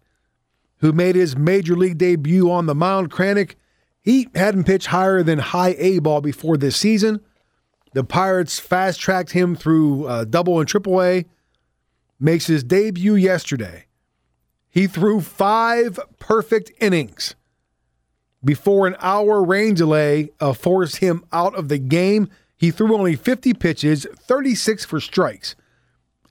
who 0.78 0.92
made 0.92 1.16
his 1.16 1.38
major 1.38 1.76
league 1.76 1.98
debut 1.98 2.52
on 2.52 2.66
the 2.66 2.76
mound. 2.76 3.12
Kranick, 3.12 3.56
he 4.02 4.28
hadn't 4.36 4.66
pitched 4.66 4.88
higher 4.88 5.24
than 5.24 5.40
high 5.40 5.76
A 5.78 6.00
ball 6.00 6.22
before 6.22 6.58
this 6.58 6.76
season. 6.76 7.22
The 7.94 8.04
Pirates 8.04 8.60
fast 8.60 9.00
tracked 9.00 9.32
him 9.32 9.56
through 9.56 10.06
uh, 10.06 10.26
double 10.26 10.60
and 10.60 10.68
triple 10.68 11.02
A. 11.02 11.26
Makes 12.20 12.48
his 12.48 12.64
debut 12.64 13.16
yesterday. 13.16 13.86
He 14.70 14.88
threw 14.88 15.22
five 15.22 16.00
perfect 16.20 16.72
innings 16.82 17.36
before 18.46 18.86
an 18.88 18.96
hour 19.00 19.44
rain 19.44 19.74
delay 19.74 20.30
uh, 20.40 20.54
forced 20.54 20.98
him 20.98 21.26
out 21.34 21.56
of 21.56 21.68
the 21.68 21.80
game. 21.80 22.30
He 22.56 22.72
threw 22.72 22.96
only 22.96 23.16
50 23.16 23.54
pitches, 23.56 24.08
36 24.18 24.86
for 24.86 25.02
strikes, 25.02 25.56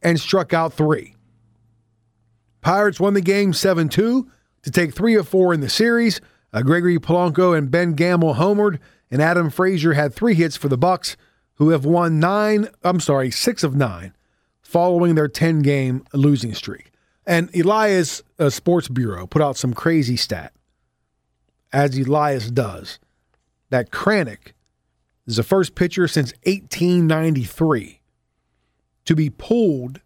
and 0.00 0.18
struck 0.18 0.54
out 0.54 0.72
three. 0.72 1.16
Pirates 2.62 3.00
won 3.00 3.12
the 3.12 3.20
game 3.20 3.52
7 3.52 3.88
2 3.90 4.30
to 4.62 4.70
take 4.70 4.94
three 4.94 5.16
of 5.16 5.28
four 5.28 5.52
in 5.52 5.60
the 5.60 5.68
series. 5.68 6.20
Uh, 6.52 6.62
Gregory 6.62 6.98
Polanco 6.98 7.56
and 7.56 7.70
Ben 7.70 7.92
Gamel 7.94 8.34
homered, 8.34 8.78
and 9.10 9.20
Adam 9.20 9.50
Frazier 9.50 9.92
had 9.94 10.14
three 10.14 10.34
hits 10.34 10.56
for 10.56 10.68
the 10.68 10.78
Bucks, 10.78 11.16
who 11.56 11.70
have 11.70 11.84
won 11.84 12.20
nine, 12.20 12.68
I'm 12.82 13.00
sorry, 13.00 13.30
six 13.30 13.62
of 13.64 13.74
nine, 13.74 14.14
following 14.62 15.14
their 15.14 15.28
10 15.28 15.62
game 15.62 16.04
losing 16.12 16.54
streak. 16.54 16.92
And 17.26 17.54
Elias 17.54 18.22
uh, 18.38 18.50
Sports 18.50 18.88
Bureau 18.88 19.26
put 19.26 19.42
out 19.42 19.56
some 19.56 19.74
crazy 19.74 20.16
stat, 20.16 20.52
as 21.74 21.98
Elias 21.98 22.50
does, 22.50 23.00
that 23.70 23.90
Kranick 23.90 24.52
is 25.26 25.36
the 25.36 25.42
first 25.42 25.74
pitcher 25.74 26.06
since 26.06 26.32
1893 26.44 28.00
to 29.04 29.16
be 29.16 29.28
pulled 29.28 30.00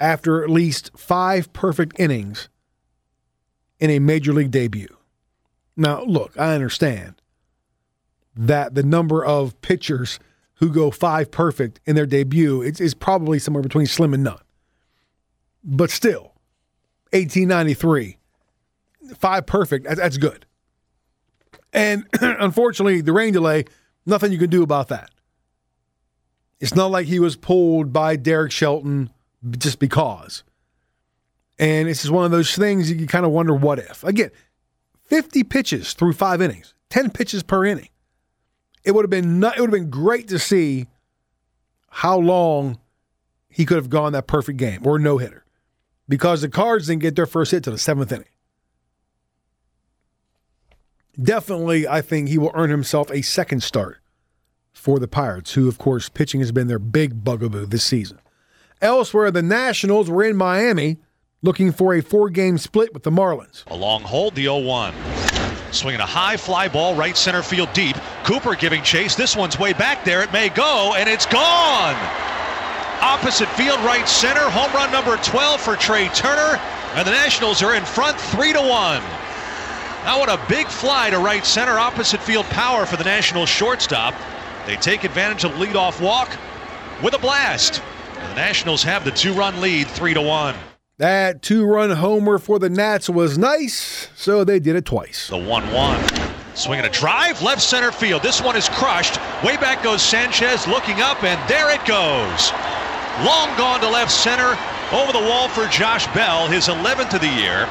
after 0.00 0.42
at 0.42 0.50
least 0.50 0.90
five 0.96 1.52
perfect 1.52 1.98
innings 1.98 2.48
in 3.78 3.88
a 3.90 4.00
major 4.00 4.32
league 4.32 4.50
debut. 4.50 4.94
Now, 5.76 6.02
look, 6.02 6.36
I 6.36 6.54
understand 6.54 7.22
that 8.34 8.74
the 8.74 8.82
number 8.82 9.24
of 9.24 9.60
pitchers 9.60 10.18
who 10.54 10.70
go 10.70 10.90
five 10.90 11.30
perfect 11.30 11.80
in 11.86 11.94
their 11.94 12.06
debut 12.06 12.62
is, 12.62 12.80
is 12.80 12.94
probably 12.94 13.38
somewhere 13.38 13.62
between 13.62 13.86
slim 13.86 14.12
and 14.12 14.24
none. 14.24 14.40
But 15.62 15.90
still, 15.90 16.34
1893, 17.12 18.18
five 19.16 19.46
perfect, 19.46 19.86
that's, 19.86 20.00
that's 20.00 20.16
good. 20.16 20.46
And 21.72 22.06
unfortunately, 22.20 23.00
the 23.00 23.12
rain 23.12 23.32
delay, 23.32 23.64
nothing 24.06 24.32
you 24.32 24.38
can 24.38 24.50
do 24.50 24.62
about 24.62 24.88
that. 24.88 25.10
It's 26.60 26.74
not 26.74 26.90
like 26.90 27.06
he 27.06 27.20
was 27.20 27.36
pulled 27.36 27.92
by 27.92 28.16
Derek 28.16 28.50
Shelton 28.50 29.10
just 29.58 29.78
because. 29.78 30.42
And 31.58 31.88
it's 31.88 32.02
just 32.02 32.12
one 32.12 32.24
of 32.24 32.30
those 32.30 32.54
things 32.54 32.90
you 32.90 33.06
kind 33.06 33.26
of 33.26 33.32
wonder 33.32 33.54
what 33.54 33.78
if. 33.78 34.02
Again, 34.04 34.30
50 35.04 35.44
pitches 35.44 35.92
through 35.92 36.12
five 36.12 36.40
innings, 36.42 36.74
10 36.90 37.10
pitches 37.10 37.42
per 37.42 37.64
inning. 37.64 37.88
It 38.84 38.92
would 38.92 39.04
have 39.04 39.10
been 39.10 39.42
it 39.42 39.60
would 39.60 39.70
have 39.70 39.80
been 39.80 39.90
great 39.90 40.28
to 40.28 40.38
see 40.38 40.86
how 41.90 42.18
long 42.18 42.78
he 43.48 43.66
could 43.66 43.76
have 43.76 43.90
gone 43.90 44.12
that 44.12 44.26
perfect 44.26 44.58
game 44.58 44.86
or 44.86 44.98
no 44.98 45.18
hitter, 45.18 45.44
because 46.08 46.42
the 46.42 46.48
Cards 46.48 46.86
didn't 46.86 47.02
get 47.02 47.16
their 47.16 47.26
first 47.26 47.50
hit 47.50 47.64
to 47.64 47.70
the 47.70 47.78
seventh 47.78 48.12
inning. 48.12 48.28
Definitely, 51.20 51.88
I 51.88 52.00
think 52.00 52.28
he 52.28 52.38
will 52.38 52.52
earn 52.54 52.70
himself 52.70 53.10
a 53.10 53.22
second 53.22 53.62
start 53.62 53.98
for 54.72 54.98
the 54.98 55.08
Pirates, 55.08 55.54
who, 55.54 55.68
of 55.68 55.76
course, 55.78 56.08
pitching 56.08 56.40
has 56.40 56.52
been 56.52 56.68
their 56.68 56.78
big 56.78 57.24
bugaboo 57.24 57.66
this 57.66 57.84
season. 57.84 58.20
Elsewhere, 58.80 59.30
the 59.32 59.42
Nationals 59.42 60.08
were 60.08 60.22
in 60.22 60.36
Miami 60.36 60.98
looking 61.42 61.72
for 61.72 61.94
a 61.94 62.00
four 62.00 62.30
game 62.30 62.58
split 62.58 62.94
with 62.94 63.02
the 63.02 63.10
Marlins. 63.10 63.64
A 63.66 63.74
long 63.74 64.02
hold, 64.02 64.36
the 64.36 64.44
0 64.44 64.58
1. 64.58 64.94
Swinging 65.72 66.00
a 66.00 66.06
high 66.06 66.36
fly 66.36 66.68
ball 66.68 66.94
right 66.94 67.16
center 67.16 67.42
field 67.42 67.72
deep. 67.72 67.96
Cooper 68.24 68.54
giving 68.54 68.82
chase. 68.82 69.16
This 69.16 69.36
one's 69.36 69.58
way 69.58 69.72
back 69.72 70.04
there. 70.04 70.22
It 70.22 70.32
may 70.32 70.48
go, 70.48 70.94
and 70.96 71.08
it's 71.08 71.26
gone. 71.26 71.96
Opposite 73.00 73.48
field 73.50 73.80
right 73.80 74.08
center. 74.08 74.48
Home 74.48 74.72
run 74.72 74.92
number 74.92 75.16
12 75.16 75.60
for 75.60 75.76
Trea 75.76 76.08
Turner. 76.10 76.60
And 76.94 77.06
the 77.06 77.12
Nationals 77.12 77.62
are 77.62 77.74
in 77.74 77.84
front 77.84 78.18
three 78.18 78.52
to 78.52 78.60
one. 78.60 79.02
Now 80.08 80.20
what 80.20 80.30
a 80.30 80.40
big 80.48 80.68
fly 80.68 81.10
to 81.10 81.18
right 81.18 81.44
center 81.44 81.78
opposite 81.78 82.22
field 82.22 82.46
power 82.46 82.86
for 82.86 82.96
the 82.96 83.04
National 83.04 83.44
shortstop. 83.44 84.14
They 84.64 84.76
take 84.76 85.04
advantage 85.04 85.44
of 85.44 85.52
the 85.52 85.66
leadoff 85.66 86.00
walk 86.00 86.30
with 87.02 87.12
a 87.12 87.18
blast. 87.18 87.82
And 88.16 88.30
the 88.30 88.36
Nationals 88.36 88.82
have 88.84 89.04
the 89.04 89.10
two-run 89.10 89.60
lead, 89.60 89.86
three 89.86 90.14
to 90.14 90.22
one. 90.22 90.54
That 90.96 91.42
two-run 91.42 91.90
homer 91.90 92.38
for 92.38 92.58
the 92.58 92.70
Nats 92.70 93.10
was 93.10 93.36
nice, 93.36 94.08
so 94.16 94.44
they 94.44 94.58
did 94.58 94.76
it 94.76 94.86
twice. 94.86 95.28
The 95.28 95.36
one-one. 95.36 96.02
Swinging 96.54 96.86
a 96.86 96.90
drive, 96.90 97.42
left 97.42 97.60
center 97.60 97.92
field. 97.92 98.22
This 98.22 98.40
one 98.40 98.56
is 98.56 98.70
crushed. 98.70 99.20
Way 99.44 99.58
back 99.58 99.82
goes 99.82 100.00
Sanchez, 100.00 100.66
looking 100.66 101.02
up, 101.02 101.22
and 101.22 101.38
there 101.50 101.70
it 101.70 101.84
goes. 101.84 102.50
Long 103.26 103.54
gone 103.58 103.80
to 103.80 103.90
left 103.90 104.10
center, 104.10 104.56
over 104.90 105.12
the 105.12 105.28
wall 105.28 105.48
for 105.48 105.66
Josh 105.66 106.06
Bell, 106.14 106.46
his 106.46 106.68
11th 106.68 107.12
of 107.12 107.20
the 107.20 107.28
year. 107.28 107.68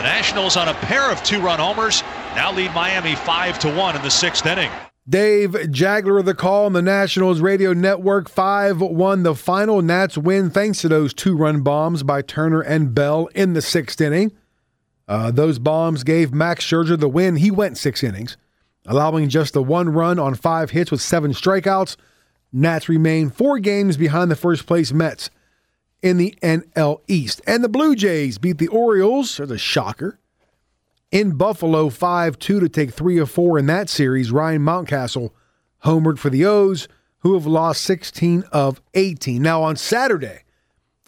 The 0.00 0.04
Nationals 0.04 0.56
on 0.56 0.66
a 0.66 0.72
pair 0.72 1.12
of 1.12 1.22
two-run 1.24 1.58
homers 1.58 2.02
now 2.34 2.50
lead 2.50 2.72
Miami 2.72 3.16
five 3.16 3.58
to 3.58 3.76
one 3.76 3.94
in 3.94 4.00
the 4.00 4.10
sixth 4.10 4.46
inning. 4.46 4.70
Dave 5.06 5.50
Jageler 5.50 6.18
of 6.18 6.24
the 6.24 6.32
call 6.32 6.64
on 6.64 6.72
the 6.72 6.80
Nationals 6.80 7.42
radio 7.42 7.74
network 7.74 8.30
5 8.30 8.80
1 8.80 9.22
the 9.24 9.34
final 9.34 9.82
Nats 9.82 10.16
win 10.16 10.48
thanks 10.48 10.80
to 10.80 10.88
those 10.88 11.12
two 11.12 11.36
run 11.36 11.60
bombs 11.60 12.02
by 12.02 12.22
Turner 12.22 12.62
and 12.62 12.94
Bell 12.94 13.28
in 13.34 13.52
the 13.52 13.60
sixth 13.60 14.00
inning. 14.00 14.32
Uh, 15.06 15.30
those 15.30 15.58
bombs 15.58 16.02
gave 16.02 16.32
Max 16.32 16.64
Scherzer 16.64 16.98
the 16.98 17.06
win. 17.06 17.36
He 17.36 17.50
went 17.50 17.76
six 17.76 18.02
innings, 18.02 18.38
allowing 18.86 19.28
just 19.28 19.52
the 19.52 19.62
one 19.62 19.90
run 19.90 20.18
on 20.18 20.34
five 20.34 20.70
hits 20.70 20.90
with 20.90 21.02
seven 21.02 21.32
strikeouts. 21.32 21.96
Nats 22.54 22.88
remain 22.88 23.28
four 23.28 23.58
games 23.58 23.98
behind 23.98 24.30
the 24.30 24.34
first 24.34 24.64
place 24.64 24.94
Mets 24.94 25.28
in 26.02 26.16
the 26.16 26.34
NL 26.42 27.00
East. 27.08 27.40
And 27.46 27.62
the 27.62 27.68
Blue 27.68 27.94
Jays 27.94 28.38
beat 28.38 28.58
the 28.58 28.68
Orioles. 28.68 29.36
There's 29.36 29.50
a 29.50 29.58
shocker 29.58 30.18
in 31.10 31.36
Buffalo 31.36 31.90
5 31.90 32.38
2 32.38 32.60
to 32.60 32.68
take 32.68 32.92
three 32.92 33.18
of 33.18 33.30
four 33.30 33.58
in 33.58 33.66
that 33.66 33.88
series. 33.88 34.32
Ryan 34.32 34.62
Mountcastle 34.62 35.30
homered 35.84 36.18
for 36.18 36.30
the 36.30 36.44
O's, 36.44 36.88
who 37.18 37.34
have 37.34 37.46
lost 37.46 37.82
16 37.82 38.44
of 38.52 38.80
18. 38.94 39.42
Now, 39.42 39.62
on 39.62 39.76
Saturday, 39.76 40.44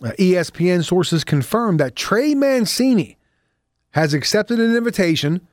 uh, 0.03 0.13
ESPN 0.19 0.85
sources 0.85 1.25
confirmed 1.25 1.81
that 1.81 1.97
Trey 1.97 2.35
Mancini 2.35 3.19
has 3.91 4.15
accepted 4.15 4.59
an 4.59 4.75
invitation 4.75 5.47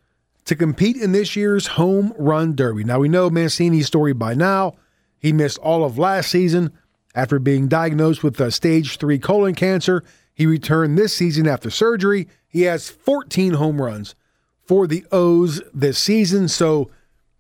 to 0.46 0.56
compete 0.56 0.98
in 0.98 1.12
this 1.12 1.36
year's 1.36 1.68
home 1.68 2.14
run 2.18 2.56
derby. 2.56 2.84
Now, 2.84 3.00
we 3.00 3.10
know 3.10 3.30
Mancini's 3.30 3.88
story 3.88 4.14
by 4.14 4.34
now. 4.34 4.76
He 5.20 5.32
missed 5.32 5.60
all 5.60 5.84
of 5.84 5.98
last 5.98 6.32
season 6.32 6.72
after 7.16 7.40
being 7.40 7.68
diagnosed 7.68 8.24
with 8.24 8.40
uh, 8.40 8.50
stage 8.50 8.98
three 8.98 9.20
colon 9.20 9.56
cancer. 9.56 10.04
He 10.34 10.46
returned 10.46 10.98
this 10.98 11.14
season 11.14 11.48
after 11.48 11.70
surgery. 11.70 12.28
He 12.48 12.64
has 12.64 12.90
14 12.90 13.54
home 13.54 13.82
runs 13.82 14.16
for 14.64 14.88
the 14.88 15.06
O's 15.12 15.62
this 15.74 15.98
season. 15.98 16.48
So 16.48 16.90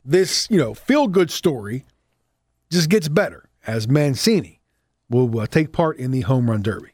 this, 0.03 0.47
you 0.49 0.57
know, 0.57 0.73
feel 0.73 1.07
good 1.07 1.31
story 1.31 1.85
just 2.69 2.89
gets 2.89 3.07
better 3.07 3.49
as 3.65 3.87
Mancini 3.87 4.59
will 5.09 5.39
uh, 5.39 5.47
take 5.47 5.71
part 5.71 5.97
in 5.97 6.11
the 6.11 6.21
home 6.21 6.49
run 6.49 6.61
derby. 6.61 6.89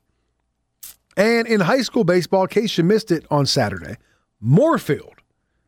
And 1.17 1.47
in 1.47 1.61
high 1.61 1.81
school 1.81 2.03
baseball, 2.03 2.43
in 2.43 2.49
case 2.49 2.77
you 2.77 2.83
missed 2.83 3.11
it 3.11 3.25
on 3.31 3.45
Saturday, 3.45 3.95
Moorefield, 4.43 5.15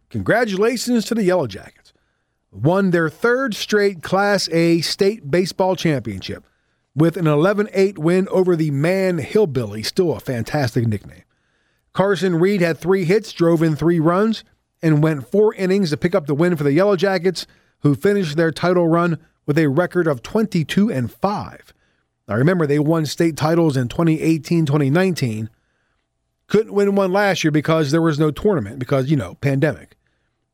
congratulations 0.10 1.05
to 1.05 1.16
the 1.16 1.24
Yellow 1.24 1.47
Jackets, 1.47 1.93
won 2.51 2.91
their 2.91 3.10
third 3.10 3.55
straight 3.55 4.03
Class 4.03 4.49
A 4.49 4.82
state 4.82 5.32
baseball 5.32 5.76
championship 5.76 6.45
with 6.98 7.16
an 7.16 7.28
11 7.28 7.70
8 7.74 8.00
win 8.00 8.28
over 8.30 8.56
the 8.56 8.72
Man 8.72 9.20
Hillbilly, 9.20 9.84
still 9.84 10.14
a 10.14 10.20
fantastic 10.20 10.88
nickname. 10.88 11.24
Carson 11.93 12.36
Reed 12.36 12.60
had 12.60 12.78
three 12.78 13.06
hits, 13.06 13.32
drove 13.32 13.62
in 13.62 13.76
three 13.76 14.00
runs, 14.00 14.43
and 14.82 15.04
went 15.04 15.30
four 15.30 15.54
innings 15.54 15.91
to 15.91 15.98
pick 15.98 16.16
up 16.16 16.26
the 16.26 16.34
win 16.34 16.56
for 16.56 16.64
the 16.64 16.74
Yellow 16.74 16.95
Jackets, 16.95 17.45
who 17.82 17.93
finished 17.93 18.36
their 18.36 18.52
title 18.52 18.88
run 18.88 19.20
with 19.45 19.60
a 19.60 19.68
record 19.68 20.08
of 20.08 20.24
22 20.24 20.91
and 20.91 21.12
5. 21.12 21.74
Now 22.28 22.36
remember, 22.36 22.66
they 22.66 22.80
won 22.80 23.06
state 23.06 23.38
titles 23.38 23.78
in 23.78 23.88
2018, 23.88 24.66
2019. 24.66 25.50
Couldn't 26.48 26.74
win 26.74 26.95
one 26.95 27.14
last 27.14 27.43
year 27.43 27.52
because 27.52 27.91
there 27.91 28.02
was 28.02 28.20
no 28.20 28.32
tournament, 28.32 28.80
because, 28.80 29.12
you 29.12 29.18
know, 29.18 29.36
pandemic. 29.36 29.95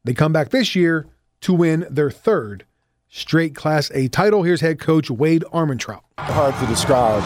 They 0.03 0.13
come 0.13 0.33
back 0.33 0.49
this 0.49 0.75
year 0.75 1.07
to 1.41 1.53
win 1.53 1.87
their 1.89 2.11
third 2.11 2.65
straight 3.13 3.55
Class 3.55 3.91
A 3.93 4.07
title. 4.07 4.43
Here's 4.43 4.61
head 4.61 4.79
coach 4.79 5.09
Wade 5.09 5.43
Armentrout. 5.53 6.01
Hard 6.19 6.53
to 6.59 6.67
describe 6.67 7.23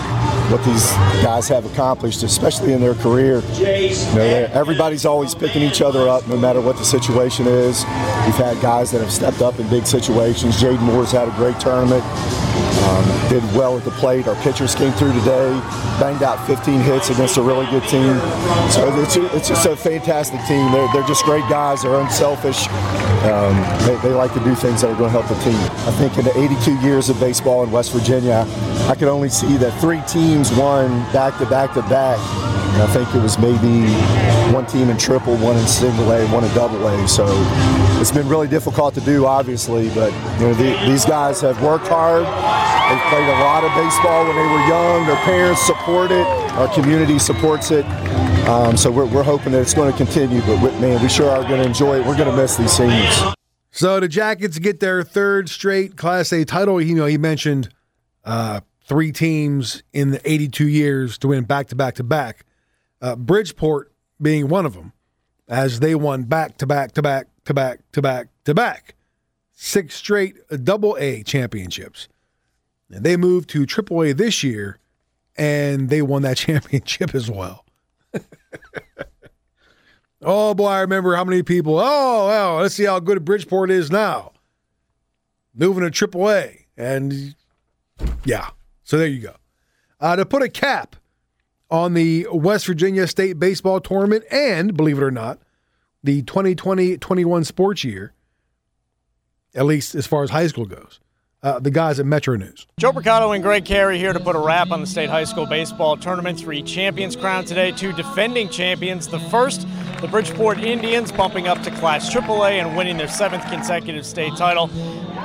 what 0.50 0.64
these 0.64 0.90
guys 1.22 1.50
have 1.50 1.66
accomplished, 1.66 2.24
especially 2.24 2.72
in 2.72 2.80
their 2.80 2.96
career. 2.96 3.42
You 3.58 4.16
know, 4.16 4.50
everybody's 4.54 5.06
always 5.06 5.36
picking 5.36 5.62
each 5.62 5.82
other 5.82 6.08
up, 6.08 6.26
no 6.30 6.38
matter 6.38 6.62
what 6.62 6.78
the 6.78 6.86
situation 6.86 7.48
is. 7.48 7.84
We've 7.84 8.36
had 8.36 8.60
guys 8.62 8.92
that 8.92 9.02
have 9.02 9.12
stepped 9.12 9.42
up 9.42 9.60
in 9.60 9.70
big 9.70 9.86
situations. 9.86 10.56
Jaden 10.56 10.80
Moore's 10.80 11.12
had 11.12 11.28
a 11.28 11.32
great 11.32 11.60
tournament. 11.60 12.02
Um, 12.88 13.30
did 13.30 13.44
well 13.54 13.78
at 13.78 13.84
the 13.84 13.92
plate. 13.92 14.28
Our 14.28 14.36
pitchers 14.42 14.74
came 14.74 14.94
through 14.94 15.12
today, 15.20 15.50
banged 16.00 16.24
out 16.24 16.46
15 16.48 16.80
hits 16.80 17.10
against 17.10 17.36
a 17.36 17.42
really 17.42 17.66
good 17.66 17.84
team. 17.84 18.18
So 18.72 18.88
it's, 19.02 19.18
it's 19.18 19.50
just 19.50 19.66
a 19.66 19.76
fantastic 19.76 20.40
team. 20.48 20.72
They're, 20.72 20.88
they're 20.94 21.08
just 21.08 21.26
great 21.26 21.48
guys. 21.50 21.84
They're 21.84 22.00
unselfish. 22.00 22.68
Um, 23.28 23.56
they, 23.86 23.98
they 24.02 24.14
like 24.14 24.34
to 24.34 24.40
do 24.46 24.56
things 24.56 24.82
that 24.82 24.92
are 24.92 24.96
going 24.96 25.12
to 25.12 25.22
help 25.22 25.28
the 25.28 25.36
team. 25.44 25.60
I 25.88 25.92
think 26.00 26.18
in 26.18 26.24
the 26.24 26.38
82 26.40 26.80
years 26.80 27.10
of 27.10 27.20
baseball 27.20 27.64
in 27.64 27.72
West 27.72 27.92
Virginia, 27.92 28.46
I 28.90 28.96
could 28.96 29.08
only 29.08 29.30
see 29.30 29.58
that 29.58 29.72
three 29.82 30.02
teams 30.08 30.52
won 30.54 30.90
back 31.12 31.38
to 31.40 31.46
back 31.46 31.74
to 31.74 31.82
back. 31.84 32.18
And 32.74 32.84
I 32.84 32.88
think 32.88 33.14
it 33.16 33.22
was 33.22 33.40
maybe 33.40 33.92
one 34.54 34.66
team 34.66 34.90
in 34.90 34.98
triple, 34.98 35.36
one 35.38 35.58
in 35.58 35.68
single 35.68 36.12
A, 36.12 36.26
one 36.28 36.44
in 36.44 36.54
double 36.54 36.88
A. 36.88 37.08
So 37.08 37.26
it's 38.00 38.12
been 38.12 38.30
really 38.30 38.48
difficult 38.48 38.94
to 38.94 39.02
do, 39.02 39.26
obviously. 39.26 39.90
But 39.90 40.14
you 40.40 40.48
know, 40.48 40.54
the, 40.54 40.86
these 40.86 41.04
guys 41.04 41.42
have 41.42 41.62
worked 41.62 41.88
hard. 41.88 42.24
They've 42.24 43.10
played 43.10 43.28
a 43.28 43.40
lot 43.42 43.64
of 43.64 43.72
baseball 43.76 44.26
when 44.26 44.36
they 44.36 44.42
were 44.42 44.68
young. 44.68 45.08
Their 45.08 45.18
parents 45.26 45.66
support 45.66 46.12
it. 46.12 46.26
Our 46.54 46.74
community 46.74 47.20
supports 47.20 47.72
it. 47.72 47.86
Um, 48.48 48.78
so 48.78 48.90
we're, 48.90 49.06
we're 49.08 49.24
hoping 49.24 49.52
that 49.52 49.62
it's 49.62 49.74
going 49.74 49.92
to 49.92 49.98
continue. 49.98 50.40
But 50.42 50.80
man, 50.80 51.02
we 51.02 51.10
sure 51.10 51.30
are 51.30 51.44
going 51.44 51.62
to 51.62 51.68
enjoy 51.68 52.00
it. 52.00 52.06
We're 52.06 52.16
going 52.16 52.30
to 52.30 52.36
miss 52.36 52.56
these 52.56 52.72
seniors. 52.72 53.24
So 53.72 54.00
the 54.00 54.08
Jackets 54.08 54.58
get 54.58 54.80
their 54.80 55.04
third 55.04 55.50
straight 55.50 55.98
Class 55.98 56.32
A 56.32 56.46
title. 56.46 56.82
You 56.82 56.96
know, 56.96 57.06
he 57.06 57.18
mentioned 57.18 57.70
uh, 58.28 58.60
three 58.84 59.12
teams 59.12 59.82
in 59.94 60.12
the 60.12 60.30
82 60.30 60.68
years 60.68 61.18
to 61.20 61.30
win 61.30 61.46
back 61.46 61.68
to 61.68 61.76
back 61.76 61.96
to 61.96 62.04
back. 62.04 62.46
Uh, 63.02 63.16
Bridgeport 63.16 63.92
being 64.22 64.50
one 64.50 64.66
of 64.66 64.74
them, 64.74 64.92
as 65.48 65.80
they 65.80 65.96
won 65.96 66.24
back 66.24 66.58
to 66.58 66.68
back 66.68 66.92
to 66.94 67.02
back 67.02 67.28
to 67.46 67.54
back 67.54 67.80
to 67.94 68.02
back 68.02 68.28
to 68.44 68.54
back, 68.54 68.96
six 69.54 69.96
straight 69.96 70.36
double 70.64 70.98
A 71.00 71.24
championships. 71.24 72.10
And 72.90 73.04
they 73.04 73.18
moved 73.18 73.50
to 73.52 73.66
triple 73.66 74.04
A 74.04 74.14
this 74.14 74.44
year, 74.44 74.78
and 75.38 75.90
they 75.90 76.02
won 76.02 76.24
that 76.24 76.38
championship 76.38 77.16
as 77.16 77.32
well. 77.32 77.66
oh 80.22 80.54
boy, 80.54 80.68
I 80.68 80.82
remember 80.82 81.16
how 81.16 81.24
many 81.24 81.44
people. 81.44 81.80
Oh 81.80 82.28
well, 82.28 82.56
let's 82.56 82.76
see 82.76 82.86
how 82.86 83.00
good 83.00 83.24
Bridgeport 83.24 83.72
is 83.72 83.90
now. 83.90 84.34
Moving 85.54 85.84
to 85.84 85.92
triple 85.92 86.30
A, 86.30 86.66
and 86.76 87.36
yeah, 88.26 88.50
so 88.84 88.98
there 88.98 89.08
you 89.08 89.20
go. 89.22 89.36
Uh, 90.00 90.16
to 90.16 90.26
put 90.26 90.44
a 90.44 90.50
cap 90.50 90.96
on 91.70 91.94
the 91.94 92.28
West 92.32 92.68
Virginia 92.68 93.08
State 93.08 93.40
Baseball 93.40 93.80
Tournament 93.80 94.24
and, 94.32 94.76
believe 94.76 94.98
it 94.98 95.04
or 95.04 95.12
not, 95.12 95.40
the 96.04 96.22
2020 96.22 96.98
21 96.98 97.44
sports 97.44 97.84
year, 97.84 98.14
at 99.56 99.66
least 99.66 99.96
as 99.96 100.08
far 100.08 100.24
as 100.24 100.30
high 100.30 100.48
school 100.48 100.66
goes. 100.66 101.00
Uh, 101.44 101.60
the 101.60 101.70
guys 101.70 102.00
at 102.00 102.06
Metro 102.06 102.36
News. 102.36 102.66
Joe 102.80 102.92
Mercado 102.92 103.32
and 103.32 103.44
Greg 103.44 103.64
Carey 103.64 104.00
here 104.00 104.12
to 104.12 104.20
put 104.20 104.36
a 104.36 104.40
wrap 104.40 104.72
on 104.72 104.82
the 104.82 104.88
state 104.88 105.10
high 105.10 105.24
school 105.24 105.46
baseball 105.46 105.96
tournament. 105.96 106.40
Three 106.40 106.64
champions 106.64 107.16
crowned 107.16 107.48
today, 107.48 107.72
two 107.72 107.94
defending 107.94 108.50
champions. 108.50 109.08
The 109.08 109.20
first, 109.20 109.68
the 110.02 110.08
Bridgeport 110.08 110.60
Indians, 110.60 111.12
bumping 111.12 111.48
up 111.48 111.62
to 111.64 111.72
Class 111.72 112.14
AAA 112.14 112.62
and 112.62 112.78
winning 112.78 112.98
their 112.98 113.08
seventh 113.08 113.44
consecutive 113.50 114.06
state 114.06 114.36
title. 114.38 114.68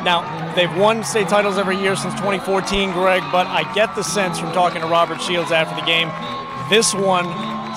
Now, 0.03 0.55
they've 0.55 0.75
won 0.77 1.05
state 1.05 1.29
titles 1.29 1.59
every 1.59 1.77
year 1.77 1.95
since 1.95 2.14
2014, 2.14 2.93
Greg, 2.93 3.23
but 3.31 3.47
I 3.47 3.70
get 3.75 3.95
the 3.95 4.03
sense 4.03 4.39
from 4.39 4.53
talking 4.53 4.81
to 4.81 4.87
Robert 4.87 5.20
Shields 5.20 5.53
after 5.53 5.75
the 5.75 5.87
game, 5.87 6.11
this 6.70 6.95
one 6.95 7.25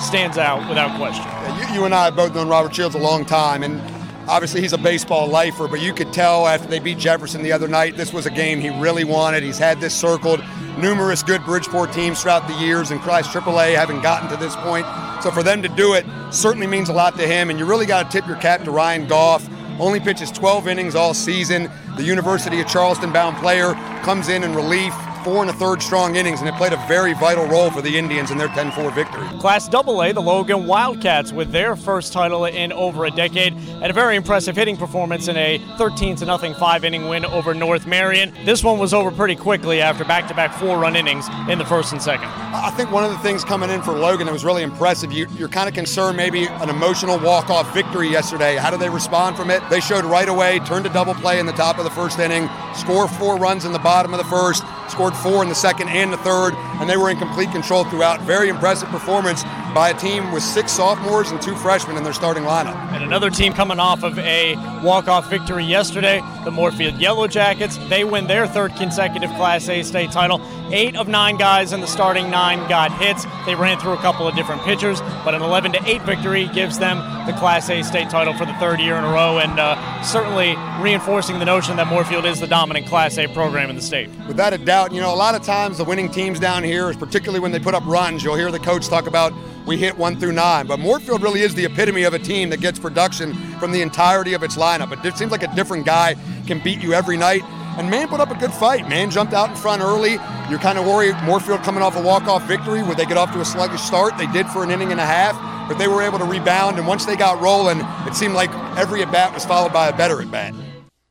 stands 0.00 0.38
out 0.38 0.68
without 0.68 0.96
question. 0.98 1.24
Yeah, 1.24 1.68
you, 1.68 1.74
you 1.74 1.84
and 1.84 1.94
I 1.94 2.06
have 2.06 2.16
both 2.16 2.34
known 2.34 2.48
Robert 2.48 2.74
Shields 2.74 2.94
a 2.94 2.98
long 2.98 3.24
time, 3.24 3.62
and 3.62 3.80
obviously 4.28 4.60
he's 4.60 4.72
a 4.72 4.78
baseball 4.78 5.26
lifer, 5.28 5.68
but 5.68 5.80
you 5.80 5.92
could 5.92 6.12
tell 6.12 6.46
after 6.46 6.68
they 6.68 6.78
beat 6.78 6.98
Jefferson 6.98 7.42
the 7.42 7.52
other 7.52 7.68
night, 7.68 7.96
this 7.96 8.12
was 8.12 8.26
a 8.26 8.30
game 8.30 8.60
he 8.60 8.68
really 8.68 9.04
wanted. 9.04 9.42
He's 9.42 9.58
had 9.58 9.80
this 9.80 9.94
circled. 9.94 10.42
Numerous 10.78 11.22
good 11.22 11.42
Bridgeport 11.44 11.92
teams 11.92 12.20
throughout 12.20 12.46
the 12.48 12.54
years 12.54 12.90
and 12.90 13.00
Class 13.00 13.26
AAA 13.28 13.74
haven't 13.74 14.02
gotten 14.02 14.28
to 14.28 14.36
this 14.36 14.54
point. 14.56 14.86
So 15.22 15.30
for 15.30 15.42
them 15.42 15.62
to 15.62 15.68
do 15.68 15.94
it 15.94 16.04
certainly 16.30 16.66
means 16.66 16.88
a 16.88 16.92
lot 16.92 17.16
to 17.18 17.26
him, 17.26 17.50
and 17.50 17.58
you 17.58 17.64
really 17.64 17.86
got 17.86 18.10
to 18.10 18.18
tip 18.18 18.26
your 18.26 18.36
cap 18.36 18.62
to 18.64 18.70
Ryan 18.70 19.06
Goff. 19.06 19.48
Only 19.78 20.00
pitches 20.00 20.30
12 20.30 20.68
innings 20.68 20.94
all 20.94 21.14
season. 21.14 21.70
The 21.96 22.04
University 22.04 22.60
of 22.60 22.66
Charleston 22.66 23.12
bound 23.12 23.36
player 23.38 23.74
comes 24.02 24.28
in 24.28 24.44
in 24.44 24.54
relief 24.54 24.94
four 25.26 25.42
and 25.42 25.50
a 25.50 25.54
third 25.54 25.82
strong 25.82 26.14
innings, 26.14 26.38
and 26.38 26.48
it 26.48 26.54
played 26.54 26.72
a 26.72 26.76
very 26.86 27.12
vital 27.14 27.44
role 27.46 27.68
for 27.68 27.82
the 27.82 27.98
Indians 27.98 28.30
in 28.30 28.38
their 28.38 28.46
10 28.46 28.70
4 28.70 28.92
victory. 28.92 29.26
Class 29.40 29.68
AA, 29.74 30.12
the 30.12 30.20
Logan 30.20 30.68
Wildcats, 30.68 31.32
with 31.32 31.50
their 31.50 31.74
first 31.74 32.12
title 32.12 32.44
in 32.44 32.70
over 32.72 33.06
a 33.06 33.10
decade, 33.10 33.52
and 33.52 33.86
a 33.86 33.92
very 33.92 34.14
impressive 34.14 34.54
hitting 34.54 34.76
performance 34.76 35.26
in 35.26 35.36
a 35.36 35.58
13 35.78 36.16
0 36.16 36.38
five 36.54 36.84
inning 36.84 37.08
win 37.08 37.24
over 37.24 37.54
North 37.54 37.88
Marion. 37.88 38.32
This 38.44 38.62
one 38.62 38.78
was 38.78 38.94
over 38.94 39.10
pretty 39.10 39.34
quickly 39.34 39.80
after 39.80 40.04
back 40.04 40.28
to 40.28 40.34
back 40.34 40.54
four 40.54 40.78
run 40.78 40.94
innings 40.94 41.26
in 41.48 41.58
the 41.58 41.64
first 41.64 41.90
and 41.90 42.00
second. 42.00 42.28
I 42.28 42.70
think 42.76 42.92
one 42.92 43.02
of 43.02 43.10
the 43.10 43.18
things 43.18 43.44
coming 43.44 43.68
in 43.68 43.82
for 43.82 43.94
Logan 43.94 44.26
that 44.26 44.32
was 44.32 44.44
really 44.44 44.62
impressive, 44.62 45.10
you, 45.10 45.26
you're 45.36 45.48
kind 45.48 45.68
of 45.68 45.74
concerned 45.74 46.16
maybe 46.16 46.46
an 46.46 46.70
emotional 46.70 47.18
walk 47.18 47.50
off 47.50 47.74
victory 47.74 48.08
yesterday. 48.08 48.54
How 48.54 48.70
do 48.70 48.76
they 48.76 48.88
respond 48.88 49.36
from 49.36 49.50
it? 49.50 49.60
They 49.70 49.80
showed 49.80 50.04
right 50.04 50.28
away, 50.28 50.60
turned 50.60 50.86
a 50.86 50.92
double 50.92 51.14
play 51.14 51.40
in 51.40 51.46
the 51.46 51.52
top 51.52 51.78
of 51.78 51.84
the 51.84 51.90
first 51.90 52.20
inning, 52.20 52.48
score 52.76 53.08
four 53.08 53.36
runs 53.36 53.64
in 53.64 53.72
the 53.72 53.80
bottom 53.80 54.14
of 54.14 54.18
the 54.18 54.24
first, 54.24 54.62
scored 54.90 55.14
four 55.14 55.42
in 55.42 55.48
the 55.48 55.54
second 55.54 55.88
and 55.88 56.12
the 56.12 56.18
third, 56.18 56.54
and 56.80 56.88
they 56.88 56.96
were 56.96 57.10
in 57.10 57.18
complete 57.18 57.50
control 57.50 57.84
throughout. 57.84 58.20
Very 58.22 58.48
impressive 58.48 58.88
performance 58.88 59.42
by 59.74 59.90
a 59.90 59.94
team 59.94 60.32
with 60.32 60.42
six 60.42 60.72
sophomores 60.72 61.30
and 61.30 61.42
two 61.42 61.54
freshmen 61.56 61.96
in 61.96 62.02
their 62.02 62.14
starting 62.14 62.44
lineup. 62.44 62.74
And 62.92 63.04
another 63.04 63.28
team 63.28 63.52
coming 63.52 63.78
off 63.78 64.02
of 64.02 64.18
a 64.18 64.56
walk-off 64.82 65.28
victory 65.28 65.64
yesterday, 65.64 66.20
the 66.44 66.50
Moorefield 66.50 66.98
Yellow 66.98 67.26
Jackets. 67.26 67.76
They 67.88 68.02
win 68.04 68.26
their 68.26 68.46
third 68.46 68.74
consecutive 68.76 69.28
Class 69.30 69.68
A 69.68 69.82
state 69.82 70.10
title. 70.10 70.40
Eight 70.72 70.96
of 70.96 71.08
nine 71.08 71.36
guys 71.36 71.72
in 71.72 71.80
the 71.80 71.86
starting 71.86 72.30
nine 72.30 72.66
got 72.68 72.90
hits. 72.90 73.26
They 73.44 73.54
ran 73.54 73.78
through 73.78 73.92
a 73.92 73.98
couple 73.98 74.26
of 74.26 74.34
different 74.34 74.62
pitchers, 74.62 75.00
but 75.24 75.34
an 75.34 75.42
11 75.42 75.72
to 75.72 75.84
8 75.84 76.02
victory 76.02 76.48
gives 76.48 76.78
them 76.78 76.98
the 77.26 77.32
Class 77.34 77.68
A 77.68 77.82
state 77.82 78.08
title 78.08 78.32
for 78.32 78.46
the 78.46 78.54
third 78.54 78.80
year 78.80 78.96
in 78.96 79.04
a 79.04 79.10
row, 79.10 79.38
and 79.38 79.60
uh, 79.60 79.76
certainly 80.04 80.56
reinforcing 80.80 81.38
the 81.38 81.44
notion 81.44 81.76
that 81.76 81.86
Moorefield 81.86 82.24
is 82.24 82.40
the 82.40 82.46
dominant 82.46 82.86
Class 82.86 83.18
A 83.18 83.26
program 83.28 83.70
in 83.70 83.76
the 83.76 83.82
state. 83.82 84.08
Without 84.26 84.52
a 84.52 84.58
doubt, 84.58 84.92
you 84.92 85.00
know, 85.00 85.12
a 85.12 85.16
lot 85.16 85.34
of 85.34 85.42
times 85.42 85.78
the 85.78 85.84
winning 85.84 86.10
teams 86.10 86.38
down 86.38 86.62
here, 86.62 86.92
particularly 86.94 87.40
when 87.40 87.52
they 87.52 87.58
put 87.58 87.74
up 87.74 87.84
runs, 87.86 88.22
you'll 88.22 88.36
hear 88.36 88.50
the 88.50 88.58
coach 88.58 88.88
talk 88.88 89.06
about 89.06 89.32
we 89.66 89.76
hit 89.76 89.98
one 89.98 90.18
through 90.18 90.32
nine. 90.32 90.66
But 90.66 90.78
Moorefield 90.78 91.22
really 91.22 91.40
is 91.40 91.54
the 91.54 91.64
epitome 91.64 92.04
of 92.04 92.14
a 92.14 92.18
team 92.18 92.50
that 92.50 92.60
gets 92.60 92.78
production 92.78 93.34
from 93.58 93.72
the 93.72 93.82
entirety 93.82 94.32
of 94.32 94.42
its 94.42 94.56
lineup. 94.56 95.04
It 95.04 95.16
seems 95.16 95.32
like 95.32 95.42
a 95.42 95.54
different 95.54 95.84
guy 95.84 96.14
can 96.46 96.60
beat 96.60 96.80
you 96.80 96.92
every 96.92 97.16
night. 97.16 97.42
And 97.76 97.90
Man 97.90 98.08
put 98.08 98.20
up 98.20 98.30
a 98.30 98.34
good 98.36 98.52
fight. 98.52 98.88
Man 98.88 99.10
jumped 99.10 99.34
out 99.34 99.50
in 99.50 99.56
front 99.56 99.82
early. 99.82 100.18
You're 100.48 100.60
kind 100.60 100.78
of 100.78 100.86
worried 100.86 101.14
Moorefield 101.16 101.62
coming 101.62 101.82
off 101.82 101.96
a 101.96 102.00
walk-off 102.00 102.46
victory. 102.46 102.82
Would 102.82 102.96
they 102.96 103.04
get 103.04 103.18
off 103.18 103.32
to 103.32 103.40
a 103.40 103.44
sluggish 103.44 103.82
start? 103.82 104.16
They 104.16 104.28
did 104.28 104.46
for 104.46 104.62
an 104.62 104.70
inning 104.70 104.92
and 104.92 105.00
a 105.00 105.04
half, 105.04 105.34
but 105.68 105.78
they 105.78 105.88
were 105.88 106.02
able 106.02 106.18
to 106.18 106.24
rebound. 106.24 106.78
And 106.78 106.86
once 106.86 107.04
they 107.04 107.16
got 107.16 107.40
rolling, 107.40 107.80
it 108.06 108.14
seemed 108.14 108.34
like 108.34 108.50
every 108.76 109.02
at 109.02 109.10
bat 109.10 109.34
was 109.34 109.44
followed 109.44 109.72
by 109.72 109.88
a 109.88 109.96
better 109.96 110.20
at 110.20 110.30
bat. 110.30 110.54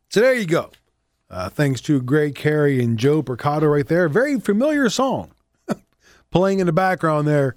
So 0.10 0.22
there 0.22 0.34
you 0.34 0.45
go. 0.45 0.72
Uh, 1.30 1.49
thanks 1.49 1.82
to 1.82 2.01
Greg 2.01 2.36
Carey 2.36 2.82
and 2.84 2.97
Joe 2.97 3.22
Percato 3.24 3.72
right 3.72 3.88
there. 3.88 4.08
Very 4.08 4.39
familiar 4.39 4.89
song 4.89 5.32
playing 6.32 6.60
in 6.60 6.68
the 6.68 6.74
background 6.74 7.28
there 7.28 7.56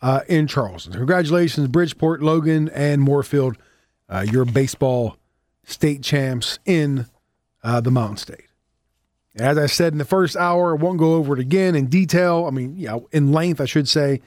uh, 0.00 0.20
in 0.28 0.46
Charleston. 0.46 0.92
Congratulations, 0.92 1.68
Bridgeport, 1.68 2.22
Logan, 2.22 2.68
and 2.70 3.06
Moorefield. 3.06 3.56
Uh, 4.08 4.26
your 4.30 4.44
baseball 4.44 5.16
state 5.64 6.02
champs 6.02 6.58
in 6.64 7.06
uh, 7.62 7.80
the 7.80 7.90
Mountain 7.90 8.16
State. 8.16 8.46
As 9.36 9.56
I 9.56 9.66
said 9.66 9.92
in 9.92 9.98
the 9.98 10.04
first 10.04 10.36
hour, 10.36 10.76
I 10.76 10.82
won't 10.82 10.98
go 10.98 11.14
over 11.14 11.34
it 11.34 11.40
again 11.40 11.74
in 11.74 11.86
detail. 11.86 12.46
I 12.46 12.50
mean, 12.50 12.76
know, 12.78 13.08
in 13.12 13.32
length, 13.32 13.60
I 13.60 13.64
should 13.64 13.88
say, 13.88 14.20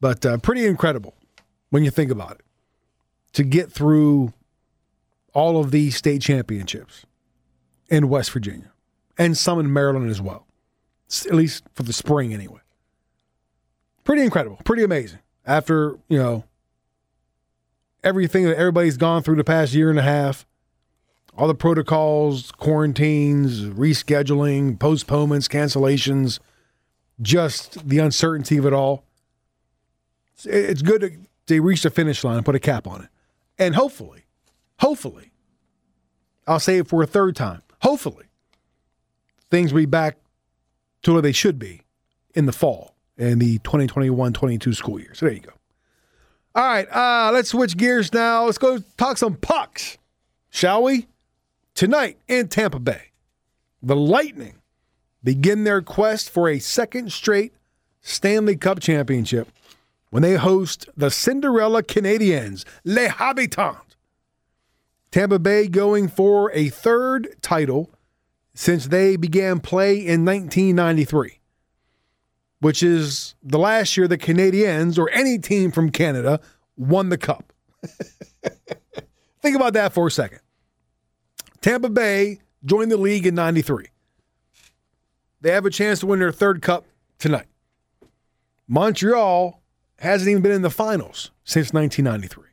but 0.00 0.24
uh, 0.24 0.38
pretty 0.38 0.66
incredible 0.66 1.14
when 1.76 1.84
you 1.84 1.90
think 1.90 2.10
about 2.10 2.30
it 2.30 2.40
to 3.34 3.44
get 3.44 3.70
through 3.70 4.32
all 5.34 5.60
of 5.60 5.72
these 5.72 5.94
state 5.94 6.22
championships 6.22 7.04
in 7.90 8.08
West 8.08 8.30
Virginia 8.30 8.72
and 9.18 9.36
some 9.36 9.60
in 9.60 9.70
Maryland 9.70 10.08
as 10.08 10.18
well, 10.18 10.46
at 11.26 11.34
least 11.34 11.64
for 11.74 11.82
the 11.82 11.92
spring 11.92 12.32
anyway. 12.32 12.60
Pretty 14.04 14.22
incredible, 14.22 14.58
pretty 14.64 14.84
amazing. 14.84 15.18
After, 15.44 15.98
you 16.08 16.16
know, 16.16 16.44
everything 18.02 18.46
that 18.46 18.56
everybody's 18.56 18.96
gone 18.96 19.22
through 19.22 19.36
the 19.36 19.44
past 19.44 19.74
year 19.74 19.90
and 19.90 19.98
a 19.98 20.02
half, 20.02 20.46
all 21.36 21.46
the 21.46 21.54
protocols, 21.54 22.52
quarantines, 22.52 23.64
rescheduling, 23.64 24.78
postponements, 24.78 25.46
cancellations, 25.46 26.38
just 27.20 27.86
the 27.86 27.98
uncertainty 27.98 28.56
of 28.56 28.64
it 28.64 28.72
all. 28.72 29.04
It's 30.42 30.80
good 30.80 31.02
to, 31.02 31.10
to 31.46 31.60
reach 31.60 31.82
the 31.82 31.90
finish 31.90 32.24
line 32.24 32.36
and 32.36 32.44
put 32.44 32.54
a 32.54 32.60
cap 32.60 32.86
on 32.86 33.02
it. 33.02 33.08
And 33.58 33.74
hopefully, 33.74 34.24
hopefully, 34.80 35.32
I'll 36.46 36.60
say 36.60 36.78
it 36.78 36.88
for 36.88 37.02
a 37.02 37.06
third 37.06 37.36
time, 37.36 37.62
hopefully, 37.82 38.26
things 39.50 39.72
will 39.72 39.82
be 39.82 39.86
back 39.86 40.18
to 41.02 41.12
where 41.12 41.22
they 41.22 41.32
should 41.32 41.58
be 41.58 41.82
in 42.34 42.46
the 42.46 42.52
fall 42.52 42.94
in 43.16 43.38
the 43.38 43.58
2021 43.58 44.32
22 44.32 44.72
school 44.74 45.00
year. 45.00 45.14
So 45.14 45.26
there 45.26 45.34
you 45.34 45.40
go. 45.40 45.52
All 46.54 46.64
right, 46.64 46.88
uh, 46.90 47.32
let's 47.32 47.50
switch 47.50 47.76
gears 47.76 48.12
now. 48.12 48.44
Let's 48.44 48.58
go 48.58 48.78
talk 48.96 49.18
some 49.18 49.34
pucks, 49.34 49.98
shall 50.50 50.82
we? 50.82 51.06
Tonight 51.74 52.18
in 52.28 52.48
Tampa 52.48 52.78
Bay, 52.78 53.10
the 53.82 53.96
Lightning 53.96 54.54
begin 55.22 55.64
their 55.64 55.82
quest 55.82 56.30
for 56.30 56.48
a 56.48 56.58
second 56.58 57.12
straight 57.12 57.52
Stanley 58.00 58.56
Cup 58.56 58.80
championship 58.80 59.48
when 60.16 60.22
they 60.22 60.36
host 60.36 60.88
the 60.96 61.10
Cinderella 61.10 61.82
Canadiens, 61.82 62.64
Les 62.84 63.08
Habitants. 63.08 63.96
Tampa 65.10 65.38
Bay 65.38 65.68
going 65.68 66.08
for 66.08 66.50
a 66.52 66.70
third 66.70 67.36
title 67.42 67.92
since 68.54 68.86
they 68.86 69.16
began 69.16 69.60
play 69.60 69.96
in 69.98 70.24
1993, 70.24 71.40
which 72.60 72.82
is 72.82 73.34
the 73.42 73.58
last 73.58 73.94
year 73.98 74.08
the 74.08 74.16
Canadiens 74.16 74.98
or 74.98 75.10
any 75.10 75.36
team 75.36 75.70
from 75.70 75.90
Canada 75.90 76.40
won 76.78 77.10
the 77.10 77.18
cup. 77.18 77.52
Think 79.42 79.54
about 79.54 79.74
that 79.74 79.92
for 79.92 80.06
a 80.06 80.10
second. 80.10 80.40
Tampa 81.60 81.90
Bay 81.90 82.38
joined 82.64 82.90
the 82.90 82.96
league 82.96 83.26
in 83.26 83.34
93. 83.34 83.88
They 85.42 85.50
have 85.50 85.66
a 85.66 85.70
chance 85.70 86.00
to 86.00 86.06
win 86.06 86.20
their 86.20 86.32
third 86.32 86.62
cup 86.62 86.86
tonight. 87.18 87.48
Montreal 88.66 89.60
hasn't 89.98 90.30
even 90.30 90.42
been 90.42 90.52
in 90.52 90.62
the 90.62 90.70
finals 90.70 91.30
since 91.44 91.72
1993. 91.72 92.44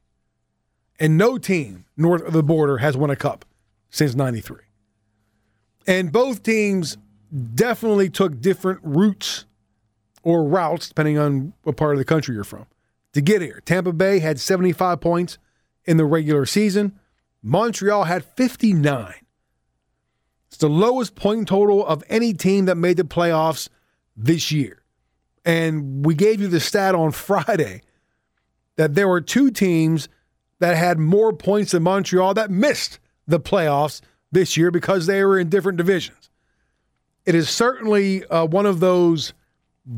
And 1.00 1.18
no 1.18 1.38
team 1.38 1.86
north 1.98 2.22
of 2.22 2.34
the 2.34 2.44
border 2.44 2.78
has 2.78 2.96
won 2.96 3.10
a 3.10 3.16
cup 3.16 3.46
since 3.89 4.16
93. 4.16 4.58
And 5.86 6.12
both 6.12 6.44
teams 6.44 6.98
definitely 7.56 8.10
took 8.10 8.39
different 8.39 8.80
routes 8.84 9.46
or 10.22 10.46
routes, 10.46 10.88
depending 10.88 11.18
on 11.18 11.54
what 11.64 11.76
part 11.76 11.94
of 11.94 12.00
the 12.00 12.06
country 12.06 12.36
you're 12.36 12.44
from, 12.44 12.66
to 13.12 13.22
get 13.22 13.41
here. 13.41 13.62
Tampa 13.66 13.91
Bay 13.91 14.20
had 14.20 14.39
75 14.39 15.02
points 15.02 15.38
in 15.86 15.98
the 15.98 16.06
regular 16.06 16.46
season. 16.46 16.98
Montreal 17.41 18.06
had 18.06 18.24
59. 18.24 19.14
It's 20.48 20.58
the 20.58 20.70
lowest 20.70 21.16
point 21.16 21.48
total 21.48 21.86
of 21.86 22.04
any 22.08 22.34
team 22.34 22.66
that 22.66 22.76
made 22.76 22.98
the 22.98 23.04
playoffs 23.04 23.70
this 24.16 24.52
year. 24.52 24.83
And 25.46 26.06
we 26.06 26.16
gave 26.16 26.39
you 26.41 26.48
the 26.48 26.60
stat 26.60 26.96
on 26.96 27.12
Friday 27.12 27.82
that 28.76 28.96
there 28.96 29.08
were 29.08 29.22
two 29.22 29.52
teams 29.52 30.10
that 30.60 30.78
had 30.78 30.98
more 30.98 31.34
points 31.34 31.72
than 31.72 31.84
Montreal 31.84 32.34
that 32.36 32.50
missed 32.50 33.00
the 33.28 33.39
playoffs 33.39 34.02
this 34.32 34.58
year 34.58 34.72
because 34.72 35.06
they 35.06 35.24
were 35.24 35.39
in 35.39 35.50
different 35.50 35.78
divisions. 35.78 36.30
It 37.26 37.36
is 37.36 37.50
certainly 37.50 38.26
uh, 38.26 38.46
one 38.46 38.66
of 38.66 38.80
those 38.80 39.34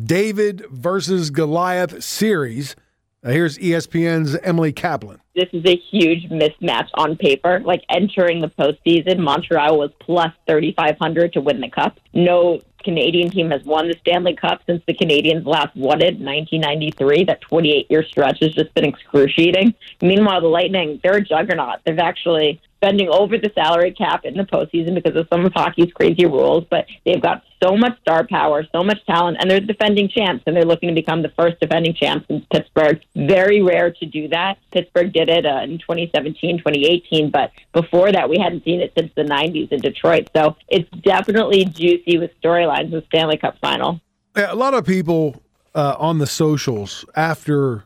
David 0.03 0.65
versus 0.69 1.29
Goliath 1.29 2.03
series. 2.03 2.75
Uh, 3.23 3.29
here's 3.29 3.57
ESPN's 3.57 4.35
Emily 4.43 4.71
Kaplan. 4.71 5.19
This 5.35 5.49
is 5.51 5.63
a 5.65 5.75
huge 5.75 6.29
mismatch 6.29 6.87
on 6.95 7.15
paper. 7.15 7.61
Like 7.65 7.83
entering 7.89 8.41
the 8.41 8.49
postseason, 8.49 9.19
Montreal 9.19 9.77
was 9.77 9.91
plus 9.99 10.31
3,500 10.47 11.33
to 11.33 11.41
win 11.41 11.61
the 11.61 11.69
cup. 11.69 11.99
No 12.13 12.61
Canadian 12.85 13.29
team 13.31 13.51
has 13.51 13.63
won 13.63 13.89
the 13.89 13.95
Stanley 13.99 14.35
Cup 14.35 14.61
since 14.65 14.81
the 14.85 14.93
Canadiens 14.93 15.45
last 15.45 15.75
won 15.75 16.01
it 16.01 16.15
in 16.15 16.25
1993. 16.25 17.25
That 17.25 17.41
28 17.41 17.87
year 17.89 18.03
stretch 18.03 18.39
has 18.41 18.53
just 18.53 18.73
been 18.75 18.85
excruciating. 18.85 19.73
Meanwhile, 20.01 20.41
the 20.41 20.47
Lightning, 20.47 21.01
they're 21.03 21.17
a 21.17 21.21
juggernaut. 21.21 21.79
They've 21.83 21.99
actually 21.99 22.61
spending 22.85 23.09
over 23.09 23.37
the 23.37 23.51
salary 23.55 23.91
cap 23.91 24.25
in 24.25 24.35
the 24.35 24.43
postseason 24.43 24.93
because 24.93 25.15
of 25.15 25.27
some 25.31 25.43
of 25.45 25.51
hockey's 25.53 25.91
crazy 25.93 26.25
rules, 26.25 26.63
but 26.69 26.85
they've 27.03 27.21
got 27.21 27.43
so 27.63 27.75
much 27.75 27.99
star 28.01 28.27
power, 28.27 28.63
so 28.71 28.83
much 28.83 29.03
talent, 29.05 29.37
and 29.39 29.49
they're 29.49 29.59
defending 29.59 30.07
champs, 30.07 30.43
and 30.45 30.55
they're 30.55 30.65
looking 30.65 30.89
to 30.89 30.95
become 30.95 31.23
the 31.23 31.31
first 31.37 31.59
defending 31.59 31.95
champs 31.95 32.25
in 32.29 32.45
Pittsburgh. 32.51 33.01
Very 33.15 33.63
rare 33.63 33.91
to 33.91 34.05
do 34.05 34.27
that. 34.27 34.57
Pittsburgh 34.71 35.11
did 35.11 35.29
it 35.29 35.45
uh, 35.45 35.61
in 35.63 35.79
2017, 35.79 36.59
2018, 36.59 37.31
but 37.31 37.51
before 37.73 38.11
that, 38.11 38.29
we 38.29 38.37
hadn't 38.37 38.63
seen 38.63 38.81
it 38.81 38.93
since 38.95 39.11
the 39.15 39.23
90s 39.23 39.71
in 39.71 39.79
Detroit. 39.79 40.29
So 40.35 40.55
it's 40.67 40.89
definitely 41.01 41.65
juicy 41.65 42.19
with 42.19 42.31
storylines 42.43 42.91
with 42.91 43.05
Stanley 43.07 43.37
Cup 43.37 43.57
final. 43.59 43.99
Yeah, 44.37 44.53
a 44.53 44.55
lot 44.55 44.75
of 44.75 44.85
people 44.85 45.41
uh, 45.73 45.95
on 45.97 46.19
the 46.19 46.27
socials 46.27 47.03
after 47.15 47.85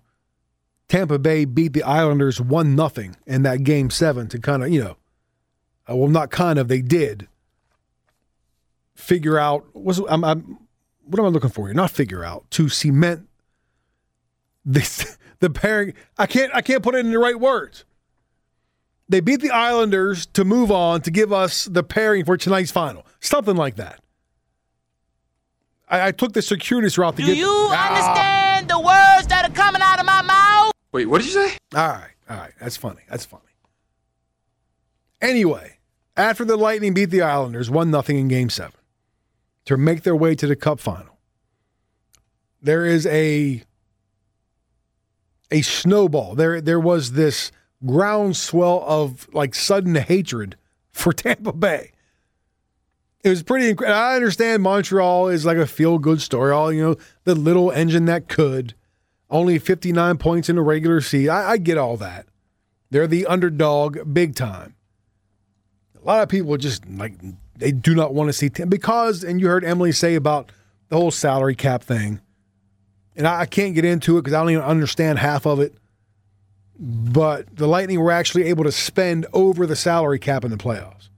Tampa 0.90 1.20
Bay 1.20 1.46
beat 1.46 1.74
the 1.74 1.84
Islanders 1.84 2.42
one 2.42 2.76
nothing 2.76 3.16
in 3.26 3.44
that 3.44 3.64
game 3.64 3.90
seven 3.90 4.28
to 4.30 4.40
kind 4.40 4.64
of 4.64 4.70
you 4.70 4.84
know, 4.84 4.98
uh, 5.90 5.96
well 5.96 6.10
not 6.10 6.32
kind 6.32 6.60
of 6.60 6.68
they 6.68 6.82
did 6.82 7.28
figure 8.96 9.40
out 9.40 9.66
was 9.74 10.00
I'm, 10.10 10.24
I'm 10.26 10.58
what 11.06 11.20
am 11.20 11.26
I 11.26 11.30
looking 11.30 11.50
for 11.50 11.68
here? 11.68 11.74
Not 11.74 11.92
figure 11.92 12.24
out 12.24 12.50
to 12.52 12.70
cement 12.70 13.28
this 14.66 15.18
the 15.40 15.50
pairing. 15.50 15.94
I 16.18 16.26
can't 16.26 16.54
I 16.54 16.62
can't 16.62 16.84
put 16.84 16.96
it 16.96 17.06
in 17.06 17.12
the 17.12 17.20
right 17.20 17.40
words. 17.40 17.86
They 19.08 19.22
beat 19.22 19.42
the 19.42 19.50
Islanders 19.52 20.28
to 20.28 20.46
move 20.46 20.72
on 20.72 21.02
to 21.02 21.10
give 21.12 21.34
us 21.34 21.66
the 21.66 21.84
pairing 21.84 22.26
for 22.26 22.38
tonight's 22.38 22.72
final. 22.72 23.06
Something 23.20 23.56
like 23.56 23.76
that. 23.78 24.02
I, 25.88 26.08
I 26.08 26.12
took 26.12 26.34
the 26.34 26.44
circuitous 26.44 26.96
route 26.98 27.16
to 27.16 27.24
Do 27.24 27.28
get. 27.28 27.38
you 27.38 27.70
understand 27.72 28.39
Wait, 30.92 31.06
what 31.06 31.20
did 31.22 31.28
you 31.28 31.34
say? 31.34 31.58
All 31.76 31.88
right, 31.90 32.14
all 32.30 32.38
right. 32.38 32.54
That's 32.60 32.78
funny. 32.78 33.02
That's 33.10 33.26
funny. 33.26 33.44
Anyway, 35.22 35.78
after 36.18 36.46
the 36.46 36.58
Lightning 36.58 36.94
beat 36.94 37.06
the 37.12 37.22
Islanders 37.22 37.70
1 37.70 37.92
0 37.92 38.04
in 38.20 38.28
game 38.28 38.50
seven 38.50 38.80
to 39.66 39.78
make 39.78 40.04
their 40.04 40.16
way 40.16 40.36
to 40.36 40.48
the 40.48 40.56
cup 40.56 40.80
final, 40.80 41.20
there 42.62 42.86
is 42.86 43.06
a 43.08 43.64
a 45.52 45.62
snowball. 45.62 46.36
There 46.36 46.62
there 46.62 46.80
was 46.80 47.14
this 47.14 47.52
groundswell 47.86 48.84
of 48.86 49.28
like 49.34 49.56
sudden 49.56 49.96
hatred 49.96 50.56
for 50.92 51.14
Tampa 51.14 51.54
Bay. 51.54 51.92
It 53.24 53.30
was 53.30 53.44
pretty 53.44 53.70
incredible. 53.70 54.00
I 54.00 54.16
understand 54.16 54.64
Montreal 54.64 55.28
is 55.28 55.46
like 55.46 55.58
a 55.58 55.68
feel 55.68 56.00
good 56.00 56.22
story. 56.22 56.52
All 56.52 56.72
you 56.72 56.82
know, 56.82 56.96
the 57.26 57.36
little 57.36 57.70
engine 57.72 58.06
that 58.06 58.30
could. 58.30 58.76
Only 59.30 59.60
59 59.60 60.18
points 60.18 60.50
in 60.50 60.56
the 60.56 60.62
regular 60.62 61.02
season. 61.02 61.30
I, 61.34 61.52
I 61.52 61.58
get 61.58 61.78
all 61.78 61.98
that. 61.98 62.26
They're 62.90 63.08
the 63.08 63.28
underdog 63.28 64.14
big 64.14 64.36
time. 64.36 64.76
A 66.02 66.06
lot 66.06 66.24
of 66.24 66.30
people 66.30 66.58
just 66.58 66.88
like 66.88 67.14
they 67.56 67.72
do 67.72 67.94
not 67.94 68.14
want 68.14 68.30
to 68.30 68.34
see 68.34 68.50
Tampa 68.50 68.70
because, 68.70 69.24
and 69.24 69.40
you 69.40 69.48
heard 69.48 69.64
Emily 69.64 69.92
say 69.92 70.16
about 70.16 70.52
the 70.88 70.96
whole 70.96 71.12
salary 71.12 71.56
cap 71.56 71.84
thing. 71.84 72.22
And 73.16 73.28
I, 73.28 73.42
I 73.42 73.46
can't 73.46 73.76
get 73.76 73.86
into 73.86 74.18
it 74.18 74.22
because 74.22 74.34
I 74.34 74.40
don't 74.40 74.52
even 74.52 74.64
understand 74.64 75.20
half 75.20 75.46
of 75.46 75.60
it. 75.60 75.76
But 76.80 77.56
the 77.56 77.68
Lightning 77.68 78.00
were 78.00 78.12
actually 78.12 78.46
able 78.46 78.64
to 78.64 78.72
spend 78.72 79.28
over 79.34 79.68
the 79.68 79.76
salary 79.76 80.18
cap 80.18 80.46
in 80.46 80.52
the 80.52 80.58
playoffs 80.58 81.10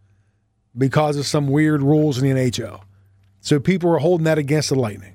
because 0.76 1.18
of 1.18 1.28
some 1.28 1.48
weird 1.48 1.84
rules 1.84 2.18
in 2.18 2.24
the 2.24 2.42
NHL. 2.42 2.82
So 3.42 3.60
people 3.60 3.90
were 3.90 4.00
holding 4.00 4.26
that 4.26 4.40
against 4.40 4.70
the 4.70 4.76
Lightning. 4.76 5.14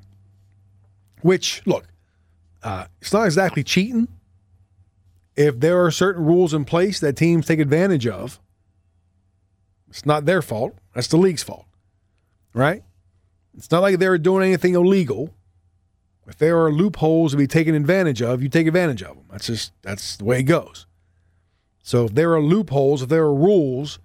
Which, 1.23 1.63
look, 1.67 1.87
uh, 2.67 2.87
it's 3.01 3.13
not 3.13 3.27
exactly 3.27 3.63
cheating. 3.63 4.09
If 5.37 5.61
there 5.61 5.85
are 5.85 5.91
certain 5.93 6.25
rules 6.25 6.53
in 6.53 6.65
place 6.65 6.99
that 6.99 7.17
teams 7.17 7.47
take 7.47 7.61
advantage 7.61 8.09
of, 8.09 8.41
it's 9.89 10.05
not 10.05 10.25
their 10.25 10.43
fault. 10.43 10.77
That's 10.93 11.07
the 11.07 11.17
league's 11.17 11.45
fault, 11.45 11.67
right? 12.53 12.83
It's 13.57 13.71
not 13.71 13.83
like 13.83 14.01
they're 14.01 14.19
doing 14.19 14.45
anything 14.45 14.75
illegal. 14.75 15.33
If 16.27 16.39
there 16.39 16.59
are 16.65 16.73
loopholes 16.73 17.31
to 17.31 17.37
be 17.37 17.47
taken 17.47 17.77
advantage 17.77 18.21
of, 18.21 18.43
you 18.43 18.49
take 18.49 18.67
advantage 18.67 19.01
of 19.01 19.15
them. 19.15 19.27
That's 19.31 19.47
just 19.47 19.73
that's 19.83 20.17
the 20.17 20.25
way 20.25 20.41
it 20.41 20.45
goes. 20.45 20.87
So 21.85 22.07
if 22.07 22.15
there 22.15 22.33
are 22.33 22.43
loopholes, 22.43 23.01
if 23.01 23.09
there 23.09 23.23
are 23.23 23.35
rules 23.35 24.01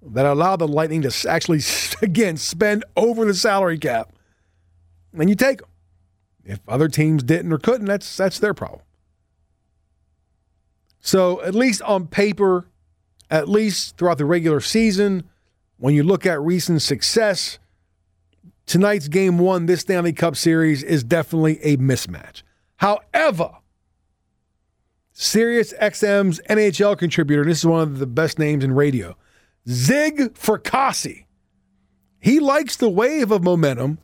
that 0.00 0.24
allow 0.24 0.56
the 0.56 0.66
Lightning 0.66 1.02
to 1.02 1.28
actually 1.28 1.60
again 2.02 2.38
spend 2.38 2.86
over 2.96 3.26
the 3.26 3.34
salary 3.34 3.78
cap, 3.78 4.14
then 5.12 5.28
you 5.28 5.34
take 5.34 5.58
them. 5.58 5.68
If 6.48 6.60
other 6.66 6.88
teams 6.88 7.22
didn't 7.22 7.52
or 7.52 7.58
couldn't, 7.58 7.86
that's 7.86 8.16
that's 8.16 8.38
their 8.38 8.54
problem. 8.54 8.80
So 10.98 11.42
at 11.42 11.54
least 11.54 11.82
on 11.82 12.06
paper, 12.06 12.66
at 13.30 13.48
least 13.48 13.98
throughout 13.98 14.16
the 14.16 14.24
regular 14.24 14.60
season, 14.60 15.28
when 15.76 15.94
you 15.94 16.02
look 16.02 16.24
at 16.24 16.40
recent 16.40 16.80
success, 16.80 17.58
tonight's 18.64 19.08
game 19.08 19.38
one, 19.38 19.66
this 19.66 19.82
Stanley 19.82 20.14
Cup 20.14 20.36
series 20.36 20.82
is 20.82 21.04
definitely 21.04 21.60
a 21.62 21.76
mismatch. 21.76 22.42
However, 22.76 23.50
Sirius 25.12 25.74
XM's 25.74 26.40
NHL 26.48 26.96
contributor, 26.96 27.44
this 27.44 27.58
is 27.58 27.66
one 27.66 27.82
of 27.82 27.98
the 27.98 28.06
best 28.06 28.38
names 28.38 28.64
in 28.64 28.72
radio, 28.72 29.16
Zig 29.68 30.32
Fracassi. 30.32 31.26
He 32.20 32.40
likes 32.40 32.76
the 32.76 32.88
wave 32.88 33.30
of 33.30 33.44
momentum 33.44 33.98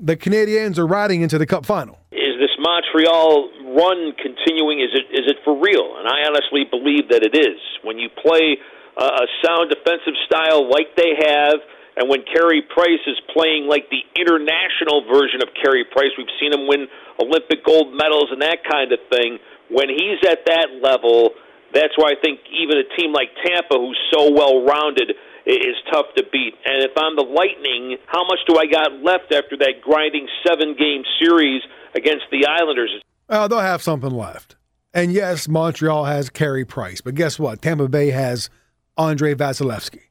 the 0.00 0.16
Canadiens 0.16 0.78
are 0.78 0.86
riding 0.86 1.22
into 1.22 1.38
the 1.38 1.46
Cup 1.46 1.66
final. 1.66 1.98
Is 2.10 2.38
this 2.40 2.50
Montreal 2.58 3.50
run 3.76 4.12
continuing? 4.20 4.80
Is 4.80 4.90
it 4.94 5.06
is 5.12 5.26
it 5.30 5.36
for 5.44 5.54
real? 5.54 5.96
And 5.98 6.08
I 6.08 6.26
honestly 6.26 6.64
believe 6.68 7.08
that 7.10 7.22
it 7.22 7.36
is. 7.36 7.60
When 7.82 7.98
you 7.98 8.08
play 8.10 8.58
a 8.96 9.26
sound 9.42 9.70
defensive 9.70 10.14
style 10.26 10.70
like 10.70 10.94
they 10.96 11.18
have, 11.18 11.58
and 11.96 12.08
when 12.08 12.22
Carey 12.26 12.62
Price 12.62 13.02
is 13.06 13.18
playing 13.32 13.66
like 13.66 13.90
the 13.90 14.02
international 14.18 15.06
version 15.06 15.42
of 15.42 15.48
Carey 15.54 15.84
Price, 15.86 16.10
we've 16.18 16.30
seen 16.40 16.52
him 16.52 16.66
win 16.66 16.86
Olympic 17.22 17.64
gold 17.64 17.94
medals 17.94 18.30
and 18.30 18.42
that 18.42 18.66
kind 18.66 18.90
of 18.90 18.98
thing. 19.10 19.38
When 19.70 19.88
he's 19.88 20.18
at 20.26 20.46
that 20.46 20.68
level, 20.82 21.30
that's 21.72 21.94
why 21.96 22.14
I 22.14 22.16
think 22.22 22.40
even 22.50 22.78
a 22.78 22.86
team 22.98 23.12
like 23.12 23.30
Tampa, 23.46 23.78
who's 23.78 23.98
so 24.12 24.30
well 24.30 24.66
rounded, 24.66 25.14
is 25.46 25.76
tough 25.92 26.06
to 26.16 26.24
beat. 26.32 26.54
And 26.64 26.82
if 26.82 26.92
I'm 26.96 27.16
the 27.16 27.22
Lightning, 27.22 27.98
how 28.06 28.24
much 28.24 28.38
do 28.46 28.56
I 28.56 28.66
got 28.66 29.02
left 29.02 29.32
after 29.32 29.56
that 29.58 29.82
grinding 29.82 30.26
seven 30.46 30.74
game 30.78 31.02
series 31.20 31.62
against 31.94 32.24
the 32.30 32.46
Islanders? 32.46 32.90
Uh, 33.28 33.48
they'll 33.48 33.60
have 33.60 33.82
something 33.82 34.10
left. 34.10 34.56
And 34.92 35.12
yes, 35.12 35.48
Montreal 35.48 36.04
has 36.04 36.30
Carey 36.30 36.64
Price, 36.64 37.00
but 37.00 37.14
guess 37.14 37.38
what? 37.38 37.60
Tampa 37.60 37.88
Bay 37.88 38.10
has 38.10 38.48
Andre 38.96 39.34
Vasilevskiy. 39.34 40.02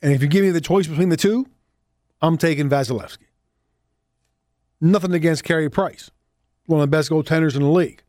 And 0.00 0.12
if 0.12 0.22
you 0.22 0.28
give 0.28 0.44
me 0.44 0.50
the 0.50 0.60
choice 0.60 0.86
between 0.86 1.10
the 1.10 1.16
two, 1.16 1.46
I'm 2.22 2.38
taking 2.38 2.68
Vasilevskiy. 2.68 3.26
Nothing 4.80 5.12
against 5.12 5.44
Carey 5.44 5.70
Price, 5.70 6.10
one 6.66 6.80
of 6.80 6.90
the 6.90 6.96
best 6.96 7.10
goaltenders 7.10 7.54
in 7.56 7.62
the 7.62 7.68
league. 7.68 8.02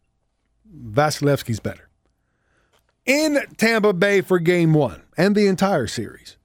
Vasilevskiy's 0.73 1.59
better. 1.59 1.84
In 3.05 3.37
Tampa 3.57 3.93
Bay 3.93 4.21
for 4.21 4.39
game 4.39 4.73
one 4.73 5.03
and 5.15 5.35
the 5.35 5.45
entire 5.45 5.85
series, 5.85 6.37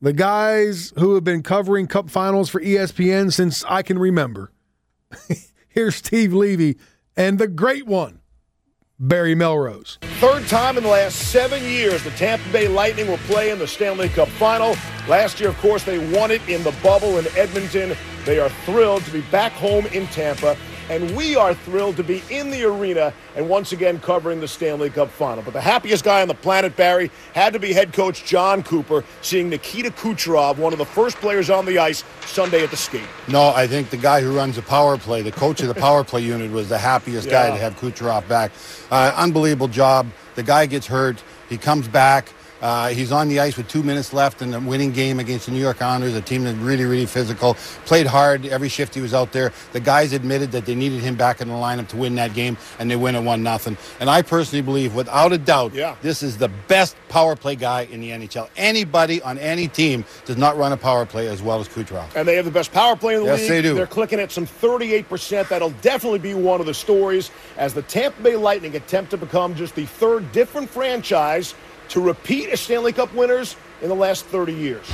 the 0.00 0.12
guys 0.12 0.92
who 0.98 1.14
have 1.14 1.22
been 1.22 1.44
covering 1.44 1.86
cup 1.86 2.10
finals 2.10 2.50
for 2.50 2.60
ESPN 2.60 3.32
since 3.32 3.64
I 3.68 3.82
can 3.82 3.96
remember. 3.96 4.50
Here's 5.68 5.94
Steve 5.94 6.32
Levy 6.32 6.78
and 7.16 7.38
the 7.38 7.46
great 7.46 7.86
one, 7.86 8.18
Barry 8.98 9.36
Melrose. 9.36 9.98
Third 10.18 10.48
time 10.48 10.76
in 10.76 10.82
the 10.82 10.88
last 10.88 11.14
seven 11.30 11.62
years, 11.62 12.02
the 12.02 12.10
Tampa 12.10 12.48
Bay 12.50 12.66
Lightning 12.66 13.06
will 13.06 13.18
play 13.18 13.50
in 13.52 13.60
the 13.60 13.68
Stanley 13.68 14.08
Cup 14.08 14.26
final. 14.30 14.74
Last 15.06 15.38
year, 15.38 15.50
of 15.50 15.58
course, 15.58 15.84
they 15.84 15.98
won 16.12 16.32
it 16.32 16.46
in 16.48 16.64
the 16.64 16.74
bubble 16.82 17.18
in 17.18 17.26
Edmonton. 17.36 17.96
They 18.24 18.40
are 18.40 18.50
thrilled 18.66 19.04
to 19.04 19.12
be 19.12 19.20
back 19.30 19.52
home 19.52 19.86
in 19.86 20.08
Tampa, 20.08 20.56
and 20.90 21.16
we 21.16 21.36
are 21.36 21.54
thrilled 21.54 21.96
to 21.96 22.02
be 22.02 22.20
in 22.30 22.50
the 22.50 22.64
arena 22.64 23.14
and 23.36 23.48
once 23.48 23.70
again 23.70 24.00
covering 24.00 24.40
the 24.40 24.48
Stanley 24.48 24.90
Cup 24.90 25.08
final. 25.08 25.42
But 25.42 25.52
the 25.52 25.60
happiest 25.60 26.02
guy 26.02 26.20
on 26.20 26.26
the 26.26 26.34
planet, 26.34 26.76
Barry, 26.76 27.12
had 27.32 27.52
to 27.52 27.60
be 27.60 27.72
head 27.72 27.92
coach 27.92 28.24
Jon 28.24 28.64
Cooper, 28.64 29.04
seeing 29.22 29.48
Nikita 29.48 29.90
Kucherov, 29.90 30.58
one 30.58 30.72
of 30.72 30.80
the 30.80 30.84
first 30.84 31.16
players 31.18 31.48
on 31.48 31.64
the 31.64 31.78
ice, 31.78 32.02
Sunday 32.26 32.64
at 32.64 32.72
the 32.72 32.76
skate. 32.76 33.06
No, 33.28 33.50
I 33.54 33.68
think 33.68 33.90
the 33.90 33.96
guy 33.96 34.20
who 34.20 34.36
runs 34.36 34.56
the 34.56 34.62
power 34.62 34.98
play, 34.98 35.22
the 35.22 35.30
coach 35.30 35.60
of 35.60 35.68
the 35.68 35.74
power 35.74 36.02
play 36.02 36.22
unit, 36.22 36.50
was 36.50 36.68
the 36.68 36.78
happiest 36.78 37.30
guy 37.30 37.50
to 37.50 37.56
have 37.56 37.78
Kucherov 37.78 38.26
back. 38.26 38.50
Uh, 38.90 39.12
unbelievable 39.16 39.68
job. 39.68 40.08
The 40.34 40.42
guy 40.42 40.66
gets 40.66 40.88
hurt. 40.88 41.22
He 41.48 41.56
comes 41.56 41.86
back. 41.86 42.32
Uh, 42.60 42.88
he's 42.88 43.10
on 43.12 43.28
the 43.28 43.40
ice 43.40 43.56
with 43.56 43.68
two 43.68 43.82
minutes 43.82 44.12
left 44.12 44.42
in 44.42 44.50
the 44.50 44.60
winning 44.60 44.92
game 44.92 45.18
against 45.18 45.46
the 45.46 45.52
New 45.52 45.60
York 45.60 45.80
Islanders, 45.80 46.14
a 46.14 46.20
team 46.20 46.44
that's 46.44 46.58
really, 46.58 46.84
really 46.84 47.06
physical. 47.06 47.54
Played 47.86 48.06
hard 48.06 48.44
every 48.46 48.68
shift 48.68 48.94
he 48.94 49.00
was 49.00 49.14
out 49.14 49.32
there. 49.32 49.52
The 49.72 49.80
guys 49.80 50.12
admitted 50.12 50.52
that 50.52 50.66
they 50.66 50.74
needed 50.74 51.00
him 51.00 51.14
back 51.14 51.40
in 51.40 51.48
the 51.48 51.54
lineup 51.54 51.88
to 51.88 51.96
win 51.96 52.14
that 52.16 52.34
game, 52.34 52.56
and 52.78 52.90
they 52.90 52.96
win 52.96 53.14
it 53.14 53.22
one 53.22 53.42
nothing. 53.42 53.76
And 53.98 54.10
I 54.10 54.22
personally 54.22 54.62
believe, 54.62 54.94
without 54.94 55.32
a 55.32 55.38
doubt, 55.38 55.72
this 56.02 56.22
is 56.22 56.36
the 56.38 56.48
best 56.68 56.96
power 57.08 57.34
play 57.34 57.56
guy 57.56 57.82
in 57.90 58.00
the 58.00 58.10
NHL. 58.10 58.48
Anybody 58.56 59.22
on 59.22 59.38
any 59.38 59.66
team 59.66 60.04
does 60.26 60.36
not 60.36 60.56
run 60.56 60.72
a 60.72 60.76
power 60.76 61.06
play 61.06 61.28
as 61.28 61.42
well 61.42 61.60
as 61.60 61.68
Kucherov. 61.68 62.14
And 62.14 62.28
they 62.28 62.36
have 62.36 62.44
the 62.44 62.50
best 62.50 62.72
power 62.72 62.94
play 62.94 63.14
in 63.14 63.20
the 63.20 63.26
Yes, 63.26 63.40
league. 63.40 63.48
they 63.48 63.62
do. 63.62 63.74
They're 63.74 63.86
clicking 63.86 64.20
at 64.20 64.30
some 64.30 64.46
38%. 64.46 65.48
That'll 65.48 65.70
definitely 65.82 66.18
be 66.18 66.34
one 66.34 66.60
of 66.60 66.66
the 66.66 66.74
stories 66.74 67.30
as 67.56 67.74
the 67.74 67.82
Tampa 67.82 68.22
Bay 68.22 68.36
Lightning 68.36 68.76
attempt 68.76 69.10
to 69.12 69.16
become 69.16 69.54
just 69.54 69.74
the 69.74 69.86
third 69.86 70.30
different 70.32 70.68
franchise 70.70 71.54
to 71.90 72.00
repeat 72.00 72.48
as 72.48 72.60
Stanley 72.60 72.92
Cup 72.92 73.12
winners 73.14 73.56
in 73.82 73.88
the 73.88 73.94
last 73.94 74.24
30 74.26 74.52
years. 74.52 74.86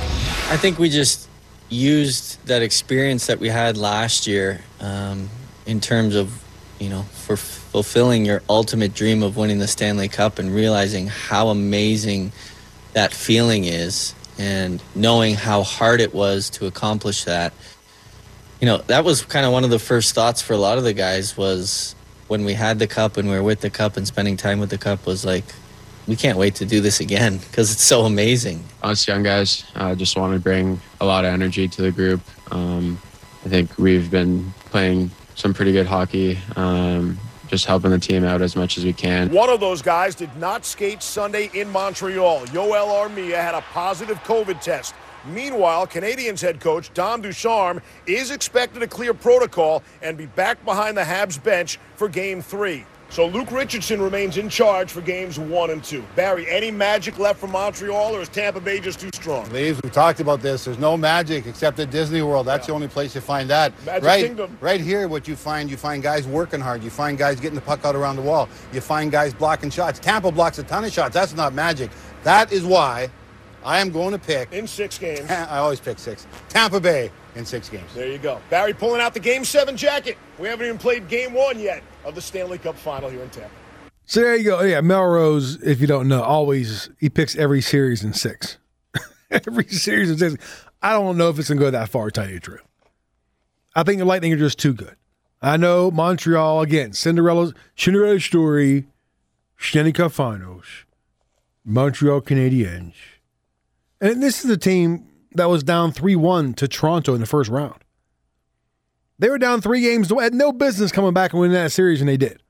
I 0.49 0.57
think 0.57 0.79
we 0.79 0.89
just 0.89 1.29
used 1.69 2.43
that 2.47 2.61
experience 2.61 3.27
that 3.27 3.39
we 3.39 3.49
had 3.49 3.77
last 3.77 4.27
year 4.27 4.61
um, 4.79 5.29
in 5.65 5.79
terms 5.79 6.15
of, 6.15 6.43
you 6.79 6.89
know, 6.89 7.03
for 7.03 7.37
fulfilling 7.37 8.25
your 8.25 8.41
ultimate 8.49 8.93
dream 8.93 9.21
of 9.21 9.37
winning 9.37 9.59
the 9.59 9.67
Stanley 9.67 10.07
Cup 10.07 10.39
and 10.39 10.53
realizing 10.53 11.07
how 11.07 11.49
amazing 11.49 12.31
that 12.93 13.13
feeling 13.13 13.65
is 13.65 14.15
and 14.39 14.81
knowing 14.95 15.35
how 15.35 15.63
hard 15.63 15.99
it 16.01 16.13
was 16.13 16.49
to 16.51 16.65
accomplish 16.65 17.25
that. 17.25 17.53
You 18.59 18.65
know, 18.65 18.77
that 18.87 19.03
was 19.03 19.23
kind 19.23 19.45
of 19.45 19.51
one 19.51 19.63
of 19.63 19.69
the 19.69 19.79
first 19.79 20.15
thoughts 20.15 20.41
for 20.41 20.53
a 20.53 20.57
lot 20.57 20.77
of 20.77 20.83
the 20.83 20.93
guys 20.93 21.37
was 21.37 21.95
when 22.27 22.43
we 22.43 22.53
had 22.53 22.79
the 22.79 22.87
cup 22.87 23.17
and 23.17 23.29
we 23.29 23.35
were 23.35 23.43
with 23.43 23.61
the 23.61 23.69
cup 23.69 23.97
and 23.97 24.07
spending 24.07 24.35
time 24.35 24.59
with 24.59 24.69
the 24.69 24.77
cup 24.77 25.05
was 25.05 25.23
like, 25.23 25.45
we 26.07 26.15
can't 26.15 26.37
wait 26.37 26.55
to 26.55 26.65
do 26.65 26.81
this 26.81 26.99
again 26.99 27.37
because 27.37 27.71
it's 27.71 27.83
so 27.83 28.05
amazing. 28.05 28.63
us 28.83 29.07
young 29.07 29.23
guys 29.23 29.65
uh, 29.75 29.93
just 29.95 30.17
want 30.17 30.33
to 30.33 30.39
bring 30.39 30.79
a 31.01 31.05
lot 31.05 31.25
of 31.25 31.33
energy 31.33 31.67
to 31.67 31.81
the 31.81 31.91
group 31.91 32.21
um, 32.51 32.97
I 33.45 33.49
think 33.49 33.77
we've 33.77 34.11
been 34.11 34.51
playing 34.65 35.11
some 35.35 35.53
pretty 35.53 35.71
good 35.71 35.85
hockey, 35.85 36.37
um, 36.55 37.17
just 37.47 37.65
helping 37.65 37.91
the 37.91 37.99
team 37.99 38.23
out 38.23 38.41
as 38.41 38.55
much 38.55 38.77
as 38.77 38.83
we 38.83 38.91
can. 38.91 39.31
One 39.31 39.49
of 39.49 39.59
those 39.59 39.81
guys 39.81 40.15
did 40.15 40.35
not 40.35 40.65
skate 40.65 41.01
Sunday 41.01 41.49
in 41.53 41.69
Montreal. 41.69 42.45
Joel 42.47 42.87
Armia 42.87 43.35
had 43.35 43.55
a 43.55 43.61
positive 43.61 44.17
COVID 44.23 44.59
test. 44.59 44.95
Meanwhile, 45.25 45.87
Canadiens 45.87 46.41
head 46.41 46.59
coach 46.59 46.93
Dom 46.93 47.21
Ducharme 47.21 47.81
is 48.05 48.31
expected 48.31 48.79
to 48.79 48.87
clear 48.87 49.13
protocol 49.13 49.83
and 50.01 50.17
be 50.17 50.25
back 50.25 50.63
behind 50.65 50.97
the 50.97 51.03
Habs 51.03 51.41
bench 51.41 51.79
for 51.95 52.09
game 52.09 52.41
three. 52.41 52.85
So 53.09 53.25
Luke 53.25 53.51
Richardson 53.51 54.01
remains 54.01 54.37
in 54.37 54.49
charge 54.49 54.91
for 54.91 55.01
games 55.01 55.39
one 55.39 55.69
and 55.69 55.83
two. 55.83 56.03
Barry, 56.15 56.47
any 56.49 56.69
magic 56.69 57.17
left 57.17 57.39
for 57.39 57.47
Montreal, 57.47 58.15
or 58.15 58.21
is 58.21 58.29
Tampa 58.29 58.59
Bay 58.59 58.79
just 58.79 58.99
too 58.99 59.09
strong? 59.13 59.49
Leaves, 59.49 59.79
we've 59.81 59.93
talked 59.93 60.19
about 60.19 60.41
this. 60.41 60.65
There's 60.65 60.77
no 60.77 60.97
magic 60.97 61.47
except 61.47 61.79
at 61.79 61.89
Disney 61.89 62.21
World. 62.21 62.45
That's 62.45 62.67
the 62.67 62.73
only 62.73 62.87
place 62.87 63.15
you 63.15 63.21
find 63.21 63.49
that. 63.49 63.71
Magic 63.85 64.03
right, 64.03 64.25
Kingdom. 64.25 64.57
right 64.61 64.81
here, 64.81 65.07
what 65.07 65.27
you 65.27 65.35
find, 65.35 65.71
you 65.71 65.77
find 65.77 66.03
guys 66.03 66.27
working 66.27 66.59
hard. 66.59 66.83
You 66.83 66.89
find 66.89 67.17
guys 67.17 67.39
getting 67.39 67.55
the 67.55 67.61
puck 67.61 67.83
out 67.85 67.95
around 67.95 68.17
the 68.17 68.21
wall. 68.21 68.49
You 68.73 68.81
find 68.81 69.09
guys 69.11 69.33
blocking 69.33 69.69
shots. 69.69 69.99
Tampa 69.99 70.31
blocks 70.31 70.59
a 70.59 70.63
ton 70.63 70.83
of 70.83 70.91
shots. 70.91 71.13
That's 71.13 71.33
not 71.33 71.53
magic. 71.53 71.89
That 72.23 72.51
is 72.51 72.65
why 72.65 73.09
I 73.67 73.79
am 73.79 73.91
going 73.91 74.13
to 74.13 74.17
pick. 74.17 74.53
In 74.53 74.65
six 74.65 74.97
games. 74.97 75.29
I 75.29 75.57
always 75.57 75.81
pick 75.81 75.99
six. 75.99 76.25
Tampa 76.47 76.79
Bay 76.79 77.11
in 77.35 77.45
six 77.45 77.67
games. 77.67 77.93
There 77.93 78.07
you 78.07 78.17
go. 78.17 78.39
Barry 78.49 78.73
pulling 78.73 79.01
out 79.01 79.13
the 79.13 79.19
game 79.19 79.43
seven 79.43 79.75
jacket. 79.75 80.17
We 80.39 80.47
haven't 80.47 80.65
even 80.65 80.77
played 80.77 81.09
game 81.09 81.33
one 81.33 81.59
yet 81.59 81.83
of 82.05 82.15
the 82.15 82.21
Stanley 82.21 82.59
Cup 82.59 82.77
final 82.77 83.09
here 83.09 83.21
in 83.21 83.29
Tampa. 83.29 83.51
So 84.05 84.21
there 84.21 84.37
you 84.37 84.45
go. 84.45 84.61
Yeah, 84.61 84.79
Melrose, 84.79 85.61
if 85.61 85.81
you 85.81 85.87
don't 85.87 86.07
know, 86.07 86.23
always 86.23 86.89
he 86.97 87.09
picks 87.09 87.35
every 87.35 87.59
series 87.59 88.05
in 88.05 88.13
six. 88.13 88.57
every 89.31 89.67
series 89.67 90.09
in 90.11 90.17
six. 90.17 90.65
I 90.81 90.93
don't 90.93 91.17
know 91.17 91.27
if 91.27 91.37
it's 91.37 91.49
gonna 91.49 91.59
go 91.59 91.69
that 91.69 91.89
far, 91.89 92.05
to 92.05 92.11
tell 92.11 92.29
you 92.29 92.35
the 92.35 92.39
truth. 92.39 92.61
I 93.75 93.83
think 93.83 93.99
the 93.99 94.05
Lightning 94.05 94.31
are 94.31 94.37
just 94.37 94.59
too 94.59 94.73
good. 94.73 94.95
I 95.41 95.57
know 95.57 95.91
Montreal 95.91 96.61
again, 96.61 96.93
Cinderella's 96.93 97.53
Cinderella 97.75 98.21
story, 98.21 98.87
Stanley 99.57 99.91
Cup 99.91 100.13
Finals, 100.13 100.85
Montreal 101.65 102.21
Canadiens, 102.21 102.93
and 104.01 104.21
this 104.21 104.43
is 104.43 104.51
a 104.51 104.57
team 104.57 105.07
that 105.33 105.49
was 105.49 105.63
down 105.63 105.91
three 105.91 106.15
one 106.15 106.53
to 106.55 106.67
Toronto 106.67 107.13
in 107.13 107.19
the 107.19 107.27
first 107.27 107.49
round. 107.49 107.83
They 109.19 109.29
were 109.29 109.39
down 109.39 109.61
three 109.61 109.81
games, 109.81 110.09
had 110.09 110.33
no 110.33 110.51
business 110.51 110.91
coming 110.91 111.13
back 111.13 111.33
and 111.33 111.41
winning 111.41 111.55
that 111.55 111.71
series, 111.71 112.01
and 112.01 112.09
they 112.09 112.17
did. 112.17 112.41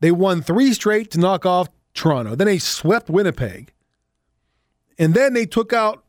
They 0.00 0.12
won 0.12 0.42
three 0.42 0.72
straight 0.72 1.10
to 1.12 1.18
knock 1.18 1.44
off 1.44 1.68
Toronto. 1.94 2.34
Then 2.34 2.46
they 2.46 2.58
swept 2.58 3.10
Winnipeg. 3.10 3.72
And 4.98 5.14
then 5.14 5.34
they 5.34 5.46
took 5.46 5.72
out 5.72 6.04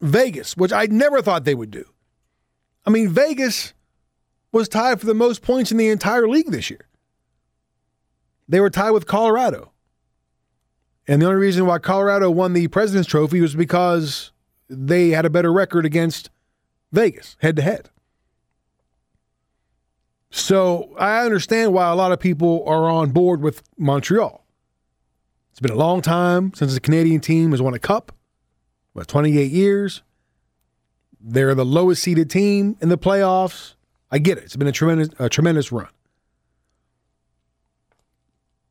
Vegas, 0.00 0.56
which 0.56 0.72
I 0.72 0.86
never 0.86 1.22
thought 1.22 1.44
they 1.44 1.54
would 1.54 1.70
do. 1.70 1.84
I 2.84 2.90
mean, 2.90 3.08
Vegas 3.08 3.74
was 4.50 4.68
tied 4.68 5.00
for 5.00 5.06
the 5.06 5.14
most 5.14 5.42
points 5.42 5.70
in 5.70 5.76
the 5.76 5.88
entire 5.88 6.26
league 6.28 6.50
this 6.50 6.70
year. 6.70 6.88
They 8.48 8.60
were 8.60 8.70
tied 8.70 8.92
with 8.92 9.06
Colorado. 9.06 9.72
And 11.08 11.22
the 11.22 11.26
only 11.26 11.40
reason 11.40 11.64
why 11.64 11.78
Colorado 11.78 12.30
won 12.30 12.52
the 12.52 12.68
President's 12.68 13.08
Trophy 13.08 13.40
was 13.40 13.56
because 13.56 14.30
they 14.68 15.08
had 15.10 15.24
a 15.24 15.30
better 15.30 15.50
record 15.50 15.86
against 15.86 16.28
Vegas 16.92 17.36
head 17.40 17.56
to 17.56 17.62
head. 17.62 17.88
So 20.30 20.94
I 20.98 21.24
understand 21.24 21.72
why 21.72 21.90
a 21.90 21.94
lot 21.94 22.12
of 22.12 22.20
people 22.20 22.62
are 22.66 22.84
on 22.90 23.10
board 23.10 23.40
with 23.40 23.62
Montreal. 23.78 24.44
It's 25.50 25.60
been 25.60 25.72
a 25.72 25.76
long 25.76 26.02
time 26.02 26.52
since 26.54 26.74
the 26.74 26.80
Canadian 26.80 27.20
team 27.20 27.52
has 27.52 27.62
won 27.62 27.72
a 27.72 27.78
cup. 27.78 28.12
What, 28.92 29.08
28 29.08 29.50
years? 29.50 30.02
They're 31.20 31.54
the 31.54 31.64
lowest 31.64 32.02
seeded 32.02 32.28
team 32.28 32.76
in 32.80 32.90
the 32.90 32.98
playoffs. 32.98 33.74
I 34.10 34.18
get 34.18 34.38
it. 34.38 34.44
It's 34.44 34.56
been 34.56 34.68
a 34.68 34.72
tremendous, 34.72 35.08
a 35.18 35.28
tremendous 35.30 35.72
run. 35.72 35.88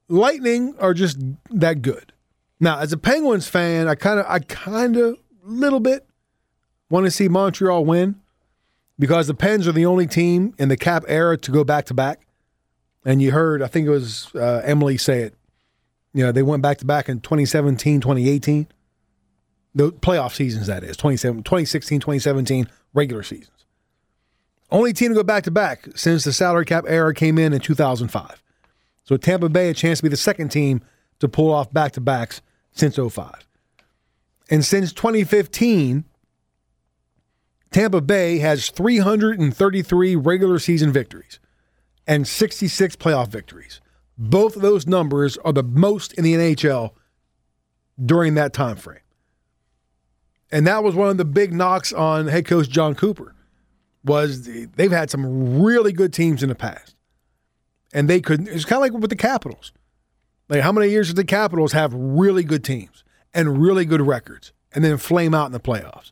Lightning 0.08 0.76
are 0.80 0.94
just 0.94 1.18
that 1.50 1.82
good. 1.82 2.14
Now, 2.60 2.80
as 2.80 2.92
a 2.92 2.98
Penguins 2.98 3.48
fan, 3.48 3.88
I 3.88 3.96
kind 3.96 4.20
of, 4.20 4.26
I 4.28 4.40
kind 4.40 4.98
of, 4.98 5.18
little 5.44 5.80
bit 5.80 6.06
want 6.90 7.06
to 7.06 7.12
see 7.12 7.28
Montreal 7.28 7.86
win 7.86 8.16
because 9.00 9.28
the 9.28 9.34
Pens 9.34 9.68
are 9.68 9.72
the 9.72 9.86
only 9.86 10.08
team 10.08 10.54
in 10.58 10.70
the 10.70 10.78
cap 10.78 11.04
era 11.08 11.38
to 11.38 11.52
go 11.52 11.64
back 11.64 11.86
to 11.86 11.94
back. 11.94 12.28
And 13.06 13.22
you 13.22 13.32
heard, 13.32 13.62
I 13.62 13.68
think 13.68 13.88
it 13.88 13.92
was 13.92 14.34
uh, 14.36 14.62
Emily 14.66 14.98
say 14.98 15.22
it. 15.22 15.36
You 16.14 16.26
know, 16.26 16.32
they 16.32 16.44
went 16.44 16.62
back 16.62 16.80
to 16.80 16.86
back 16.86 17.08
in 17.08 17.22
2017, 17.22 18.02
2018. 18.02 18.68
The 19.76 19.92
playoff 19.92 20.34
seasons, 20.34 20.68
that 20.68 20.84
is, 20.84 20.98
2016, 20.98 22.00
2017, 22.00 22.68
regular 22.94 23.24
seasons. 23.24 23.52
Only 24.72 24.92
team 24.92 25.10
to 25.10 25.16
go 25.16 25.24
back 25.24 25.44
to 25.44 25.52
back 25.52 25.88
since 25.96 26.24
the 26.24 26.34
salary 26.34 26.66
cap 26.66 26.86
era 26.88 27.14
came 27.14 27.38
in 27.38 27.54
in 27.54 27.60
2005. 27.60 28.42
So 29.04 29.16
Tampa 29.16 29.48
Bay 29.48 29.70
a 29.70 29.74
chance 29.74 30.00
to 30.00 30.04
be 30.04 30.10
the 30.10 30.18
second 30.18 30.50
team 30.50 30.82
to 31.20 31.30
pull 31.30 31.54
off 31.54 31.72
back 31.72 31.94
to 31.94 32.02
backs 32.02 32.42
since 32.78 32.96
05. 32.96 33.48
And 34.50 34.64
since 34.64 34.94
2015, 34.94 36.06
Tampa 37.72 38.02
Bay 38.02 38.38
has 38.40 38.70
333 38.70 40.16
regular 40.16 40.60
season 40.60 40.92
victories 40.92 41.40
and 42.06 42.28
66 42.28 42.96
playoff 42.96 43.28
victories. 43.28 43.82
Both 44.18 44.56
of 44.56 44.62
those 44.62 44.88
numbers 44.88 45.38
are 45.38 45.54
the 45.54 45.64
most 45.64 46.14
in 46.14 46.24
the 46.24 46.34
NHL 46.34 46.92
during 48.04 48.36
that 48.36 48.54
time 48.54 48.78
frame. 48.78 49.00
And 50.52 50.66
that 50.66 50.84
was 50.84 50.96
one 50.96 51.10
of 51.10 51.18
the 51.18 51.26
big 51.26 51.54
knocks 51.54 51.92
on 51.92 52.28
head 52.28 52.46
coach 52.46 52.70
Jon 52.70 52.96
Cooper 52.96 53.36
was 54.04 54.46
they've 54.46 54.92
had 54.92 55.10
some 55.10 55.62
really 55.62 55.92
good 55.92 56.14
teams 56.14 56.42
in 56.42 56.50
the 56.50 56.56
past. 56.56 56.96
And 57.94 58.10
they 58.10 58.22
could 58.22 58.48
it's 58.48 58.64
kind 58.64 58.78
of 58.78 58.82
like 58.82 59.02
with 59.02 59.10
the 59.10 59.16
Capitals. 59.16 59.74
Like 60.50 60.62
how 60.62 60.72
many 60.72 60.90
years 60.90 61.08
did 61.08 61.18
the 61.18 61.26
Capitals 61.26 61.74
have 61.74 61.94
really 61.94 62.44
good 62.44 62.64
teams 62.64 63.04
and 63.34 63.62
really 63.62 63.86
good 63.86 64.02
records 64.02 64.54
and 64.74 64.84
then 64.84 64.98
flame 64.98 65.34
out 65.34 65.48
in 65.48 65.52
the 65.52 65.60
playoffs? 65.60 66.12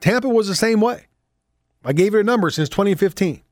Tampa 0.00 0.28
was 0.28 0.48
the 0.48 0.54
same 0.54 0.80
way. 0.80 1.06
I 1.84 1.92
gave 1.92 2.12
you 2.12 2.20
a 2.20 2.24
number 2.24 2.50
since 2.50 2.68
2015 2.68 3.42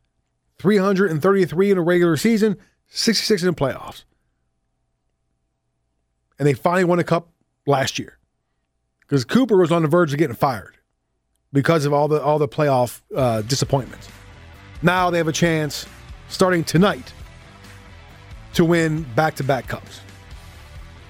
333 0.58 1.70
in 1.70 1.78
a 1.78 1.82
regular 1.82 2.16
season, 2.16 2.56
66 2.88 3.42
in 3.42 3.48
the 3.48 3.54
playoffs. 3.54 4.04
And 6.38 6.46
they 6.46 6.54
finally 6.54 6.84
won 6.84 6.98
a 6.98 7.04
cup 7.04 7.28
last 7.66 7.98
year 7.98 8.18
because 9.00 9.24
Cooper 9.24 9.56
was 9.56 9.72
on 9.72 9.82
the 9.82 9.88
verge 9.88 10.12
of 10.12 10.18
getting 10.18 10.36
fired 10.36 10.76
because 11.52 11.84
of 11.84 11.92
all 11.92 12.08
the 12.08 12.22
all 12.22 12.38
the 12.38 12.48
playoff 12.48 13.00
uh, 13.14 13.42
disappointments. 13.42 14.08
Now 14.82 15.10
they 15.10 15.18
have 15.18 15.28
a 15.28 15.32
chance 15.32 15.86
starting 16.28 16.64
tonight 16.64 17.12
to 18.56 18.64
win 18.64 19.02
back 19.14 19.34
to 19.36 19.44
back 19.44 19.68
cups. 19.68 20.00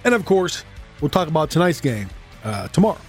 And 0.05 0.15
of 0.15 0.25
course, 0.25 0.65
we'll 1.01 1.11
talk 1.11 1.29
about 1.29 1.51
tonight's 1.51 1.81
game 1.81 2.09
uh, 2.45 2.69
tomorrow. 2.69 3.01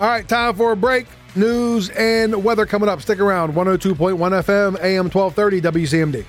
All 0.00 0.08
right, 0.08 0.26
time 0.26 0.54
for 0.54 0.72
a 0.72 0.76
break. 0.76 1.06
News 1.34 1.88
and 1.90 2.44
weather 2.44 2.66
coming 2.66 2.88
up. 2.88 3.00
Stick 3.00 3.20
around. 3.20 3.54
102.1 3.54 4.16
FM, 4.16 4.82
AM 4.82 5.08
1230, 5.10 5.60
WCMD. 5.60 6.24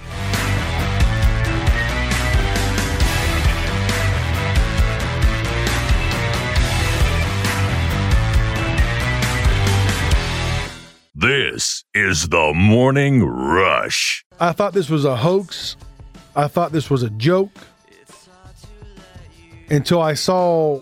This 11.15 11.85
is 11.93 12.27
the 12.29 12.53
Morning 12.53 13.23
Rush. 13.23 14.25
I 14.39 14.51
thought 14.51 14.73
this 14.73 14.89
was 14.89 15.05
a 15.05 15.15
hoax. 15.15 15.77
I 16.35 16.47
thought 16.47 16.71
this 16.71 16.89
was 16.89 17.03
a 17.03 17.09
joke 17.11 17.51
until 19.69 20.01
I 20.01 20.13
saw, 20.13 20.81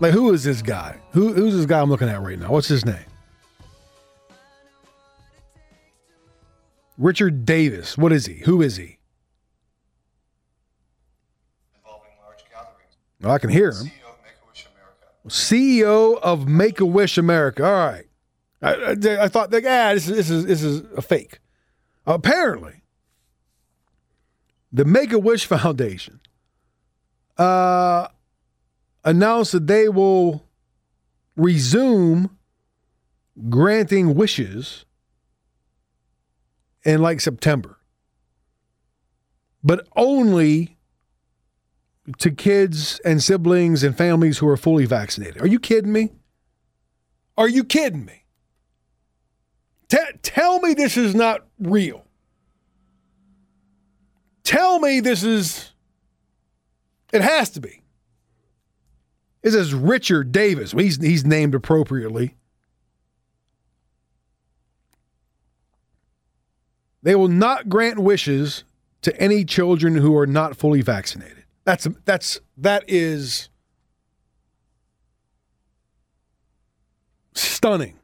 like, 0.00 0.12
who 0.12 0.32
is 0.32 0.44
this 0.44 0.62
guy? 0.62 0.98
Who, 1.12 1.32
who's 1.32 1.54
this 1.54 1.66
guy 1.66 1.80
I'm 1.80 1.90
looking 1.90 2.08
at 2.08 2.20
right 2.20 2.38
now? 2.38 2.50
What's 2.50 2.68
his 2.68 2.84
name? 2.84 2.96
Richard 6.98 7.46
Davis. 7.46 7.96
What 7.96 8.12
is 8.12 8.26
he? 8.26 8.34
Who 8.34 8.60
is 8.60 8.76
he? 8.76 8.98
Well, 13.22 13.32
I 13.32 13.38
can 13.38 13.50
hear 13.50 13.72
him. 13.72 13.90
CEO 15.28 16.18
of 16.20 16.48
Make 16.48 16.80
a 16.80 16.86
Wish 16.86 17.18
America. 17.18 17.64
All 17.64 17.72
right. 17.72 18.06
I, 18.62 18.74
I, 18.74 19.24
I 19.24 19.28
thought, 19.28 19.52
like, 19.52 19.64
ah, 19.66 19.92
this 19.94 20.08
is, 20.08 20.16
this 20.16 20.30
is 20.30 20.46
this 20.46 20.62
is 20.62 20.82
a 20.96 21.02
fake. 21.02 21.40
Apparently, 22.06 22.79
the 24.72 24.84
Make 24.84 25.12
a 25.12 25.18
Wish 25.18 25.46
Foundation 25.46 26.20
uh, 27.36 28.08
announced 29.04 29.52
that 29.52 29.66
they 29.66 29.88
will 29.88 30.44
resume 31.36 32.36
granting 33.48 34.14
wishes 34.14 34.84
in 36.84 37.00
like 37.00 37.20
September, 37.20 37.78
but 39.62 39.86
only 39.96 40.76
to 42.18 42.30
kids 42.30 43.00
and 43.04 43.22
siblings 43.22 43.82
and 43.82 43.96
families 43.96 44.38
who 44.38 44.48
are 44.48 44.56
fully 44.56 44.86
vaccinated. 44.86 45.40
Are 45.42 45.46
you 45.46 45.60
kidding 45.60 45.92
me? 45.92 46.12
Are 47.36 47.48
you 47.48 47.64
kidding 47.64 48.04
me? 48.04 48.24
T- 49.88 49.98
tell 50.22 50.60
me 50.60 50.74
this 50.74 50.96
is 50.96 51.14
not 51.14 51.46
real. 51.58 52.04
Tell 54.50 54.80
me 54.80 54.98
this 54.98 55.22
is. 55.22 55.70
It 57.12 57.22
has 57.22 57.50
to 57.50 57.60
be. 57.60 57.84
This 59.42 59.54
is 59.54 59.72
Richard 59.72 60.32
Davis. 60.32 60.72
He's 60.72 61.00
he's 61.00 61.24
named 61.24 61.54
appropriately. 61.54 62.34
They 67.00 67.14
will 67.14 67.28
not 67.28 67.68
grant 67.68 68.00
wishes 68.00 68.64
to 69.02 69.16
any 69.22 69.44
children 69.44 69.94
who 69.94 70.16
are 70.16 70.26
not 70.26 70.56
fully 70.56 70.82
vaccinated. 70.82 71.44
That's 71.64 71.86
that's 72.04 72.40
that 72.56 72.82
is 72.88 73.50
stunning. 77.36 78.00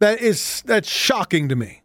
That 0.00 0.20
is 0.20 0.62
that's 0.66 0.90
shocking 0.90 1.48
to 1.48 1.56
me. 1.56 1.80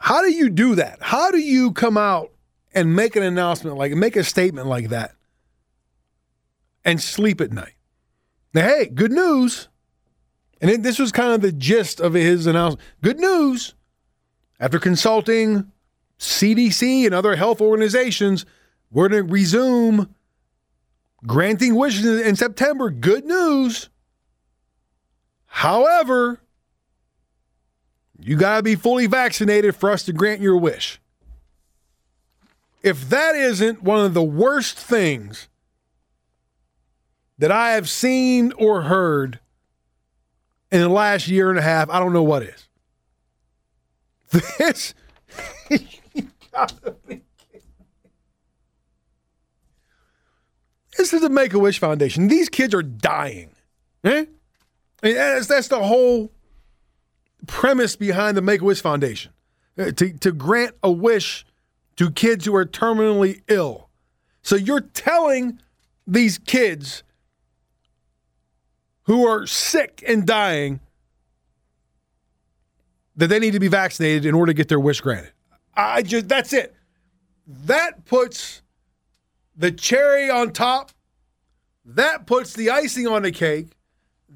How 0.00 0.22
do 0.22 0.32
you 0.32 0.48
do 0.48 0.76
that? 0.76 0.98
How 1.02 1.30
do 1.30 1.38
you 1.38 1.72
come 1.72 1.98
out 1.98 2.32
and 2.72 2.96
make 2.96 3.16
an 3.16 3.22
announcement 3.22 3.76
like 3.76 3.92
make 3.92 4.16
a 4.16 4.24
statement 4.24 4.66
like 4.66 4.88
that 4.88 5.14
and 6.84 7.00
sleep 7.00 7.40
at 7.42 7.52
night? 7.52 7.74
Now, 8.54 8.66
hey, 8.66 8.86
good 8.86 9.12
news. 9.12 9.68
And 10.60 10.70
it, 10.70 10.82
this 10.82 10.98
was 10.98 11.12
kind 11.12 11.32
of 11.34 11.42
the 11.42 11.52
gist 11.52 12.00
of 12.00 12.14
his 12.14 12.46
announcement. 12.46 12.82
Good 13.02 13.20
news. 13.20 13.74
After 14.58 14.78
consulting 14.78 15.70
CDC 16.18 17.04
and 17.04 17.14
other 17.14 17.36
health 17.36 17.60
organizations, 17.60 18.46
we're 18.90 19.08
going 19.08 19.26
to 19.26 19.32
resume 19.32 20.14
granting 21.26 21.74
wishes 21.74 22.22
in 22.22 22.36
September. 22.36 22.90
Good 22.90 23.26
news. 23.26 23.90
However, 25.44 26.40
you 28.22 28.36
got 28.36 28.56
to 28.56 28.62
be 28.62 28.74
fully 28.74 29.06
vaccinated 29.06 29.74
for 29.74 29.90
us 29.90 30.04
to 30.04 30.12
grant 30.12 30.40
your 30.40 30.56
wish. 30.56 31.00
If 32.82 33.08
that 33.10 33.34
isn't 33.34 33.82
one 33.82 34.04
of 34.04 34.14
the 34.14 34.22
worst 34.22 34.78
things 34.78 35.48
that 37.38 37.50
I 37.50 37.72
have 37.72 37.88
seen 37.88 38.52
or 38.52 38.82
heard 38.82 39.40
in 40.70 40.80
the 40.80 40.88
last 40.88 41.28
year 41.28 41.50
and 41.50 41.58
a 41.58 41.62
half, 41.62 41.90
I 41.90 41.98
don't 41.98 42.12
know 42.12 42.22
what 42.22 42.42
is. 42.42 42.66
This, 44.58 44.94
this 50.96 51.12
is 51.12 51.20
the 51.20 51.28
Make 51.28 51.52
a 51.52 51.58
Wish 51.58 51.78
Foundation. 51.78 52.28
These 52.28 52.48
kids 52.48 52.74
are 52.74 52.82
dying. 52.82 53.50
Eh? 54.04 54.26
I 55.02 55.06
mean, 55.06 55.16
that's, 55.16 55.46
that's 55.46 55.68
the 55.68 55.82
whole 55.82 56.30
premise 57.46 57.96
behind 57.96 58.36
the 58.36 58.42
Make 58.42 58.60
a 58.60 58.64
Wish 58.64 58.80
Foundation 58.80 59.32
uh, 59.78 59.90
to, 59.92 60.12
to 60.18 60.32
grant 60.32 60.74
a 60.82 60.90
wish 60.90 61.44
to 61.96 62.10
kids 62.10 62.44
who 62.44 62.54
are 62.54 62.64
terminally 62.64 63.42
ill. 63.48 63.88
So 64.42 64.56
you're 64.56 64.80
telling 64.80 65.60
these 66.06 66.38
kids 66.38 67.02
who 69.02 69.26
are 69.26 69.46
sick 69.46 70.04
and 70.06 70.26
dying 70.26 70.80
that 73.16 73.26
they 73.26 73.38
need 73.38 73.52
to 73.52 73.60
be 73.60 73.68
vaccinated 73.68 74.24
in 74.24 74.34
order 74.34 74.52
to 74.52 74.56
get 74.56 74.68
their 74.68 74.80
wish 74.80 75.00
granted. 75.00 75.32
I 75.74 76.02
just 76.02 76.28
that's 76.28 76.52
it. 76.52 76.74
That 77.46 78.04
puts 78.04 78.62
the 79.56 79.72
cherry 79.72 80.30
on 80.30 80.52
top. 80.52 80.92
That 81.84 82.26
puts 82.26 82.54
the 82.54 82.70
icing 82.70 83.08
on 83.08 83.22
the 83.22 83.32
cake. 83.32 83.76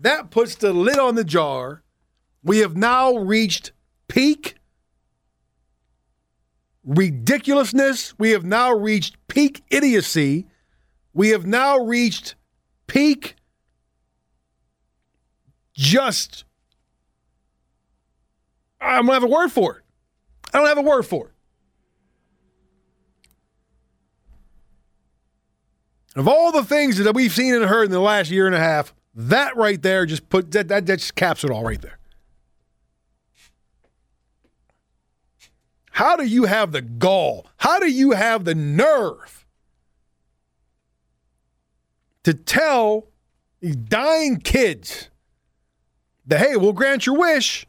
That 0.00 0.30
puts 0.30 0.56
the 0.56 0.72
lid 0.72 0.98
on 0.98 1.14
the 1.14 1.24
jar. 1.24 1.83
We 2.44 2.58
have 2.58 2.76
now 2.76 3.16
reached 3.16 3.72
peak 4.06 4.56
ridiculousness. 6.84 8.14
We 8.18 8.30
have 8.30 8.44
now 8.44 8.72
reached 8.72 9.16
peak 9.26 9.62
idiocy. 9.70 10.46
We 11.12 11.30
have 11.30 11.46
now 11.46 11.78
reached 11.78 12.34
peak 12.86 13.36
just. 15.72 16.44
I 18.80 18.96
don't 18.96 19.06
have 19.06 19.24
a 19.24 19.28
word 19.28 19.48
for 19.48 19.76
it. 19.76 19.82
I 20.52 20.58
don't 20.58 20.68
have 20.68 20.78
a 20.78 20.82
word 20.82 21.04
for 21.04 21.28
it. 21.28 21.30
Of 26.16 26.28
all 26.28 26.52
the 26.52 26.62
things 26.62 26.98
that 26.98 27.14
we've 27.14 27.32
seen 27.32 27.54
and 27.54 27.64
heard 27.64 27.86
in 27.86 27.90
the 27.90 27.98
last 27.98 28.30
year 28.30 28.46
and 28.46 28.54
a 28.54 28.60
half, 28.60 28.94
that 29.16 29.56
right 29.56 29.80
there 29.80 30.06
just 30.06 30.28
put 30.28 30.52
that 30.52 30.68
that, 30.68 30.86
that 30.86 30.98
just 30.98 31.14
caps 31.16 31.42
it 31.42 31.50
all 31.50 31.64
right 31.64 31.80
there. 31.80 31.98
How 35.94 36.16
do 36.16 36.24
you 36.24 36.46
have 36.46 36.72
the 36.72 36.82
gall? 36.82 37.46
How 37.58 37.78
do 37.78 37.88
you 37.88 38.10
have 38.10 38.44
the 38.44 38.54
nerve 38.56 39.46
to 42.24 42.34
tell 42.34 43.06
these 43.60 43.76
dying 43.76 44.38
kids 44.38 45.08
that, 46.26 46.40
hey, 46.40 46.56
we'll 46.56 46.72
grant 46.72 47.06
your 47.06 47.16
wish, 47.16 47.64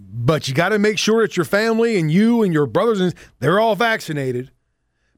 but 0.00 0.48
you 0.48 0.54
got 0.54 0.70
to 0.70 0.80
make 0.80 0.98
sure 0.98 1.22
that 1.22 1.36
your 1.36 1.44
family 1.44 1.96
and 1.96 2.10
you 2.10 2.42
and 2.42 2.52
your 2.52 2.66
brothers 2.66 2.98
and 2.98 3.14
they're 3.38 3.60
all 3.60 3.76
vaccinated. 3.76 4.50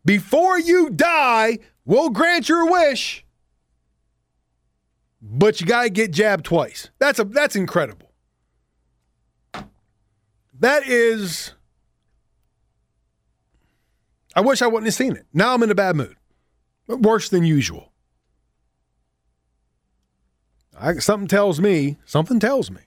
Before 0.05 0.59
you 0.59 0.90
die, 0.90 1.59
we'll 1.86 2.11
grant 2.11 2.50
your 2.50 2.70
wish, 2.70 3.24
but 5.22 5.59
you 5.59 5.66
got 5.66 5.84
to 5.84 5.90
get 5.90 6.11
jabbed 6.11 6.44
twice. 6.44 6.90
That's 6.98 7.18
a 7.18 7.24
that's 7.24 7.57
incredible. 7.57 8.12
That 10.61 10.86
is 10.86 11.55
I 14.35 14.41
wish 14.41 14.62
I 14.62 14.66
wouldn't 14.66 14.87
have 14.87 14.95
seen 14.95 15.16
it. 15.16 15.26
Now 15.33 15.55
I'm 15.55 15.62
in 15.62 15.70
a 15.70 15.74
bad 15.74 15.97
mood. 15.97 16.16
Worse 16.87 17.28
than 17.28 17.45
usual. 17.45 17.93
I, 20.78 20.95
something 20.95 21.28
tells 21.28 21.61
me, 21.61 21.99
something 22.05 22.41
tells 22.41 22.70
me. 22.70 22.80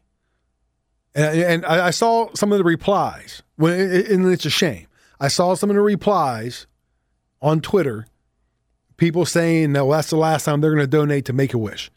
And, 1.14 1.40
and 1.40 1.66
I, 1.66 1.88
I, 1.88 1.90
saw 1.92 2.30
some 2.34 2.52
of 2.52 2.58
the 2.58 2.64
replies, 2.64 3.42
when, 3.56 3.80
and 3.80 4.32
it's 4.32 4.46
a 4.46 4.50
shame. 4.50 4.88
I 5.20 5.30
saw 5.30 5.56
some 5.56 5.70
of 5.70 5.76
the 5.76 5.82
replies 5.82 6.68
on 7.42 7.62
Twitter, 7.62 8.06
people 8.98 9.26
saying, 9.26 9.72
no, 9.72 9.90
that's 9.90 10.10
the 10.10 10.18
last 10.18 10.44
time 10.44 10.60
they're 10.60 10.72
going 10.72 10.84
to 10.84 10.88
donate 10.88 11.26
to 11.26 11.34
Make 11.34 11.54
a 11.54 11.58
Wish, 11.58 11.90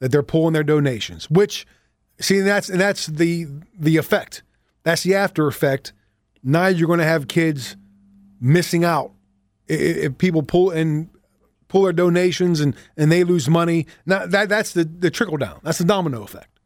that 0.00 0.12
they're 0.12 0.22
pulling 0.22 0.52
their 0.52 0.62
donations, 0.62 1.30
which, 1.30 1.66
see, 2.20 2.40
that's, 2.40 2.68
and 2.68 2.80
that's 2.80 3.06
the, 3.06 3.46
the 3.78 3.96
effect. 3.96 4.42
That's 4.82 5.04
the 5.04 5.14
after 5.14 5.46
effect. 5.46 5.94
Now 6.42 6.66
you're 6.66 6.86
going 6.86 6.98
to 6.98 7.06
have 7.06 7.28
kids 7.28 7.76
missing 8.46 8.84
out 8.84 9.12
if 9.66 10.16
people 10.18 10.42
pull 10.42 10.70
and 10.70 11.10
pull 11.68 11.82
their 11.82 11.92
donations 11.92 12.60
and, 12.60 12.76
and 12.96 13.10
they 13.10 13.24
lose 13.24 13.48
money. 13.48 13.86
Now 14.06 14.26
that 14.26 14.48
that's 14.48 14.72
the, 14.72 14.84
the 14.84 15.10
trickle 15.10 15.36
down. 15.36 15.60
That's 15.62 15.78
the 15.78 15.84
domino 15.84 16.22
effect 16.22 16.60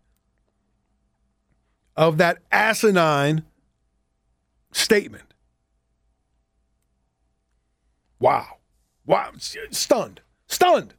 of 1.96 2.18
that 2.18 2.38
asinine 2.52 3.44
statement. 4.72 5.34
Wow. 8.18 8.58
Wow. 9.06 9.30
Stunned. 9.38 10.20
Stunned. 10.46 10.94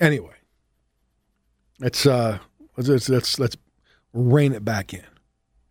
Anyway. 0.00 0.34
Let's 1.80 2.06
uh 2.06 2.38
let's 2.76 3.08
let's 3.08 3.38
let's 3.38 3.56
rein 4.12 4.52
it 4.52 4.64
back 4.64 4.92
in. 4.92 5.04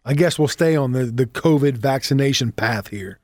I 0.07 0.13
guess 0.13 0.39
we'll 0.39 0.47
stay 0.47 0.73
on 0.77 0.93
the, 0.93 1.03
the 1.03 1.25
COVID 1.25 1.73
vaccination 1.73 2.53
path 2.53 2.87
here 2.87 3.19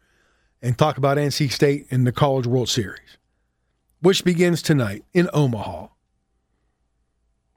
and 0.61 0.77
talk 0.77 0.97
about 0.97 1.15
NC 1.15 1.49
State 1.49 1.85
in 1.89 2.03
the 2.03 2.11
College 2.11 2.45
World 2.45 2.68
Series, 2.68 3.18
which 4.01 4.26
begins 4.26 4.61
tonight 4.61 5.05
in 5.14 5.30
Omaha. 5.34 5.88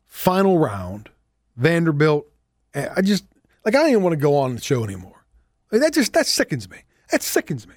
Final 0.07 0.61
round, 0.61 1.09
Vanderbilt. 1.57 2.29
I 2.73 3.03
just 3.03 3.25
like 3.65 3.75
I 3.75 3.81
don't 3.81 3.91
even 3.91 4.05
want 4.05 4.13
to 4.13 4.17
go 4.17 4.37
on 4.37 4.55
the 4.55 4.61
show 4.61 4.85
anymore. 4.85 5.27
Like, 5.73 5.81
that 5.81 5.93
just 5.93 6.13
that 6.13 6.27
sickens 6.27 6.71
me. 6.71 6.79
That 7.11 7.25
sickens 7.25 7.67
me 7.67 7.75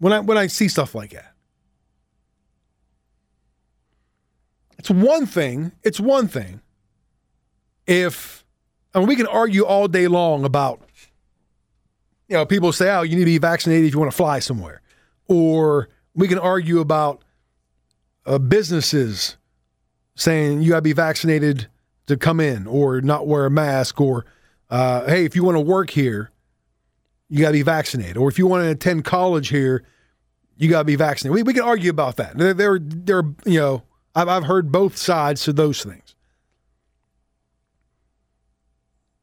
when 0.00 0.12
I 0.12 0.18
when 0.18 0.36
I 0.36 0.48
see 0.48 0.66
stuff 0.66 0.96
like 0.96 1.10
that. 1.10 1.32
It's 4.78 4.90
one 4.90 5.26
thing. 5.26 5.70
It's 5.84 6.00
one 6.00 6.26
thing 6.26 6.60
if 7.86 8.44
I 8.98 9.00
mean, 9.00 9.08
we 9.08 9.16
can 9.16 9.28
argue 9.28 9.64
all 9.64 9.86
day 9.86 10.08
long 10.08 10.44
about, 10.44 10.80
you 12.26 12.36
know, 12.36 12.44
people 12.44 12.72
say, 12.72 12.90
oh, 12.90 13.02
you 13.02 13.14
need 13.14 13.22
to 13.22 13.26
be 13.26 13.38
vaccinated 13.38 13.86
if 13.86 13.92
you 13.92 14.00
want 14.00 14.10
to 14.10 14.16
fly 14.16 14.40
somewhere. 14.40 14.82
Or 15.28 15.88
we 16.14 16.26
can 16.26 16.38
argue 16.38 16.80
about 16.80 17.22
uh, 18.26 18.38
businesses 18.38 19.36
saying 20.16 20.62
you 20.62 20.70
got 20.70 20.78
to 20.78 20.82
be 20.82 20.92
vaccinated 20.92 21.68
to 22.06 22.16
come 22.16 22.40
in 22.40 22.66
or 22.66 23.00
not 23.00 23.28
wear 23.28 23.46
a 23.46 23.50
mask. 23.50 24.00
Or, 24.00 24.26
uh, 24.68 25.06
hey, 25.06 25.24
if 25.24 25.36
you 25.36 25.44
want 25.44 25.54
to 25.56 25.60
work 25.60 25.90
here, 25.90 26.32
you 27.28 27.40
got 27.40 27.50
to 27.50 27.52
be 27.52 27.62
vaccinated. 27.62 28.16
Or 28.16 28.28
if 28.28 28.36
you 28.36 28.48
want 28.48 28.64
to 28.64 28.70
attend 28.70 29.04
college 29.04 29.48
here, 29.48 29.84
you 30.56 30.68
got 30.68 30.80
to 30.80 30.84
be 30.84 30.96
vaccinated. 30.96 31.34
We, 31.34 31.44
we 31.44 31.54
can 31.54 31.62
argue 31.62 31.90
about 31.90 32.16
that. 32.16 32.36
There, 32.36 32.52
there, 32.52 32.80
there, 32.80 33.22
you 33.44 33.60
know, 33.60 33.82
I've, 34.16 34.26
I've 34.26 34.44
heard 34.44 34.72
both 34.72 34.96
sides 34.96 35.44
to 35.44 35.52
those 35.52 35.84
things. 35.84 36.07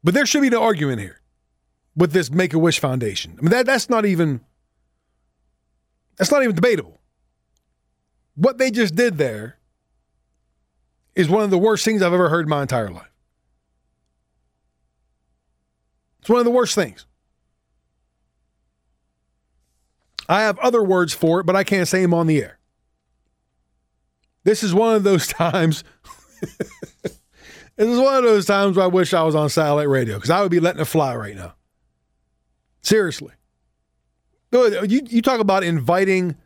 But 0.06 0.14
there 0.14 0.24
should 0.24 0.42
be 0.42 0.50
no 0.50 0.62
argument 0.62 1.00
here 1.00 1.20
with 1.96 2.12
this 2.12 2.30
Make 2.30 2.54
a 2.54 2.60
Wish 2.60 2.78
Foundation. 2.78 3.34
I 3.38 3.42
mean, 3.42 3.50
that, 3.50 3.66
that's 3.66 3.90
not 3.90 4.06
even 4.06 4.40
that's 6.16 6.30
not 6.30 6.44
even 6.44 6.54
debatable. 6.54 7.00
What 8.36 8.58
they 8.58 8.70
just 8.70 8.94
did 8.94 9.18
there 9.18 9.58
is 11.16 11.28
one 11.28 11.42
of 11.42 11.50
the 11.50 11.58
worst 11.58 11.84
things 11.84 12.02
I've 12.02 12.12
ever 12.12 12.28
heard 12.28 12.44
in 12.44 12.48
my 12.48 12.62
entire 12.62 12.88
life. 12.88 13.10
It's 16.20 16.28
one 16.28 16.38
of 16.38 16.44
the 16.44 16.52
worst 16.52 16.76
things. 16.76 17.04
I 20.28 20.42
have 20.42 20.56
other 20.60 20.84
words 20.84 21.14
for 21.14 21.40
it, 21.40 21.46
but 21.46 21.56
I 21.56 21.64
can't 21.64 21.88
say 21.88 22.02
them 22.02 22.14
on 22.14 22.28
the 22.28 22.40
air. 22.40 22.60
This 24.44 24.62
is 24.62 24.72
one 24.72 24.94
of 24.94 25.02
those 25.02 25.26
times. 25.26 25.82
This 27.76 27.88
is 27.88 27.98
one 27.98 28.16
of 28.16 28.24
those 28.24 28.46
times 28.46 28.76
where 28.76 28.84
I 28.84 28.88
wish 28.88 29.12
I 29.12 29.22
was 29.22 29.34
on 29.34 29.50
satellite 29.50 29.88
radio 29.88 30.16
because 30.16 30.30
I 30.30 30.40
would 30.40 30.50
be 30.50 30.60
letting 30.60 30.80
it 30.80 30.86
fly 30.86 31.14
right 31.14 31.36
now. 31.36 31.54
Seriously. 32.82 33.32
You, 34.52 35.02
you 35.08 35.20
talk 35.20 35.40
about 35.40 35.64
inviting 35.64 36.36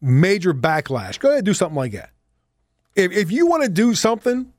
major 0.00 0.52
backlash. 0.52 1.18
Go 1.20 1.28
ahead 1.28 1.38
and 1.38 1.46
do 1.46 1.54
something 1.54 1.76
like 1.76 1.92
that. 1.92 2.10
If, 2.96 3.12
if 3.12 3.30
you 3.30 3.46
want 3.46 3.62
to 3.62 3.68
do 3.68 3.94
something 3.94 4.52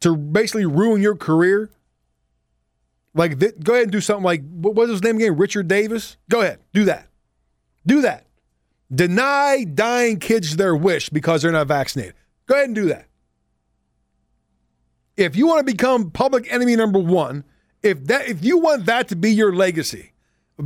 to 0.00 0.16
basically 0.16 0.64
ruin 0.64 1.02
your 1.02 1.16
career, 1.16 1.70
like 3.14 3.38
th- 3.38 3.58
go 3.62 3.74
ahead 3.74 3.84
and 3.84 3.92
do 3.92 4.00
something 4.00 4.24
like 4.24 4.42
what 4.48 4.74
was 4.74 4.90
his 4.90 5.02
name 5.02 5.16
again? 5.16 5.36
Richard 5.36 5.68
Davis. 5.68 6.16
Go 6.30 6.40
ahead, 6.40 6.60
do 6.72 6.84
that. 6.84 7.08
Do 7.86 8.02
that. 8.02 8.26
Deny 8.94 9.64
dying 9.64 10.18
kids 10.18 10.56
their 10.56 10.74
wish 10.74 11.10
because 11.10 11.42
they're 11.42 11.52
not 11.52 11.66
vaccinated. 11.66 12.14
Go 12.46 12.54
ahead 12.54 12.66
and 12.66 12.74
do 12.74 12.86
that. 12.86 13.07
If 15.18 15.34
you 15.34 15.48
want 15.48 15.66
to 15.66 15.70
become 15.70 16.12
public 16.12 16.50
enemy 16.50 16.76
number 16.76 17.00
one, 17.00 17.42
if 17.82 18.04
that 18.04 18.28
if 18.28 18.44
you 18.44 18.58
want 18.58 18.86
that 18.86 19.08
to 19.08 19.16
be 19.16 19.32
your 19.32 19.52
legacy, 19.52 20.12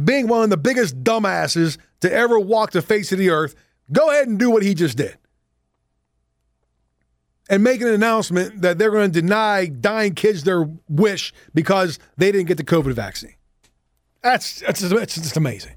being 0.04 0.28
one 0.28 0.44
of 0.44 0.50
the 0.50 0.58
biggest 0.58 1.02
dumbasses 1.02 1.78
to 2.00 2.12
ever 2.12 2.38
walk 2.38 2.72
the 2.72 2.82
face 2.82 3.12
of 3.12 3.18
the 3.18 3.30
earth, 3.30 3.54
go 3.90 4.10
ahead 4.10 4.28
and 4.28 4.38
do 4.38 4.50
what 4.50 4.62
he 4.62 4.74
just 4.74 4.98
did. 4.98 5.16
And 7.48 7.64
make 7.64 7.80
an 7.80 7.88
announcement 7.88 8.60
that 8.60 8.78
they're 8.78 8.90
going 8.90 9.10
to 9.10 9.20
deny 9.20 9.66
dying 9.66 10.14
kids 10.14 10.44
their 10.44 10.68
wish 10.86 11.32
because 11.54 11.98
they 12.18 12.30
didn't 12.30 12.46
get 12.46 12.58
the 12.58 12.64
COVID 12.64 12.92
vaccine. 12.92 13.34
That's 14.22 14.60
that's 14.60 14.80
that's 14.80 15.14
just 15.14 15.38
amazing. 15.38 15.72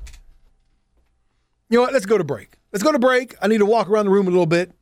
You 1.70 1.78
know 1.78 1.84
what? 1.84 1.94
Let's 1.94 2.06
go 2.06 2.18
to 2.18 2.26
break. 2.26 2.58
Let's 2.74 2.84
go 2.84 2.92
to 2.92 3.00
break. 3.00 3.36
I 3.42 3.48
need 3.48 3.60
to 3.60 3.66
walk 3.66 3.90
around 3.90 4.06
the 4.06 4.12
room 4.12 4.28
a 4.28 4.32
little 4.32 4.46
bit, 4.46 4.74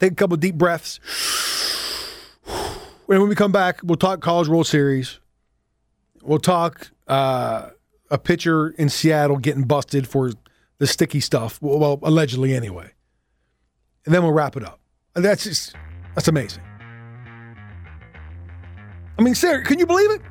take 0.00 0.12
a 0.12 0.16
couple 0.16 0.36
deep 0.36 0.56
breaths. 0.56 0.98
When 3.18 3.28
we 3.28 3.34
come 3.34 3.52
back, 3.52 3.80
we'll 3.82 3.96
talk 3.96 4.22
College 4.22 4.48
World 4.48 4.66
Series. 4.66 5.20
We'll 6.22 6.38
talk 6.38 6.90
uh, 7.08 7.68
a 8.10 8.16
pitcher 8.16 8.70
in 8.70 8.88
Seattle 8.88 9.36
getting 9.36 9.64
busted 9.64 10.08
for 10.08 10.32
the 10.78 10.86
sticky 10.86 11.20
stuff. 11.20 11.60
Well, 11.60 11.78
well, 11.78 11.98
allegedly 12.02 12.54
anyway. 12.54 12.90
And 14.06 14.14
then 14.14 14.22
we'll 14.22 14.32
wrap 14.32 14.56
it 14.56 14.64
up. 14.64 14.80
And 15.14 15.22
that's 15.22 15.44
just 15.44 15.76
that's 16.14 16.28
amazing. 16.28 16.62
I 19.18 19.22
mean, 19.22 19.34
Sarah, 19.34 19.62
can 19.62 19.78
you 19.78 19.84
believe 19.86 20.10
it? 20.10 20.22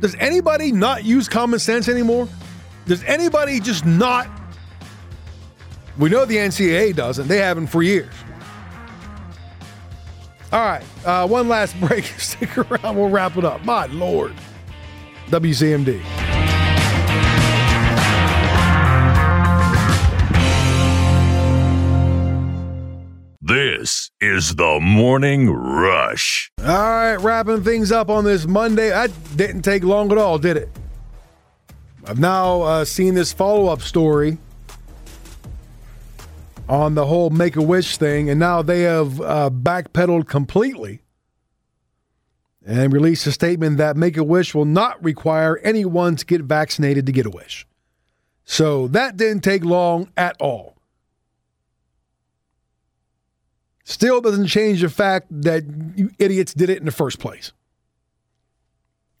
Does 0.00 0.14
anybody 0.14 0.72
not 0.72 1.04
use 1.04 1.28
common 1.28 1.58
sense 1.58 1.86
anymore? 1.86 2.28
Does 2.86 3.04
anybody 3.04 3.60
just 3.60 3.84
not? 3.84 4.26
We 5.98 6.08
know 6.08 6.24
the 6.24 6.36
NCAA 6.36 6.96
doesn't. 6.96 7.28
They 7.28 7.38
haven't 7.38 7.66
for 7.66 7.82
years. 7.82 8.14
All 10.52 10.60
right, 10.60 10.82
uh, 11.04 11.28
one 11.28 11.48
last 11.48 11.78
break. 11.80 12.04
Stick 12.04 12.58
around. 12.58 12.96
We'll 12.96 13.08
wrap 13.08 13.36
it 13.36 13.44
up. 13.44 13.64
My 13.64 13.86
lord, 13.86 14.34
WCMD. 15.28 16.02
This 23.42 24.10
is 24.20 24.54
the 24.54 24.78
Morning 24.80 25.50
Rush. 25.50 26.52
All 26.60 26.66
right, 26.66 27.16
wrapping 27.16 27.64
things 27.64 27.90
up 27.90 28.08
on 28.08 28.24
this 28.24 28.46
Monday. 28.46 28.90
That 28.90 29.10
didn't 29.36 29.62
take 29.62 29.82
long 29.82 30.12
at 30.12 30.18
all, 30.18 30.38
did 30.38 30.56
it? 30.56 30.68
I've 32.06 32.18
now 32.20 32.62
uh, 32.62 32.84
seen 32.84 33.14
this 33.14 33.32
follow 33.32 33.66
up 33.66 33.82
story 33.82 34.38
on 36.70 36.94
the 36.94 37.06
whole 37.06 37.30
Make 37.30 37.56
a 37.56 37.62
Wish 37.62 37.96
thing, 37.96 38.30
and 38.30 38.38
now 38.38 38.62
they 38.62 38.82
have 38.82 39.20
uh, 39.20 39.50
backpedaled 39.52 40.28
completely 40.28 41.02
and 42.64 42.92
released 42.92 43.26
a 43.26 43.32
statement 43.32 43.76
that 43.78 43.96
Make 43.96 44.16
a 44.16 44.22
Wish 44.22 44.54
will 44.54 44.64
not 44.64 45.02
require 45.02 45.58
anyone 45.58 46.14
to 46.14 46.24
get 46.24 46.42
vaccinated 46.42 47.06
to 47.06 47.12
get 47.12 47.26
a 47.26 47.30
wish. 47.30 47.66
So 48.44 48.86
that 48.88 49.16
didn't 49.16 49.42
take 49.42 49.64
long 49.64 50.10
at 50.16 50.36
all. 50.40 50.76
Still 53.82 54.20
doesn't 54.20 54.46
change 54.46 54.82
the 54.82 54.88
fact 54.88 55.26
that 55.30 55.64
you 55.96 56.10
idiots 56.20 56.54
did 56.54 56.70
it 56.70 56.78
in 56.78 56.84
the 56.84 56.92
first 56.92 57.18
place. 57.18 57.52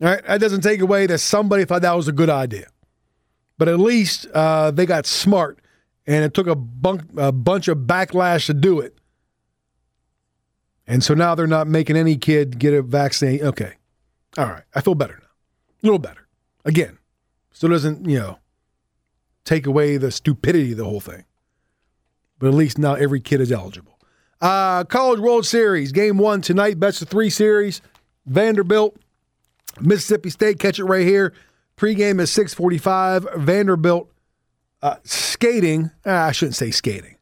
All 0.00 0.08
right, 0.08 0.24
that 0.24 0.40
doesn't 0.40 0.60
take 0.60 0.80
away 0.80 1.06
that 1.06 1.18
somebody 1.18 1.64
thought 1.64 1.82
that 1.82 1.96
was 1.96 2.06
a 2.06 2.12
good 2.12 2.30
idea. 2.30 2.68
But 3.58 3.68
at 3.68 3.80
least 3.80 4.26
uh, 4.32 4.70
they 4.70 4.86
got 4.86 5.04
smart, 5.04 5.58
and 6.10 6.24
it 6.24 6.34
took 6.34 6.48
a, 6.48 6.56
bunk, 6.56 7.02
a 7.16 7.30
bunch 7.30 7.68
of 7.68 7.78
backlash 7.78 8.46
to 8.46 8.54
do 8.54 8.80
it. 8.80 8.98
And 10.84 11.04
so 11.04 11.14
now 11.14 11.36
they're 11.36 11.46
not 11.46 11.68
making 11.68 11.96
any 11.96 12.16
kid 12.16 12.58
get 12.58 12.74
a 12.74 12.82
vaccine. 12.82 13.40
Okay. 13.42 13.74
All 14.36 14.46
right. 14.46 14.64
I 14.74 14.80
feel 14.80 14.96
better 14.96 15.14
now. 15.20 15.28
A 15.28 15.86
little 15.86 16.00
better. 16.00 16.26
Again, 16.64 16.98
still 17.52 17.70
doesn't, 17.70 18.08
you 18.08 18.18
know, 18.18 18.38
take 19.44 19.68
away 19.68 19.98
the 19.98 20.10
stupidity 20.10 20.72
of 20.72 20.78
the 20.78 20.84
whole 20.84 20.98
thing. 20.98 21.26
But 22.40 22.48
at 22.48 22.54
least 22.54 22.76
now 22.76 22.94
every 22.94 23.20
kid 23.20 23.40
is 23.40 23.52
eligible. 23.52 23.96
Uh, 24.40 24.82
College 24.82 25.20
World 25.20 25.46
Series, 25.46 25.92
game 25.92 26.18
one 26.18 26.40
tonight, 26.40 26.80
best 26.80 27.02
of 27.02 27.08
three 27.08 27.30
series. 27.30 27.82
Vanderbilt, 28.26 28.96
Mississippi 29.80 30.30
State, 30.30 30.58
catch 30.58 30.80
it 30.80 30.84
right 30.86 31.06
here. 31.06 31.34
Pregame 31.76 32.20
is 32.20 32.32
645. 32.32 33.28
Vanderbilt 33.36 34.10
uh, 34.82 34.96
skating. 35.04 35.90
Uh, 36.04 36.12
I 36.12 36.32
shouldn't 36.32 36.56
say 36.56 36.70
skating, 36.70 37.16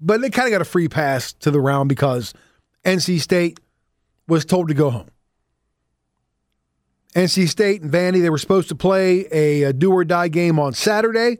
but 0.00 0.20
they 0.20 0.30
kind 0.30 0.48
of 0.48 0.52
got 0.52 0.60
a 0.60 0.66
free 0.66 0.88
pass 0.88 1.32
to 1.34 1.50
the 1.50 1.60
round 1.60 1.88
because 1.88 2.34
NC 2.84 3.20
State 3.20 3.60
was 4.28 4.44
told 4.44 4.68
to 4.68 4.74
go 4.74 4.90
home. 4.90 5.08
NC 7.14 7.48
State 7.48 7.82
and 7.82 7.92
Vandy, 7.92 8.22
they 8.22 8.30
were 8.30 8.38
supposed 8.38 8.68
to 8.70 8.74
play 8.74 9.26
a, 9.30 9.64
a 9.64 9.72
do 9.72 9.92
or 9.92 10.04
die 10.04 10.28
game 10.28 10.58
on 10.58 10.72
Saturday, 10.72 11.38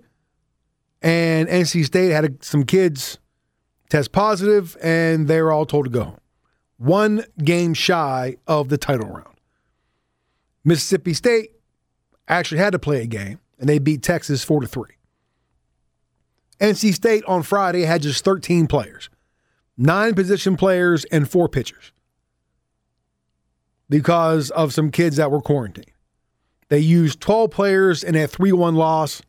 and 1.01 1.49
NC 1.49 1.87
State 1.87 2.11
had 2.11 2.25
a, 2.25 2.31
some 2.41 2.65
kids 2.65 3.19
test 3.89 4.13
positive, 4.13 4.77
and 4.83 5.29
they 5.29 5.41
were 5.41 5.53
all 5.53 5.67
told 5.67 5.87
to 5.87 5.91
go 5.91 6.05
home. 6.05 6.19
One 6.77 7.25
game 7.43 7.75
shy 7.75 8.37
of 8.47 8.69
the 8.69 8.77
title 8.77 9.09
round. 9.09 9.37
Mississippi 10.65 11.15
State 11.15 11.51
actually 12.29 12.59
had 12.59 12.73
to 12.73 12.79
play 12.79 13.03
a 13.03 13.07
game, 13.07 13.41
and 13.59 13.69
they 13.69 13.79
beat 13.79 14.03
Texas 14.03 14.45
4 14.45 14.63
to 14.63 14.67
3. 14.67 14.85
NC 16.63 16.95
State 16.95 17.25
on 17.27 17.43
Friday 17.43 17.83
had 17.83 18.03
just 18.03 18.25
13 18.25 18.69
players, 18.69 19.11
nine 19.77 20.15
position 20.15 20.57
players, 20.57 21.05
and 21.07 21.29
four 21.29 21.49
pitchers 21.49 21.91
because 23.91 24.51
of 24.51 24.73
some 24.73 24.93
kids 24.93 25.17
that 25.17 25.33
were 25.33 25.41
quarantined. 25.41 25.91
They 26.69 26.79
used 26.79 27.21
12 27.21 27.51
players 27.51 28.05
in 28.05 28.15
a 28.15 28.29
3 28.29 28.53
1 28.53 28.77
loss, 28.77 29.23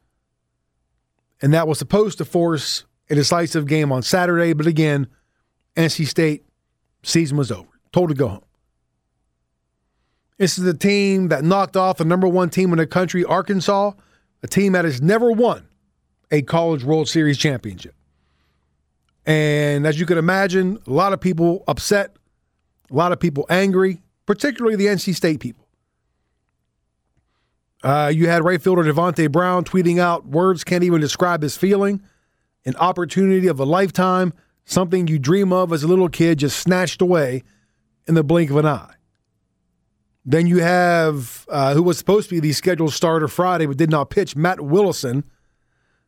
and 1.41 1.51
that 1.53 1.67
was 1.67 1.79
supposed 1.79 2.19
to 2.19 2.25
force 2.25 2.85
a 3.09 3.15
decisive 3.15 3.65
game 3.65 3.91
on 3.91 4.03
Saturday. 4.03 4.53
But 4.53 4.67
again, 4.67 5.07
NC 5.75 6.05
State 6.05 6.45
season 7.01 7.35
was 7.35 7.51
over, 7.51 7.67
told 7.91 8.09
to 8.09 8.15
go 8.15 8.27
home. 8.27 8.45
This 10.37 10.59
is 10.59 10.65
the 10.65 10.75
team 10.75 11.29
that 11.29 11.43
knocked 11.43 11.75
off 11.75 11.97
the 11.97 12.05
number 12.05 12.27
one 12.27 12.51
team 12.51 12.71
in 12.73 12.77
the 12.77 12.85
country, 12.85 13.25
Arkansas, 13.25 13.93
a 14.43 14.47
team 14.47 14.73
that 14.73 14.85
has 14.85 15.01
never 15.01 15.31
won 15.31 15.67
a 16.33 16.41
College 16.41 16.83
World 16.83 17.07
Series 17.07 17.37
championship. 17.37 17.93
And 19.25 19.85
as 19.85 19.99
you 19.99 20.05
can 20.07 20.17
imagine, 20.17 20.79
a 20.87 20.89
lot 20.89 21.13
of 21.13 21.21
people 21.21 21.63
upset, 21.67 22.15
a 22.91 22.93
lot 22.93 23.11
of 23.11 23.19
people 23.19 23.45
angry, 23.49 24.01
particularly 24.25 24.75
the 24.75 24.87
NC 24.87 25.15
State 25.15 25.39
people. 25.39 25.67
Uh, 27.83 28.11
you 28.13 28.27
had 28.27 28.43
right 28.43 28.61
fielder 28.61 28.83
Devonte 28.83 29.31
Brown 29.31 29.63
tweeting 29.63 29.99
out, 29.99 30.25
words 30.25 30.63
can't 30.63 30.83
even 30.83 30.99
describe 30.99 31.43
his 31.43 31.55
feeling, 31.55 32.01
an 32.65 32.75
opportunity 32.77 33.47
of 33.47 33.59
a 33.59 33.65
lifetime, 33.65 34.33
something 34.65 35.07
you 35.07 35.19
dream 35.19 35.53
of 35.53 35.71
as 35.71 35.83
a 35.83 35.87
little 35.87 36.09
kid 36.09 36.39
just 36.39 36.59
snatched 36.59 37.01
away 37.01 37.43
in 38.07 38.15
the 38.15 38.23
blink 38.23 38.49
of 38.49 38.57
an 38.57 38.65
eye. 38.65 38.95
Then 40.25 40.47
you 40.47 40.59
have 40.59 41.45
uh, 41.49 41.75
who 41.75 41.83
was 41.83 41.97
supposed 41.97 42.29
to 42.29 42.35
be 42.35 42.39
the 42.39 42.53
scheduled 42.53 42.93
starter 42.93 43.27
Friday 43.27 43.67
but 43.67 43.77
did 43.77 43.91
not 43.91 44.09
pitch, 44.09 44.35
Matt 44.35 44.57
Willadsen, 44.59 45.23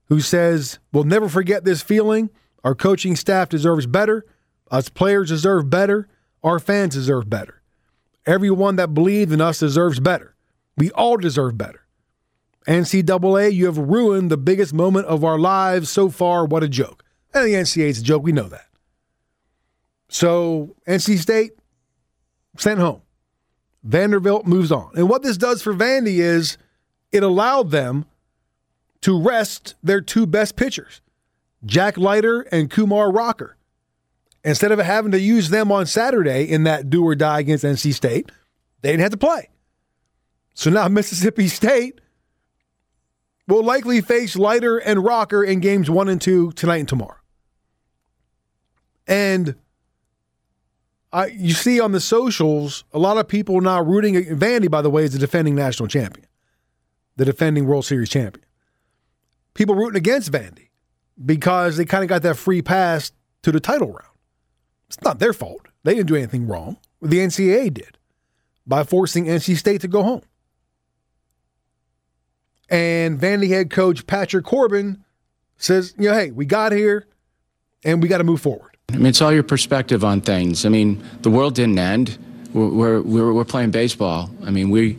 who 0.07 0.19
says, 0.21 0.79
We'll 0.91 1.03
never 1.03 1.29
forget 1.29 1.63
this 1.63 1.81
feeling. 1.81 2.29
Our 2.63 2.75
coaching 2.75 3.15
staff 3.15 3.49
deserves 3.49 3.85
better. 3.85 4.25
Us 4.71 4.89
players 4.89 5.29
deserve 5.29 5.69
better. 5.69 6.07
Our 6.43 6.59
fans 6.59 6.95
deserve 6.95 7.29
better. 7.29 7.61
Everyone 8.25 8.75
that 8.77 8.93
believed 8.93 9.31
in 9.31 9.41
us 9.41 9.59
deserves 9.59 9.99
better. 9.99 10.35
We 10.77 10.91
all 10.91 11.17
deserve 11.17 11.57
better. 11.57 11.85
NCAA, 12.67 13.53
you 13.53 13.65
have 13.65 13.77
ruined 13.77 14.31
the 14.31 14.37
biggest 14.37 14.73
moment 14.73 15.05
of 15.05 15.23
our 15.23 15.37
lives 15.37 15.89
so 15.89 16.09
far. 16.09 16.45
What 16.45 16.63
a 16.63 16.67
joke. 16.67 17.03
And 17.33 17.45
the 17.45 17.53
NCAA 17.53 17.89
is 17.89 17.99
a 17.99 18.03
joke. 18.03 18.23
We 18.23 18.31
know 18.31 18.47
that. 18.47 18.65
So, 20.07 20.75
NC 20.87 21.19
State 21.19 21.51
sent 22.57 22.79
home. 22.79 23.01
Vanderbilt 23.83 24.47
moves 24.47 24.71
on. 24.71 24.91
And 24.95 25.07
what 25.07 25.21
this 25.21 25.37
does 25.37 25.61
for 25.61 25.73
Vandy 25.73 26.17
is 26.17 26.57
it 27.11 27.21
allowed 27.21 27.69
them 27.69 28.05
to 29.05 29.21
rest 29.21 29.75
their 29.83 30.01
two 30.01 30.25
best 30.25 30.55
pitchers, 30.55 30.99
Jack 31.63 31.95
Leiter 31.95 32.41
and 32.51 32.71
Kumar 32.71 33.11
Rocker. 33.11 33.55
Instead 34.43 34.71
of 34.71 34.79
having 34.79 35.11
to 35.11 35.19
use 35.19 35.49
them 35.49 35.71
on 35.71 35.85
Saturday 35.85 36.43
in 36.43 36.63
that 36.63 36.89
do 36.89 37.03
or 37.03 37.13
die 37.13 37.41
against 37.41 37.63
NC 37.63 37.93
State, 37.93 38.31
they 38.81 38.89
didn't 38.89 39.03
have 39.03 39.11
to 39.11 39.17
play. 39.17 39.49
So 40.55 40.71
now 40.71 40.87
Mississippi 40.87 41.47
State 41.49 42.01
will 43.47 43.63
likely 43.63 44.01
face 44.01 44.35
Leiter 44.35 44.79
and 44.79 45.03
Rocker 45.03 45.43
in 45.43 45.59
games 45.59 45.87
one 45.87 46.09
and 46.09 46.19
two 46.19 46.51
tonight 46.53 46.77
and 46.77 46.89
tomorrow. 46.89 47.19
And 49.05 49.53
I, 51.13 51.27
you 51.27 51.53
see 51.53 51.79
on 51.79 51.91
the 51.91 51.99
socials, 51.99 52.85
a 52.91 52.97
lot 52.97 53.19
of 53.19 53.27
people 53.27 53.61
now 53.61 53.83
rooting. 53.83 54.15
Vandy, 54.15 54.67
by 54.67 54.81
the 54.81 54.89
way, 54.89 55.03
is 55.03 55.13
the 55.13 55.19
defending 55.19 55.53
national 55.53 55.89
champion, 55.89 56.25
the 57.17 57.25
defending 57.25 57.67
World 57.67 57.85
Series 57.85 58.09
champion. 58.09 58.45
People 59.55 59.73
rooting 59.73 59.97
against 59.97 60.31
Vandy 60.31 60.69
because 61.23 61.77
they 61.77 61.85
kind 61.85 62.03
of 62.03 62.09
got 62.09 62.21
that 62.21 62.35
free 62.35 62.61
pass 62.61 63.11
to 63.41 63.51
the 63.51 63.59
title 63.59 63.87
round. 63.87 64.13
It's 64.87 65.01
not 65.01 65.17
their 65.17 65.33
fault. 65.33 65.67
They 65.83 65.95
didn't 65.95 66.07
do 66.07 66.15
anything 66.15 66.47
wrong. 66.47 66.77
The 67.01 67.17
NCAA 67.17 67.73
did 67.73 67.97
by 68.67 68.83
forcing 68.83 69.25
NC 69.25 69.57
State 69.57 69.81
to 69.81 69.87
go 69.87 70.03
home. 70.03 70.21
And 72.69 73.19
Vandy 73.19 73.49
head 73.49 73.69
coach 73.69 74.05
Patrick 74.07 74.45
Corbin 74.45 75.03
says, 75.57 75.93
you 75.97 76.09
know, 76.09 76.15
hey, 76.15 76.31
we 76.31 76.45
got 76.45 76.71
here 76.71 77.07
and 77.83 78.01
we 78.01 78.09
got 78.09 78.17
to 78.17 78.23
move 78.23 78.41
forward. 78.41 78.77
I 78.91 78.97
mean, 78.97 79.07
it's 79.07 79.21
all 79.21 79.31
your 79.31 79.43
perspective 79.43 80.03
on 80.03 80.21
things. 80.21 80.65
I 80.65 80.69
mean, 80.69 81.03
the 81.21 81.29
world 81.29 81.55
didn't 81.55 81.79
end. 81.79 82.17
We're, 82.53 83.01
we're, 83.01 83.33
we're 83.33 83.45
playing 83.45 83.71
baseball. 83.71 84.29
I 84.43 84.49
mean, 84.49 84.69
we 84.69 84.97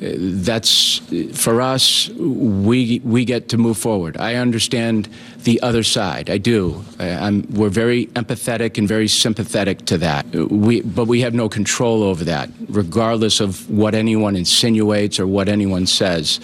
that's 0.00 0.98
for 1.34 1.60
us 1.60 2.08
we 2.08 3.00
we 3.04 3.24
get 3.24 3.48
to 3.50 3.58
move 3.58 3.76
forward. 3.76 4.16
I 4.16 4.36
understand 4.36 5.08
the 5.44 5.60
other 5.60 5.82
side. 5.82 6.30
I 6.30 6.38
do. 6.38 6.82
I'm, 6.98 7.46
we're 7.50 7.68
very 7.68 8.06
empathetic 8.06 8.78
and 8.78 8.88
very 8.88 9.08
sympathetic 9.08 9.84
to 9.86 9.98
that. 9.98 10.26
We 10.34 10.80
but 10.80 11.06
we 11.06 11.20
have 11.20 11.34
no 11.34 11.48
control 11.48 12.02
over 12.02 12.24
that 12.24 12.48
regardless 12.68 13.40
of 13.40 13.68
what 13.70 13.94
anyone 13.94 14.36
insinuates 14.36 15.20
or 15.20 15.26
what 15.26 15.48
anyone 15.48 15.86
says. 15.86 16.40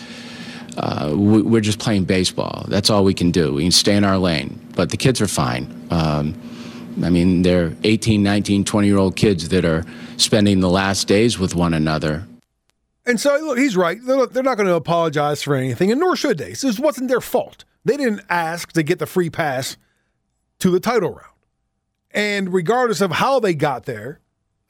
Uh, 0.76 1.14
we, 1.16 1.56
are 1.56 1.62
just 1.62 1.78
playing 1.78 2.04
baseball. 2.04 2.66
That's 2.68 2.90
all 2.90 3.02
we 3.02 3.14
can 3.14 3.30
do. 3.30 3.54
We 3.54 3.62
can 3.62 3.72
stay 3.72 3.96
in 3.96 4.04
our 4.04 4.18
lane. 4.18 4.60
But 4.76 4.90
the 4.90 4.98
kids 4.98 5.22
are 5.22 5.26
fine. 5.26 5.72
Um, 5.90 6.34
i 7.04 7.10
mean 7.10 7.42
they're 7.42 7.76
18 7.84 8.22
19 8.22 8.64
20 8.64 8.88
year 8.88 8.96
old 8.96 9.16
kids 9.16 9.50
that 9.50 9.64
are 9.66 9.84
spending 10.16 10.60
the 10.60 10.70
last 10.70 11.06
days 11.06 11.38
with 11.38 11.54
one 11.54 11.74
another 11.74 12.26
and 13.06 13.20
so, 13.20 13.38
look, 13.38 13.58
he's 13.58 13.76
right. 13.76 13.98
They're, 14.02 14.42
not 14.42 14.56
going 14.56 14.66
to 14.66 14.74
apologize 14.74 15.42
for 15.42 15.54
anything, 15.54 15.92
and 15.92 16.00
nor 16.00 16.16
should 16.16 16.38
they. 16.38 16.52
This 16.52 16.78
wasn't 16.78 17.08
their 17.08 17.20
fault. 17.20 17.64
They 17.84 17.96
didn't 17.96 18.22
ask 18.28 18.72
to 18.72 18.82
get 18.82 18.98
the 18.98 19.06
free 19.06 19.30
pass 19.30 19.76
to 20.58 20.70
the 20.70 20.80
title 20.80 21.10
round. 21.10 21.32
And 22.10 22.52
regardless 22.52 23.00
of 23.00 23.12
how 23.12 23.38
they 23.38 23.54
got 23.54 23.84
there, 23.84 24.20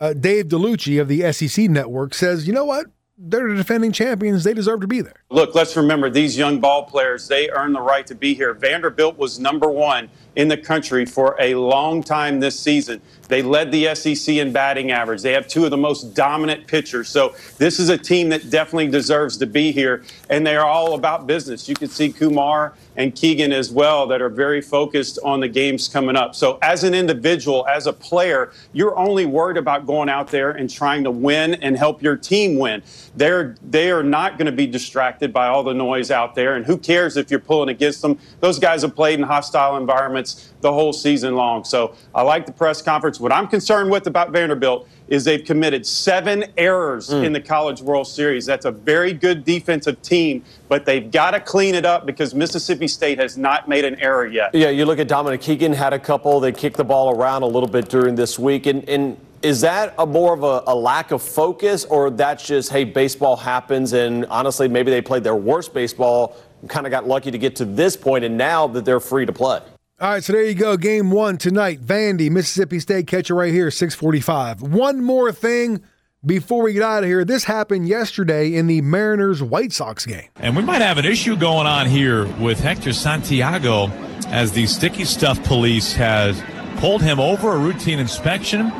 uh, 0.00 0.12
Dave 0.12 0.48
Dellucci 0.48 1.00
of 1.00 1.08
the 1.08 1.32
SEC 1.32 1.70
network 1.70 2.12
says, 2.12 2.46
you 2.46 2.52
know 2.52 2.64
what? 2.64 2.86
They're 3.18 3.48
the 3.48 3.54
defending 3.54 3.92
champions. 3.92 4.44
They 4.44 4.52
deserve 4.52 4.82
to 4.82 4.86
be 4.86 5.00
there. 5.00 5.14
Look, 5.30 5.54
let's 5.54 5.74
remember 5.74 6.10
these 6.10 6.36
young 6.36 6.60
ball 6.60 6.82
players, 6.82 7.26
they 7.26 7.48
earned 7.48 7.74
the 7.74 7.80
right 7.80 8.06
to 8.08 8.14
be 8.14 8.34
here. 8.34 8.52
Vanderbilt 8.52 9.16
was 9.16 9.40
number 9.40 9.70
one 9.70 10.10
in 10.34 10.48
the 10.48 10.56
country 10.58 11.06
for 11.06 11.34
a 11.40 11.54
long 11.54 12.02
time 12.02 12.40
this 12.40 12.60
season. 12.60 13.00
They 13.28 13.42
led 13.42 13.72
the 13.72 13.94
SEC 13.94 14.36
in 14.36 14.52
batting 14.52 14.90
average. 14.90 15.22
They 15.22 15.32
have 15.32 15.48
two 15.48 15.64
of 15.64 15.70
the 15.70 15.76
most 15.76 16.14
dominant 16.14 16.66
pitchers. 16.66 17.08
So 17.08 17.34
this 17.58 17.78
is 17.78 17.88
a 17.88 17.98
team 17.98 18.28
that 18.30 18.50
definitely 18.50 18.88
deserves 18.88 19.36
to 19.38 19.46
be 19.46 19.72
here. 19.72 20.04
And 20.30 20.46
they 20.46 20.56
are 20.56 20.66
all 20.66 20.94
about 20.94 21.26
business. 21.26 21.68
You 21.68 21.74
can 21.74 21.88
see 21.88 22.12
Kumar 22.12 22.74
and 22.96 23.14
Keegan 23.14 23.52
as 23.52 23.70
well 23.70 24.06
that 24.06 24.22
are 24.22 24.28
very 24.28 24.60
focused 24.60 25.18
on 25.22 25.40
the 25.40 25.48
games 25.48 25.88
coming 25.88 26.16
up. 26.16 26.34
So 26.34 26.58
as 26.62 26.84
an 26.84 26.94
individual, 26.94 27.66
as 27.68 27.86
a 27.86 27.92
player, 27.92 28.52
you're 28.72 28.96
only 28.96 29.26
worried 29.26 29.56
about 29.56 29.86
going 29.86 30.08
out 30.08 30.28
there 30.28 30.52
and 30.52 30.68
trying 30.70 31.04
to 31.04 31.10
win 31.10 31.54
and 31.54 31.76
help 31.76 32.02
your 32.02 32.16
team 32.16 32.58
win. 32.58 32.82
They're 33.14 33.56
they 33.62 33.90
are 33.90 34.02
not 34.02 34.38
going 34.38 34.46
to 34.46 34.52
be 34.52 34.66
distracted 34.66 35.32
by 35.32 35.46
all 35.48 35.62
the 35.62 35.74
noise 35.74 36.10
out 36.10 36.34
there. 36.34 36.56
And 36.56 36.64
who 36.64 36.76
cares 36.76 37.16
if 37.16 37.30
you're 37.30 37.40
pulling 37.40 37.68
against 37.68 38.02
them? 38.02 38.18
Those 38.40 38.58
guys 38.58 38.82
have 38.82 38.94
played 38.94 39.18
in 39.18 39.24
hostile 39.24 39.76
environments 39.76 40.52
the 40.66 40.72
whole 40.72 40.92
season 40.92 41.36
long. 41.36 41.62
So 41.62 41.94
I 42.12 42.22
like 42.22 42.44
the 42.44 42.50
press 42.50 42.82
conference. 42.82 43.20
What 43.20 43.30
I'm 43.30 43.46
concerned 43.46 43.88
with 43.88 44.08
about 44.08 44.30
Vanderbilt 44.30 44.88
is 45.06 45.22
they've 45.22 45.44
committed 45.44 45.86
seven 45.86 46.44
errors 46.56 47.10
mm. 47.10 47.22
in 47.22 47.32
the 47.32 47.40
College 47.40 47.80
World 47.80 48.08
Series. 48.08 48.44
That's 48.46 48.64
a 48.64 48.72
very 48.72 49.12
good 49.12 49.44
defensive 49.44 50.02
team, 50.02 50.42
but 50.68 50.84
they've 50.84 51.08
got 51.08 51.30
to 51.30 51.40
clean 51.40 51.76
it 51.76 51.86
up 51.86 52.04
because 52.04 52.34
Mississippi 52.34 52.88
State 52.88 53.20
has 53.20 53.38
not 53.38 53.68
made 53.68 53.84
an 53.84 53.94
error 54.00 54.26
yet. 54.26 54.52
Yeah, 54.52 54.70
you 54.70 54.86
look 54.86 54.98
at 54.98 55.06
Dominic 55.06 55.40
Keegan 55.40 55.72
had 55.72 55.92
a 55.92 56.00
couple. 56.00 56.40
They 56.40 56.50
kicked 56.50 56.78
the 56.78 56.84
ball 56.84 57.14
around 57.16 57.44
a 57.44 57.46
little 57.46 57.68
bit 57.68 57.88
during 57.88 58.16
this 58.16 58.36
week, 58.36 58.66
and, 58.66 58.88
and 58.88 59.16
is 59.42 59.60
that 59.60 59.94
a 60.00 60.04
more 60.04 60.34
of 60.34 60.42
a, 60.42 60.64
a, 60.66 60.74
lack 60.74 61.12
of 61.12 61.22
focus, 61.22 61.84
or 61.84 62.10
that's 62.10 62.44
just 62.44 62.72
hey, 62.72 62.82
baseball 62.82 63.36
happens, 63.36 63.92
and 63.92 64.26
honestly, 64.26 64.66
maybe 64.66 64.90
they 64.90 65.00
played 65.00 65.22
their 65.22 65.36
worst 65.36 65.72
baseball, 65.72 66.36
kind 66.66 66.86
of 66.86 66.90
got 66.90 67.06
lucky 67.06 67.30
to 67.30 67.38
get 67.38 67.54
to 67.54 67.64
this 67.64 67.96
point, 67.96 68.24
and 68.24 68.36
now 68.36 68.66
that 68.66 68.84
they're 68.84 68.98
free 68.98 69.24
to 69.24 69.32
play. 69.32 69.60
All 69.98 70.10
right, 70.10 70.22
so 70.22 70.34
there 70.34 70.44
you 70.44 70.54
go. 70.54 70.76
Game 70.76 71.10
one 71.10 71.38
tonight. 71.38 71.80
Vandy, 71.80 72.30
Mississippi 72.30 72.80
State. 72.80 73.06
Catch 73.06 73.30
it 73.30 73.34
right 73.34 73.50
here, 73.50 73.70
645. 73.70 74.60
One 74.60 75.02
more 75.02 75.32
thing 75.32 75.82
before 76.22 76.64
we 76.64 76.74
get 76.74 76.82
out 76.82 77.02
of 77.02 77.08
here. 77.08 77.24
This 77.24 77.44
happened 77.44 77.88
yesterday 77.88 78.52
in 78.52 78.66
the 78.66 78.82
Mariners 78.82 79.42
White 79.42 79.72
Sox 79.72 80.04
game. 80.04 80.28
And 80.36 80.54
we 80.54 80.62
might 80.62 80.82
have 80.82 80.98
an 80.98 81.06
issue 81.06 81.34
going 81.34 81.66
on 81.66 81.86
here 81.86 82.26
with 82.36 82.60
Hector 82.60 82.92
Santiago 82.92 83.86
as 84.26 84.52
the 84.52 84.66
sticky 84.66 85.06
stuff 85.06 85.42
police 85.44 85.94
has 85.94 86.42
pulled 86.78 87.00
him 87.00 87.18
over 87.18 87.54
a 87.54 87.58
routine 87.58 87.98
inspection. 87.98 88.70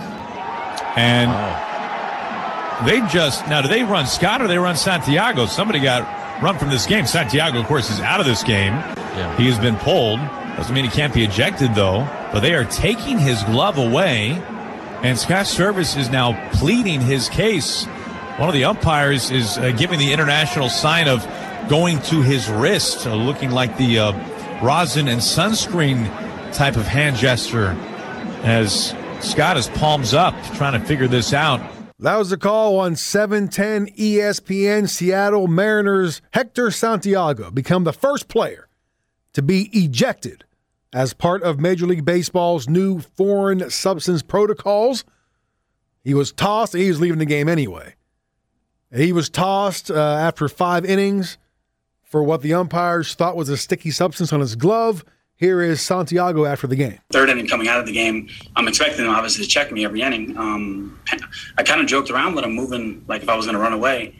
And 0.96 1.30
wow. 1.30 2.82
they 2.84 3.00
just, 3.08 3.48
now 3.48 3.62
do 3.62 3.68
they 3.68 3.84
run 3.84 4.06
Scott 4.06 4.42
or 4.42 4.48
they 4.48 4.58
run 4.58 4.76
Santiago? 4.76 5.46
Somebody 5.46 5.80
got 5.80 6.42
run 6.42 6.58
from 6.58 6.68
this 6.68 6.84
game. 6.84 7.06
Santiago, 7.06 7.60
of 7.60 7.64
course, 7.64 7.88
is 7.88 8.00
out 8.00 8.20
of 8.20 8.26
this 8.26 8.42
game. 8.42 8.74
Yeah. 8.74 9.34
He 9.38 9.46
has 9.46 9.58
been 9.58 9.76
pulled. 9.76 10.20
Doesn't 10.56 10.74
mean 10.74 10.84
he 10.84 10.90
can't 10.90 11.12
be 11.12 11.24
ejected, 11.24 11.74
though. 11.74 12.08
But 12.32 12.40
they 12.40 12.54
are 12.54 12.64
taking 12.64 13.18
his 13.18 13.42
glove 13.44 13.78
away, 13.78 14.30
and 15.02 15.18
Scott 15.18 15.46
Servais 15.46 15.96
is 15.96 16.08
now 16.10 16.50
pleading 16.52 17.00
his 17.00 17.28
case. 17.28 17.84
One 18.38 18.48
of 18.48 18.54
the 18.54 18.64
umpires 18.64 19.30
is 19.30 19.58
uh, 19.58 19.72
giving 19.72 19.98
the 19.98 20.12
international 20.12 20.68
sign 20.68 21.08
of 21.08 21.26
going 21.68 22.00
to 22.02 22.22
his 22.22 22.48
wrist, 22.48 23.06
uh, 23.06 23.14
looking 23.14 23.50
like 23.50 23.76
the 23.76 23.98
uh, 23.98 24.60
rosin 24.62 25.08
and 25.08 25.20
sunscreen 25.20 26.06
type 26.52 26.76
of 26.76 26.86
hand 26.86 27.16
gesture 27.16 27.70
as 28.42 28.94
Scott 29.20 29.56
is 29.56 29.68
palms 29.68 30.14
up 30.14 30.34
trying 30.54 30.78
to 30.80 30.86
figure 30.86 31.08
this 31.08 31.32
out. 31.32 31.60
That 31.98 32.16
was 32.16 32.30
the 32.30 32.36
call 32.36 32.78
on 32.78 32.94
710 32.96 33.94
ESPN 33.96 34.88
Seattle 34.88 35.48
Mariners. 35.48 36.20
Hector 36.32 36.70
Santiago 36.70 37.50
become 37.50 37.84
the 37.84 37.92
first 37.92 38.28
player 38.28 38.65
to 39.36 39.42
be 39.42 39.68
ejected 39.74 40.46
as 40.94 41.12
part 41.12 41.42
of 41.42 41.60
Major 41.60 41.84
League 41.84 42.06
Baseball's 42.06 42.70
new 42.70 43.00
foreign 43.00 43.68
substance 43.68 44.22
protocols. 44.22 45.04
He 46.02 46.14
was 46.14 46.32
tossed. 46.32 46.72
He 46.72 46.88
was 46.88 47.02
leaving 47.02 47.18
the 47.18 47.26
game 47.26 47.46
anyway. 47.46 47.96
He 48.90 49.12
was 49.12 49.28
tossed 49.28 49.90
uh, 49.90 49.94
after 49.94 50.48
five 50.48 50.86
innings 50.86 51.36
for 52.02 52.22
what 52.22 52.40
the 52.40 52.54
umpires 52.54 53.14
thought 53.14 53.36
was 53.36 53.50
a 53.50 53.58
sticky 53.58 53.90
substance 53.90 54.32
on 54.32 54.40
his 54.40 54.56
glove. 54.56 55.04
Here 55.34 55.60
is 55.60 55.82
Santiago 55.82 56.46
after 56.46 56.66
the 56.66 56.76
game. 56.76 56.98
Third 57.10 57.28
inning 57.28 57.46
coming 57.46 57.68
out 57.68 57.78
of 57.78 57.84
the 57.84 57.92
game, 57.92 58.30
I'm 58.56 58.66
expecting 58.68 59.04
him 59.04 59.10
obviously 59.10 59.44
to 59.44 59.50
check 59.50 59.70
me 59.70 59.84
every 59.84 60.00
inning. 60.00 60.34
Um, 60.38 60.98
I 61.58 61.62
kind 61.62 61.82
of 61.82 61.86
joked 61.86 62.10
around 62.10 62.36
with 62.36 62.46
him 62.46 62.54
moving 62.54 63.04
like 63.06 63.22
if 63.22 63.28
I 63.28 63.36
was 63.36 63.44
going 63.44 63.54
to 63.54 63.60
run 63.60 63.74
away 63.74 64.14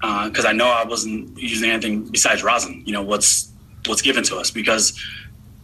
because 0.00 0.44
uh, 0.44 0.48
I 0.48 0.52
know 0.52 0.68
I 0.68 0.84
wasn't 0.84 1.38
using 1.38 1.70
anything 1.70 2.04
besides 2.10 2.42
rosin. 2.42 2.82
You 2.84 2.92
know 2.92 3.02
what's 3.02 3.49
what's 3.86 4.02
given 4.02 4.22
to 4.24 4.36
us 4.36 4.50
because 4.50 4.98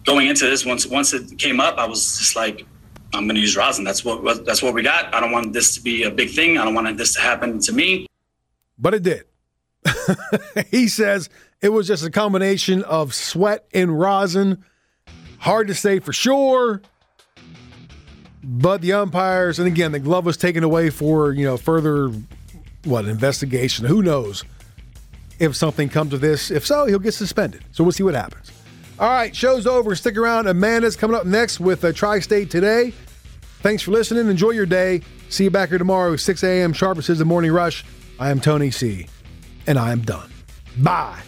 going 0.05 0.29
into 0.29 0.47
this, 0.47 0.65
once 0.65 0.87
once 0.87 1.13
it 1.13 1.39
came 1.39 1.61
up, 1.61 1.79
I 1.79 1.87
was 1.87 2.19
just 2.19 2.37
like, 2.37 2.67
I'm 3.15 3.25
going 3.27 3.35
to 3.37 3.41
use 3.41 3.57
rosin. 3.57 3.85
That's 3.85 4.05
what 4.05 4.45
that's 4.45 4.63
what 4.63 4.75
we 4.75 4.83
got. 4.83 5.15
I 5.15 5.21
don't 5.21 5.33
want 5.33 5.53
this 5.53 5.75
to 5.75 5.83
be 5.83 6.05
a 6.05 6.11
big 6.11 6.31
thing. 6.31 6.59
I 6.59 6.65
don't 6.65 6.75
want 6.75 6.97
this 6.97 7.15
to 7.15 7.21
happen 7.21 7.61
to 7.61 7.73
me. 7.73 8.07
But 8.79 8.95
it 8.95 9.03
did. 9.03 9.25
he 10.71 10.89
says 10.89 11.29
it 11.61 11.71
was 11.71 11.87
just 11.87 12.05
a 12.05 12.11
combination 12.11 12.83
of 12.85 13.15
sweat 13.15 13.67
and 13.73 13.99
rosin. 13.99 14.65
Hard 15.39 15.69
to 15.69 15.75
say 15.75 16.01
for 16.01 16.13
sure. 16.13 16.83
But 18.43 18.81
the 18.81 18.93
umpires, 18.93 19.59
and 19.59 19.67
again, 19.67 19.91
the 19.91 19.99
glove 19.99 20.25
was 20.25 20.37
taken 20.37 20.63
away 20.63 20.91
for, 20.91 21.33
you 21.33 21.45
know, 21.45 21.57
further 21.57 22.13
what, 22.85 23.07
investigation. 23.07 23.87
Who 23.87 24.03
knows 24.03 24.45
if 25.39 25.57
something 25.57 25.89
comes 25.89 26.13
of 26.13 26.21
this. 26.21 26.51
If 26.51 26.67
so, 26.67 26.87
he'll 26.87 26.99
get 26.99 27.15
suspended. 27.15 27.65
So 27.73 27.85
we'll 27.85 27.93
see 27.93 28.03
what 28.03 28.15
happens. 28.15 28.51
All 28.99 29.09
right, 29.09 29.35
show's 29.35 29.67
over. 29.67 29.95
Stick 29.95 30.17
around. 30.17 30.47
Amanda's 30.47 30.97
coming 30.97 31.17
up 31.17 31.27
next 31.27 31.61
with 31.61 31.85
uh, 31.85 31.89
a 31.89 31.93
Tri 31.93 32.21
State 32.21 32.51
today. 32.51 32.95
Thanks 33.61 33.83
for 33.83 33.91
listening. 33.91 34.29
Enjoy 34.29 34.51
your 34.51 34.67
day. 34.67 35.03
See 35.29 35.45
you 35.45 35.51
back 35.51 35.71
here 35.71 35.79
tomorrow, 35.79 36.17
6 36.17 36.43
a.m. 36.45 36.73
sharp. 36.73 36.97
This 36.97 37.11
is 37.11 37.19
the 37.19 37.25
morning 37.25 37.53
rush. 37.53 37.85
I 38.19 38.31
am 38.31 38.41
Tony 38.41 38.71
C, 38.71 39.07
and 39.67 39.79
I 39.79 39.93
am 39.93 40.01
done. 40.01 40.31
Bye. 40.79 41.21